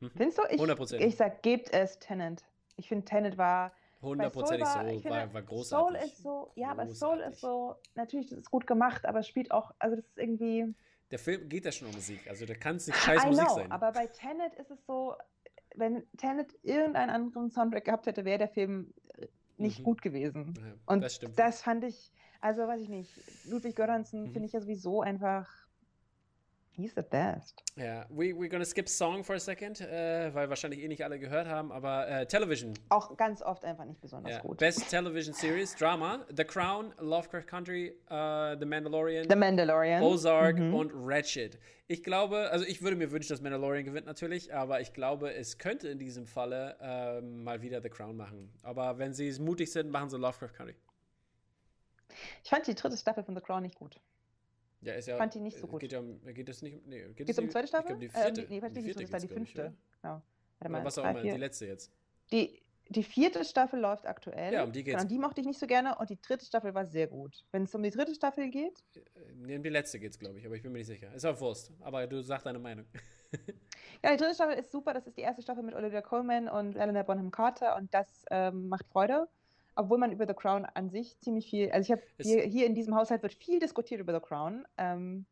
Mhm. 0.00 0.10
Findest 0.16 0.38
du? 0.38 0.42
Ich, 0.50 0.60
100%. 0.60 0.98
ich 0.98 1.16
sag, 1.16 1.42
gebt 1.42 1.72
es 1.72 1.98
Tenant. 1.98 2.44
Ich 2.76 2.88
finde, 2.88 3.04
Tenet 3.04 3.38
war. 3.38 3.72
Hundertprozentig 4.02 4.66
Soul, 4.66 4.84
war, 4.84 4.98
Soul 4.98 5.10
war, 5.10 5.34
war, 5.34 5.42
großartig. 5.42 6.00
Soul 6.00 6.08
ist 6.08 6.22
so, 6.22 6.52
ja, 6.56 6.74
großartig. 6.74 6.80
aber 6.80 6.94
Soul 6.94 7.20
ist 7.20 7.40
so, 7.40 7.76
natürlich, 7.94 8.30
das 8.30 8.40
ist 8.40 8.50
gut 8.50 8.66
gemacht, 8.66 9.06
aber 9.06 9.22
spielt 9.22 9.52
auch, 9.52 9.70
also 9.78 9.94
das 9.94 10.04
ist 10.04 10.18
irgendwie. 10.18 10.74
Der 11.12 11.20
Film 11.20 11.48
geht 11.48 11.64
ja 11.64 11.70
schon 11.70 11.86
um 11.86 11.94
Musik, 11.94 12.26
also 12.28 12.44
da 12.44 12.54
kann 12.54 12.76
es 12.76 12.88
nicht 12.88 12.98
scheiß 12.98 13.22
I 13.22 13.26
Musik 13.28 13.44
know, 13.44 13.54
sein. 13.54 13.70
Aber 13.70 13.92
bei 13.92 14.08
Tenet 14.08 14.54
ist 14.54 14.72
es 14.72 14.84
so, 14.86 15.14
wenn 15.76 16.04
Tenet 16.16 16.52
irgendeinen 16.62 17.10
anderen 17.10 17.50
Soundtrack 17.50 17.84
gehabt 17.84 18.06
hätte, 18.06 18.24
wäre 18.24 18.38
der 18.38 18.48
Film 18.48 18.92
nicht 19.62 19.80
mhm. 19.80 19.84
gut 19.84 20.02
gewesen. 20.02 20.54
Ja, 20.56 20.74
Und 20.86 21.02
das, 21.02 21.20
das, 21.36 21.62
fand 21.62 21.84
ich, 21.84 22.12
also 22.40 22.62
weiß 22.62 22.80
ich 22.80 22.88
nicht, 22.88 23.10
Ludwig 23.44 23.76
Göransson 23.76 24.24
mhm. 24.24 24.32
finde 24.32 24.46
ich 24.46 24.52
ja 24.52 24.60
sowieso 24.60 25.00
einfach 25.00 25.48
He's 26.74 26.94
the 26.94 27.02
best. 27.02 27.62
Ja, 27.76 27.84
yeah. 27.84 28.06
we, 28.08 28.32
we're 28.32 28.48
gonna 28.48 28.64
skip 28.64 28.88
Song 28.88 29.22
for 29.22 29.36
a 29.36 29.38
second, 29.38 29.80
äh, 29.80 30.34
weil 30.34 30.48
wahrscheinlich 30.48 30.80
eh 30.80 30.88
nicht 30.88 31.04
alle 31.04 31.18
gehört 31.18 31.46
haben, 31.46 31.70
aber 31.70 32.08
äh, 32.08 32.26
Television. 32.26 32.72
Auch 32.88 33.14
ganz 33.18 33.42
oft 33.42 33.64
einfach 33.64 33.84
nicht 33.84 34.00
besonders 34.00 34.32
yeah. 34.32 34.42
gut. 34.42 34.58
Best 34.58 34.88
Television 34.88 35.34
Series, 35.34 35.74
Drama, 35.76 36.24
The 36.34 36.44
Crown, 36.44 36.94
Lovecraft 36.98 37.46
Country, 37.46 37.92
uh, 38.10 38.56
The 38.58 38.64
Mandalorian, 38.64 39.28
The 39.28 39.36
Mandalorian, 39.36 40.02
Ozark 40.02 40.58
mhm. 40.58 40.74
und 40.74 40.92
Ratchet. 40.94 41.58
Ich 41.88 42.02
glaube, 42.02 42.48
also 42.50 42.64
ich 42.64 42.80
würde 42.80 42.96
mir 42.96 43.10
wünschen, 43.10 43.28
dass 43.28 43.42
Mandalorian 43.42 43.84
gewinnt 43.84 44.06
natürlich, 44.06 44.54
aber 44.54 44.80
ich 44.80 44.94
glaube, 44.94 45.34
es 45.34 45.58
könnte 45.58 45.88
in 45.88 45.98
diesem 45.98 46.26
Falle 46.26 46.76
äh, 46.80 47.20
mal 47.20 47.60
wieder 47.60 47.82
The 47.82 47.90
Crown 47.90 48.16
machen. 48.16 48.50
Aber 48.62 48.96
wenn 48.96 49.12
sie 49.12 49.30
mutig 49.40 49.70
sind, 49.70 49.90
machen 49.90 50.08
sie 50.08 50.16
Lovecraft 50.16 50.54
Country. 50.54 50.74
Ich 52.44 52.50
fand 52.50 52.66
die 52.66 52.74
dritte 52.74 52.96
Staffel 52.96 53.24
von 53.24 53.34
The 53.34 53.42
Crown 53.42 53.62
nicht 53.62 53.74
gut. 53.74 54.00
Ja, 54.82 54.94
ist 54.94 55.06
ja, 55.06 55.16
fand 55.16 55.34
die 55.34 55.40
nicht 55.40 55.56
so 55.56 55.66
gut. 55.66 55.80
Geht, 55.80 55.92
ja 55.92 56.00
um, 56.00 56.20
geht 56.34 56.48
das 56.48 56.60
nicht, 56.60 56.84
nee, 56.86 57.04
geht 57.14 57.28
es 57.28 57.38
um 57.38 57.44
die 57.44 57.50
zweite 57.50 57.68
Staffel? 57.68 58.02
Ich 58.02 58.10
glaube, 58.12 58.32
die 58.32 58.34
vierte. 58.34 58.40
Ähm, 58.42 58.46
nee, 58.48 58.60
die, 58.60 58.82
vierte 58.82 59.02
das 59.02 59.12
war 59.12 59.20
die 59.20 59.28
fünfte. 59.28 59.72
Ich, 59.74 60.02
genau. 60.02 60.22
Warte 60.58 60.72
mal, 60.72 60.84
was 60.84 60.98
auch 60.98 61.08
immer, 61.08 61.22
die 61.22 61.30
letzte 61.30 61.66
jetzt. 61.66 61.92
Die, 62.32 62.60
die 62.88 63.04
vierte 63.04 63.44
Staffel 63.44 63.80
läuft 63.80 64.06
aktuell. 64.06 64.52
Ja, 64.52 64.64
um 64.64 64.72
die 64.72 64.82
geht's. 64.82 64.98
Genau, 64.98 65.08
die 65.08 65.18
mochte 65.18 65.40
ich 65.40 65.46
nicht 65.46 65.60
so 65.60 65.66
gerne 65.66 65.96
und 65.98 66.10
die 66.10 66.20
dritte 66.20 66.44
Staffel 66.44 66.74
war 66.74 66.84
sehr 66.84 67.06
gut. 67.06 67.44
Wenn 67.52 67.62
es 67.62 67.74
um 67.74 67.82
die 67.82 67.90
dritte 67.90 68.14
Staffel 68.14 68.50
geht. 68.50 68.82
Äh, 68.94 69.00
nee, 69.36 69.56
um 69.56 69.62
die 69.62 69.68
letzte 69.68 70.00
geht's, 70.00 70.18
glaube 70.18 70.38
ich, 70.38 70.46
aber 70.46 70.56
ich 70.56 70.62
bin 70.62 70.72
mir 70.72 70.78
nicht 70.78 70.88
sicher. 70.88 71.14
Ist 71.14 71.24
auch 71.24 71.40
Wurst, 71.40 71.72
aber 71.80 72.06
du 72.06 72.20
sagst 72.22 72.46
deine 72.46 72.58
Meinung. 72.58 72.86
ja, 74.02 74.10
die 74.10 74.16
dritte 74.16 74.34
Staffel 74.34 74.58
ist 74.58 74.72
super. 74.72 74.94
Das 74.94 75.06
ist 75.06 75.16
die 75.16 75.22
erste 75.22 75.42
Staffel 75.42 75.62
mit 75.62 75.74
Olivia 75.74 76.02
Colman 76.02 76.48
und 76.48 76.76
Eleanor 76.76 77.04
Bonham 77.04 77.30
Carter 77.30 77.76
und 77.76 77.94
das 77.94 78.24
ähm, 78.30 78.68
macht 78.68 78.86
Freude 78.88 79.28
obwohl 79.74 79.98
man 79.98 80.12
über 80.12 80.26
The 80.26 80.34
Crown 80.34 80.64
an 80.64 80.90
sich 80.90 81.18
ziemlich 81.20 81.48
viel, 81.48 81.70
also 81.70 81.86
ich 81.86 81.92
habe 81.92 82.02
hier, 82.20 82.42
hier, 82.42 82.66
in 82.66 82.74
diesem 82.74 82.94
Haushalt 82.94 83.22
wird 83.22 83.34
viel 83.34 83.58
diskutiert 83.58 84.00
über 84.00 84.12
The 84.12 84.20
Crown. 84.20 84.64
Ähm, 84.78 85.26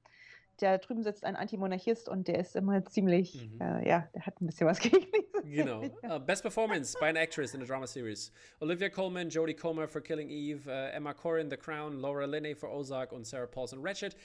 da 0.58 0.78
drüben 0.78 1.02
sitzt 1.02 1.24
ein 1.24 1.36
Antimonarchist 1.36 2.08
und 2.08 2.28
der 2.28 2.38
ist 2.38 2.54
immer 2.54 2.84
ziemlich, 2.84 3.50
mhm. 3.50 3.60
äh, 3.60 3.88
ja, 3.88 4.08
der 4.14 4.26
hat 4.26 4.40
ein 4.40 4.46
bisschen 4.46 4.66
was 4.66 4.78
gegen 4.80 5.10
mich. 5.10 5.56
Genau. 5.56 5.82
Uh, 6.02 6.18
best 6.18 6.42
Performance 6.42 6.96
by 6.98 7.06
an 7.06 7.16
Actress 7.16 7.54
in 7.54 7.62
a 7.62 7.64
Drama 7.64 7.86
Series. 7.86 8.30
Olivia 8.60 8.88
Colman, 8.88 9.30
Jodie 9.30 9.54
Comer 9.54 9.88
for 9.88 10.00
Killing 10.00 10.28
Eve, 10.28 10.66
uh, 10.66 10.94
Emma 10.94 11.14
Corrin, 11.14 11.50
The 11.50 11.56
Crown, 11.56 12.00
Laura 12.00 12.26
Linney 12.26 12.54
for 12.54 12.70
Ozark 12.70 13.12
und 13.12 13.26
Sarah 13.26 13.46
Paulson, 13.46 13.80
Ratchet. 13.82 14.16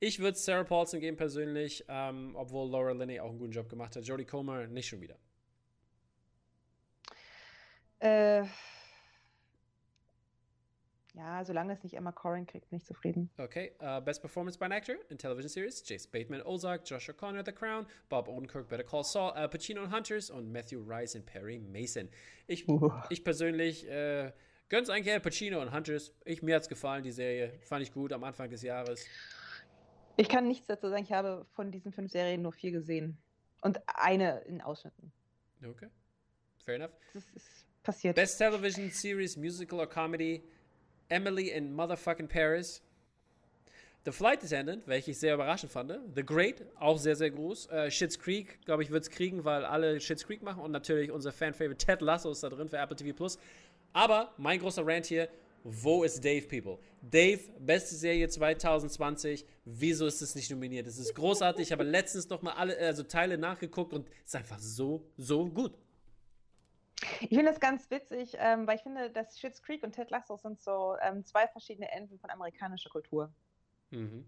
Ich 0.00 0.18
würde 0.18 0.36
Sarah 0.36 0.64
Paulson 0.64 1.00
geben 1.00 1.16
persönlich, 1.16 1.84
ähm, 1.88 2.34
obwohl 2.34 2.68
Laura 2.68 2.92
Linney 2.92 3.20
auch 3.20 3.30
einen 3.30 3.38
guten 3.38 3.52
Job 3.52 3.68
gemacht 3.68 3.94
hat. 3.94 4.04
Jodie 4.04 4.24
Comer 4.24 4.66
nicht 4.66 4.88
schon 4.88 5.00
wieder. 5.00 5.16
Äh 8.00 8.44
ja, 11.14 11.44
solange 11.44 11.72
es 11.72 11.82
nicht 11.82 11.94
Emma 11.94 12.10
Corrin 12.10 12.46
kriegt, 12.46 12.68
bin 12.70 12.78
ich 12.78 12.84
zufrieden. 12.84 13.30
Okay, 13.38 13.72
uh, 13.80 14.00
Best 14.00 14.20
Performance 14.20 14.58
by 14.58 14.64
an 14.66 14.72
Actor 14.72 14.96
in 15.10 15.18
Television 15.18 15.48
Series: 15.48 15.82
Jace 15.88 16.06
Bateman, 16.06 16.42
Ozark, 16.42 16.82
Josh 16.84 17.08
O'Connor, 17.08 17.44
The 17.44 17.52
Crown, 17.52 17.86
Bob 18.08 18.28
Odenkirk, 18.28 18.68
Better 18.68 18.82
Call 18.82 19.04
Saul, 19.04 19.30
Al 19.32 19.48
Pacino 19.48 19.82
und 19.82 19.94
Hunters 19.94 20.30
und 20.30 20.50
Matthew 20.50 20.82
Rice 20.84 21.14
und 21.14 21.24
Perry 21.24 21.58
Mason. 21.58 22.08
Ich, 22.48 22.68
uh. 22.68 22.90
ich 23.10 23.22
persönlich 23.22 23.88
äh, 23.88 24.32
gönn's 24.68 24.90
eigentlich 24.90 25.14
Al 25.14 25.20
Pacino 25.20 25.62
und 25.62 25.72
Hunters. 25.72 26.12
Ich, 26.24 26.42
mir 26.42 26.56
hat's 26.56 26.68
gefallen, 26.68 27.04
die 27.04 27.12
Serie. 27.12 27.52
Fand 27.60 27.82
ich 27.82 27.92
gut 27.92 28.12
am 28.12 28.24
Anfang 28.24 28.50
des 28.50 28.62
Jahres. 28.62 29.06
Ich 30.16 30.28
kann 30.28 30.48
nichts 30.48 30.66
dazu 30.66 30.88
sagen. 30.88 31.04
Ich 31.04 31.12
habe 31.12 31.46
von 31.52 31.70
diesen 31.70 31.92
fünf 31.92 32.10
Serien 32.10 32.42
nur 32.42 32.52
vier 32.52 32.72
gesehen. 32.72 33.18
Und 33.62 33.80
eine 33.86 34.40
in 34.40 34.60
Ausschnitten. 34.60 35.12
Okay. 35.64 35.88
Fair 36.64 36.74
enough. 36.74 36.92
Das 37.12 37.24
ist 37.30 37.66
passiert. 37.82 38.16
Best 38.16 38.38
Television 38.38 38.90
Series, 38.90 39.36
Musical 39.36 39.78
or 39.78 39.88
Comedy. 39.88 40.42
Emily 41.08 41.50
in 41.50 41.74
Motherfucking 41.74 42.28
Paris. 42.28 42.82
The 44.04 44.12
Flight 44.12 44.44
Attendant, 44.44 44.86
welche 44.86 45.12
ich 45.12 45.18
sehr 45.18 45.34
überraschend 45.34 45.72
fand. 45.72 45.92
The 46.14 46.24
Great, 46.24 46.62
auch 46.78 46.98
sehr, 46.98 47.16
sehr 47.16 47.30
groß. 47.30 47.68
Uh, 47.72 47.90
Schitt's 47.90 48.18
Creek, 48.18 48.60
glaube 48.66 48.82
ich, 48.82 48.90
wird 48.90 49.02
es 49.02 49.10
kriegen, 49.10 49.44
weil 49.44 49.64
alle 49.64 49.98
Schitt's 49.98 50.26
Creek 50.26 50.42
machen. 50.42 50.62
Und 50.62 50.72
natürlich 50.72 51.10
unser 51.10 51.32
Fan-Favorite 51.32 51.78
Ted 51.78 52.02
Lasso 52.02 52.30
ist 52.30 52.42
da 52.42 52.50
drin 52.50 52.68
für 52.68 52.76
Apple 52.76 52.96
TV 52.96 53.16
Plus. 53.16 53.38
Aber 53.94 54.34
mein 54.36 54.58
großer 54.58 54.86
Rant 54.86 55.06
hier, 55.06 55.28
wo 55.62 56.04
ist 56.04 56.22
Dave, 56.22 56.46
people? 56.46 56.78
Dave, 57.00 57.40
beste 57.58 57.94
Serie 57.94 58.28
2020. 58.28 59.46
Wieso 59.64 60.06
ist 60.06 60.20
es 60.20 60.34
nicht 60.34 60.50
nominiert? 60.50 60.86
Es 60.86 60.98
ist 60.98 61.14
großartig. 61.14 61.68
Ich 61.68 61.72
habe 61.72 61.84
letztens 61.84 62.28
noch 62.28 62.42
mal 62.42 62.52
alle 62.52 62.76
also 62.76 63.04
Teile 63.04 63.38
nachgeguckt 63.38 63.94
und 63.94 64.06
es 64.06 64.26
ist 64.26 64.36
einfach 64.36 64.58
so, 64.58 65.06
so 65.16 65.46
gut. 65.46 65.72
Ich 67.20 67.28
finde 67.28 67.46
das 67.46 67.60
ganz 67.60 67.90
witzig, 67.90 68.36
ähm, 68.38 68.66
weil 68.66 68.76
ich 68.76 68.82
finde, 68.82 69.10
dass 69.10 69.38
Schitt's 69.38 69.62
Creek 69.62 69.82
und 69.82 69.92
Ted 69.92 70.10
Lasso 70.10 70.36
sind 70.36 70.60
so 70.60 70.96
ähm, 71.02 71.24
zwei 71.24 71.46
verschiedene 71.48 71.90
Enden 71.90 72.18
von 72.18 72.30
amerikanischer 72.30 72.90
Kultur. 72.90 73.32
Mhm. 73.90 74.26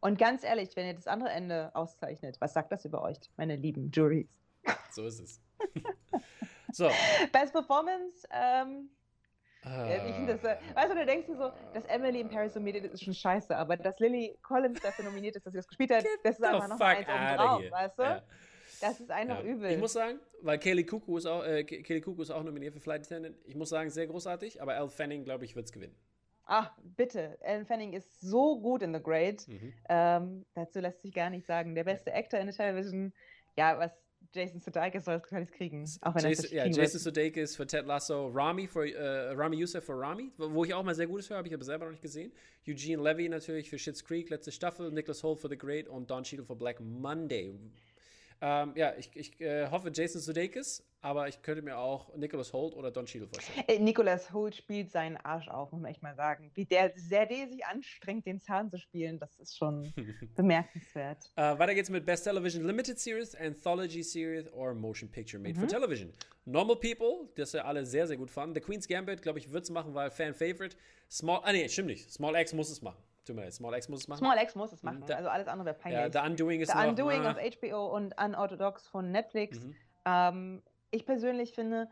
Und 0.00 0.18
ganz 0.18 0.44
ehrlich, 0.44 0.76
wenn 0.76 0.86
ihr 0.86 0.94
das 0.94 1.06
andere 1.06 1.30
Ende 1.30 1.74
auszeichnet, 1.74 2.36
was 2.40 2.52
sagt 2.52 2.70
das 2.70 2.84
über 2.84 3.02
euch, 3.02 3.18
meine 3.36 3.56
lieben 3.56 3.90
Juries? 3.90 4.28
So 4.90 5.04
ist 5.04 5.20
es. 5.20 5.40
so. 6.72 6.88
Best 7.32 7.52
Performance, 7.52 8.26
ähm, 8.30 8.90
uh, 9.64 10.26
das, 10.26 10.44
äh, 10.44 10.56
weißt 10.74 10.90
du, 10.90 10.94
du 10.94 11.06
denkst 11.06 11.26
dir 11.26 11.36
so, 11.36 11.50
dass 11.74 11.84
Emily 11.86 12.20
in 12.20 12.28
Paris 12.28 12.54
nominiert 12.54 12.84
ist, 12.84 12.94
ist 12.94 13.04
schon 13.04 13.14
scheiße, 13.14 13.56
aber 13.56 13.76
dass 13.76 13.98
Lily 13.98 14.38
Collins 14.42 14.80
dafür 14.80 15.04
nominiert 15.04 15.36
ist, 15.36 15.46
dass 15.46 15.52
sie 15.52 15.58
das 15.58 15.68
gespielt 15.68 15.90
hat, 15.90 16.04
das 16.22 16.38
ist 16.38 16.44
einfach 16.44 16.68
noch 16.68 16.80
eins 16.80 17.08
oben 17.08 17.36
drauf, 17.36 17.62
weißt 17.70 17.98
du? 17.98 18.02
Ja. 18.02 18.22
Das 18.80 19.00
ist 19.00 19.10
einfach 19.10 19.42
ja. 19.44 19.50
übel. 19.50 19.70
Ich 19.70 19.78
muss 19.78 19.92
sagen, 19.92 20.18
weil 20.42 20.58
Kelly 20.58 20.84
Cuckoo 20.84 21.16
ist 21.16 21.26
auch, 21.26 21.44
äh, 21.44 21.64
Kelly 21.64 22.00
Cuckoo 22.00 22.22
ist 22.22 22.30
auch 22.30 22.42
nominiert 22.42 22.74
für 22.74 22.80
Flight 22.80 23.02
Attendant. 23.06 23.36
Ich 23.44 23.54
muss 23.54 23.68
sagen, 23.68 23.90
sehr 23.90 24.06
großartig, 24.06 24.60
aber 24.62 24.76
Elle 24.76 24.90
Fanning, 24.90 25.24
glaube 25.24 25.44
ich, 25.44 25.56
wird 25.56 25.66
es 25.66 25.72
gewinnen. 25.72 25.96
Ach, 26.46 26.72
bitte. 26.96 27.36
Ellen 27.40 27.66
Fanning 27.66 27.92
ist 27.92 28.20
so 28.20 28.60
gut 28.60 28.82
in 28.82 28.94
The 28.94 29.02
Great. 29.02 29.46
Mhm. 29.48 29.72
Ähm, 29.88 30.46
dazu 30.54 30.78
lässt 30.78 31.02
sich 31.02 31.12
gar 31.12 31.28
nicht 31.28 31.44
sagen. 31.44 31.74
Der 31.74 31.84
beste 31.84 32.14
Actor 32.14 32.38
in 32.38 32.46
der 32.46 32.54
Television. 32.54 33.12
Ja, 33.56 33.78
was 33.78 33.90
Jason 34.32 34.60
Sudeikis 34.60 35.04
soll, 35.04 35.20
kann 35.20 35.42
ich 35.42 35.50
kriegen. 35.50 35.88
Auch 36.02 36.14
wenn 36.14 36.24
Jason, 36.24 36.50
ja, 36.52 36.66
Jason 36.66 37.00
Sudeikis 37.00 37.56
für 37.56 37.66
Ted 37.66 37.86
Lasso, 37.86 38.28
Rami 38.28 38.66
für 38.66 38.84
uh, 38.84 39.36
Rami 39.36 39.56
Youssef 39.56 39.84
für 39.84 39.98
Rami, 39.98 40.30
wo 40.36 40.64
ich 40.64 40.74
auch 40.74 40.82
mal 40.82 40.94
sehr 40.94 41.06
gutes 41.06 41.30
höre, 41.30 41.38
habe 41.38 41.48
ich 41.48 41.54
aber 41.54 41.64
selber 41.64 41.86
noch 41.86 41.92
nicht 41.92 42.02
gesehen. 42.02 42.32
Eugene 42.66 43.02
Levy 43.02 43.28
natürlich 43.28 43.70
für 43.70 43.78
Schitt's 43.78 44.04
Creek, 44.04 44.30
letzte 44.30 44.52
Staffel, 44.52 44.90
Nicholas 44.90 45.22
Holt 45.22 45.40
für 45.40 45.48
The 45.48 45.58
Great 45.58 45.88
und 45.88 46.10
Don 46.10 46.22
Cheadle 46.22 46.44
für 46.44 46.56
Black 46.56 46.80
Monday. 46.80 47.54
Ähm, 48.40 48.72
ja, 48.76 48.94
ich, 48.96 49.10
ich 49.14 49.40
äh, 49.40 49.68
hoffe 49.70 49.90
Jason 49.92 50.20
Sudeikis, 50.20 50.84
aber 51.00 51.28
ich 51.28 51.40
könnte 51.42 51.62
mir 51.62 51.78
auch 51.78 52.14
Nicholas 52.16 52.52
Holt 52.52 52.74
oder 52.74 52.90
Don 52.90 53.06
Cheadle 53.06 53.28
vorstellen. 53.28 53.66
Äh, 53.68 53.78
Nicholas 53.78 54.32
Holt 54.32 54.54
spielt 54.54 54.90
seinen 54.90 55.16
Arsch 55.16 55.48
auf, 55.48 55.72
muss 55.72 55.80
man 55.80 55.90
echt 55.90 56.02
mal 56.02 56.14
sagen. 56.14 56.50
Wie 56.54 56.64
der 56.64 56.92
sehr 56.96 57.26
sich 57.26 57.64
anstrengt, 57.64 58.26
den 58.26 58.40
Zahn 58.40 58.70
zu 58.70 58.78
spielen, 58.78 59.18
das 59.18 59.38
ist 59.38 59.56
schon 59.56 59.92
bemerkenswert. 60.36 61.30
Uh, 61.36 61.58
weiter 61.58 61.74
geht's 61.74 61.90
mit 61.90 62.04
Best 62.04 62.24
Television 62.24 62.64
Limited 62.64 62.98
Series, 62.98 63.34
Anthology 63.34 64.02
Series 64.02 64.52
or 64.52 64.74
Motion 64.74 65.10
Picture 65.10 65.42
Made 65.42 65.54
mhm. 65.54 65.60
for 65.60 65.68
Television. 65.68 66.12
Normal 66.44 66.76
People, 66.76 67.28
das 67.36 67.52
wir 67.52 67.64
alle 67.64 67.84
sehr, 67.84 68.06
sehr 68.06 68.16
gut 68.16 68.30
fanden. 68.30 68.54
The 68.54 68.60
Queen's 68.60 68.86
Gambit, 68.86 69.22
glaube 69.22 69.38
ich, 69.38 69.52
wird 69.52 69.64
es 69.64 69.70
machen, 69.70 69.94
weil 69.94 70.10
Fan-Favorite. 70.10 70.76
Small, 71.10 71.40
ah 71.42 71.52
nee, 71.52 71.68
stimmt 71.68 71.88
nicht. 71.88 72.12
Small 72.12 72.34
X 72.36 72.52
muss 72.52 72.70
es 72.70 72.82
machen. 72.82 73.02
Tut 73.26 73.34
mir 73.34 73.42
leid, 73.42 73.54
Small 73.54 73.74
X 73.74 73.88
muss 73.88 74.00
es 74.00 74.08
machen. 74.08 74.18
Small 74.18 74.38
X 74.40 74.54
muss 74.54 74.72
es 74.72 74.82
machen. 74.82 75.02
also 75.10 75.28
alles 75.28 75.48
andere 75.48 75.66
wäre 75.66 75.76
peinlich. 75.76 76.14
Ja, 76.14 76.22
The 76.22 76.30
Undoing 76.30 76.60
ist 76.60 76.70
The 76.70 76.78
noch, 76.78 76.88
Undoing 76.88 77.26
ah. 77.26 77.32
auf 77.32 77.38
HBO 77.38 77.94
und 77.94 78.14
Unorthodox 78.22 78.86
von 78.86 79.10
Netflix. 79.10 79.60
Mhm. 79.60 79.74
Ähm, 80.04 80.62
ich 80.92 81.04
persönlich 81.04 81.52
finde, 81.52 81.88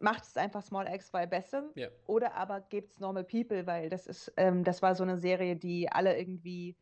macht 0.00 0.24
es 0.24 0.36
einfach 0.36 0.62
Small 0.62 0.92
X, 0.92 1.12
weil 1.14 1.26
besser. 1.26 1.64
Yeah. 1.74 1.90
Oder 2.06 2.34
aber 2.34 2.60
gebt 2.60 2.92
es 2.92 3.00
Normal 3.00 3.24
People, 3.24 3.66
weil 3.66 3.88
das 3.88 4.06
ist, 4.06 4.32
ähm, 4.36 4.62
das 4.62 4.82
war 4.82 4.94
so 4.94 5.02
eine 5.02 5.16
Serie, 5.16 5.56
die 5.56 5.90
alle 5.90 6.18
irgendwie 6.18 6.76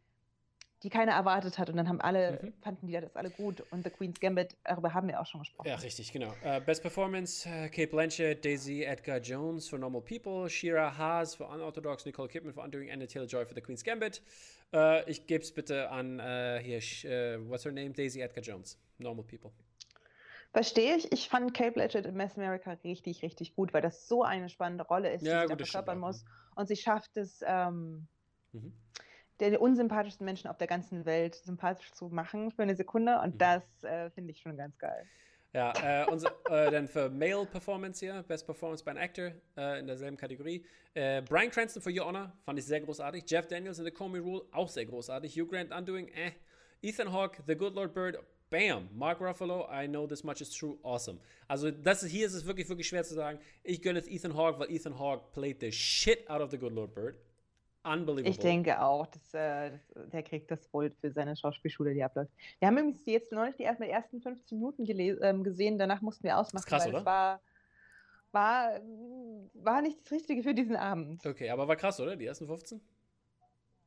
die 0.83 0.91
keiner 0.91 1.13
erwartet 1.13 1.59
hat. 1.59 1.71
Und 1.71 1.77
dann 1.77 1.89
haben 1.89 2.01
alle, 2.01 2.41
mhm. 2.43 2.53
fanden 2.63 2.87
die 2.87 2.93
das 2.93 3.15
alle 3.17 3.31
gut. 3.31 3.63
Und 3.71 3.85
The 3.85 3.91
Queen's 3.91 4.19
Gambit, 4.21 4.57
darüber 4.65 4.93
haben 4.95 5.09
wir 5.09 5.21
auch 5.21 5.27
schon 5.27 5.41
gesprochen. 5.41 5.69
Ja, 5.69 5.77
richtig, 5.77 6.13
genau. 6.13 6.33
Uh, 6.45 6.61
Best 6.65 6.83
Performance, 6.83 7.49
uh, 7.49 7.69
Kate 7.69 7.89
Blanchett, 7.89 8.45
Daisy 8.45 8.83
Edgar 8.83 9.19
Jones 9.19 9.69
für 9.69 9.79
Normal 9.79 10.03
People, 10.03 10.49
Shira 10.49 10.97
Haas 10.97 11.35
für 11.35 11.47
Unorthodox, 11.47 12.05
Nicole 12.05 12.29
Kidman 12.29 12.53
für 12.53 12.61
Undoing, 12.61 12.91
Anna 12.91 13.07
Taylor-Joy 13.07 13.47
für 13.47 13.55
The 13.55 13.61
Queen's 13.61 13.85
Gambit. 13.85 14.23
Uh, 14.75 15.03
ich 15.07 15.27
gebe 15.27 15.45
es 15.45 15.53
bitte 15.53 15.91
an, 15.91 16.19
hier, 16.63 16.81
what's 17.47 17.65
her 17.65 17.73
name? 17.73 17.91
Daisy 17.91 18.21
Edgar 18.21 18.43
Jones, 18.43 18.79
Normal 18.99 19.25
People. 19.25 19.53
Verstehe 20.53 20.97
ich. 20.97 21.11
Ich 21.13 21.29
fand 21.29 21.55
Kate 21.55 21.73
Blanchett 21.73 22.07
in 22.07 22.15
Miss 22.15 22.37
America 22.37 22.73
richtig, 22.85 23.23
richtig 23.23 23.55
gut, 23.55 23.73
weil 23.73 23.83
das 23.83 24.09
so 24.09 24.23
eine 24.23 24.49
spannende 24.49 24.85
Rolle 24.85 25.13
ist, 25.13 25.23
ja, 25.23 25.47
die 25.47 25.53
sie 25.53 25.71
verkörpern 25.71 25.99
muss. 25.99 26.25
Und 26.55 26.69
sie 26.69 26.77
schafft 26.77 27.17
es, 27.17 27.43
ähm, 27.47 28.07
mhm 28.53 28.73
der 29.51 29.61
unsympathischsten 29.61 30.25
Menschen 30.25 30.49
auf 30.49 30.59
der 30.59 30.67
ganzen 30.67 31.05
Welt 31.05 31.35
sympathisch 31.35 31.93
zu 31.93 32.09
machen 32.09 32.51
für 32.51 32.63
eine 32.63 32.77
Sekunde. 32.77 33.21
Und 33.21 33.35
mhm. 33.35 33.39
das 33.39 33.63
äh, 33.85 34.11
finde 34.11 34.33
ich 34.33 34.41
schon 34.41 34.57
ganz 34.57 34.79
geil. 34.79 35.07
Ja, 35.55 35.73
äh, 35.83 36.11
unser, 36.11 36.31
äh, 36.49 36.71
dann 36.71 36.89
für 36.89 37.11
Male 37.11 37.45
Performance 37.45 38.01
hier, 38.01 38.23
Best 38.23 38.47
Performance 38.47 38.83
by 38.83 38.93
an 38.93 38.97
Actor 38.97 39.33
äh, 39.57 39.81
in 39.81 39.87
derselben 39.87 40.17
Kategorie. 40.17 40.65
Äh, 40.95 41.21
Brian 41.23 41.51
Cranston 41.51 41.83
für 41.83 41.91
Your 41.91 42.07
Honor 42.07 42.33
fand 42.45 42.59
ich 42.59 42.65
sehr 42.65 42.81
großartig. 42.81 43.25
Jeff 43.29 43.47
Daniels 43.49 43.79
in 43.79 43.85
The 43.85 43.91
Comey 43.91 44.19
Rule 44.19 44.43
auch 44.53 44.69
sehr 44.69 44.87
großartig. 44.87 45.35
Hugh 45.35 45.47
Grant 45.47 45.71
Undoing, 45.71 46.09
äh. 46.09 46.33
Ethan 46.81 47.13
Hawke, 47.13 47.43
The 47.47 47.55
Good 47.55 47.75
Lord 47.75 47.95
Bird, 47.95 48.19
bam. 48.51 48.89
Mark 48.95 49.21
Ruffalo, 49.21 49.69
I 49.71 49.87
know 49.87 50.07
this 50.07 50.25
much 50.25 50.41
is 50.41 50.51
true, 50.51 50.79
awesome. 50.83 51.19
Also 51.49 51.71
das 51.71 52.03
ist, 52.03 52.11
hier 52.11 52.27
ist 52.27 52.35
es 52.35 52.47
wirklich, 52.47 52.69
wirklich 52.69 52.89
schwer 52.89 53.05
zu 53.05 53.15
sagen. 53.15 53.39
Ich 53.63 53.83
gönne 53.83 53.99
es 53.99 54.09
Ethan 54.09 54.35
Hawke, 54.35 54.59
weil 54.59 54.71
Ethan 54.71 54.99
Hawke 54.99 55.33
played 55.33 55.61
the 55.61 55.71
shit 55.71 56.29
out 56.31 56.41
of 56.41 56.51
The 56.51 56.59
Good 56.59 56.73
Lord 56.73 56.95
Bird. 56.95 57.17
Unbelievable. 57.85 58.31
Ich 58.31 58.39
denke 58.39 58.81
auch, 58.81 59.07
dass, 59.07 59.35
äh, 59.35 59.71
dass, 59.71 60.11
der 60.11 60.23
kriegt 60.23 60.51
das 60.51 60.73
wohl 60.73 60.91
für 61.01 61.11
seine 61.11 61.37
Schauspielschule, 61.37 61.95
die 61.95 62.05
abläuft. 62.05 62.31
Wir 62.61 62.69
haben 62.69 62.79
übrigens 62.79 63.05
jetzt 63.07 63.33
neulich 63.33 63.57
die 63.57 63.65
ersten, 63.65 63.83
ersten 63.83 64.21
15 64.21 64.59
Minuten 64.59 64.87
ähm, 64.89 65.43
gesehen, 65.43 65.79
danach 65.79 66.01
mussten 66.01 66.25
wir 66.25 66.39
ausmachen, 66.39 66.65
krass, 66.65 66.85
weil 66.85 66.91
oder? 66.91 66.99
es 67.01 67.05
war, 67.05 67.41
war, 68.31 68.81
war 69.55 69.83
nicht 69.83 70.01
das 70.01 70.13
Richtige 70.13 70.45
für 70.45 70.55
diesen 70.55 70.77
Abend. 70.77 71.27
Okay, 71.27 71.51
aber 71.51 71.67
war 71.67 71.75
krass, 71.75 71.99
oder? 71.99 72.15
Die 72.15 72.27
ersten 72.27 72.47
15? 72.47 72.81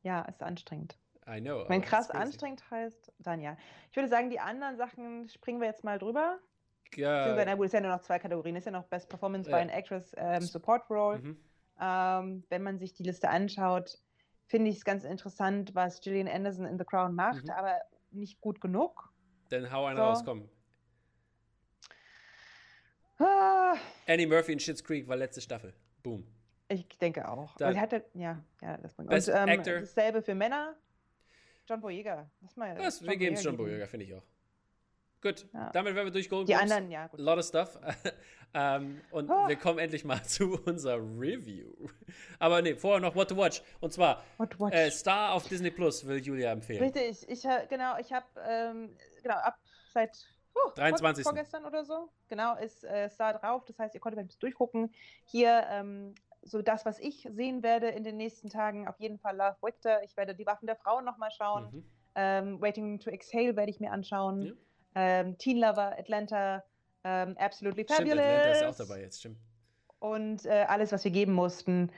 Ja, 0.02 0.22
ist 0.22 0.42
anstrengend. 0.42 0.98
I 1.28 1.40
know. 1.40 1.64
Wenn 1.68 1.80
krass 1.80 2.10
anstrengend 2.10 2.70
heißt, 2.70 3.12
dann 3.18 3.40
ja. 3.40 3.56
Ich 3.90 3.96
würde 3.96 4.08
sagen, 4.08 4.30
die 4.30 4.38
anderen 4.38 4.76
Sachen 4.76 5.28
springen 5.28 5.60
wir 5.60 5.66
jetzt 5.66 5.82
mal 5.82 5.98
drüber. 5.98 6.38
Ja. 6.94 7.34
Na 7.34 7.54
gut, 7.54 7.66
es 7.66 7.72
sind 7.72 7.82
ja 7.82 7.88
nur 7.88 7.96
noch 7.96 8.04
zwei 8.04 8.18
Kategorien. 8.18 8.54
Es 8.54 8.60
ist 8.60 8.66
ja 8.66 8.72
noch 8.72 8.84
Best 8.84 9.08
Performance 9.08 9.50
ja. 9.50 9.56
by 9.56 9.62
an 9.62 9.68
Actress 9.70 10.14
ähm, 10.16 10.42
Support 10.42 10.88
Role. 10.90 11.18
Mhm. 11.18 11.36
Ähm, 11.80 12.44
wenn 12.48 12.62
man 12.62 12.78
sich 12.78 12.94
die 12.94 13.02
Liste 13.02 13.28
anschaut, 13.28 13.98
finde 14.46 14.70
ich 14.70 14.78
es 14.78 14.84
ganz 14.84 15.04
interessant, 15.04 15.74
was 15.74 16.00
Gillian 16.00 16.28
Anderson 16.28 16.64
in 16.66 16.78
The 16.78 16.84
Crown 16.84 17.14
macht, 17.14 17.44
mhm. 17.44 17.50
aber 17.50 17.80
nicht 18.10 18.40
gut 18.40 18.60
genug. 18.60 19.12
Dann 19.50 19.70
hau 19.70 19.84
einer 19.84 19.96
so. 19.96 20.02
raus, 20.02 20.24
komm. 20.24 20.48
Ah. 23.18 23.76
Annie 24.06 24.26
Murphy 24.26 24.52
in 24.52 24.60
Schitt's 24.60 24.82
Creek 24.82 25.08
war 25.08 25.16
letzte 25.16 25.40
Staffel. 25.40 25.74
Boom. 26.02 26.26
Ich 26.68 26.86
denke 26.98 27.28
auch. 27.28 27.56
Da, 27.56 27.72
sie 27.72 27.80
hatte, 27.80 28.04
ja, 28.14 28.42
ja, 28.60 28.76
das 28.78 28.94
bringt. 28.94 29.10
Best 29.10 29.28
Und, 29.28 29.36
ähm, 29.36 29.48
Actor. 29.48 29.80
Dasselbe 29.80 30.22
für 30.22 30.34
Männer. 30.34 30.76
John 31.68 31.80
Boyega. 31.80 32.30
Das 32.40 32.56
mal, 32.56 32.74
das, 32.76 33.02
wir 33.02 33.16
geben 33.16 33.34
es 33.34 33.42
John 33.42 33.56
Boyega, 33.56 33.86
finde 33.86 34.06
ich 34.06 34.14
auch. 34.14 34.22
Gut, 35.22 35.46
ja. 35.52 35.70
damit 35.70 35.94
werden 35.94 36.06
wir 36.06 36.12
durch 36.12 36.28
Golden 36.28 36.46
Die 36.46 36.54
anderen, 36.54 36.90
ja. 36.90 37.06
Gut. 37.08 37.20
A 37.20 37.22
lot 37.22 37.38
of 37.38 37.44
stuff. 37.44 37.78
ähm, 38.54 39.00
und 39.10 39.30
oh. 39.30 39.48
wir 39.48 39.56
kommen 39.56 39.78
endlich 39.78 40.04
mal 40.04 40.22
zu 40.24 40.60
unserer 40.64 40.98
Review. 40.98 41.72
Aber 42.38 42.62
nee, 42.62 42.74
vorher 42.74 43.00
noch 43.00 43.14
What 43.14 43.28
to 43.30 43.36
Watch. 43.36 43.62
Und 43.80 43.92
zwar 43.92 44.22
äh, 44.70 44.90
Star 44.90 45.32
auf 45.32 45.48
Disney 45.48 45.70
Plus 45.70 46.06
will 46.06 46.18
Julia 46.18 46.52
empfehlen. 46.52 46.82
Richtig, 46.82 47.28
ich 47.28 47.42
genau, 47.68 47.96
ich 47.98 48.12
habe 48.12 48.26
ähm, 48.46 48.96
genau 49.22 49.36
ab 49.36 49.56
seit 49.92 50.16
uh, 50.54 50.70
23. 50.74 51.24
vorgestern 51.24 51.64
oder 51.64 51.84
so, 51.84 52.10
genau, 52.28 52.56
ist 52.56 52.84
äh, 52.84 53.08
Star 53.08 53.34
drauf. 53.38 53.64
Das 53.64 53.78
heißt, 53.78 53.94
ihr 53.94 54.00
konntet 54.00 54.20
ein 54.20 54.26
bisschen 54.26 54.40
durchgucken. 54.40 54.92
Hier 55.24 55.66
ähm, 55.70 56.14
so 56.42 56.62
das, 56.62 56.84
was 56.84 56.98
ich 56.98 57.26
sehen 57.30 57.62
werde 57.62 57.88
in 57.88 58.04
den 58.04 58.16
nächsten 58.16 58.50
Tagen, 58.50 58.86
auf 58.86 58.98
jeden 59.00 59.18
Fall 59.18 59.36
Love 59.36 59.56
Victor. 59.62 60.02
Ich 60.04 60.16
werde 60.16 60.34
die 60.34 60.46
Waffen 60.46 60.66
der 60.66 60.76
Frauen 60.76 61.04
nochmal 61.04 61.30
schauen. 61.30 61.70
Mhm. 61.72 61.84
Ähm, 62.14 62.60
Waiting 62.60 62.98
to 62.98 63.10
Exhale 63.10 63.56
werde 63.56 63.70
ich 63.70 63.80
mir 63.80 63.92
anschauen. 63.92 64.56
Ähm, 64.96 65.36
Teen 65.36 65.58
Lover, 65.58 65.94
Atlanta, 65.98 66.64
ähm, 67.04 67.36
Absolutely 67.38 67.84
Fabulous. 67.84 68.12
Stimmt, 68.12 68.20
Atlanta 68.22 68.50
ist 68.50 68.64
auch 68.64 68.86
dabei 68.86 69.00
jetzt, 69.02 69.20
stimmt. 69.20 69.38
Und 69.98 70.46
äh, 70.46 70.64
alles, 70.66 70.90
was 70.90 71.04
wir 71.04 71.10
geben 71.10 71.32
mussten. 71.32 71.92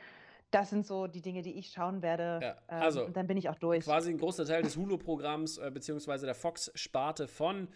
Das 0.50 0.70
sind 0.70 0.86
so 0.86 1.06
die 1.06 1.20
Dinge, 1.20 1.42
die 1.42 1.58
ich 1.58 1.70
schauen 1.70 2.02
werde. 2.02 2.40
Ja, 2.42 2.56
ähm, 2.68 2.82
also, 2.82 3.04
und 3.04 3.16
dann 3.16 3.26
bin 3.26 3.36
ich 3.36 3.48
auch 3.48 3.54
durch. 3.54 3.84
Quasi 3.84 4.10
ein 4.10 4.18
großer 4.18 4.44
Teil 4.46 4.62
des 4.62 4.76
Hulu-Programms, 4.76 5.58
äh, 5.58 5.70
beziehungsweise 5.70 6.26
der 6.26 6.34
Fox-Sparte 6.34 7.28
von 7.28 7.68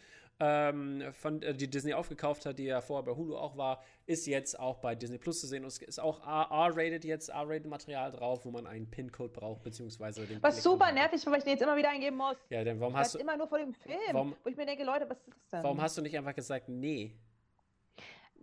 ähm, 0.45 1.05
von, 1.13 1.41
äh, 1.43 1.55
die 1.55 1.71
Disney 1.71 1.95
aufgekauft 1.95 2.47
hat, 2.47 2.59
die 2.59 2.65
ja 2.65 2.81
vorher 2.81 3.05
bei 3.05 3.17
Hulu 3.17 3.37
auch 3.37 3.57
war, 3.57 3.81
ist 4.07 4.27
jetzt 4.27 4.59
auch 4.59 4.79
bei 4.79 4.97
Disney 4.97 5.19
Plus 5.19 5.41
zu 5.41 5.47
sehen. 5.47 5.63
Und 5.63 5.69
es 5.69 5.79
ist 5.79 6.01
auch 6.01 6.21
R-rated 6.27 7.05
jetzt, 7.05 7.29
R-rated 7.29 7.67
Material 7.67 8.11
drauf, 8.11 8.45
wo 8.45 8.51
man 8.51 8.67
einen 8.67 8.91
PIN-Code 8.91 9.33
braucht, 9.33 9.63
beziehungsweise 9.63 10.27
den. 10.27 10.43
Was 10.43 10.61
super 10.61 10.91
nervig, 10.91 11.25
weil 11.27 11.39
ich 11.39 11.45
den 11.45 11.53
jetzt 11.53 11.63
immer 11.63 11.77
wieder 11.77 11.91
eingeben 11.91 12.17
muss. 12.17 12.37
Ja, 12.51 12.65
denn 12.65 12.81
warum 12.81 12.97
hast 12.97 13.15
du. 13.15 13.19
immer 13.19 13.37
nur 13.37 13.47
vor 13.47 13.59
dem 13.59 13.73
Film, 13.73 13.99
warum, 14.11 14.35
wo 14.43 14.51
ich 14.51 14.57
mir 14.57 14.67
denke, 14.67 14.83
Leute, 14.83 15.09
was 15.09 15.19
ist 15.19 15.29
das 15.29 15.51
denn? 15.51 15.63
Warum 15.63 15.81
hast 15.81 15.97
du 15.97 16.03
nicht 16.03 16.17
einfach 16.17 16.35
gesagt, 16.35 16.69
nee? 16.69 17.15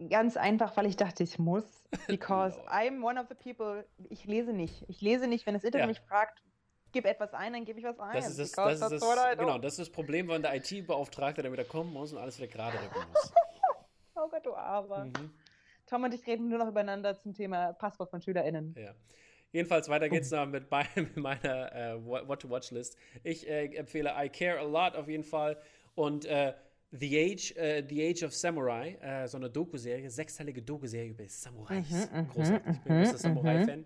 Ganz 0.09 0.37
einfach, 0.37 0.77
weil 0.77 0.85
ich 0.85 0.95
dachte, 0.95 1.23
ich 1.23 1.37
muss. 1.37 1.65
Because 2.07 2.57
no. 2.57 2.65
I'm 2.67 3.03
one 3.03 3.19
of 3.19 3.27
the 3.27 3.35
people. 3.35 3.85
Ich 4.09 4.23
lese 4.23 4.53
nicht. 4.53 4.85
Ich 4.87 5.01
lese 5.01 5.27
nicht, 5.27 5.45
wenn 5.45 5.53
das 5.53 5.65
Internet 5.65 5.83
ja. 5.83 5.87
mich 5.87 5.99
fragt, 5.99 6.41
gib 6.91 7.05
etwas 7.05 7.33
ein, 7.33 7.53
dann 7.53 7.65
gebe 7.65 7.79
ich 7.79 7.85
was 7.85 7.99
ein. 7.99 8.13
Das 8.13 8.27
ist 8.27 8.39
das, 8.39 8.51
das, 8.51 8.91
ist 8.91 9.01
das, 9.01 9.37
genau, 9.37 9.57
das 9.57 9.73
ist 9.73 9.79
das 9.79 9.89
Problem, 9.89 10.27
wenn 10.29 10.41
der 10.41 10.55
IT-Beauftragte 10.55 11.41
dann 11.41 11.51
wieder 11.51 11.65
kommen 11.65 11.93
muss 11.93 12.13
und 12.13 12.19
alles 12.19 12.37
wieder 12.37 12.47
gerade 12.47 12.77
rücken 12.77 13.07
muss. 13.11 13.33
oh 14.15 14.27
Gott, 14.29 14.45
du 14.45 14.53
Armer. 14.53 15.05
Mhm. 15.05 15.31
Tom 15.85 16.03
und 16.03 16.13
ich 16.13 16.25
reden 16.27 16.49
nur 16.49 16.59
noch 16.59 16.67
übereinander 16.67 17.19
zum 17.19 17.33
Thema 17.33 17.73
Passwort 17.73 18.09
von 18.09 18.21
SchülerInnen. 18.21 18.75
Ja. 18.77 18.93
Jedenfalls 19.51 19.89
weiter 19.89 20.09
geht's 20.09 20.29
noch 20.29 20.45
mit, 20.45 20.69
bei, 20.69 20.85
mit 20.95 21.17
meiner 21.17 21.75
äh, 21.75 22.05
What-to-Watch-List. 22.05 22.97
Ich 23.23 23.49
äh, 23.49 23.65
empfehle 23.75 24.13
I 24.15 24.29
Care 24.29 24.59
a 24.59 24.63
Lot 24.63 24.95
auf 24.95 25.07
jeden 25.07 25.23
Fall 25.23 25.57
und 25.95 26.25
äh, 26.25 26.53
The 26.91 27.19
Age, 27.19 27.53
uh, 27.55 27.87
The 27.87 28.09
Age 28.09 28.23
of 28.23 28.33
Samurai, 28.33 28.97
uh, 29.03 29.27
so 29.27 29.37
eine 29.37 29.49
Doku-Serie, 29.49 30.09
sechsteilige 30.09 30.61
Doku-Serie 30.61 31.11
über 31.11 31.27
Samurais. 31.27 31.87
Mhm, 31.87 32.19
mhm 32.19 32.27
Großartig. 32.29 32.73
Ich 32.73 32.79
bin 32.81 32.93
ein 32.93 33.03
großer 33.03 33.13
mhm, 33.13 33.35
Samurai-Fan. 33.35 33.85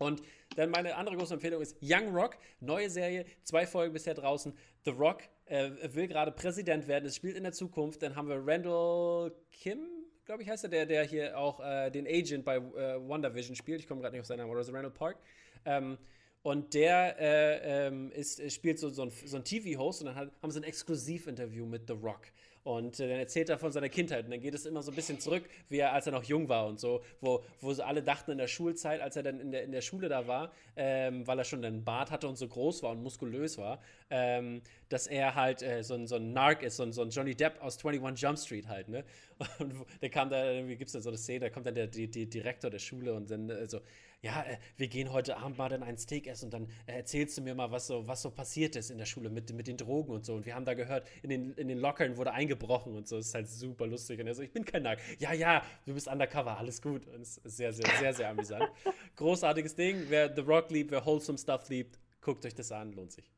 Und 0.00 0.22
dann 0.56 0.70
meine 0.70 0.96
andere 0.96 1.16
große 1.16 1.34
Empfehlung 1.34 1.60
ist 1.60 1.76
Young 1.82 2.14
Rock, 2.14 2.38
neue 2.60 2.88
Serie, 2.88 3.26
zwei 3.42 3.66
Folgen 3.66 3.92
bisher 3.92 4.14
draußen. 4.14 4.56
The 4.86 4.92
Rock 4.92 5.22
äh, 5.44 5.70
will 5.92 6.08
gerade 6.08 6.32
Präsident 6.32 6.88
werden, 6.88 7.04
es 7.04 7.16
spielt 7.16 7.36
in 7.36 7.42
der 7.42 7.52
Zukunft. 7.52 8.02
Dann 8.02 8.16
haben 8.16 8.28
wir 8.28 8.42
Randall 8.42 9.30
Kim, 9.52 9.86
glaube 10.24 10.42
ich, 10.42 10.48
heißt 10.48 10.64
er, 10.64 10.70
der, 10.70 10.86
der 10.86 11.04
hier 11.04 11.38
auch 11.38 11.60
äh, 11.60 11.90
den 11.90 12.06
Agent 12.06 12.46
bei 12.46 12.56
äh, 12.56 12.96
WandaVision 13.06 13.54
spielt. 13.54 13.80
Ich 13.80 13.86
komme 13.86 14.00
gerade 14.00 14.14
nicht 14.14 14.22
auf 14.22 14.26
seinen 14.26 14.38
Namen, 14.38 14.50
oder 14.50 14.64
so 14.64 14.72
Randall 14.72 14.90
Park. 14.90 15.18
Ähm, 15.66 15.98
und 16.42 16.72
der 16.72 17.20
äh, 17.20 17.88
ähm, 17.88 18.10
ist, 18.12 18.50
spielt 18.50 18.78
so, 18.78 18.88
so 18.88 19.02
ein, 19.02 19.10
so 19.10 19.36
ein 19.36 19.44
TV-Host 19.44 20.00
und 20.00 20.06
dann 20.06 20.14
hat, 20.14 20.32
haben 20.40 20.50
sie 20.50 20.60
ein 20.60 20.64
Exklusivinterview 20.64 21.66
mit 21.66 21.86
The 21.86 21.92
Rock. 21.92 22.22
Und 22.62 23.00
äh, 23.00 23.08
dann 23.08 23.18
erzählt 23.18 23.48
er 23.48 23.58
von 23.58 23.72
seiner 23.72 23.88
Kindheit. 23.88 24.24
Und 24.24 24.30
dann 24.32 24.40
geht 24.40 24.54
es 24.54 24.66
immer 24.66 24.82
so 24.82 24.92
ein 24.92 24.94
bisschen 24.94 25.18
zurück, 25.18 25.44
wie 25.68 25.78
er, 25.78 25.92
als 25.92 26.06
er 26.06 26.12
noch 26.12 26.24
jung 26.24 26.48
war 26.48 26.66
und 26.66 26.78
so, 26.78 27.02
wo, 27.20 27.42
wo 27.60 27.72
so 27.72 27.82
alle 27.82 28.02
dachten 28.02 28.32
in 28.32 28.38
der 28.38 28.48
Schulzeit, 28.48 29.00
als 29.00 29.16
er 29.16 29.22
dann 29.22 29.40
in 29.40 29.50
der, 29.50 29.64
in 29.64 29.72
der 29.72 29.80
Schule 29.80 30.08
da 30.08 30.26
war, 30.26 30.52
ähm, 30.76 31.26
weil 31.26 31.38
er 31.38 31.44
schon 31.44 31.64
einen 31.64 31.84
Bart 31.84 32.10
hatte 32.10 32.28
und 32.28 32.36
so 32.36 32.46
groß 32.46 32.82
war 32.82 32.90
und 32.90 33.02
muskulös 33.02 33.56
war, 33.56 33.80
ähm, 34.10 34.60
dass 34.88 35.06
er 35.06 35.34
halt 35.34 35.62
äh, 35.62 35.82
so, 35.82 35.94
ein, 35.94 36.06
so 36.06 36.16
ein 36.16 36.32
Narc 36.32 36.62
ist, 36.62 36.76
so 36.76 36.82
ein, 36.82 36.92
so 36.92 37.02
ein 37.02 37.10
Johnny 37.10 37.34
Depp 37.34 37.62
aus 37.62 37.78
21 37.82 38.20
Jump 38.22 38.38
Street 38.38 38.68
halt, 38.68 38.88
ne? 38.88 39.04
Und 39.58 39.72
der 40.02 40.10
kam 40.10 40.28
da, 40.28 40.50
irgendwie 40.50 40.76
gibt 40.76 40.88
es 40.88 40.92
da 40.92 41.00
so 41.00 41.08
eine 41.08 41.16
Szene, 41.16 41.46
da 41.46 41.50
kommt 41.50 41.64
dann 41.64 41.74
der 41.74 41.86
die, 41.86 42.08
die 42.08 42.28
Direktor 42.28 42.70
der 42.70 42.78
Schule 42.78 43.14
und 43.14 43.30
dann 43.30 43.48
äh, 43.48 43.66
so, 43.66 43.80
ja, 44.22 44.42
äh, 44.42 44.58
wir 44.76 44.88
gehen 44.88 45.12
heute 45.12 45.38
Abend 45.38 45.56
mal 45.56 45.68
dann 45.68 45.82
ein 45.82 45.96
Steak 45.96 46.26
essen 46.26 46.46
und 46.46 46.54
dann 46.54 46.68
äh, 46.86 46.92
erzählst 46.92 47.38
du 47.38 47.42
mir 47.42 47.54
mal, 47.54 47.70
was 47.70 47.86
so, 47.86 48.06
was 48.06 48.20
so 48.20 48.30
passiert 48.30 48.76
ist 48.76 48.90
in 48.90 48.98
der 48.98 49.06
Schule 49.06 49.30
mit, 49.30 49.52
mit 49.52 49.66
den 49.66 49.76
Drogen 49.76 50.12
und 50.12 50.26
so. 50.26 50.34
Und 50.34 50.44
wir 50.44 50.54
haben 50.54 50.64
da 50.64 50.74
gehört, 50.74 51.08
in 51.22 51.30
den, 51.30 51.54
in 51.54 51.68
den 51.68 51.78
Lockern 51.78 52.16
wurde 52.16 52.32
eingebrochen 52.32 52.94
und 52.94 53.08
so. 53.08 53.16
Das 53.16 53.28
ist 53.28 53.34
halt 53.34 53.48
super 53.48 53.86
lustig. 53.86 54.20
Und 54.20 54.26
er 54.26 54.34
so, 54.34 54.42
ich 54.42 54.52
bin 54.52 54.64
kein 54.64 54.82
Nack. 54.82 54.98
Ja, 55.18 55.32
ja, 55.32 55.64
du 55.86 55.94
bist 55.94 56.06
undercover, 56.06 56.58
alles 56.58 56.82
gut. 56.82 57.06
Und 57.06 57.22
es 57.22 57.38
ist 57.38 57.56
sehr, 57.56 57.72
sehr, 57.72 57.90
sehr, 57.98 58.12
sehr 58.12 58.28
amüsant. 58.28 58.70
Großartiges 59.16 59.74
Ding. 59.74 60.04
Wer 60.08 60.34
The 60.34 60.42
Rock 60.42 60.70
liebt, 60.70 60.90
wer 60.90 61.04
Wholesome 61.04 61.38
Stuff 61.38 61.68
liebt, 61.70 61.98
guckt 62.20 62.44
euch 62.44 62.54
das 62.54 62.70
an, 62.72 62.92
lohnt 62.92 63.12
sich. 63.12 63.30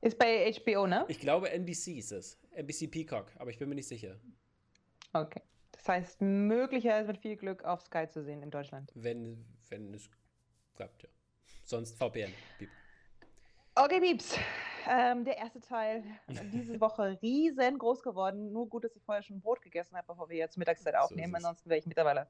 Ist 0.00 0.18
bei 0.18 0.50
HBO, 0.52 0.86
ne? 0.86 1.04
Ich 1.08 1.20
glaube, 1.20 1.50
NBC 1.50 1.98
ist 1.98 2.10
es. 2.10 2.38
NBC 2.52 2.90
Peacock, 2.90 3.32
aber 3.36 3.50
ich 3.50 3.58
bin 3.58 3.68
mir 3.68 3.74
nicht 3.76 3.88
sicher. 3.88 4.18
Okay. 5.12 5.42
Das 5.72 5.88
heißt, 5.88 6.20
möglicherweise 6.20 7.08
mit 7.08 7.18
viel 7.18 7.36
Glück 7.36 7.64
auf 7.64 7.80
Sky 7.82 8.08
zu 8.08 8.22
sehen 8.22 8.42
in 8.42 8.50
Deutschland. 8.50 8.90
Wenn, 8.94 9.44
wenn 9.70 9.94
es 9.94 10.10
klappt, 10.74 11.02
ja. 11.02 11.08
Sonst 11.64 11.96
VPN. 11.96 12.32
Piep. 12.58 12.68
Okay, 13.74 14.00
Pieps. 14.00 14.36
Ähm, 14.88 15.24
der 15.24 15.36
erste 15.36 15.60
Teil 15.60 16.02
diese 16.52 16.80
Woche 16.80 17.18
riesengroß 17.22 18.02
geworden. 18.02 18.52
Nur 18.52 18.68
gut, 18.68 18.84
dass 18.84 18.96
ich 18.96 19.02
vorher 19.02 19.22
schon 19.22 19.40
Brot 19.40 19.62
gegessen 19.62 19.96
habe, 19.96 20.06
bevor 20.06 20.28
wir 20.28 20.36
jetzt 20.36 20.56
Mittagszeit 20.56 20.96
aufnehmen. 20.96 21.30
So 21.32 21.36
Ansonsten 21.36 21.70
wäre 21.70 21.78
ich 21.78 21.86
mittlerweile 21.86 22.26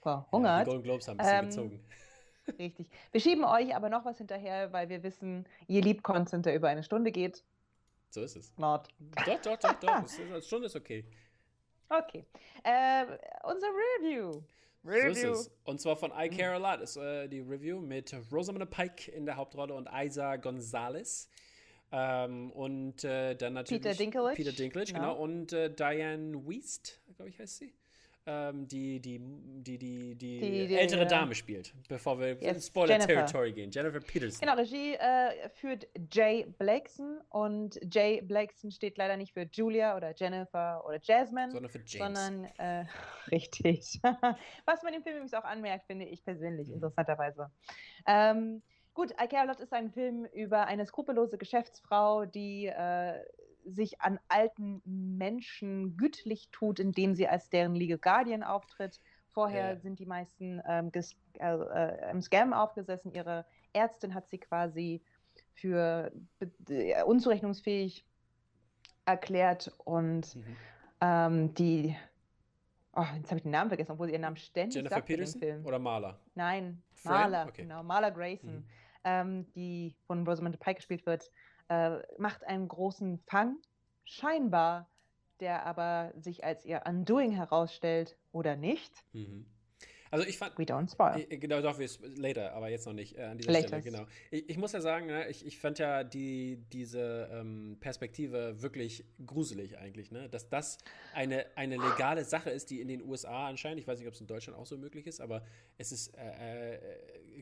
verhungert. 0.00 0.50
Ja, 0.50 0.58
die 0.64 0.70
Golden 0.70 0.82
Globes 0.82 1.08
haben 1.08 1.20
ein 1.20 1.24
bisschen 1.24 1.38
ähm, 1.38 1.44
gezogen. 1.46 1.84
Richtig. 2.58 2.90
Wir 3.12 3.20
schieben 3.20 3.44
euch 3.44 3.74
aber 3.76 3.88
noch 3.90 4.04
was 4.04 4.18
hinterher, 4.18 4.72
weil 4.72 4.88
wir 4.88 5.02
wissen, 5.02 5.46
ihr 5.68 5.82
liebt 5.82 6.02
Content, 6.02 6.46
der 6.46 6.54
über 6.54 6.68
eine 6.68 6.82
Stunde 6.82 7.12
geht. 7.12 7.44
So 8.08 8.22
ist 8.22 8.36
es. 8.36 8.56
Not. 8.58 8.88
Doch, 9.24 9.40
doch, 9.40 9.56
doch, 9.58 9.74
doch. 9.74 9.88
Eine 10.18 10.42
Stunde 10.42 10.66
ist 10.66 10.74
okay. 10.74 11.04
Okay. 11.88 12.24
Äh, 12.64 13.04
unser 13.44 13.68
Review. 13.68 14.42
Review. 14.84 15.14
So 15.14 15.32
ist 15.32 15.40
es. 15.40 15.50
Und 15.64 15.80
zwar 15.80 15.96
von 15.96 16.12
I 16.16 16.28
Care 16.28 16.54
A 16.54 16.56
Lot 16.56 16.80
ist 16.80 16.96
äh, 16.96 17.28
die 17.28 17.40
Review 17.40 17.80
mit 17.80 18.14
Rosamund 18.32 18.70
Pike 18.70 19.10
in 19.10 19.26
der 19.26 19.36
Hauptrolle 19.36 19.74
und 19.74 19.88
Isa 19.92 20.36
Gonzalez. 20.36 21.28
Ähm, 21.92 22.52
und 22.52 23.02
äh, 23.04 23.34
dann 23.34 23.54
natürlich 23.54 23.82
Peter 23.82 23.94
Dinklage. 23.96 24.36
Peter 24.36 24.52
Dinklage, 24.52 24.92
genau. 24.92 25.14
genau. 25.14 25.22
Und 25.22 25.52
äh, 25.52 25.74
Diane 25.74 26.46
Wiest, 26.46 27.00
glaube 27.16 27.30
ich, 27.30 27.38
heißt 27.38 27.58
sie 27.58 27.74
ähm, 28.26 28.68
die, 28.68 29.00
die, 29.00 29.18
die, 29.18 29.78
die, 29.78 30.14
die, 30.14 30.66
die 30.68 30.74
ältere 30.76 31.04
die, 31.04 31.08
Dame 31.08 31.34
spielt, 31.34 31.72
bevor 31.88 32.18
wir 32.18 32.40
in 32.40 32.60
Spoiler-Territory 32.60 33.52
gehen. 33.52 33.70
Jennifer 33.70 34.00
Peterson. 34.00 34.40
Genau, 34.40 34.54
Regie 34.54 34.94
äh, 34.94 35.48
führt 35.50 35.88
Jay 36.12 36.46
Blakeson 36.58 37.20
und 37.30 37.78
Jay 37.90 38.20
Blakeson 38.20 38.70
steht 38.70 38.98
leider 38.98 39.16
nicht 39.16 39.32
für 39.32 39.48
Julia 39.52 39.96
oder 39.96 40.14
Jennifer 40.14 40.84
oder 40.86 40.98
Jasmine, 41.02 41.50
sondern 41.50 41.70
für 41.70 41.82
James. 41.86 42.18
Sondern, 42.18 42.44
äh, 42.58 42.84
richtig. 43.30 44.00
Was 44.64 44.82
man 44.82 44.94
im 44.94 45.02
Film 45.02 45.16
übrigens 45.16 45.34
auch 45.34 45.44
anmerkt, 45.44 45.86
finde 45.86 46.04
ich 46.04 46.24
persönlich, 46.24 46.68
mhm. 46.68 46.74
interessanterweise. 46.74 47.50
Ähm, 48.06 48.62
Gut, 48.92 49.12
I 49.12 49.28
Care 49.28 49.42
a 49.42 49.44
Lot 49.44 49.60
ist 49.60 49.72
ein 49.72 49.90
Film 49.92 50.24
über 50.26 50.66
eine 50.66 50.84
skrupellose 50.84 51.38
Geschäftsfrau, 51.38 52.26
die 52.26 52.66
äh, 52.66 53.22
sich 53.70 54.00
an 54.00 54.18
alten 54.28 54.82
Menschen 54.84 55.96
gütlich 55.96 56.48
tut, 56.50 56.78
indem 56.78 57.14
sie 57.14 57.28
als 57.28 57.48
deren 57.48 57.74
Legal 57.74 57.98
Guardian 57.98 58.42
auftritt. 58.42 59.00
Vorher 59.28 59.74
ja. 59.74 59.76
sind 59.76 59.98
die 59.98 60.06
meisten 60.06 60.60
ähm, 60.66 60.90
äh, 60.92 61.54
äh, 61.54 62.10
im 62.10 62.20
Scam 62.20 62.52
aufgesessen. 62.52 63.12
Ihre 63.12 63.46
Ärztin 63.72 64.14
hat 64.14 64.28
sie 64.28 64.38
quasi 64.38 65.02
für 65.54 66.12
äh, 66.68 67.02
unzurechnungsfähig 67.04 68.04
erklärt 69.04 69.72
und 69.84 70.36
mhm. 70.36 70.56
ähm, 71.00 71.54
die 71.54 71.96
Oh, 72.92 73.06
jetzt 73.16 73.30
habe 73.30 73.36
ich 73.36 73.42
den 73.42 73.52
Namen 73.52 73.70
vergessen, 73.70 73.92
obwohl 73.92 74.08
sie 74.08 74.14
ihren 74.14 74.22
Namen 74.22 74.36
ständig 74.36 74.74
Jennifer 74.74 74.96
sagt 74.96 75.06
Peterson 75.06 75.40
Film. 75.40 75.64
oder 75.64 75.78
Marla? 75.78 76.18
Nein, 76.34 76.82
Marla, 77.04 77.44
okay. 77.44 77.62
genau, 77.62 77.84
Marla 77.84 78.10
Grayson, 78.10 78.56
mhm. 78.56 78.64
ähm, 79.04 79.52
die 79.52 79.94
von 80.06 80.26
Rosamund 80.26 80.58
Pike 80.58 80.76
gespielt 80.76 81.06
wird, 81.06 81.30
äh, 81.70 81.98
macht 82.18 82.44
einen 82.44 82.68
großen 82.68 83.18
Fang, 83.26 83.56
scheinbar, 84.04 84.90
der 85.38 85.64
aber 85.64 86.12
sich 86.18 86.44
als 86.44 86.66
ihr 86.66 86.82
Undoing 86.86 87.30
herausstellt 87.30 88.18
oder 88.32 88.56
nicht. 88.56 88.92
Mhm. 89.12 89.46
Also 90.12 90.26
ich 90.26 90.38
fand. 90.38 90.58
We 90.58 90.64
don't 90.64 90.90
spoil. 90.90 91.24
Genau, 91.28 91.60
doch, 91.62 91.78
wir 91.78 91.88
later, 92.16 92.52
aber 92.54 92.68
jetzt 92.68 92.84
noch 92.84 92.92
nicht 92.92 93.16
äh, 93.16 93.22
an 93.22 93.38
dieser 93.38 93.52
Latest. 93.52 93.68
Stelle. 93.68 93.82
Genau. 93.82 94.06
Ich, 94.32 94.48
ich, 94.50 94.58
muss 94.58 94.72
ja 94.72 94.80
sagen, 94.80 95.06
ne, 95.06 95.28
ich, 95.28 95.46
ich 95.46 95.58
fand 95.58 95.78
ja 95.78 96.02
die, 96.02 96.64
diese 96.72 97.30
ähm, 97.32 97.76
Perspektive 97.78 98.60
wirklich 98.60 99.04
gruselig 99.24 99.78
eigentlich, 99.78 100.10
ne? 100.10 100.28
Dass 100.28 100.48
das 100.48 100.78
eine, 101.14 101.46
eine 101.54 101.76
legale 101.76 102.24
Sache 102.24 102.50
ist, 102.50 102.70
die 102.70 102.80
in 102.80 102.88
den 102.88 103.02
USA 103.02 103.46
anscheinend, 103.46 103.78
ich 103.78 103.86
weiß 103.86 104.00
nicht, 104.00 104.08
ob 104.08 104.14
es 104.14 104.20
in 104.20 104.26
Deutschland 104.26 104.58
auch 104.58 104.66
so 104.66 104.76
möglich 104.76 105.06
ist, 105.06 105.20
aber 105.20 105.44
es 105.78 105.92
ist 105.92 106.16
äh, 106.16 106.74
äh, 106.74 106.78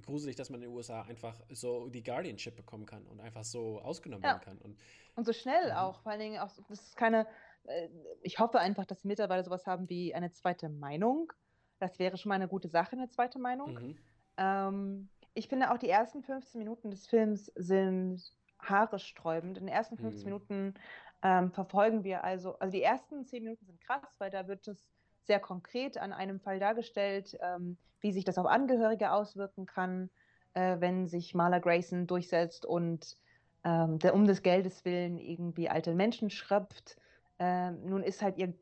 gruselig, 0.00 0.36
dass 0.36 0.50
man 0.50 0.62
in 0.62 0.68
den 0.68 0.76
USA 0.76 1.02
einfach 1.02 1.40
so 1.50 1.88
die 1.88 2.02
Guardianship 2.02 2.56
bekommen 2.56 2.86
kann 2.86 3.06
und 3.06 3.20
einfach 3.20 3.44
so 3.44 3.80
ausgenommen 3.80 4.22
ja. 4.22 4.30
werden 4.30 4.42
kann. 4.42 4.58
Und, 4.58 4.78
und 5.14 5.24
so 5.24 5.32
schnell 5.32 5.66
mhm. 5.66 5.76
auch, 5.76 6.00
vor 6.00 6.12
allen 6.12 6.20
Dingen 6.20 6.38
auch, 6.40 6.50
das 6.68 6.80
ist 6.80 6.96
keine. 6.96 7.26
Äh, 7.64 7.88
ich 8.22 8.38
hoffe 8.38 8.58
einfach, 8.58 8.84
dass 8.84 9.02
sie 9.02 9.08
mittlerweile 9.08 9.44
sowas 9.44 9.66
haben 9.66 9.88
wie 9.88 10.14
eine 10.14 10.32
zweite 10.32 10.68
Meinung 10.68 11.32
das 11.78 11.98
wäre 11.98 12.16
schon 12.16 12.30
mal 12.30 12.36
eine 12.36 12.48
gute 12.48 12.68
Sache, 12.68 12.92
eine 12.92 13.08
zweite 13.08 13.38
Meinung. 13.38 13.74
Mhm. 13.74 13.98
Ähm, 14.36 15.08
ich 15.34 15.48
finde 15.48 15.72
auch 15.72 15.78
die 15.78 15.88
ersten 15.88 16.22
15 16.22 16.58
Minuten 16.58 16.90
des 16.90 17.06
Films 17.06 17.46
sind 17.54 18.22
haaresträubend. 18.60 19.58
In 19.58 19.66
den 19.66 19.74
ersten 19.74 19.96
15 19.96 20.20
mhm. 20.20 20.24
Minuten 20.24 20.74
ähm, 21.22 21.52
verfolgen 21.52 22.04
wir 22.04 22.24
also, 22.24 22.58
also 22.58 22.72
die 22.72 22.82
ersten 22.82 23.24
10 23.24 23.44
Minuten 23.44 23.64
sind 23.64 23.80
krass, 23.80 24.16
weil 24.18 24.30
da 24.30 24.48
wird 24.48 24.66
es 24.68 24.84
sehr 25.28 25.38
konkret 25.38 25.98
an 25.98 26.12
einem 26.12 26.40
Fall 26.40 26.58
dargestellt, 26.58 27.38
ähm, 27.40 27.76
wie 28.00 28.10
sich 28.10 28.24
das 28.24 28.38
auf 28.38 28.46
Angehörige 28.46 29.12
auswirken 29.12 29.66
kann, 29.66 30.10
äh, 30.54 30.80
wenn 30.80 31.06
sich 31.06 31.34
Marla 31.34 31.60
Grayson 31.60 32.08
durchsetzt 32.08 32.66
und 32.66 33.16
ähm, 33.62 33.98
der, 34.00 34.14
um 34.14 34.26
des 34.26 34.42
Geldes 34.42 34.84
willen 34.84 35.18
irgendwie 35.18 35.68
alte 35.68 35.94
Menschen 35.94 36.30
schröpft. 36.30 36.96
Ähm, 37.38 37.84
nun 37.84 38.02
ist 38.02 38.22
halt 38.22 38.38
ihr, 38.38 38.54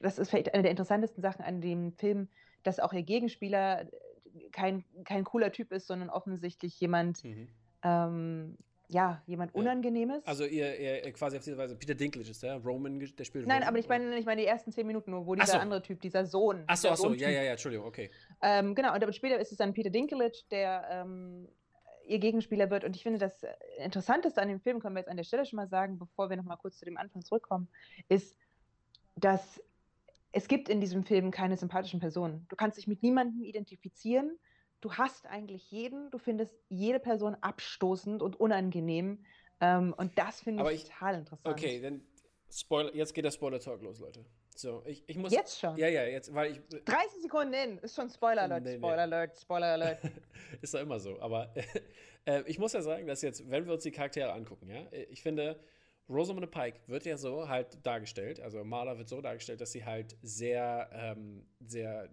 das 0.00 0.18
ist 0.18 0.30
vielleicht 0.30 0.52
eine 0.52 0.62
der 0.62 0.72
interessantesten 0.72 1.22
Sachen 1.22 1.44
an 1.44 1.60
dem 1.60 1.92
Film, 1.92 2.28
dass 2.64 2.80
auch 2.80 2.92
ihr 2.92 3.02
Gegenspieler 3.02 3.86
kein, 4.52 4.84
kein 5.04 5.24
cooler 5.24 5.52
Typ 5.52 5.72
ist, 5.72 5.86
sondern 5.86 6.10
offensichtlich 6.10 6.78
jemand, 6.80 7.24
mhm. 7.24 7.48
Ja, 8.90 9.22
jemand 9.26 9.54
Unangenehmes. 9.54 10.26
Also 10.26 10.44
ihr, 10.44 10.78
ihr, 10.78 11.12
quasi 11.12 11.36
auf 11.36 11.44
diese 11.44 11.56
Weise, 11.56 11.76
Peter 11.76 11.94
Dinklage 11.94 12.28
ist 12.28 12.42
der, 12.42 12.56
Roman, 12.56 12.98
der 12.98 13.24
spielt 13.24 13.46
Nein, 13.46 13.58
Roman, 13.58 13.68
aber 13.68 13.78
ich 13.78 13.88
meine, 13.88 14.18
ich 14.18 14.26
meine 14.26 14.40
die 14.40 14.46
ersten 14.46 14.72
zehn 14.72 14.86
Minuten 14.86 15.12
nur, 15.12 15.26
wo 15.26 15.34
dieser 15.34 15.52
so. 15.52 15.58
andere 15.58 15.82
Typ, 15.82 16.00
dieser 16.00 16.26
Sohn. 16.26 16.64
Achso, 16.66 16.88
achso, 16.88 17.12
ja, 17.14 17.28
ja, 17.30 17.42
ja, 17.42 17.52
Entschuldigung, 17.52 17.86
okay. 17.86 18.10
Ähm, 18.42 18.74
genau, 18.74 18.92
und 18.92 19.14
später 19.14 19.38
ist 19.38 19.52
es 19.52 19.58
dann 19.58 19.72
Peter 19.72 19.90
Dinklage, 19.90 20.42
der 20.50 20.86
ähm, 20.90 21.48
ihr 22.06 22.18
Gegenspieler 22.18 22.70
wird. 22.70 22.84
Und 22.84 22.96
ich 22.96 23.02
finde, 23.02 23.18
das 23.18 23.44
Interessanteste 23.78 24.42
an 24.42 24.48
dem 24.48 24.60
Film, 24.60 24.80
können 24.80 24.96
wir 24.96 25.00
jetzt 25.00 25.10
an 25.10 25.16
der 25.16 25.24
Stelle 25.24 25.46
schon 25.46 25.56
mal 25.56 25.68
sagen, 25.68 25.98
bevor 25.98 26.28
wir 26.28 26.36
nochmal 26.36 26.56
kurz 26.56 26.78
zu 26.78 26.84
dem 26.84 26.96
Anfang 26.96 27.22
zurückkommen, 27.22 27.68
ist, 28.08 28.36
dass 29.16 29.62
es 30.32 30.48
gibt 30.48 30.68
in 30.68 30.80
diesem 30.80 31.04
Film 31.04 31.30
keine 31.30 31.56
sympathischen 31.56 32.00
Personen. 32.00 32.46
Du 32.48 32.56
kannst 32.56 32.78
dich 32.78 32.86
mit 32.86 33.02
niemandem 33.02 33.42
identifizieren. 33.44 34.38
Du 34.80 34.94
hast 34.94 35.26
eigentlich 35.26 35.70
jeden. 35.70 36.10
Du 36.10 36.18
findest 36.18 36.54
jede 36.68 37.00
Person 37.00 37.36
abstoßend 37.40 38.22
und 38.22 38.38
unangenehm. 38.38 39.24
Ähm, 39.60 39.94
und 39.96 40.18
das 40.18 40.40
finde 40.40 40.64
ich, 40.72 40.84
ich, 40.84 40.90
total 40.90 41.16
interessant. 41.16 41.54
Okay, 41.54 41.80
dann 41.80 42.02
Spoiler, 42.52 42.94
jetzt 42.94 43.14
geht 43.14 43.24
der 43.24 43.30
Spoiler-Talk 43.30 43.82
los, 43.82 44.00
Leute. 44.00 44.24
So, 44.56 44.82
ich, 44.84 45.04
ich 45.06 45.16
muss. 45.16 45.32
Jetzt 45.32 45.60
schon? 45.60 45.76
Ja, 45.76 45.88
ja, 45.88 46.04
jetzt, 46.04 46.34
weil 46.34 46.52
ich. 46.52 46.84
30 46.84 47.22
Sekunden 47.22 47.54
in, 47.54 47.78
ist 47.78 47.94
schon 47.94 48.10
Spoiler 48.10 48.42
Alert, 48.42 48.64
nee, 48.64 48.76
Spoiler 48.76 49.06
nee. 49.06 49.14
Alert, 49.14 49.38
Spoiler 49.38 49.66
Alert. 49.66 50.00
ist 50.60 50.74
doch 50.74 50.80
immer 50.80 50.98
so. 50.98 51.20
Aber 51.20 51.54
äh, 52.24 52.42
ich 52.46 52.58
muss 52.58 52.72
ja 52.72 52.82
sagen, 52.82 53.06
dass 53.06 53.22
jetzt, 53.22 53.48
wenn 53.48 53.66
wir 53.66 53.74
uns 53.74 53.84
die 53.84 53.90
Charaktere 53.90 54.32
angucken, 54.32 54.68
ja, 54.68 54.86
ich 55.10 55.22
finde, 55.22 55.60
Rosamund 56.08 56.50
Pike 56.50 56.80
wird 56.88 57.06
ja 57.06 57.16
so 57.16 57.48
halt 57.48 57.86
dargestellt, 57.86 58.40
also 58.40 58.64
Marla 58.64 58.98
wird 58.98 59.08
so 59.08 59.20
dargestellt, 59.20 59.60
dass 59.60 59.72
sie 59.72 59.84
halt 59.84 60.16
sehr, 60.22 60.90
ähm, 60.92 61.46
sehr 61.60 62.10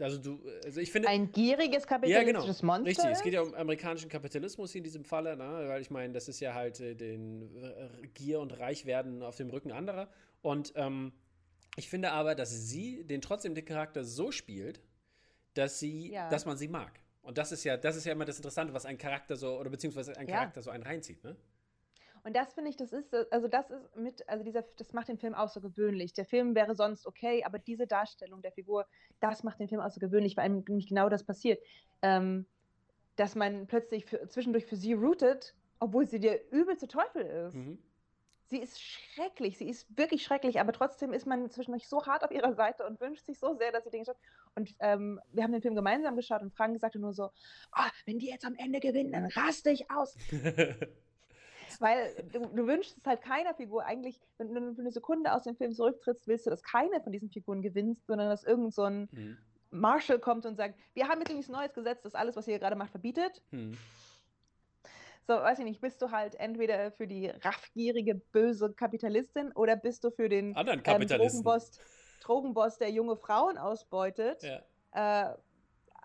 also 0.00 0.18
du, 0.18 0.40
also 0.64 0.80
ich 0.80 0.92
finde. 0.92 1.08
Ein 1.08 1.32
gieriges 1.32 1.86
kapitalistisches 1.86 2.60
ja, 2.60 2.60
genau. 2.60 2.72
Monster. 2.72 2.86
Richtig, 2.86 3.10
es 3.10 3.22
geht 3.22 3.32
ja 3.32 3.42
um 3.42 3.54
amerikanischen 3.54 4.08
Kapitalismus 4.08 4.74
in 4.74 4.84
diesem 4.84 5.04
Falle, 5.04 5.36
ne? 5.36 5.68
weil 5.68 5.80
ich 5.80 5.90
meine, 5.90 6.12
das 6.12 6.28
ist 6.28 6.40
ja 6.40 6.54
halt 6.54 6.80
äh, 6.80 6.94
den 6.94 7.42
äh, 7.62 8.06
Gier 8.14 8.40
und 8.40 8.58
Reichwerden 8.58 9.22
auf 9.22 9.36
dem 9.36 9.50
Rücken 9.50 9.72
anderer. 9.72 10.08
Und 10.40 10.72
ähm, 10.76 11.12
ich 11.76 11.88
finde 11.88 12.12
aber, 12.12 12.34
dass 12.34 12.50
sie 12.50 13.04
den 13.04 13.20
trotzdem 13.20 13.54
den 13.54 13.64
Charakter 13.64 14.04
so 14.04 14.30
spielt, 14.30 14.80
dass 15.54 15.78
sie, 15.78 16.12
ja. 16.12 16.28
dass 16.28 16.46
man 16.46 16.56
sie 16.56 16.68
mag. 16.68 17.00
Und 17.22 17.36
das 17.38 17.52
ist 17.52 17.64
ja, 17.64 17.76
das 17.76 17.96
ist 17.96 18.04
ja 18.04 18.12
immer 18.12 18.24
das 18.24 18.36
Interessante, 18.36 18.72
was 18.74 18.86
ein 18.86 18.98
Charakter 18.98 19.36
so, 19.36 19.58
oder 19.58 19.70
beziehungsweise 19.70 20.16
ein 20.16 20.26
Charakter 20.26 20.60
ja. 20.60 20.62
so 20.62 20.70
einen 20.70 20.82
reinzieht, 20.82 21.22
ne? 21.24 21.36
Und 22.28 22.36
das 22.36 22.52
finde 22.52 22.68
ich, 22.68 22.76
das 22.76 22.92
ist, 22.92 23.14
also 23.30 23.48
das 23.48 23.70
ist 23.70 23.96
mit, 23.96 24.28
also 24.28 24.44
dieser, 24.44 24.62
das 24.76 24.92
macht 24.92 25.08
den 25.08 25.16
Film 25.16 25.32
außergewöhnlich. 25.32 26.12
Der 26.12 26.26
Film 26.26 26.54
wäre 26.54 26.74
sonst 26.74 27.06
okay, 27.06 27.42
aber 27.42 27.58
diese 27.58 27.86
Darstellung 27.86 28.42
der 28.42 28.52
Figur, 28.52 28.84
das 29.18 29.44
macht 29.44 29.60
den 29.60 29.68
Film 29.68 29.80
außergewöhnlich, 29.80 30.36
weil 30.36 30.44
einem 30.44 30.62
nämlich 30.68 30.86
genau 30.86 31.08
das 31.08 31.24
passiert. 31.24 31.58
Ähm, 32.02 32.44
dass 33.16 33.34
man 33.34 33.66
plötzlich 33.66 34.04
für, 34.04 34.28
zwischendurch 34.28 34.66
für 34.66 34.76
sie 34.76 34.92
rootet, 34.92 35.54
obwohl 35.80 36.06
sie 36.06 36.20
der 36.20 36.52
übelste 36.52 36.86
Teufel 36.86 37.22
ist. 37.22 37.54
Mhm. 37.54 37.78
sie 38.48 38.58
ist 38.58 38.78
schrecklich, 38.78 39.56
sie 39.56 39.70
ist 39.70 39.86
wirklich 39.96 40.22
schrecklich, 40.22 40.60
aber 40.60 40.74
trotzdem 40.74 41.14
ist 41.14 41.26
man 41.26 41.50
zwischendurch 41.50 41.88
so 41.88 42.04
hart 42.04 42.24
auf 42.24 42.30
ihrer 42.30 42.52
Seite 42.52 42.84
und 42.86 43.00
wünscht 43.00 43.24
sich 43.24 43.38
so 43.38 43.54
sehr, 43.54 43.72
dass 43.72 43.84
sie 43.84 43.90
Dinge 43.90 44.04
schafft. 44.04 44.20
Und 44.54 44.74
ähm, 44.80 45.18
wir 45.32 45.44
haben 45.44 45.52
den 45.52 45.62
Film 45.62 45.74
gemeinsam 45.74 46.14
geschaut 46.14 46.42
und 46.42 46.54
Frank 46.54 46.78
sagte 46.78 46.98
nur 46.98 47.14
so, 47.14 47.30
oh, 47.74 47.90
wenn 48.04 48.18
die 48.18 48.28
jetzt 48.28 48.44
am 48.44 48.54
Ende 48.56 48.80
gewinnen, 48.80 49.12
dann 49.12 49.24
raste 49.28 49.70
ich 49.70 49.90
aus. 49.90 50.14
Weil 51.78 52.14
du, 52.32 52.40
du, 52.46 52.66
wünschst 52.66 52.96
es 52.98 53.04
halt 53.06 53.22
keiner 53.22 53.54
Figur. 53.54 53.84
Eigentlich, 53.84 54.20
wenn 54.38 54.52
du 54.52 54.74
für 54.74 54.80
eine 54.80 54.90
Sekunde 54.90 55.32
aus 55.32 55.44
dem 55.44 55.56
Film 55.56 55.72
zurücktrittst, 55.72 56.26
willst 56.26 56.46
du, 56.46 56.50
dass 56.50 56.62
keine 56.62 57.00
von 57.00 57.12
diesen 57.12 57.30
Figuren 57.30 57.62
gewinnt, 57.62 58.04
sondern 58.06 58.28
dass 58.28 58.42
irgend 58.42 58.74
so 58.74 58.82
ein 58.82 59.08
mhm. 59.12 59.38
Marshall 59.70 60.18
kommt 60.18 60.44
und 60.44 60.56
sagt, 60.56 60.76
wir 60.94 61.08
haben 61.08 61.20
jetzt 61.20 61.30
ein 61.30 61.52
neues 61.52 61.74
Gesetz, 61.74 62.02
das 62.02 62.14
alles, 62.14 62.34
was 62.36 62.48
ihr 62.48 62.58
gerade 62.58 62.76
macht, 62.76 62.90
verbietet. 62.90 63.42
Mhm 63.52 63.76
so, 65.28 65.34
weiß 65.34 65.58
ich 65.58 65.64
nicht, 65.66 65.80
bist 65.82 66.00
du 66.00 66.10
halt 66.10 66.34
entweder 66.36 66.90
für 66.90 67.06
die 67.06 67.26
raffgierige, 67.26 68.14
böse 68.14 68.72
Kapitalistin 68.72 69.52
oder 69.52 69.76
bist 69.76 70.02
du 70.02 70.10
für 70.10 70.30
den 70.30 70.56
ähm, 70.56 70.82
Drogenboss, 70.82 71.78
Drogenboss, 72.22 72.78
der 72.78 72.90
junge 72.90 73.14
Frauen 73.16 73.58
ausbeutet? 73.58 74.42
Ja. 74.42 75.32
Äh, 75.32 75.34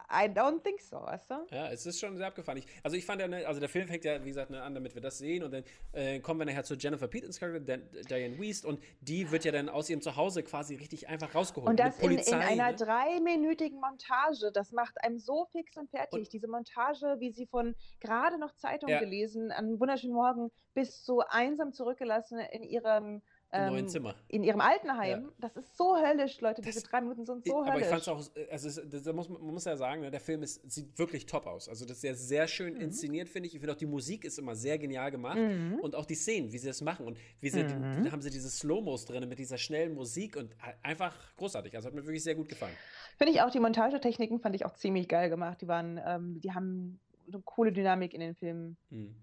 I 0.09 0.27
don't 0.27 0.61
think 0.61 0.81
so, 0.81 0.97
weißt 0.97 1.31
du? 1.31 1.35
Ja, 1.51 1.69
es 1.69 1.85
ist 1.85 1.99
schon 1.99 2.17
sehr 2.17 2.27
abgefahren. 2.27 2.57
Ich, 2.57 2.65
also 2.83 2.95
ich 2.95 3.05
fand 3.05 3.21
ja, 3.21 3.27
ne, 3.27 3.45
also 3.45 3.59
der 3.59 3.69
Film 3.69 3.87
fängt 3.87 4.03
ja, 4.05 4.23
wie 4.23 4.29
gesagt, 4.29 4.49
ne, 4.49 4.61
an, 4.61 4.73
damit 4.73 4.95
wir 4.95 5.01
das 5.01 5.17
sehen 5.17 5.43
und 5.43 5.51
dann 5.51 5.63
äh, 5.93 6.19
kommen 6.19 6.39
wir 6.39 6.45
nachher 6.45 6.63
zu 6.63 6.75
Jennifer 6.75 7.07
Peters 7.07 7.39
Charakter, 7.39 7.77
Diane 7.77 8.39
Weist 8.39 8.65
und 8.65 8.81
die 9.01 9.29
wird 9.31 9.45
ja 9.45 9.51
dann 9.51 9.69
aus 9.69 9.89
ihrem 9.89 10.01
Zuhause 10.01 10.43
quasi 10.43 10.75
richtig 10.75 11.07
einfach 11.07 11.33
rausgeholt. 11.33 11.69
Und 11.69 11.79
das 11.79 11.97
Polizei, 11.97 12.35
in, 12.35 12.41
in, 12.41 12.61
einer 12.61 12.71
ne? 12.71 12.77
dreiminütigen 12.77 13.79
Montage, 13.79 14.51
das 14.51 14.71
macht 14.71 15.01
einem 15.03 15.17
so 15.17 15.45
fix 15.51 15.77
und 15.77 15.89
fertig. 15.89 16.13
Und 16.13 16.33
Diese 16.33 16.47
Montage, 16.47 17.15
wie 17.19 17.31
sie 17.31 17.45
von 17.45 17.75
gerade 17.99 18.37
noch 18.37 18.53
Zeitung 18.55 18.89
ja. 18.89 18.99
gelesen, 18.99 19.51
an 19.51 19.79
wunderschönen 19.79 20.13
Morgen 20.13 20.51
bis 20.73 21.05
so 21.05 21.21
einsam 21.27 21.73
zurückgelassen 21.73 22.39
in 22.39 22.63
ihrem 22.63 23.21
ähm, 23.53 23.87
Zimmer. 23.87 24.15
in 24.27 24.43
ihrem 24.43 24.61
Altenheim. 24.61 25.23
Ja. 25.23 25.29
Das 25.39 25.55
ist 25.55 25.77
so 25.77 25.95
höllisch, 25.95 26.41
Leute. 26.41 26.61
Das, 26.61 26.73
Diese 26.73 26.87
drei 26.87 27.01
Minuten 27.01 27.25
sind 27.25 27.45
so 27.45 27.61
aber 27.61 27.73
höllisch. 27.73 27.87
Aber 27.87 27.97
ich 27.97 28.05
fand 28.05 28.23
es 28.27 28.35
auch, 28.35 28.51
also 28.51 28.67
es, 28.67 29.03
da 29.03 29.13
muss, 29.13 29.29
man 29.29 29.41
muss 29.41 29.65
ja 29.65 29.77
sagen, 29.77 30.01
ne, 30.01 30.11
der 30.11 30.19
Film 30.19 30.43
ist, 30.43 30.69
sieht 30.71 30.97
wirklich 30.97 31.25
top 31.25 31.45
aus. 31.45 31.69
Also 31.69 31.85
das 31.85 31.97
ist 31.97 32.03
ja 32.03 32.13
sehr 32.13 32.47
schön 32.47 32.75
mhm. 32.75 32.81
inszeniert, 32.81 33.29
finde 33.29 33.47
ich. 33.47 33.53
Ich 33.53 33.59
finde 33.59 33.73
auch 33.73 33.77
die 33.77 33.85
Musik 33.85 34.25
ist 34.25 34.39
immer 34.39 34.55
sehr 34.55 34.77
genial 34.77 35.11
gemacht 35.11 35.37
mhm. 35.37 35.79
und 35.81 35.95
auch 35.95 36.05
die 36.05 36.15
Szenen, 36.15 36.51
wie 36.51 36.57
sie 36.57 36.67
das 36.67 36.81
machen 36.81 37.05
und 37.05 37.17
wie 37.39 37.49
sie, 37.49 37.63
mhm. 37.63 38.03
die, 38.03 38.11
haben 38.11 38.21
sie 38.21 38.29
diese 38.29 38.49
Slow-Mos 38.49 39.05
drin 39.05 39.27
mit 39.29 39.39
dieser 39.39 39.57
schnellen 39.57 39.93
Musik 39.93 40.35
und 40.35 40.55
einfach 40.81 41.15
großartig. 41.37 41.75
Also 41.75 41.87
hat 41.87 41.93
mir 41.93 42.05
wirklich 42.05 42.23
sehr 42.23 42.35
gut 42.35 42.49
gefallen. 42.49 42.75
Finde 43.17 43.33
ich 43.33 43.41
auch, 43.41 43.51
die 43.51 43.59
Montagetechniken 43.59 44.39
fand 44.39 44.55
ich 44.55 44.65
auch 44.65 44.73
ziemlich 44.73 45.07
geil 45.07 45.29
gemacht. 45.29 45.61
Die 45.61 45.67
waren, 45.67 45.99
ähm, 46.05 46.41
die 46.41 46.53
haben 46.53 46.99
eine 47.27 47.41
coole 47.41 47.71
Dynamik 47.71 48.13
in 48.13 48.19
den 48.19 48.35
Filmen. 48.35 48.77
Mhm 48.89 49.15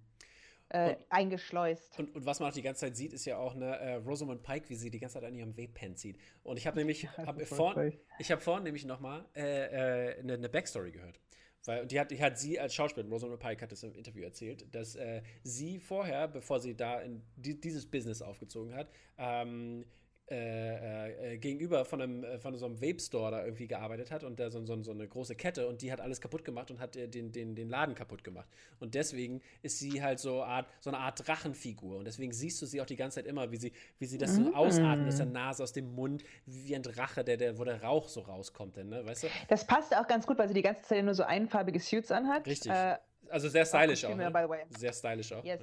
äh, 0.71 0.91
und, 0.91 0.99
eingeschleust. 1.11 1.99
Und, 1.99 2.15
und, 2.15 2.27
was 2.27 2.41
man 2.41 2.51
auch 2.51 2.55
die 2.55 2.63
ganze 2.63 2.81
Zeit 2.81 2.97
sieht, 2.97 3.13
ist 3.13 3.25
ja 3.25 3.37
auch 3.37 3.55
eine 3.55 3.77
äh, 3.77 3.95
Rosamund 3.97 4.43
Pike, 4.43 4.69
wie 4.69 4.75
sie 4.75 4.91
die 4.91 4.99
ganze 4.99 5.15
Zeit 5.15 5.25
an 5.25 5.35
ihrem 5.35 5.57
Webpen 5.57 5.97
zieht. 5.97 6.19
Und 6.43 6.57
ich 6.57 6.67
habe 6.67 6.77
nämlich, 6.79 7.03
ja, 7.03 7.27
hab 7.27 7.41
vorhin, 7.43 7.99
ich 8.19 8.31
habe 8.31 8.41
vorhin 8.41 8.65
nämlich 8.65 8.85
nochmal 8.85 9.25
äh, 9.35 9.43
äh, 9.43 10.19
eine, 10.21 10.35
eine 10.35 10.49
Backstory 10.49 10.93
gehört. 10.93 11.21
Weil, 11.67 11.87
die 11.87 12.01
hat, 12.01 12.11
die 12.11 12.23
hat 12.23 12.39
sie 12.39 12.59
als 12.59 12.75
Schauspielerin, 12.75 13.13
Rosamund 13.13 13.39
Pike 13.39 13.63
hat 13.63 13.73
es 13.73 13.83
im 13.83 13.95
Interview 13.95 14.23
erzählt, 14.23 14.75
dass 14.75 14.97
äh, 14.97 15.23
sie 15.43 15.79
vorher, 15.79 16.27
bevor 16.27 16.59
sie 16.59 16.75
da 16.75 17.01
in 17.01 17.23
die, 17.37 17.61
dieses 17.61 17.85
Business 17.85 18.23
aufgezogen 18.23 18.75
hat, 18.75 18.91
ähm, 19.19 19.85
äh, 20.31 21.35
äh, 21.35 21.39
gegenüber 21.39 21.85
von, 21.85 22.01
einem, 22.01 22.23
äh, 22.23 22.39
von 22.39 22.57
so 22.57 22.66
einem 22.66 22.81
Vape-Store 22.81 23.32
da 23.32 23.44
irgendwie 23.44 23.66
gearbeitet 23.66 24.12
hat 24.12 24.23
und 24.23 24.39
da 24.39 24.48
so, 24.48 24.65
so, 24.65 24.81
so, 24.81 24.93
eine 24.93 25.09
große 25.09 25.35
Kette 25.35 25.66
und 25.66 25.82
die 25.82 25.90
hat 25.90 26.01
alles 26.01 26.20
kaputt 26.20 26.44
gemacht 26.44 26.70
und 26.70 26.78
hat 26.78 26.94
äh, 26.94 27.09
den, 27.09 27.32
den, 27.32 27.57
den 27.57 27.69
Laden 27.69 27.97
kaputt 27.97 28.23
gemacht. 28.23 28.48
Und 28.78 28.94
deswegen 28.94 29.43
ist 29.62 29.81
sie 29.81 30.05
halt 30.05 30.20
so, 30.20 30.44
Art, 30.44 30.69
so 30.78 30.90
eine 30.90 30.98
Art 30.98 31.27
Drachenfigur. 31.27 31.98
Und 31.98 32.05
deswegen 32.05 32.32
siehst 32.32 32.62
du 32.62 32.66
sie 32.66 32.81
auch 32.81 32.86
die 32.86 32.94
ganze 32.94 33.16
Zeit 33.16 33.27
immer, 33.27 33.51
wie 33.51 33.57
sie, 33.57 33.73
wie 33.98 34.07
sie 34.07 34.19
das 34.19 34.36
so 34.36 34.43
mhm. 34.43 34.55
ausatmet 34.55 35.09
aus 35.09 35.16
der 35.16 35.27
Nase, 35.27 35.65
aus 35.65 35.73
dem 35.73 35.93
Mund, 35.97 36.23
wie 36.47 36.77
ein 36.77 36.82
Drache, 36.85 37.24
der, 37.24 37.36
der, 37.36 37.59
wo 37.59 37.65
der 37.65 37.82
Rauch 37.82 38.09
so 38.09 38.20
rauskommt, 38.20 38.77
denn, 38.77 38.89
ne? 38.89 39.05
weißt 39.05 39.24
du? 39.24 39.28
Das 39.48 39.66
passt 39.66 39.97
auch 39.97 40.07
ganz 40.07 40.28
gut, 40.28 40.39
weil 40.39 40.47
sie 40.47 40.55
die 40.55 40.62
ganze 40.62 40.85
Zeit 40.85 41.05
nur 41.05 41.15
so 41.15 41.24
einfarbige 41.24 41.81
Suits 41.81 42.12
anhat. 42.12 42.47
Richtig. 42.47 42.70
Äh, 42.70 42.98
also 43.31 43.48
sehr 43.48 43.65
stylisch 43.65 44.05
auch. 44.05 44.15
Ne? 44.15 44.32
Sehr 44.78 44.93
stylisch 44.93 45.32
auch. 45.32 45.44
Yes. 45.44 45.61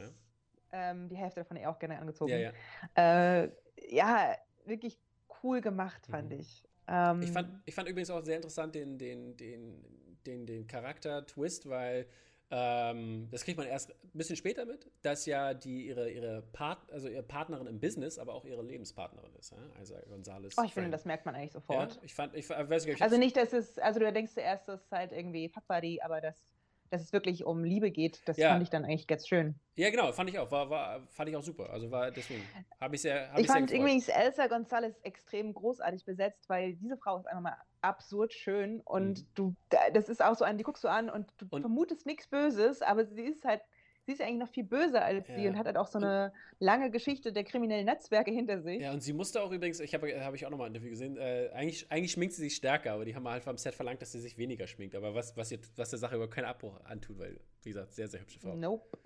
Ja. 0.73 0.91
Ähm, 0.91 1.07
die 1.07 1.15
Hälfte 1.15 1.39
davon 1.39 1.57
auch 1.65 1.79
gerne 1.79 1.99
angezogen. 1.99 2.31
Ja, 2.31 2.51
ja. 2.97 3.43
Äh, 3.43 3.49
ja 3.89 4.35
wirklich 4.67 4.99
cool 5.43 5.61
gemacht, 5.61 6.05
fand 6.07 6.31
mhm. 6.31 6.39
ich. 6.39 6.63
Ähm, 6.87 7.21
ich, 7.21 7.31
fand, 7.31 7.49
ich 7.65 7.75
fand 7.75 7.89
übrigens 7.89 8.09
auch 8.09 8.23
sehr 8.23 8.37
interessant 8.37 8.75
den, 8.75 8.97
den, 8.97 9.35
den, 9.37 9.83
den, 10.25 10.45
den 10.45 10.67
Charakter-Twist, 10.67 11.69
weil 11.69 12.07
ähm, 12.49 13.27
das 13.29 13.43
kriegt 13.43 13.57
man 13.57 13.67
erst 13.67 13.91
ein 13.91 13.95
bisschen 14.13 14.37
später 14.37 14.65
mit, 14.65 14.89
dass 15.01 15.25
ja 15.25 15.53
die 15.53 15.87
ihre, 15.87 16.09
ihre, 16.09 16.41
Part, 16.53 16.89
also 16.93 17.09
ihre 17.09 17.23
Partnerin 17.23 17.67
im 17.67 17.79
Business, 17.81 18.17
aber 18.17 18.33
auch 18.33 18.45
ihre 18.45 18.63
Lebenspartnerin 18.63 19.33
ist. 19.35 19.51
Ja? 19.51 19.57
Also 19.77 19.95
Gonzales. 20.07 20.55
Oh, 20.57 20.63
ich 20.63 20.73
finde, 20.73 20.89
das 20.89 21.03
merkt 21.03 21.25
man 21.25 21.35
eigentlich 21.35 21.51
sofort. 21.51 21.95
Ja, 21.95 22.01
ich 22.03 22.13
fand, 22.13 22.35
ich 22.35 22.49
weiß 22.49 22.85
nicht, 22.85 23.01
Also 23.01 23.17
nicht, 23.17 23.35
dass 23.35 23.51
es, 23.51 23.77
also 23.79 23.99
du 23.99 24.11
denkst 24.13 24.33
zuerst, 24.33 24.67
das 24.69 24.81
ist 24.81 24.91
halt 24.91 25.11
irgendwie 25.11 25.49
Fuck 25.49 25.67
Buddy, 25.67 25.99
aber 26.01 26.21
das 26.21 26.41
dass 26.89 27.01
es 27.01 27.13
wirklich 27.13 27.45
um 27.45 27.63
Liebe 27.63 27.91
geht, 27.91 28.21
das 28.25 28.37
ja. 28.37 28.49
fand 28.49 28.63
ich 28.63 28.69
dann 28.69 28.85
eigentlich 28.85 29.07
ganz 29.07 29.27
schön. 29.27 29.55
Ja, 29.75 29.89
genau, 29.89 30.11
fand 30.11 30.29
ich 30.29 30.39
auch. 30.39 30.49
War, 30.51 30.69
war, 30.69 31.07
fand 31.07 31.29
ich 31.29 31.35
auch 31.35 31.43
super. 31.43 31.69
Also 31.69 31.91
war 31.91 32.11
deswegen. 32.11 32.43
Habe 32.79 32.95
ich 32.95 33.01
sehr. 33.01 33.29
Hab 33.31 33.39
ich, 33.39 33.45
ich 33.45 33.51
fand 33.51 33.71
übrigens 33.71 34.07
Elsa 34.07 34.45
González 34.45 34.95
extrem 35.03 35.53
großartig 35.53 36.05
besetzt, 36.05 36.49
weil 36.49 36.75
diese 36.75 36.97
Frau 36.97 37.17
ist 37.17 37.27
einfach 37.27 37.41
mal 37.41 37.57
absurd 37.81 38.33
schön 38.33 38.81
und 38.81 39.19
mhm. 39.19 39.27
du, 39.35 39.55
das 39.93 40.09
ist 40.09 40.23
auch 40.23 40.35
so 40.35 40.43
ein, 40.43 40.57
die 40.57 40.63
guckst 40.63 40.83
du 40.83 40.87
an 40.87 41.09
und 41.09 41.31
du 41.37 41.45
und 41.49 41.61
vermutest 41.61 42.05
nichts 42.05 42.27
Böses, 42.27 42.81
aber 42.81 43.05
sie 43.05 43.21
ist 43.21 43.45
halt 43.45 43.61
sie 44.07 44.13
ist 44.13 44.19
ja 44.19 44.25
eigentlich 44.25 44.39
noch 44.39 44.47
viel 44.47 44.63
böser 44.63 45.03
als 45.03 45.27
ja. 45.27 45.35
sie 45.35 45.47
und 45.49 45.57
hat 45.57 45.65
halt 45.65 45.77
auch 45.77 45.87
so 45.87 45.99
eine 45.99 46.31
lange 46.59 46.89
Geschichte 46.89 47.33
der 47.33 47.43
kriminellen 47.43 47.85
Netzwerke 47.85 48.31
hinter 48.31 48.61
sich. 48.61 48.81
Ja, 48.81 48.93
und 48.93 49.01
sie 49.01 49.11
musste 49.11 49.41
auch 49.41 49.51
übrigens, 49.51 49.81
ich 49.81 49.93
habe 49.93 50.23
hab 50.23 50.33
ich 50.33 50.45
auch 50.45 50.49
nochmal 50.49 50.67
ein 50.67 50.73
Interview 50.73 50.91
gesehen, 50.91 51.17
äh, 51.17 51.49
eigentlich, 51.53 51.91
eigentlich 51.91 52.13
schminkt 52.13 52.33
sie 52.33 52.43
sich 52.43 52.55
stärker, 52.55 52.93
aber 52.93 53.03
die 53.03 53.13
haben 53.15 53.27
halt 53.27 53.43
vom 53.43 53.57
Set 53.57 53.75
verlangt, 53.75 54.01
dass 54.01 54.13
sie 54.13 54.21
sich 54.21 54.37
weniger 54.37 54.65
schminkt. 54.65 54.95
Aber 54.95 55.13
was, 55.13 55.35
was, 55.35 55.51
ihr, 55.51 55.59
was 55.75 55.89
der 55.89 55.99
Sache 55.99 56.15
überhaupt 56.15 56.33
keinen 56.33 56.45
Abbruch 56.45 56.79
antut, 56.85 57.19
weil, 57.19 57.37
wie 57.63 57.69
gesagt, 57.69 57.93
sehr, 57.93 58.07
sehr 58.07 58.21
hübsche 58.21 58.39
Frau. 58.39 58.55
Nope. 58.55 58.97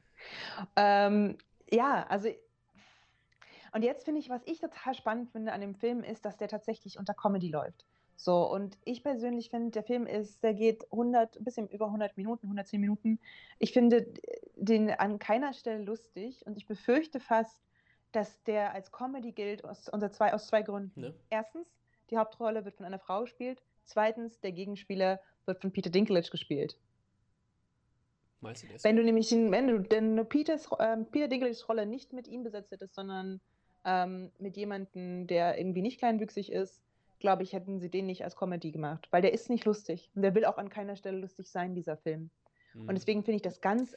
Ähm, 0.76 1.36
ja, 1.72 2.06
also 2.08 2.30
und 3.74 3.84
jetzt 3.84 4.04
finde 4.04 4.20
ich, 4.20 4.30
was 4.30 4.42
ich 4.46 4.60
total 4.60 4.94
spannend 4.94 5.32
finde 5.32 5.54
an 5.54 5.62
dem 5.62 5.74
Film, 5.74 6.04
ist, 6.04 6.26
dass 6.26 6.38
der 6.38 6.48
tatsächlich 6.48 7.00
unter 7.00 7.14
Comedy 7.14 7.50
läuft. 7.50 7.86
So, 8.22 8.48
und 8.48 8.78
ich 8.86 9.02
persönlich 9.02 9.50
finde, 9.50 9.72
der 9.72 9.82
Film 9.82 10.06
ist, 10.06 10.44
der 10.44 10.54
geht 10.54 10.86
100, 10.92 11.38
ein 11.38 11.44
bisschen 11.44 11.68
über 11.70 11.88
100 11.88 12.18
Minuten, 12.18 12.46
110 12.46 12.80
Minuten. 12.80 13.20
Ich 13.58 13.74
finde 13.74 14.06
den 14.56 14.92
an 14.92 15.18
keiner 15.18 15.54
Stelle 15.54 15.84
lustig 15.84 16.46
und 16.46 16.56
ich 16.56 16.68
befürchte 16.68 17.20
fast, 17.20 17.64
dass 18.12 18.44
der 18.44 18.76
als 18.76 18.92
Comedy 18.92 19.32
gilt 19.32 19.66
aus, 19.66 19.90
unter 19.90 20.12
zwei, 20.12 20.36
aus 20.36 20.46
zwei 20.46 20.62
Gründen. 20.62 21.02
Ne? 21.02 21.16
Erstens, 21.32 21.68
die 22.12 22.18
Hauptrolle 22.20 22.64
wird 22.64 22.76
von 22.76 22.86
einer 22.86 23.00
Frau 23.00 23.22
gespielt. 23.22 23.64
Zweitens, 23.86 24.40
der 24.40 24.52
Gegenspieler 24.52 25.20
wird 25.48 25.60
von 25.60 25.72
Peter 25.72 25.90
Dinklage 25.90 26.30
gespielt. 26.30 26.78
Meinst 28.40 28.62
du 28.62 28.68
das? 28.68 28.84
Wenn 28.84 28.98
du 28.98 29.04
nämlich, 29.04 29.32
wenn 29.32 29.68
du 29.68 29.80
denn 29.80 30.28
Peters, 30.30 30.70
äh, 30.78 30.98
Peter 31.12 31.28
Dinklages 31.28 31.68
Rolle 31.68 31.88
nicht 31.88 32.14
mit 32.14 32.28
ihm 32.28 32.44
besetzt 32.44 32.70
hättest, 32.70 32.94
sondern 32.94 33.42
ähm, 33.84 34.32
mit 34.38 34.58
jemandem, 34.58 35.26
der 35.26 35.58
irgendwie 35.58 35.82
nicht 35.82 35.98
kleinwüchsig 35.98 36.52
ist, 36.52 36.84
glaube 37.22 37.44
ich, 37.44 37.54
hätten 37.54 37.80
sie 37.80 37.90
den 37.90 38.06
nicht 38.06 38.24
als 38.24 38.36
Comedy 38.36 38.72
gemacht, 38.72 39.08
weil 39.12 39.22
der 39.22 39.34
ist 39.34 39.50
nicht 39.50 39.64
lustig 39.66 40.12
und 40.16 40.24
der 40.24 40.36
will 40.36 40.44
auch 40.44 40.58
an 40.58 40.70
keiner 40.70 40.98
Stelle 40.98 41.20
lustig 41.20 41.48
sein, 41.50 41.74
dieser 41.74 41.96
Film. 41.96 42.30
Mhm. 42.74 42.82
Und 42.82 42.90
hm. 42.90 42.96
deswegen 42.96 43.24
finde 43.24 43.38
ich 43.38 43.42
das 43.42 43.62
ganz 43.62 43.96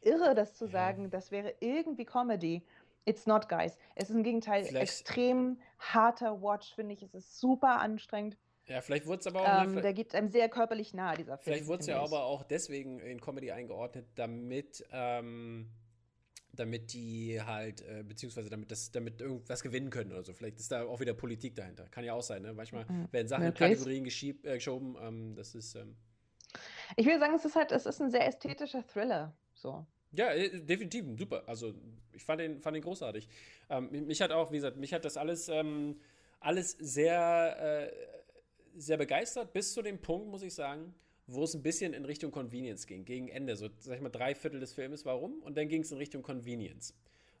irre, 0.00 0.34
das 0.34 0.54
zu 0.54 0.66
sagen, 0.66 1.04
ja. 1.04 1.08
das 1.08 1.30
wäre 1.30 1.54
irgendwie 1.60 2.04
Comedy. 2.04 2.62
It's 3.04 3.26
not, 3.26 3.48
guys. 3.48 3.78
Es 3.94 4.10
ist 4.10 4.16
im 4.16 4.22
Gegenteil 4.22 4.64
vielleicht, 4.64 4.82
extrem 4.82 5.60
harter 5.78 6.42
Watch, 6.42 6.74
finde 6.74 6.94
ich. 6.94 7.02
Es 7.02 7.14
ist 7.14 7.38
super 7.38 7.80
anstrengend. 7.80 8.36
Ja, 8.66 8.80
vielleicht 8.80 9.06
wurde 9.06 9.20
es 9.20 9.26
aber 9.28 9.42
auch. 9.42 9.64
Ähm, 9.64 9.74
ne, 9.76 9.82
der 9.82 9.92
geht 9.92 10.12
einem 10.14 10.28
sehr 10.28 10.48
körperlich 10.48 10.92
nahe, 10.92 11.16
dieser 11.16 11.38
Film. 11.38 11.54
Vielleicht 11.54 11.68
wurde 11.68 11.80
es 11.80 11.86
ja 11.86 12.02
ich. 12.02 12.12
aber 12.12 12.24
auch 12.24 12.42
deswegen 12.42 12.98
in 12.98 13.20
Comedy 13.20 13.52
eingeordnet, 13.52 14.06
damit. 14.16 14.84
Ähm 14.90 15.70
damit 16.56 16.92
die 16.92 17.40
halt, 17.40 17.82
äh, 17.82 18.02
beziehungsweise 18.02 18.50
damit, 18.50 18.70
das, 18.70 18.90
damit 18.90 19.20
irgendwas 19.20 19.62
gewinnen 19.62 19.90
können 19.90 20.12
oder 20.12 20.24
so. 20.24 20.32
Vielleicht 20.32 20.58
ist 20.58 20.72
da 20.72 20.84
auch 20.84 21.00
wieder 21.00 21.14
Politik 21.14 21.54
dahinter. 21.54 21.86
Kann 21.88 22.04
ja 22.04 22.14
auch 22.14 22.22
sein, 22.22 22.42
ne? 22.42 22.52
Manchmal 22.52 22.84
mhm. 22.86 23.08
werden 23.12 23.28
Sachen 23.28 23.44
in 23.44 23.54
Kategorien 23.54 24.04
geschieb, 24.04 24.46
äh, 24.46 24.54
geschoben. 24.54 24.96
Ähm, 25.00 25.34
das 25.36 25.54
ist. 25.54 25.74
Ähm 25.74 25.96
ich 26.96 27.06
will 27.06 27.18
sagen, 27.18 27.34
es 27.34 27.44
ist 27.44 27.56
halt, 27.56 27.72
es 27.72 27.86
ist 27.86 28.00
ein 28.00 28.10
sehr 28.10 28.26
ästhetischer 28.26 28.86
Thriller. 28.86 29.34
So. 29.54 29.86
Ja, 30.12 30.32
äh, 30.32 30.60
definitiv, 30.60 31.04
super. 31.18 31.42
Also 31.46 31.74
ich 32.12 32.24
fand 32.24 32.40
den, 32.40 32.60
fand 32.60 32.74
den 32.74 32.82
großartig. 32.82 33.28
Ähm, 33.68 34.06
mich 34.06 34.20
hat 34.20 34.32
auch, 34.32 34.50
wie 34.52 34.56
gesagt, 34.56 34.76
mich 34.76 34.92
hat 34.92 35.04
das 35.04 35.16
alles, 35.16 35.48
ähm, 35.48 36.00
alles 36.40 36.72
sehr, 36.72 37.90
äh, 37.92 37.92
sehr 38.78 38.96
begeistert, 38.96 39.52
bis 39.52 39.72
zu 39.72 39.82
dem 39.82 40.00
Punkt, 40.00 40.28
muss 40.28 40.42
ich 40.42 40.54
sagen, 40.54 40.94
wo 41.26 41.44
es 41.44 41.54
ein 41.54 41.62
bisschen 41.62 41.92
in 41.92 42.04
Richtung 42.04 42.30
Convenience 42.30 42.86
ging, 42.86 43.04
gegen 43.04 43.28
Ende, 43.28 43.56
so 43.56 43.68
sag 43.78 43.96
ich 43.96 44.02
mal 44.02 44.10
drei 44.10 44.34
Viertel 44.34 44.60
des 44.60 44.72
Filmes, 44.72 45.04
warum? 45.04 45.42
Und 45.42 45.56
dann 45.56 45.68
ging 45.68 45.82
es 45.82 45.90
in 45.90 45.98
Richtung 45.98 46.22
Convenience. 46.22 46.94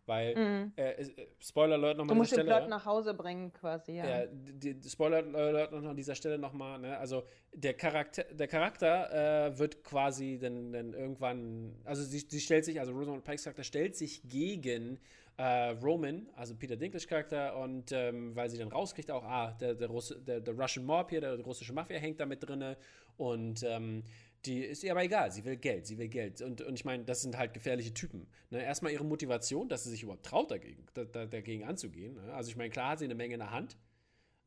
Weil, 0.06 0.36
mhm. 0.36 0.72
äh, 0.76 0.92
äh, 0.92 1.26
Spoiler 1.40 1.74
Alert 1.74 1.98
nochmal 1.98 2.16
an 2.16 2.22
dieser 2.22 2.36
Stelle. 2.36 2.44
Du 2.44 2.50
musst 2.50 2.60
den 2.60 2.68
Plot 2.68 2.68
nach 2.68 2.86
Hause 2.86 3.14
bringen, 3.14 3.52
quasi, 3.52 3.92
ja. 3.96 4.06
ja 4.06 4.26
die, 4.26 4.74
die 4.74 4.88
Spoiler 4.88 5.16
Alert 5.16 5.72
noch 5.72 5.82
an 5.82 5.96
dieser 5.96 6.14
Stelle 6.14 6.38
nochmal, 6.38 6.78
ne? 6.78 6.96
Also, 6.96 7.24
der 7.52 7.74
Charakter, 7.74 8.22
der 8.22 8.46
Charakter 8.46 9.48
äh, 9.48 9.58
wird 9.58 9.82
quasi 9.82 10.38
dann, 10.40 10.72
dann 10.72 10.94
irgendwann, 10.94 11.74
also 11.84 12.04
sie, 12.04 12.20
sie 12.20 12.40
stellt 12.40 12.64
sich, 12.64 12.78
also 12.78 12.92
Rosamund 12.92 13.24
Pikes 13.24 13.44
Charakter 13.44 13.64
stellt 13.64 13.96
sich 13.96 14.22
gegen 14.28 15.00
äh, 15.38 15.70
Roman, 15.82 16.28
also 16.36 16.54
Peter 16.54 16.76
Dinklage 16.76 17.06
Charakter, 17.06 17.56
und 17.58 17.90
ähm, 17.90 18.34
weil 18.36 18.48
sie 18.48 18.58
dann 18.58 18.68
rauskriegt 18.68 19.10
auch, 19.10 19.24
ah, 19.24 19.56
der, 19.60 19.74
der, 19.74 19.88
Russe, 19.88 20.20
der, 20.20 20.40
der 20.40 20.54
Russian 20.54 20.86
Mob 20.86 21.10
hier, 21.10 21.20
der 21.20 21.38
russische 21.40 21.72
Mafia 21.72 21.98
hängt 21.98 22.20
da 22.20 22.26
mit 22.26 22.46
drin 22.46 22.76
und 23.16 23.62
ähm, 23.62 24.04
die 24.46 24.60
ist 24.60 24.84
ihr 24.84 24.92
aber 24.92 25.02
egal, 25.02 25.32
sie 25.32 25.44
will 25.44 25.56
Geld, 25.56 25.86
sie 25.86 25.98
will 25.98 26.08
Geld. 26.08 26.40
Und, 26.40 26.60
und 26.60 26.74
ich 26.74 26.84
meine, 26.84 27.04
das 27.04 27.22
sind 27.22 27.36
halt 27.36 27.52
gefährliche 27.52 27.92
Typen. 27.92 28.28
Ne? 28.50 28.62
Erstmal 28.62 28.92
ihre 28.92 29.04
Motivation, 29.04 29.68
dass 29.68 29.84
sie 29.84 29.90
sich 29.90 30.02
überhaupt 30.02 30.24
traut, 30.24 30.50
dagegen, 30.50 30.86
da, 30.94 31.04
da, 31.04 31.26
dagegen 31.26 31.64
anzugehen. 31.64 32.14
Ne? 32.14 32.32
Also 32.32 32.50
ich 32.50 32.56
meine, 32.56 32.70
klar 32.70 32.90
hat 32.90 33.00
sie 33.00 33.06
eine 33.06 33.14
Menge 33.14 33.34
in 33.34 33.40
der 33.40 33.50
Hand, 33.50 33.76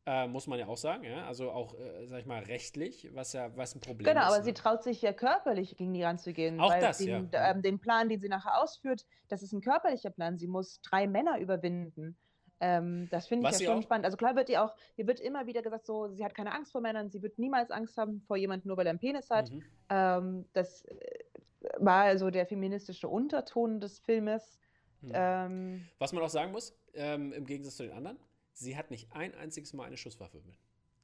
äh, 0.05 0.27
muss 0.27 0.47
man 0.47 0.57
ja 0.57 0.67
auch 0.67 0.77
sagen, 0.77 1.03
ja? 1.03 1.25
also 1.27 1.51
auch, 1.51 1.77
äh, 1.77 2.07
sag 2.07 2.21
ich 2.21 2.25
mal, 2.25 2.41
rechtlich, 2.43 3.09
was 3.13 3.33
ja 3.33 3.55
was 3.57 3.75
ein 3.75 3.81
Problem 3.81 4.05
genau, 4.05 4.21
ist. 4.21 4.25
Genau, 4.25 4.27
aber 4.27 4.37
ne? 4.39 4.43
sie 4.45 4.53
traut 4.53 4.83
sich 4.83 5.01
ja 5.01 5.13
körperlich 5.13 5.75
gegen 5.75 5.93
die 5.93 6.03
ranzugehen. 6.03 6.59
Auch 6.59 6.73
das, 6.79 6.99
den, 6.99 7.29
ja. 7.31 7.51
Ähm, 7.51 7.61
den 7.61 7.79
Plan, 7.79 8.09
den 8.09 8.19
sie 8.19 8.29
nachher 8.29 8.61
ausführt, 8.61 9.05
das 9.27 9.43
ist 9.43 9.51
ein 9.51 9.61
körperlicher 9.61 10.09
Plan. 10.09 10.37
Sie 10.37 10.47
muss 10.47 10.81
drei 10.81 11.07
Männer 11.07 11.39
überwinden. 11.39 12.17
Ähm, 12.61 13.07
das 13.09 13.27
finde 13.27 13.49
ich 13.49 13.59
ja 13.59 13.65
schon 13.67 13.79
auch? 13.79 13.83
spannend. 13.83 14.05
Also 14.05 14.17
klar 14.17 14.35
wird 14.35 14.49
ihr 14.49 14.63
auch, 14.63 14.75
ihr 14.97 15.07
wird 15.07 15.19
immer 15.19 15.45
wieder 15.47 15.61
gesagt, 15.61 15.85
so, 15.85 16.09
sie 16.09 16.25
hat 16.25 16.35
keine 16.35 16.53
Angst 16.53 16.71
vor 16.71 16.81
Männern, 16.81 17.09
sie 17.09 17.21
wird 17.21 17.39
niemals 17.39 17.71
Angst 17.71 17.97
haben 17.97 18.21
vor 18.27 18.37
jemandem, 18.37 18.67
nur 18.67 18.77
weil 18.77 18.87
er 18.87 18.91
einen 18.91 18.99
Penis 18.99 19.29
hat. 19.29 19.51
Mhm. 19.51 19.63
Ähm, 19.89 20.45
das 20.53 20.83
äh, 20.85 20.95
war 21.77 22.03
also 22.03 22.29
der 22.29 22.45
feministische 22.45 23.07
Unterton 23.07 23.79
des 23.79 23.99
Filmes. 23.99 24.59
Mhm. 25.01 25.11
Ähm, 25.13 25.85
Was 25.99 26.11
man 26.11 26.23
auch 26.23 26.29
sagen 26.29 26.51
muss, 26.51 26.77
ähm, 26.93 27.31
im 27.31 27.45
Gegensatz 27.45 27.77
zu 27.77 27.83
den 27.83 27.93
anderen, 27.93 28.19
sie 28.53 28.77
hat 28.77 28.91
nicht 28.91 29.11
ein 29.13 29.33
einziges 29.35 29.73
Mal 29.73 29.85
eine 29.85 29.97
Schusswaffe 29.97 30.41
mit, 30.45 30.57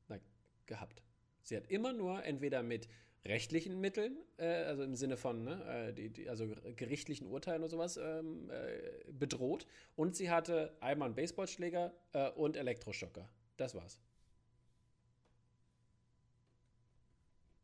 like, 0.09 0.23
gehabt. 0.65 1.01
Sie 1.41 1.55
hat 1.55 1.67
immer 1.67 1.93
nur 1.93 2.23
entweder 2.23 2.63
mit 2.63 2.89
rechtlichen 3.25 3.79
Mitteln, 3.81 4.17
äh, 4.37 4.45
also 4.45 4.83
im 4.83 4.95
Sinne 4.95 5.17
von, 5.17 5.43
ne, 5.43 5.89
äh, 5.89 5.93
die, 5.93 6.09
die, 6.09 6.29
also 6.29 6.47
gerichtlichen 6.75 7.27
Urteilen 7.27 7.61
oder 7.61 7.69
sowas, 7.69 7.97
ähm, 7.97 8.49
äh, 8.49 9.11
bedroht. 9.11 9.67
Und 9.95 10.15
sie 10.15 10.29
hatte 10.29 10.75
einmal 10.79 11.07
einen 11.07 11.15
Baseballschläger 11.15 11.93
äh, 12.13 12.29
und 12.31 12.55
Elektroschocker. 12.55 13.27
Das 13.57 13.75
war's. 13.75 13.99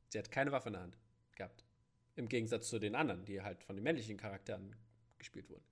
Sie 0.10 0.20
hat 0.20 0.32
keine 0.32 0.52
Waffe 0.52 0.70
in 0.70 0.74
der 0.74 0.82
Hand 0.82 0.98
gehabt. 1.36 1.64
Im 2.16 2.28
Gegensatz 2.28 2.68
zu 2.68 2.80
den 2.80 2.96
anderen, 2.96 3.24
die 3.26 3.42
halt 3.42 3.64
von 3.64 3.76
den 3.76 3.84
männlichen 3.84 4.18
Charakteren 4.18 4.76
gespielt 5.18 5.50
wurden. 5.50 5.71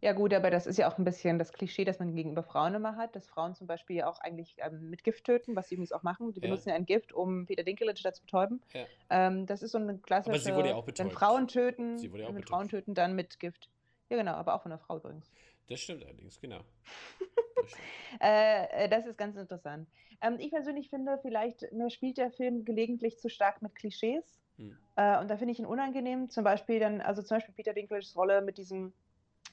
Ja, 0.00 0.12
gut, 0.12 0.34
aber 0.34 0.50
das 0.50 0.66
ist 0.66 0.76
ja 0.76 0.90
auch 0.90 0.98
ein 0.98 1.04
bisschen 1.04 1.38
das 1.38 1.52
Klischee, 1.52 1.84
das 1.84 1.98
man 1.98 2.14
gegenüber 2.14 2.42
Frauen 2.42 2.74
immer 2.74 2.96
hat, 2.96 3.16
dass 3.16 3.26
Frauen 3.26 3.54
zum 3.54 3.66
Beispiel 3.66 3.96
ja 3.96 4.06
auch 4.06 4.20
eigentlich 4.20 4.56
ähm, 4.58 4.90
mit 4.90 5.02
Gift 5.02 5.24
töten, 5.24 5.56
was 5.56 5.68
sie 5.68 5.76
übrigens 5.76 5.92
auch 5.92 6.02
machen. 6.02 6.32
Die 6.32 6.40
Ja. 6.40 6.46
benutzen 6.48 6.68
ja 6.68 6.74
ein 6.74 6.84
Gift, 6.84 7.12
um 7.14 7.46
Peter 7.46 7.62
Dinklage 7.62 8.02
dazu 8.02 8.20
betäuben. 8.22 8.60
Ja. 8.74 8.84
Ähm, 9.08 9.46
das 9.46 9.62
ist 9.62 9.72
so 9.72 9.78
eine 9.78 9.96
klassische. 9.98 10.30
Aber 10.32 10.38
sie 10.40 10.54
wurde 10.54 10.68
ja 10.70 10.74
auch 10.74 10.86
Wenn 10.86 10.94
betäubt. 10.94 11.14
Frauen 11.14 11.48
töten, 11.48 11.96
Sie 11.96 12.10
wurde 12.12 12.22
ja 12.22 12.28
auch 12.28 12.34
wenn 12.34 12.40
betäubt. 12.42 12.50
Frauen 12.50 12.68
töten, 12.68 12.94
dann 12.94 13.14
mit 13.14 13.40
Gift. 13.40 13.70
Ja, 14.10 14.18
genau, 14.18 14.32
aber 14.32 14.54
auch 14.54 14.62
von 14.62 14.72
einer 14.72 14.78
Frau 14.78 14.98
übrigens. 14.98 15.32
Das 15.68 15.80
stimmt 15.80 16.04
allerdings, 16.04 16.38
genau. 16.40 16.60
Das. 17.56 17.72
Äh, 18.20 18.84
äh, 18.84 18.88
das 18.90 19.06
ist 19.06 19.16
ganz 19.16 19.36
interessant. 19.36 19.88
Ähm, 20.20 20.36
ich 20.38 20.50
persönlich 20.50 20.90
finde, 20.90 21.18
vielleicht 21.22 21.72
mir 21.72 21.88
spielt 21.88 22.18
der 22.18 22.30
Film 22.30 22.64
gelegentlich 22.64 23.18
zu 23.18 23.30
stark 23.30 23.62
mit 23.62 23.74
Klischees. 23.74 24.38
Hm. 24.58 24.76
Äh, 24.96 25.18
und 25.20 25.28
da 25.30 25.36
finde 25.38 25.52
ich 25.52 25.60
ihn 25.60 25.66
unangenehm. 25.66 26.28
Zum 26.28 26.44
Beispiel 26.44 26.78
dann, 26.78 27.00
also 27.00 27.22
zum 27.22 27.36
Beispiel 27.38 27.54
Peter 27.54 27.72
Dinklages 27.72 28.14
Rolle 28.16 28.42
mit 28.42 28.58
diesem 28.58 28.92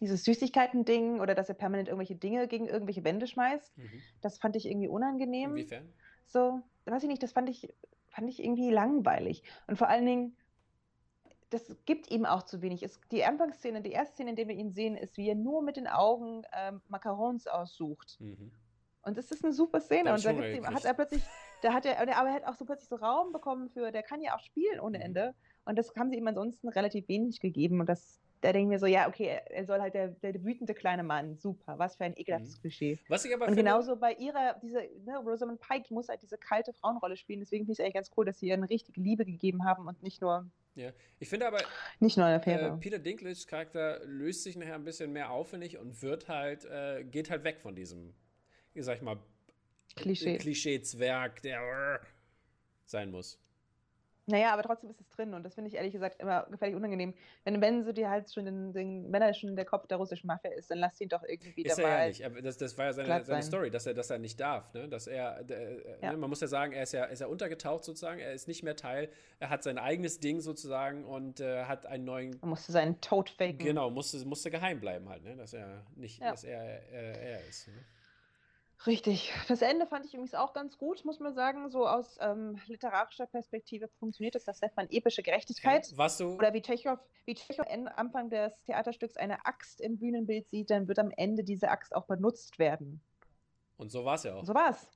dieses 0.02 0.24
Süßigkeiten-Ding 0.26 1.20
oder 1.20 1.36
dass 1.36 1.48
er 1.48 1.56
permanent 1.56 1.88
irgendwelche 1.88 2.16
Dinge 2.16 2.48
gegen 2.48 2.68
irgendwelche 2.68 3.04
Wände 3.04 3.28
schmeißt. 3.28 3.78
Mhm. 3.78 4.02
Das 4.22 4.40
fand 4.40 4.56
ich 4.56 4.66
irgendwie 4.66 4.88
unangenehm. 4.88 5.52
Inwiefern? 5.52 5.94
So, 6.26 6.62
weiß 6.86 7.04
ich 7.04 7.10
nicht, 7.10 7.24
das 7.24 7.32
fand 7.32 7.50
ich, 7.50 7.74
fand 8.10 8.30
ich 8.30 8.44
irgendwie 8.44 8.72
langweilig. 8.72 9.44
Und 9.68 9.78
vor 9.78 9.88
allen 9.88 10.06
Dingen, 10.06 10.36
das 11.52 11.76
gibt 11.86 12.10
ihm 12.12 12.26
auch 12.26 12.44
zu 12.44 12.62
wenig. 12.62 12.82
Es, 12.84 13.00
die 13.12 13.24
Anfangsszene, 13.24 13.82
die 13.82 13.92
erste 13.92 14.16
Szene, 14.16 14.32
in 14.32 14.36
der 14.36 14.48
wir 14.48 14.56
ihn 14.56 14.72
sehen, 14.72 14.96
ist, 14.98 15.18
wie 15.18 15.30
er 15.30 15.36
nur 15.36 15.62
mit 15.62 15.78
den 15.78 15.88
Augen 15.88 16.44
ähm, 16.54 16.82
Macarons 16.88 17.48
aussucht. 17.48 18.18
Mhm. 18.20 18.52
Und 19.04 19.18
das 19.18 19.32
ist 19.32 19.44
eine 19.44 19.54
super 19.54 19.82
Szene. 19.82 20.14
Und 20.14 20.24
da 20.24 20.32
ihm, 20.32 20.66
hat 20.66 20.86
er 20.86 20.94
plötzlich, 20.94 21.24
da 21.62 21.74
hat 21.74 21.86
er, 21.86 22.00
aber 22.00 22.30
er 22.30 22.34
hat 22.34 22.46
auch 22.46 22.56
so 22.56 22.66
plötzlich 22.66 22.88
so 22.88 22.96
Raum 22.96 23.32
bekommen 23.34 23.70
für, 23.70 23.92
der 23.92 24.04
kann 24.04 24.22
ja 24.22 24.36
auch 24.36 24.40
spielen 24.40 24.80
ohne 24.80 25.00
Mhm. 25.00 25.04
Ende. 25.04 25.36
Und 25.66 25.78
das 25.78 25.96
haben 25.96 26.10
sie 26.10 26.18
ihm 26.18 26.28
ansonsten 26.28 26.70
relativ 26.70 27.08
wenig 27.08 27.40
gegeben. 27.40 27.80
Und 27.80 27.90
das, 27.90 28.20
da 28.42 28.52
denke 28.52 28.64
ich 28.66 28.70
mir 28.70 28.80
so, 28.80 28.86
ja, 28.88 29.08
okay, 29.08 29.40
er- 29.50 29.66
soll 29.66 29.80
halt 29.80 29.94
der, 29.94 30.10
der 30.10 30.44
wütende 30.44 30.74
kleine 30.74 31.04
Mann. 31.04 31.38
Super, 31.38 31.78
was 31.80 31.96
für 31.96 32.04
ein 32.06 32.18
ekelhaftes 32.18 32.58
Mhm. 32.58 32.62
Klischee. 32.62 33.00
Was 33.08 33.24
ich 33.26 33.34
aber 33.34 33.46
Und 33.46 33.54
finde, 33.56 33.64
genauso 33.70 33.96
bei 33.96 34.14
ihrer, 34.14 34.56
diese, 34.62 34.82
ne, 35.06 35.18
Rosamund 35.20 35.60
Pike 35.62 35.94
muss 35.94 36.10
halt 36.10 36.22
diese 36.22 36.38
kalte 36.38 36.74
Frauenrolle 36.74 37.16
spielen. 37.18 37.40
Deswegen 37.40 37.64
finde 37.66 37.74
ich 37.74 37.80
es 37.80 37.84
eigentlich 37.84 37.94
ganz 37.94 38.12
cool, 38.18 38.26
dass 38.26 38.40
sie 38.40 38.48
ihr 38.48 38.56
eine 38.56 38.70
richtige 38.70 39.00
Liebe 39.00 39.26
gegeben 39.26 39.64
haben 39.66 39.88
und 39.88 40.02
nicht 40.04 40.22
nur, 40.22 40.50
ja, 40.76 40.92
ich 41.20 41.28
finde 41.30 41.48
aber, 41.48 41.60
nicht 42.00 42.18
nur 42.18 42.26
eine 42.26 42.36
äh, 42.36 42.40
Affäre. 42.40 42.78
Peter 42.80 42.98
Dinklages 43.00 43.46
Charakter 43.46 44.00
löst 44.06 44.44
sich 44.44 44.56
nachher 44.56 44.76
ein 44.76 44.86
bisschen 44.86 45.12
mehr 45.12 45.30
auf, 45.32 45.50
finde 45.50 45.68
ich, 45.68 45.78
und 45.78 46.02
wird 46.02 46.28
halt, 46.30 46.66
äh, 46.66 47.04
geht 47.04 47.30
halt 47.30 47.44
weg 47.44 47.60
von 47.60 47.76
diesem, 47.76 48.14
sag 48.76 48.96
ich 48.98 49.02
mal, 49.02 49.18
Klischee. 49.98 50.38
Klischee-Zwerg, 50.38 51.42
der 51.42 52.00
äh, 52.02 52.06
sein 52.86 53.12
muss. 53.12 53.38
Naja, 54.32 54.54
aber 54.54 54.64
trotzdem 54.64 54.90
ist 54.90 55.00
es 55.02 55.10
drin 55.10 55.34
und 55.34 55.44
das 55.44 55.54
finde 55.56 55.68
ich 55.70 55.76
ehrlich 55.76 55.94
gesagt 55.94 56.22
immer 56.22 56.48
gefährlich 56.50 56.76
unangenehm. 56.76 57.14
Wenn, 57.44 57.62
wenn 57.62 57.84
so 57.84 57.92
dir 57.92 58.10
halt 58.10 58.32
schon 58.34 58.46
den, 58.46 58.74
den, 58.74 59.12
wenn 59.12 59.22
er 59.22 59.34
schon 59.34 59.56
der 59.56 59.66
Kopf 59.66 59.88
der 59.88 59.98
russischen 59.98 60.28
Mafia 60.28 60.52
ist, 60.52 60.72
dann 60.72 60.78
lass 60.80 61.00
ihn 61.02 61.10
doch 61.10 61.24
irgendwie 61.24 61.64
Ist 61.64 61.78
da 61.78 61.84
er 61.84 62.02
ja 62.04 62.08
nicht. 62.08 62.26
Aber 62.26 62.42
das, 62.42 62.58
das 62.58 62.78
war 62.78 62.86
ja 62.86 62.94
seine, 62.94 63.08
seine 63.08 63.26
sein. 63.26 63.44
Story, 63.44 63.70
dass 63.70 63.86
er, 63.86 63.94
dass 63.94 64.10
er 64.10 64.20
nicht 64.20 64.40
darf. 64.40 64.74
Ne? 64.74 64.88
Dass 64.88 65.08
er, 65.08 65.44
der, 65.44 65.74
Ja. 66.02 66.12
ne? 66.12 66.18
man 66.18 66.30
muss 66.30 66.42
ja 66.42 66.48
sagen, 66.48 66.72
er 66.74 66.84
ist 66.84 66.94
ja, 66.94 67.04
ist 67.06 67.20
ja 67.20 67.28
untergetaucht 67.28 67.84
sozusagen. 67.84 68.20
Er 68.20 68.34
ist 68.34 68.48
nicht 68.48 68.64
mehr 68.64 68.76
Teil. 68.76 69.10
Er 69.40 69.50
hat 69.50 69.64
sein 69.64 69.78
eigenes 69.78 70.20
Ding 70.20 70.40
sozusagen 70.40 71.06
und 71.06 71.40
äh, 71.40 71.66
hat 71.66 71.86
einen 71.86 72.06
neuen. 72.06 72.38
Man 72.42 72.52
musste 72.52 72.72
seinen 72.72 73.02
Tod 73.02 73.30
faken. 73.30 73.58
Genau, 73.58 73.90
musste, 73.90 74.24
musste 74.26 74.50
geheim 74.50 74.80
bleiben 74.80 75.10
halt, 75.10 75.24
ne? 75.24 75.36
dass 75.36 75.54
er 75.54 75.84
nicht, 75.96 76.20
Ja. 76.22 76.32
dass 76.32 76.44
er 76.44 76.64
äh, 76.92 77.32
er 77.34 77.48
ist. 77.48 77.68
Ne? 77.68 77.74
Richtig. 78.88 79.32
Das 79.48 79.62
Ende 79.62 79.86
fand 79.86 80.06
ich 80.06 80.14
übrigens 80.14 80.34
auch 80.34 80.54
ganz 80.54 80.78
gut, 80.78 81.06
muss 81.06 81.20
man 81.20 81.36
sagen. 81.36 81.70
So 81.70 81.88
aus 81.88 82.18
ähm, 82.20 82.60
literarischer 82.66 83.28
Perspektive 83.28 83.88
funktioniert 84.00 84.34
das. 84.34 84.46
Das 84.46 84.60
nennt 84.62 84.76
man 84.76 84.88
epische 84.90 85.22
Gerechtigkeit. 85.22 85.92
Was 85.96 86.18
du, 86.18 86.36
Oder 86.36 86.54
wie 86.54 86.62
Tschechow, 86.62 86.98
wie 87.26 87.36
Tschechow 87.36 87.66
am 87.70 87.88
Anfang 87.96 88.30
des 88.30 88.64
Theaterstücks 88.64 89.18
eine 89.18 89.46
Axt 89.46 89.82
im 89.82 90.00
Bühnenbild 90.00 90.50
sieht, 90.50 90.72
dann 90.72 90.88
wird 90.88 90.98
am 90.98 91.12
Ende 91.16 91.44
diese 91.44 91.70
Axt 91.70 91.96
auch 91.96 92.06
benutzt 92.06 92.58
werden. 92.58 93.02
und 93.78 93.92
so 93.92 94.04
war 94.04 94.16
es 94.16 94.24
ja 94.24 94.34
auch. 94.34 94.40
Und 94.40 94.48
so 94.48 94.56
war's. 94.56 94.90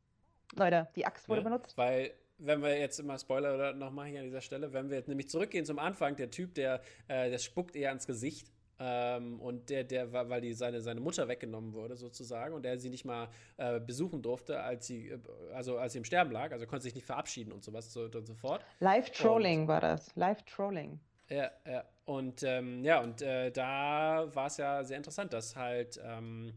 Leute, 0.55 0.87
die 0.95 1.05
Axt 1.05 1.29
wurde 1.29 1.43
ne? 1.43 1.49
benutzt. 1.49 1.77
Weil, 1.77 2.11
wenn 2.37 2.61
wir 2.63 2.79
jetzt 2.79 2.99
immer 2.99 3.19
Spoiler 3.19 3.53
oder 3.53 3.73
noch 3.73 3.91
mal 3.91 4.07
hier 4.07 4.19
an 4.19 4.25
dieser 4.25 4.41
Stelle, 4.41 4.73
wenn 4.73 4.89
wir 4.89 4.97
jetzt 4.97 5.09
nämlich 5.09 5.29
zurückgehen 5.29 5.65
zum 5.65 5.77
Anfang, 5.77 6.15
der 6.15 6.31
Typ, 6.31 6.55
der, 6.55 6.81
äh, 7.07 7.29
der 7.29 7.37
spuckt 7.37 7.75
eher 7.75 7.89
ans 7.89 8.07
Gesicht. 8.07 8.51
Ähm, 8.77 9.39
und 9.39 9.69
der, 9.69 9.83
der 9.85 10.11
war, 10.11 10.29
weil 10.29 10.41
die 10.41 10.53
seine, 10.53 10.81
seine 10.81 10.99
Mutter 10.99 11.27
weggenommen 11.27 11.73
wurde, 11.73 11.95
sozusagen, 11.95 12.53
und 12.53 12.63
der 12.63 12.77
sie 12.77 12.89
nicht 12.89 13.05
mal 13.05 13.29
äh, 13.57 13.79
besuchen 13.79 14.21
durfte, 14.21 14.59
als 14.59 14.87
sie, 14.87 15.09
äh, 15.09 15.19
also 15.53 15.77
als 15.77 15.93
sie 15.93 15.99
im 15.99 16.05
Sterben 16.05 16.31
lag, 16.31 16.51
also 16.51 16.65
konnte 16.67 16.83
sich 16.83 16.95
nicht 16.95 17.05
verabschieden 17.05 17.53
und 17.53 17.63
sowas 17.63 17.93
so, 17.93 18.03
und 18.03 18.27
so 18.27 18.33
fort. 18.33 18.65
Live-Trolling 18.79 19.67
war 19.67 19.79
das. 19.79 20.13
Live-Trolling. 20.15 20.99
Ja, 21.29 21.51
ja. 21.65 21.85
Und 22.05 22.43
ähm, 22.43 22.83
ja, 22.83 23.01
und 23.01 23.21
äh, 23.21 23.51
da 23.51 24.27
war 24.33 24.47
es 24.47 24.57
ja 24.57 24.83
sehr 24.83 24.97
interessant, 24.97 25.33
dass 25.33 25.55
halt 25.55 25.99
ähm, 26.03 26.53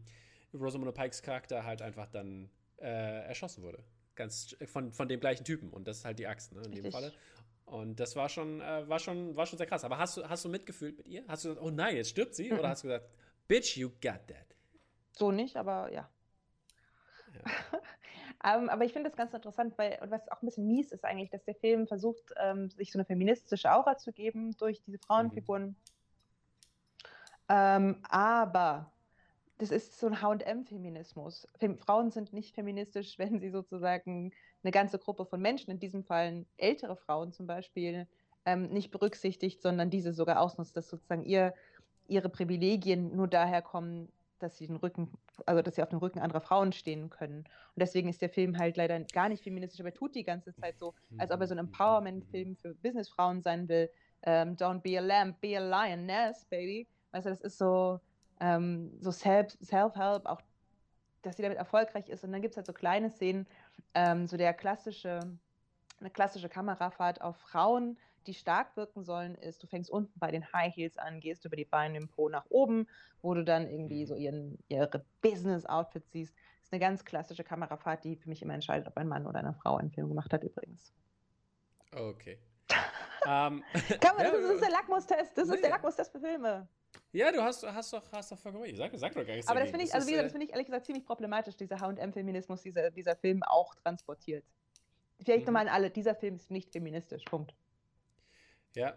Rosamund 0.53 0.93
Pikes 0.93 1.21
Charakter 1.21 1.65
halt 1.65 1.81
einfach 1.81 2.07
dann 2.07 2.49
äh, 2.77 3.27
erschossen 3.27 3.63
wurde. 3.63 3.79
Ganz 4.15 4.55
von, 4.65 4.91
von 4.91 5.07
dem 5.07 5.19
gleichen 5.19 5.45
Typen. 5.45 5.69
Und 5.69 5.87
das 5.87 5.99
ist 5.99 6.05
halt 6.05 6.19
die 6.19 6.27
Axt, 6.27 6.53
ne, 6.53 6.61
in 6.65 6.71
dem 6.71 6.85
Richtig. 6.85 6.93
Falle. 6.93 7.13
Und 7.69 7.99
das 7.99 8.15
war 8.15 8.29
schon, 8.29 8.61
äh, 8.61 8.87
war 8.89 8.99
schon, 8.99 9.35
war 9.35 9.45
schon 9.45 9.57
sehr 9.57 9.67
krass. 9.67 9.83
Aber 9.83 9.97
hast 9.99 10.17
du, 10.17 10.27
hast 10.27 10.43
du 10.43 10.49
mitgefühlt 10.49 10.97
mit 10.97 11.07
ihr? 11.07 11.23
Hast 11.27 11.45
du 11.45 11.49
gesagt, 11.49 11.65
oh 11.65 11.69
nein, 11.69 11.95
jetzt 11.95 12.09
stirbt 12.09 12.33
sie? 12.33 12.51
Mhm. 12.51 12.59
Oder 12.59 12.69
hast 12.69 12.83
du 12.83 12.87
gesagt, 12.87 13.09
bitch, 13.47 13.77
you 13.77 13.89
got 14.01 14.27
that? 14.27 14.55
So 15.11 15.31
nicht, 15.31 15.55
aber 15.55 15.91
ja. 15.91 16.09
ähm, 18.43 18.69
aber 18.69 18.85
ich 18.85 18.93
finde 18.93 19.09
das 19.09 19.17
ganz 19.17 19.33
interessant, 19.33 19.77
weil, 19.77 19.99
und 20.01 20.09
was 20.09 20.27
auch 20.31 20.41
ein 20.41 20.47
bisschen 20.47 20.65
mies 20.65 20.91
ist 20.91 21.05
eigentlich, 21.05 21.29
dass 21.29 21.43
der 21.43 21.55
Film 21.55 21.87
versucht, 21.87 22.33
ähm, 22.37 22.71
sich 22.71 22.91
so 22.91 22.97
eine 22.97 23.05
feministische 23.05 23.71
Aura 23.71 23.97
zu 23.97 24.11
geben 24.13 24.57
durch 24.57 24.81
diese 24.81 24.97
Frauenfiguren. 24.97 25.75
Ähm, 27.49 28.01
aber 28.09 28.91
das 29.59 29.71
ist 29.71 29.99
so 29.99 30.07
ein 30.07 30.21
HM-Feminismus. 30.21 31.47
Fem 31.57 31.77
Frauen 31.77 32.11
sind 32.11 32.33
nicht 32.33 32.55
feministisch, 32.55 33.19
wenn 33.19 33.39
sie 33.39 33.51
sozusagen 33.51 34.31
eine 34.63 34.71
ganze 34.71 34.97
Gruppe 34.97 35.25
von 35.25 35.41
Menschen, 35.41 35.69
in 35.69 35.79
diesem 35.79 36.03
Fall 36.03 36.45
ältere 36.57 36.95
Frauen 36.95 37.31
zum 37.31 37.45
Beispiel, 37.45 38.07
ähm, 38.45 38.69
nicht 38.69 38.89
berücksichtigt, 38.89 39.61
sondern 39.61 39.89
diese 39.89 40.13
sogar 40.13 40.39
ausnutzt, 40.39 40.75
dass 40.75 40.89
sozusagen 40.89 41.23
ihr, 41.23 41.53
ihre 42.07 42.29
Privilegien 42.29 43.15
nur 43.15 43.27
daher 43.27 43.61
kommen, 43.61 44.11
dass 44.39 44.57
sie 44.57 44.67
den 44.67 44.77
Rücken, 44.77 45.11
also 45.45 45.61
dass 45.61 45.75
sie 45.75 45.83
auf 45.83 45.89
dem 45.89 45.99
Rücken 45.99 46.19
anderer 46.19 46.39
Frauen 46.39 46.71
stehen 46.71 47.09
können. 47.09 47.39
Und 47.39 47.75
deswegen 47.75 48.07
ist 48.07 48.21
der 48.21 48.29
Film 48.29 48.57
halt 48.57 48.77
leider 48.77 48.97
gar 49.01 49.27
nicht 49.27 49.43
feministisch, 49.43 49.81
aber 49.81 49.89
er 49.89 49.95
tut 49.95 50.15
die 50.15 50.23
ganze 50.23 50.55
Zeit 50.55 50.79
so, 50.79 50.95
als 51.17 51.31
ob 51.31 51.41
er 51.41 51.47
so 51.47 51.53
ein 51.53 51.59
Empowerment-Film 51.59 52.55
für 52.55 52.73
Businessfrauen 52.75 53.41
sein 53.41 53.67
will. 53.67 53.89
Ähm, 54.21 54.55
don't 54.55 54.79
be 54.79 54.97
a 54.97 55.01
lamb, 55.01 55.39
be 55.41 55.57
a 55.57 55.59
lioness, 55.59 56.45
baby. 56.45 56.87
Weißt 57.11 57.25
du, 57.25 57.29
das 57.29 57.41
ist 57.41 57.57
so, 57.57 57.99
ähm, 58.39 58.97
so 59.01 59.11
Self- 59.11 59.57
Self-Help, 59.63 60.25
auch, 60.25 60.41
dass 61.21 61.37
sie 61.37 61.43
damit 61.43 61.57
erfolgreich 61.57 62.09
ist. 62.09 62.23
Und 62.23 62.31
dann 62.31 62.41
gibt 62.41 62.53
es 62.53 62.57
halt 62.57 62.67
so 62.67 62.73
kleine 62.73 63.09
Szenen, 63.09 63.47
ähm, 63.93 64.27
so 64.27 64.37
der 64.37 64.53
klassische 64.53 65.19
eine 65.99 66.09
klassische 66.09 66.49
Kamerafahrt 66.49 67.21
auf 67.21 67.37
Frauen, 67.37 67.97
die 68.27 68.33
stark 68.33 68.75
wirken 68.75 69.03
sollen, 69.03 69.35
ist, 69.35 69.63
du 69.63 69.67
fängst 69.67 69.89
unten 69.89 70.17
bei 70.19 70.31
den 70.31 70.51
High 70.53 70.75
Heels 70.75 70.97
an, 70.97 71.19
gehst 71.19 71.45
über 71.45 71.55
die 71.55 71.65
Beine 71.65 71.97
im 71.97 72.07
Po 72.07 72.29
nach 72.29 72.45
oben, 72.49 72.87
wo 73.21 73.33
du 73.33 73.43
dann 73.43 73.67
irgendwie 73.67 74.05
so 74.05 74.15
ihren, 74.15 74.57
ihre 74.67 75.05
Business-Outfits 75.21 76.11
siehst. 76.11 76.35
Das 76.35 76.67
ist 76.67 76.73
eine 76.73 76.79
ganz 76.79 77.05
klassische 77.05 77.43
Kamerafahrt, 77.43 78.03
die 78.03 78.15
für 78.15 78.29
mich 78.29 78.41
immer 78.41 78.53
entscheidet, 78.53 78.87
ob 78.87 78.97
ein 78.97 79.07
Mann 79.07 79.25
oder 79.25 79.39
eine 79.39 79.53
Frau 79.53 79.77
einen 79.77 79.91
Film 79.91 80.09
gemacht 80.09 80.31
hat, 80.33 80.43
übrigens. 80.43 80.93
Okay. 81.91 82.37
um, 83.25 83.63
Kann 83.99 84.15
man, 84.15 84.25
das 84.25 84.43
ist 84.43 84.61
der 84.61 84.69
Lackmustest. 84.69 85.37
Das 85.37 85.49
ist 85.49 85.63
der 85.63 85.71
Lackmustest 85.71 86.11
für 86.11 86.19
Filme. 86.19 86.67
Ja, 87.11 87.31
du 87.31 87.41
hast, 87.41 87.65
hast 87.65 87.93
doch, 87.93 88.03
hast 88.11 88.31
doch 88.31 88.37
vollkommen 88.37 88.65
recht. 88.65 88.77
Sag, 88.77 88.91
sag 88.95 89.13
doch 89.13 89.25
gar 89.25 89.33
nichts 89.33 89.47
Aber 89.47 89.59
das 89.59 89.69
finde 89.69 89.85
ich, 89.85 89.93
also 89.93 90.07
wie 90.07 90.11
gesagt, 90.11 90.25
das 90.25 90.31
finde 90.31 90.45
ich 90.45 90.51
ehrlich 90.51 90.67
gesagt 90.67 90.85
ziemlich 90.85 91.05
problematisch, 91.05 91.55
dieser 91.55 91.79
H&M-Feminismus, 91.79 92.61
dieser, 92.61 92.91
dieser 92.91 93.15
Film 93.15 93.41
auch 93.43 93.73
transportiert. 93.75 94.45
Vielleicht 95.19 95.41
mhm. 95.41 95.45
nochmal 95.47 95.67
an 95.67 95.73
alle, 95.73 95.89
dieser 95.89 96.15
Film 96.15 96.35
ist 96.35 96.51
nicht 96.51 96.71
feministisch, 96.71 97.23
Punkt. 97.25 97.53
Ja, 98.75 98.95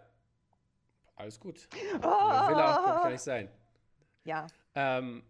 alles 1.15 1.39
gut. 1.39 1.67
Oh. 1.73 2.05
Will 2.05 2.55
auch 2.55 3.03
gar 3.03 3.09
nicht 3.09 3.21
sein. 3.21 3.49
Ja. 4.25 4.47
Ähm, 4.75 5.23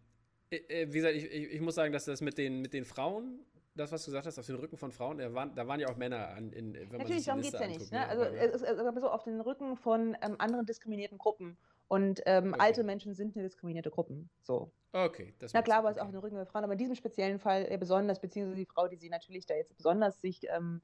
wie 0.49 0.85
gesagt, 0.85 1.15
ich, 1.15 1.26
ich, 1.26 1.53
ich, 1.53 1.61
muss 1.61 1.76
sagen, 1.76 1.94
dass 1.94 2.06
das 2.06 2.22
mit 2.22 2.38
den, 2.38 2.61
mit 2.61 2.73
den 2.73 2.85
Frauen, 2.85 3.40
das, 3.76 3.91
was 3.91 4.03
du 4.03 4.11
gesagt 4.11 4.27
hast, 4.27 4.38
auf 4.38 4.45
den 4.45 4.56
Rücken 4.56 4.77
von 4.77 4.91
Frauen, 4.91 5.18
da 5.18 5.34
waren, 5.34 5.56
da 5.56 5.68
waren 5.68 5.80
ja 5.80 5.88
auch 5.88 5.98
Männer 5.98 6.30
an, 6.30 6.52
in, 6.52 6.73
wenn 6.73 6.90
man 6.90 6.98
Natürlich, 6.99 7.26
darum 7.26 7.41
geht 7.41 7.53
es 7.53 7.60
ja 7.60 7.68
nicht. 7.68 7.91
Ne? 7.91 8.07
Also, 8.07 8.23
es 8.23 8.61
ist 8.61 8.64
also 8.64 8.99
so 8.99 9.10
auf 9.10 9.23
den 9.23 9.41
Rücken 9.41 9.77
von 9.77 10.15
ähm, 10.22 10.35
anderen 10.38 10.65
diskriminierten 10.65 11.18
Gruppen. 11.18 11.57
Und 11.88 12.22
ähm, 12.26 12.53
okay. 12.53 12.61
alte 12.61 12.84
Menschen 12.84 13.14
sind 13.14 13.35
eine 13.35 13.45
diskriminierte 13.45 13.91
Gruppe. 13.91 14.26
So. 14.41 14.72
Okay. 14.93 15.34
Das 15.39 15.53
Na 15.53 15.61
klar, 15.61 15.80
aber 15.80 15.91
es 15.91 15.97
auch 15.97 16.07
eine 16.07 16.19
der 16.22 16.45
Frauen, 16.45 16.64
aber 16.64 16.73
in 16.73 16.80
diesem 16.80 16.95
speziellen 16.95 17.39
Fall 17.39 17.65
äh, 17.69 17.77
besonders, 17.77 18.19
beziehungsweise 18.19 18.57
die 18.57 18.65
Frau, 18.65 18.88
die 18.88 18.95
sie 18.95 19.10
natürlich 19.10 19.45
da 19.45 19.55
jetzt 19.55 19.76
besonders 19.76 20.22
sich 20.22 20.41
ähm, 20.49 20.81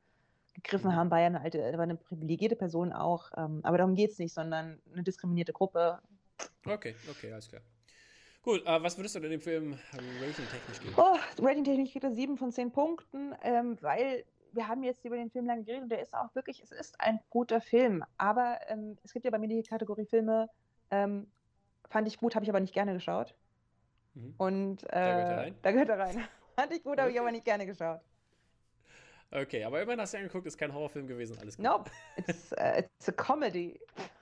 gegriffen 0.56 0.92
mhm. 0.92 0.96
haben, 0.96 1.12
war 1.12 1.20
ja 1.20 1.28
eine 1.28 1.42
alte, 1.42 1.60
war 1.60 1.82
eine 1.82 1.96
privilegierte 1.96 2.56
Person 2.56 2.92
auch. 2.92 3.32
Ähm, 3.38 3.62
aber 3.64 3.78
darum 3.78 3.96
geht 3.96 4.12
es 4.12 4.20
nicht, 4.20 4.34
sondern 4.34 4.82
eine 4.92 5.04
diskriminierte 5.04 5.54
Gruppe. 5.54 6.00
Okay, 6.66 6.96
okay, 7.10 7.32
alles 7.32 7.50
klar. 7.50 7.62
Cool, 8.46 8.62
uh, 8.62 8.82
was 8.82 8.98
würdest 8.98 9.16
du 9.16 9.20
denn 9.20 9.32
dem 9.32 9.42
Film 9.42 9.78
rating-technisch 9.94 10.80
geben? 10.80 10.94
Oh, 10.98 11.18
rating-technisch 11.40 11.92
geht 11.92 12.04
er 12.04 12.12
7 12.12 12.38
von 12.38 12.52
10 12.52 12.72
Punkten, 12.72 13.36
ähm, 13.44 13.78
weil 13.82 14.26
wir 14.54 14.68
haben 14.68 14.84
jetzt 14.84 15.04
über 15.06 15.18
den 15.18 15.30
Film 15.30 15.46
lange 15.46 15.64
geredet 15.64 15.84
und 15.84 15.90
der 15.90 16.02
ist 16.02 16.14
auch 16.14 16.34
wirklich, 16.36 16.62
es 16.64 16.72
ist 16.72 17.00
ein 17.00 17.20
guter 17.30 17.62
Film. 17.62 18.04
Aber 18.18 18.60
ähm, 18.68 18.98
es 19.04 19.14
gibt 19.14 19.26
ja 19.26 19.32
bei 19.32 19.38
mir 19.38 19.50
die 19.50 19.62
Kategorie 19.62 20.06
Filme, 20.06 20.50
ähm, 20.92 21.28
fand 21.90 22.08
ich 22.08 22.18
gut, 22.18 22.36
habe 22.36 22.44
ich 22.44 22.50
aber 22.50 22.60
nicht 22.60 22.74
gerne 22.74 22.94
geschaut. 22.94 23.36
Mhm. 24.14 24.34
Und 24.38 24.84
äh, 24.86 24.90
da 24.92 25.02
gehört 25.12 25.30
er 25.30 25.38
rein. 25.38 25.56
Da 25.62 25.72
gehört 25.72 25.90
er 25.90 26.00
rein. 26.00 26.28
fand 26.56 26.74
ich 26.74 26.84
gut, 26.84 26.94
okay. 26.94 27.02
habe 27.02 27.12
ich 27.12 27.20
aber 27.20 27.32
nicht 27.32 27.46
gerne 27.46 27.66
geschaut. 27.66 28.02
Okay, 29.32 29.64
aber 29.64 29.82
immerhin 29.82 30.02
hast 30.02 30.14
du 30.14 30.18
angeguckt, 30.18 30.48
ist 30.48 30.58
kein 30.58 30.74
Horrorfilm 30.74 31.06
gewesen, 31.06 31.38
alles 31.40 31.56
gut. 31.56 31.64
Nope, 31.64 31.92
it's, 32.18 32.52
uh, 32.54 32.80
it's 32.80 33.08
a 33.08 33.12
comedy. 33.12 33.80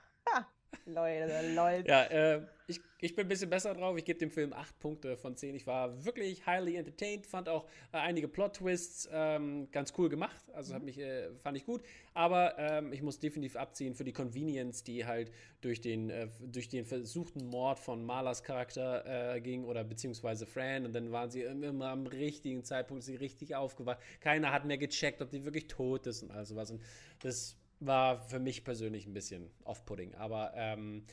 Leute, 0.88 1.54
Leute. 1.54 1.88
Ja, 1.88 2.04
äh, 2.04 2.40
ich, 2.66 2.80
ich 3.00 3.14
bin 3.14 3.26
ein 3.26 3.28
bisschen 3.28 3.50
besser 3.50 3.74
drauf. 3.74 3.96
Ich 3.98 4.04
gebe 4.04 4.18
dem 4.18 4.30
Film 4.30 4.52
8 4.52 4.78
Punkte 4.78 5.16
von 5.16 5.36
10. 5.36 5.54
Ich 5.54 5.66
war 5.66 6.04
wirklich 6.04 6.46
highly 6.46 6.76
entertained, 6.76 7.26
fand 7.26 7.48
auch 7.48 7.66
äh, 7.92 7.98
einige 7.98 8.26
Plot-Twists 8.26 9.08
ähm, 9.12 9.70
ganz 9.70 9.92
cool 9.98 10.08
gemacht. 10.08 10.50
Also 10.54 10.74
mhm. 10.74 10.84
mich, 10.86 10.98
äh, 10.98 11.30
fand 11.40 11.58
ich 11.58 11.66
gut. 11.66 11.82
Aber 12.14 12.58
ähm, 12.58 12.92
ich 12.92 13.02
muss 13.02 13.18
definitiv 13.18 13.56
abziehen 13.56 13.94
für 13.94 14.04
die 14.04 14.12
Convenience, 14.12 14.82
die 14.82 15.04
halt 15.04 15.30
durch 15.60 15.80
den, 15.82 16.08
äh, 16.08 16.28
durch 16.40 16.68
den 16.68 16.86
versuchten 16.86 17.46
Mord 17.46 17.78
von 17.78 18.04
Marlas 18.04 18.42
Charakter 18.42 19.34
äh, 19.34 19.40
ging 19.40 19.64
oder 19.64 19.84
beziehungsweise 19.84 20.46
Fran. 20.46 20.86
Und 20.86 20.94
dann 20.94 21.12
waren 21.12 21.30
sie 21.30 21.42
immer 21.42 21.88
am 21.88 22.06
richtigen 22.06 22.64
Zeitpunkt, 22.64 23.02
sie 23.02 23.16
richtig 23.16 23.54
aufgewacht. 23.54 23.98
Keiner 24.20 24.52
hat 24.52 24.64
mehr 24.64 24.78
gecheckt, 24.78 25.20
ob 25.20 25.30
die 25.30 25.44
wirklich 25.44 25.66
tot 25.66 26.06
ist 26.06 26.22
und 26.22 26.30
all 26.30 26.46
sowas. 26.46 26.70
Und 26.70 26.80
das 27.20 27.56
war 27.80 28.18
für 28.18 28.38
mich 28.38 28.64
persönlich 28.64 29.06
ein 29.06 29.14
bisschen 29.14 29.50
off-putting. 29.64 30.14
Aber 30.14 30.52
ähm, 30.54 31.04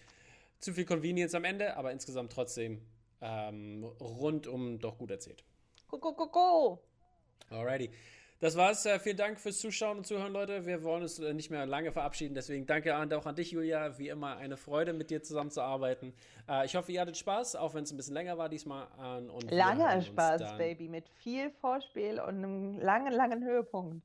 zu 0.59 0.73
viel 0.73 0.85
Convenience 0.85 1.35
am 1.35 1.43
Ende, 1.43 1.77
aber 1.77 1.91
insgesamt 1.91 2.31
trotzdem 2.31 2.81
ähm, 3.21 3.83
rundum 3.99 4.79
doch 4.79 4.97
gut 4.97 5.11
erzählt. 5.11 5.43
Go, 5.87 5.99
go, 5.99 6.13
go, 6.13 6.27
go! 6.27 6.79
Alrighty. 7.49 7.91
Das 8.39 8.57
war's. 8.57 8.85
Äh, 8.85 8.99
vielen 8.99 9.15
Dank 9.15 9.39
fürs 9.39 9.59
Zuschauen 9.59 9.99
und 9.99 10.05
Zuhören, 10.05 10.33
Leute. 10.33 10.65
Wir 10.65 10.83
wollen 10.83 11.03
uns 11.03 11.19
äh, 11.19 11.33
nicht 11.33 11.49
mehr 11.49 11.65
lange 11.65 11.91
verabschieden. 11.91 12.35
Deswegen 12.35 12.65
danke 12.65 12.93
an, 12.93 13.11
auch 13.13 13.25
an 13.25 13.35
dich, 13.35 13.51
Julia. 13.51 13.97
Wie 13.97 14.09
immer 14.09 14.37
eine 14.37 14.57
Freude, 14.57 14.91
mit 14.91 15.09
dir 15.09 15.23
zusammenzuarbeiten. 15.23 16.13
Äh, 16.49 16.65
ich 16.65 16.75
hoffe, 16.75 16.91
ihr 16.91 16.99
hattet 16.99 17.15
Spaß, 17.17 17.55
auch 17.55 17.73
wenn 17.73 17.83
es 17.83 17.91
ein 17.91 17.97
bisschen 17.97 18.13
länger 18.13 18.37
war 18.37 18.49
diesmal. 18.49 18.87
und 19.29 19.49
Langer 19.51 20.01
Spaß, 20.01 20.57
Baby, 20.57 20.89
mit 20.89 21.07
viel 21.07 21.49
Vorspiel 21.49 22.19
und 22.19 22.35
einem 22.35 22.79
langen, 22.79 23.13
langen 23.13 23.43
Höhepunkt. 23.43 24.03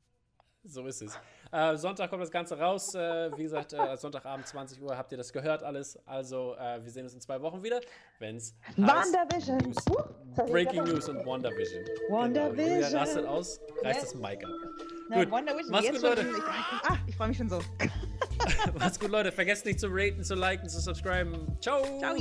So 0.63 0.87
ist 0.87 1.03
es. 1.03 1.19
Äh, 1.53 1.77
Sonntag 1.77 2.11
kommt 2.11 2.23
das 2.23 2.31
Ganze 2.31 2.59
raus. 2.59 2.95
Äh, 2.95 3.37
wie 3.37 3.43
gesagt, 3.43 3.73
äh, 3.73 3.97
Sonntagabend 3.97 4.47
20 4.47 4.81
Uhr 4.81 4.97
habt 4.97 5.11
ihr 5.13 5.19
das 5.19 5.33
gehört 5.33 5.63
alles. 5.63 5.99
Also 6.07 6.55
äh, 6.55 6.83
wir 6.83 6.91
sehen 6.91 7.05
uns 7.05 7.15
in 7.15 7.21
zwei 7.21 7.41
Wochen 7.43 7.63
wieder, 7.63 7.81
wenn 8.19 8.37
es 8.37 8.55
WandaVision. 8.77 9.59
News, 9.59 9.85
Breaking 10.51 10.85
News 10.85 11.09
und 11.09 11.27
WandaVision. 11.27 11.85
WandaVision. 12.09 12.81
Genau. 12.81 12.99
Rastet 12.99 13.27
aus, 13.27 13.61
reißt 13.83 14.03
das 14.03 14.15
Mic 14.15 14.45
ab. 14.45 14.51
Gut. 15.13 15.31
WandaVision. 15.31 15.73
Mach's 15.73 15.91
gut, 15.91 16.03
Leute. 16.03 16.23
Ich, 16.23 16.91
ah, 16.91 16.99
ich 17.07 17.17
freue 17.17 17.29
mich 17.29 17.37
schon 17.37 17.49
so. 17.49 17.61
Macht's 18.79 19.01
gut, 19.01 19.11
Leute. 19.11 19.33
Vergesst 19.33 19.65
nicht 19.65 19.81
zu 19.81 19.89
raten, 19.91 20.23
zu 20.23 20.35
liken, 20.35 20.69
zu 20.69 20.81
subscriben. 20.81 21.59
Ciao. 21.61 21.83
Ciao. 21.99 22.15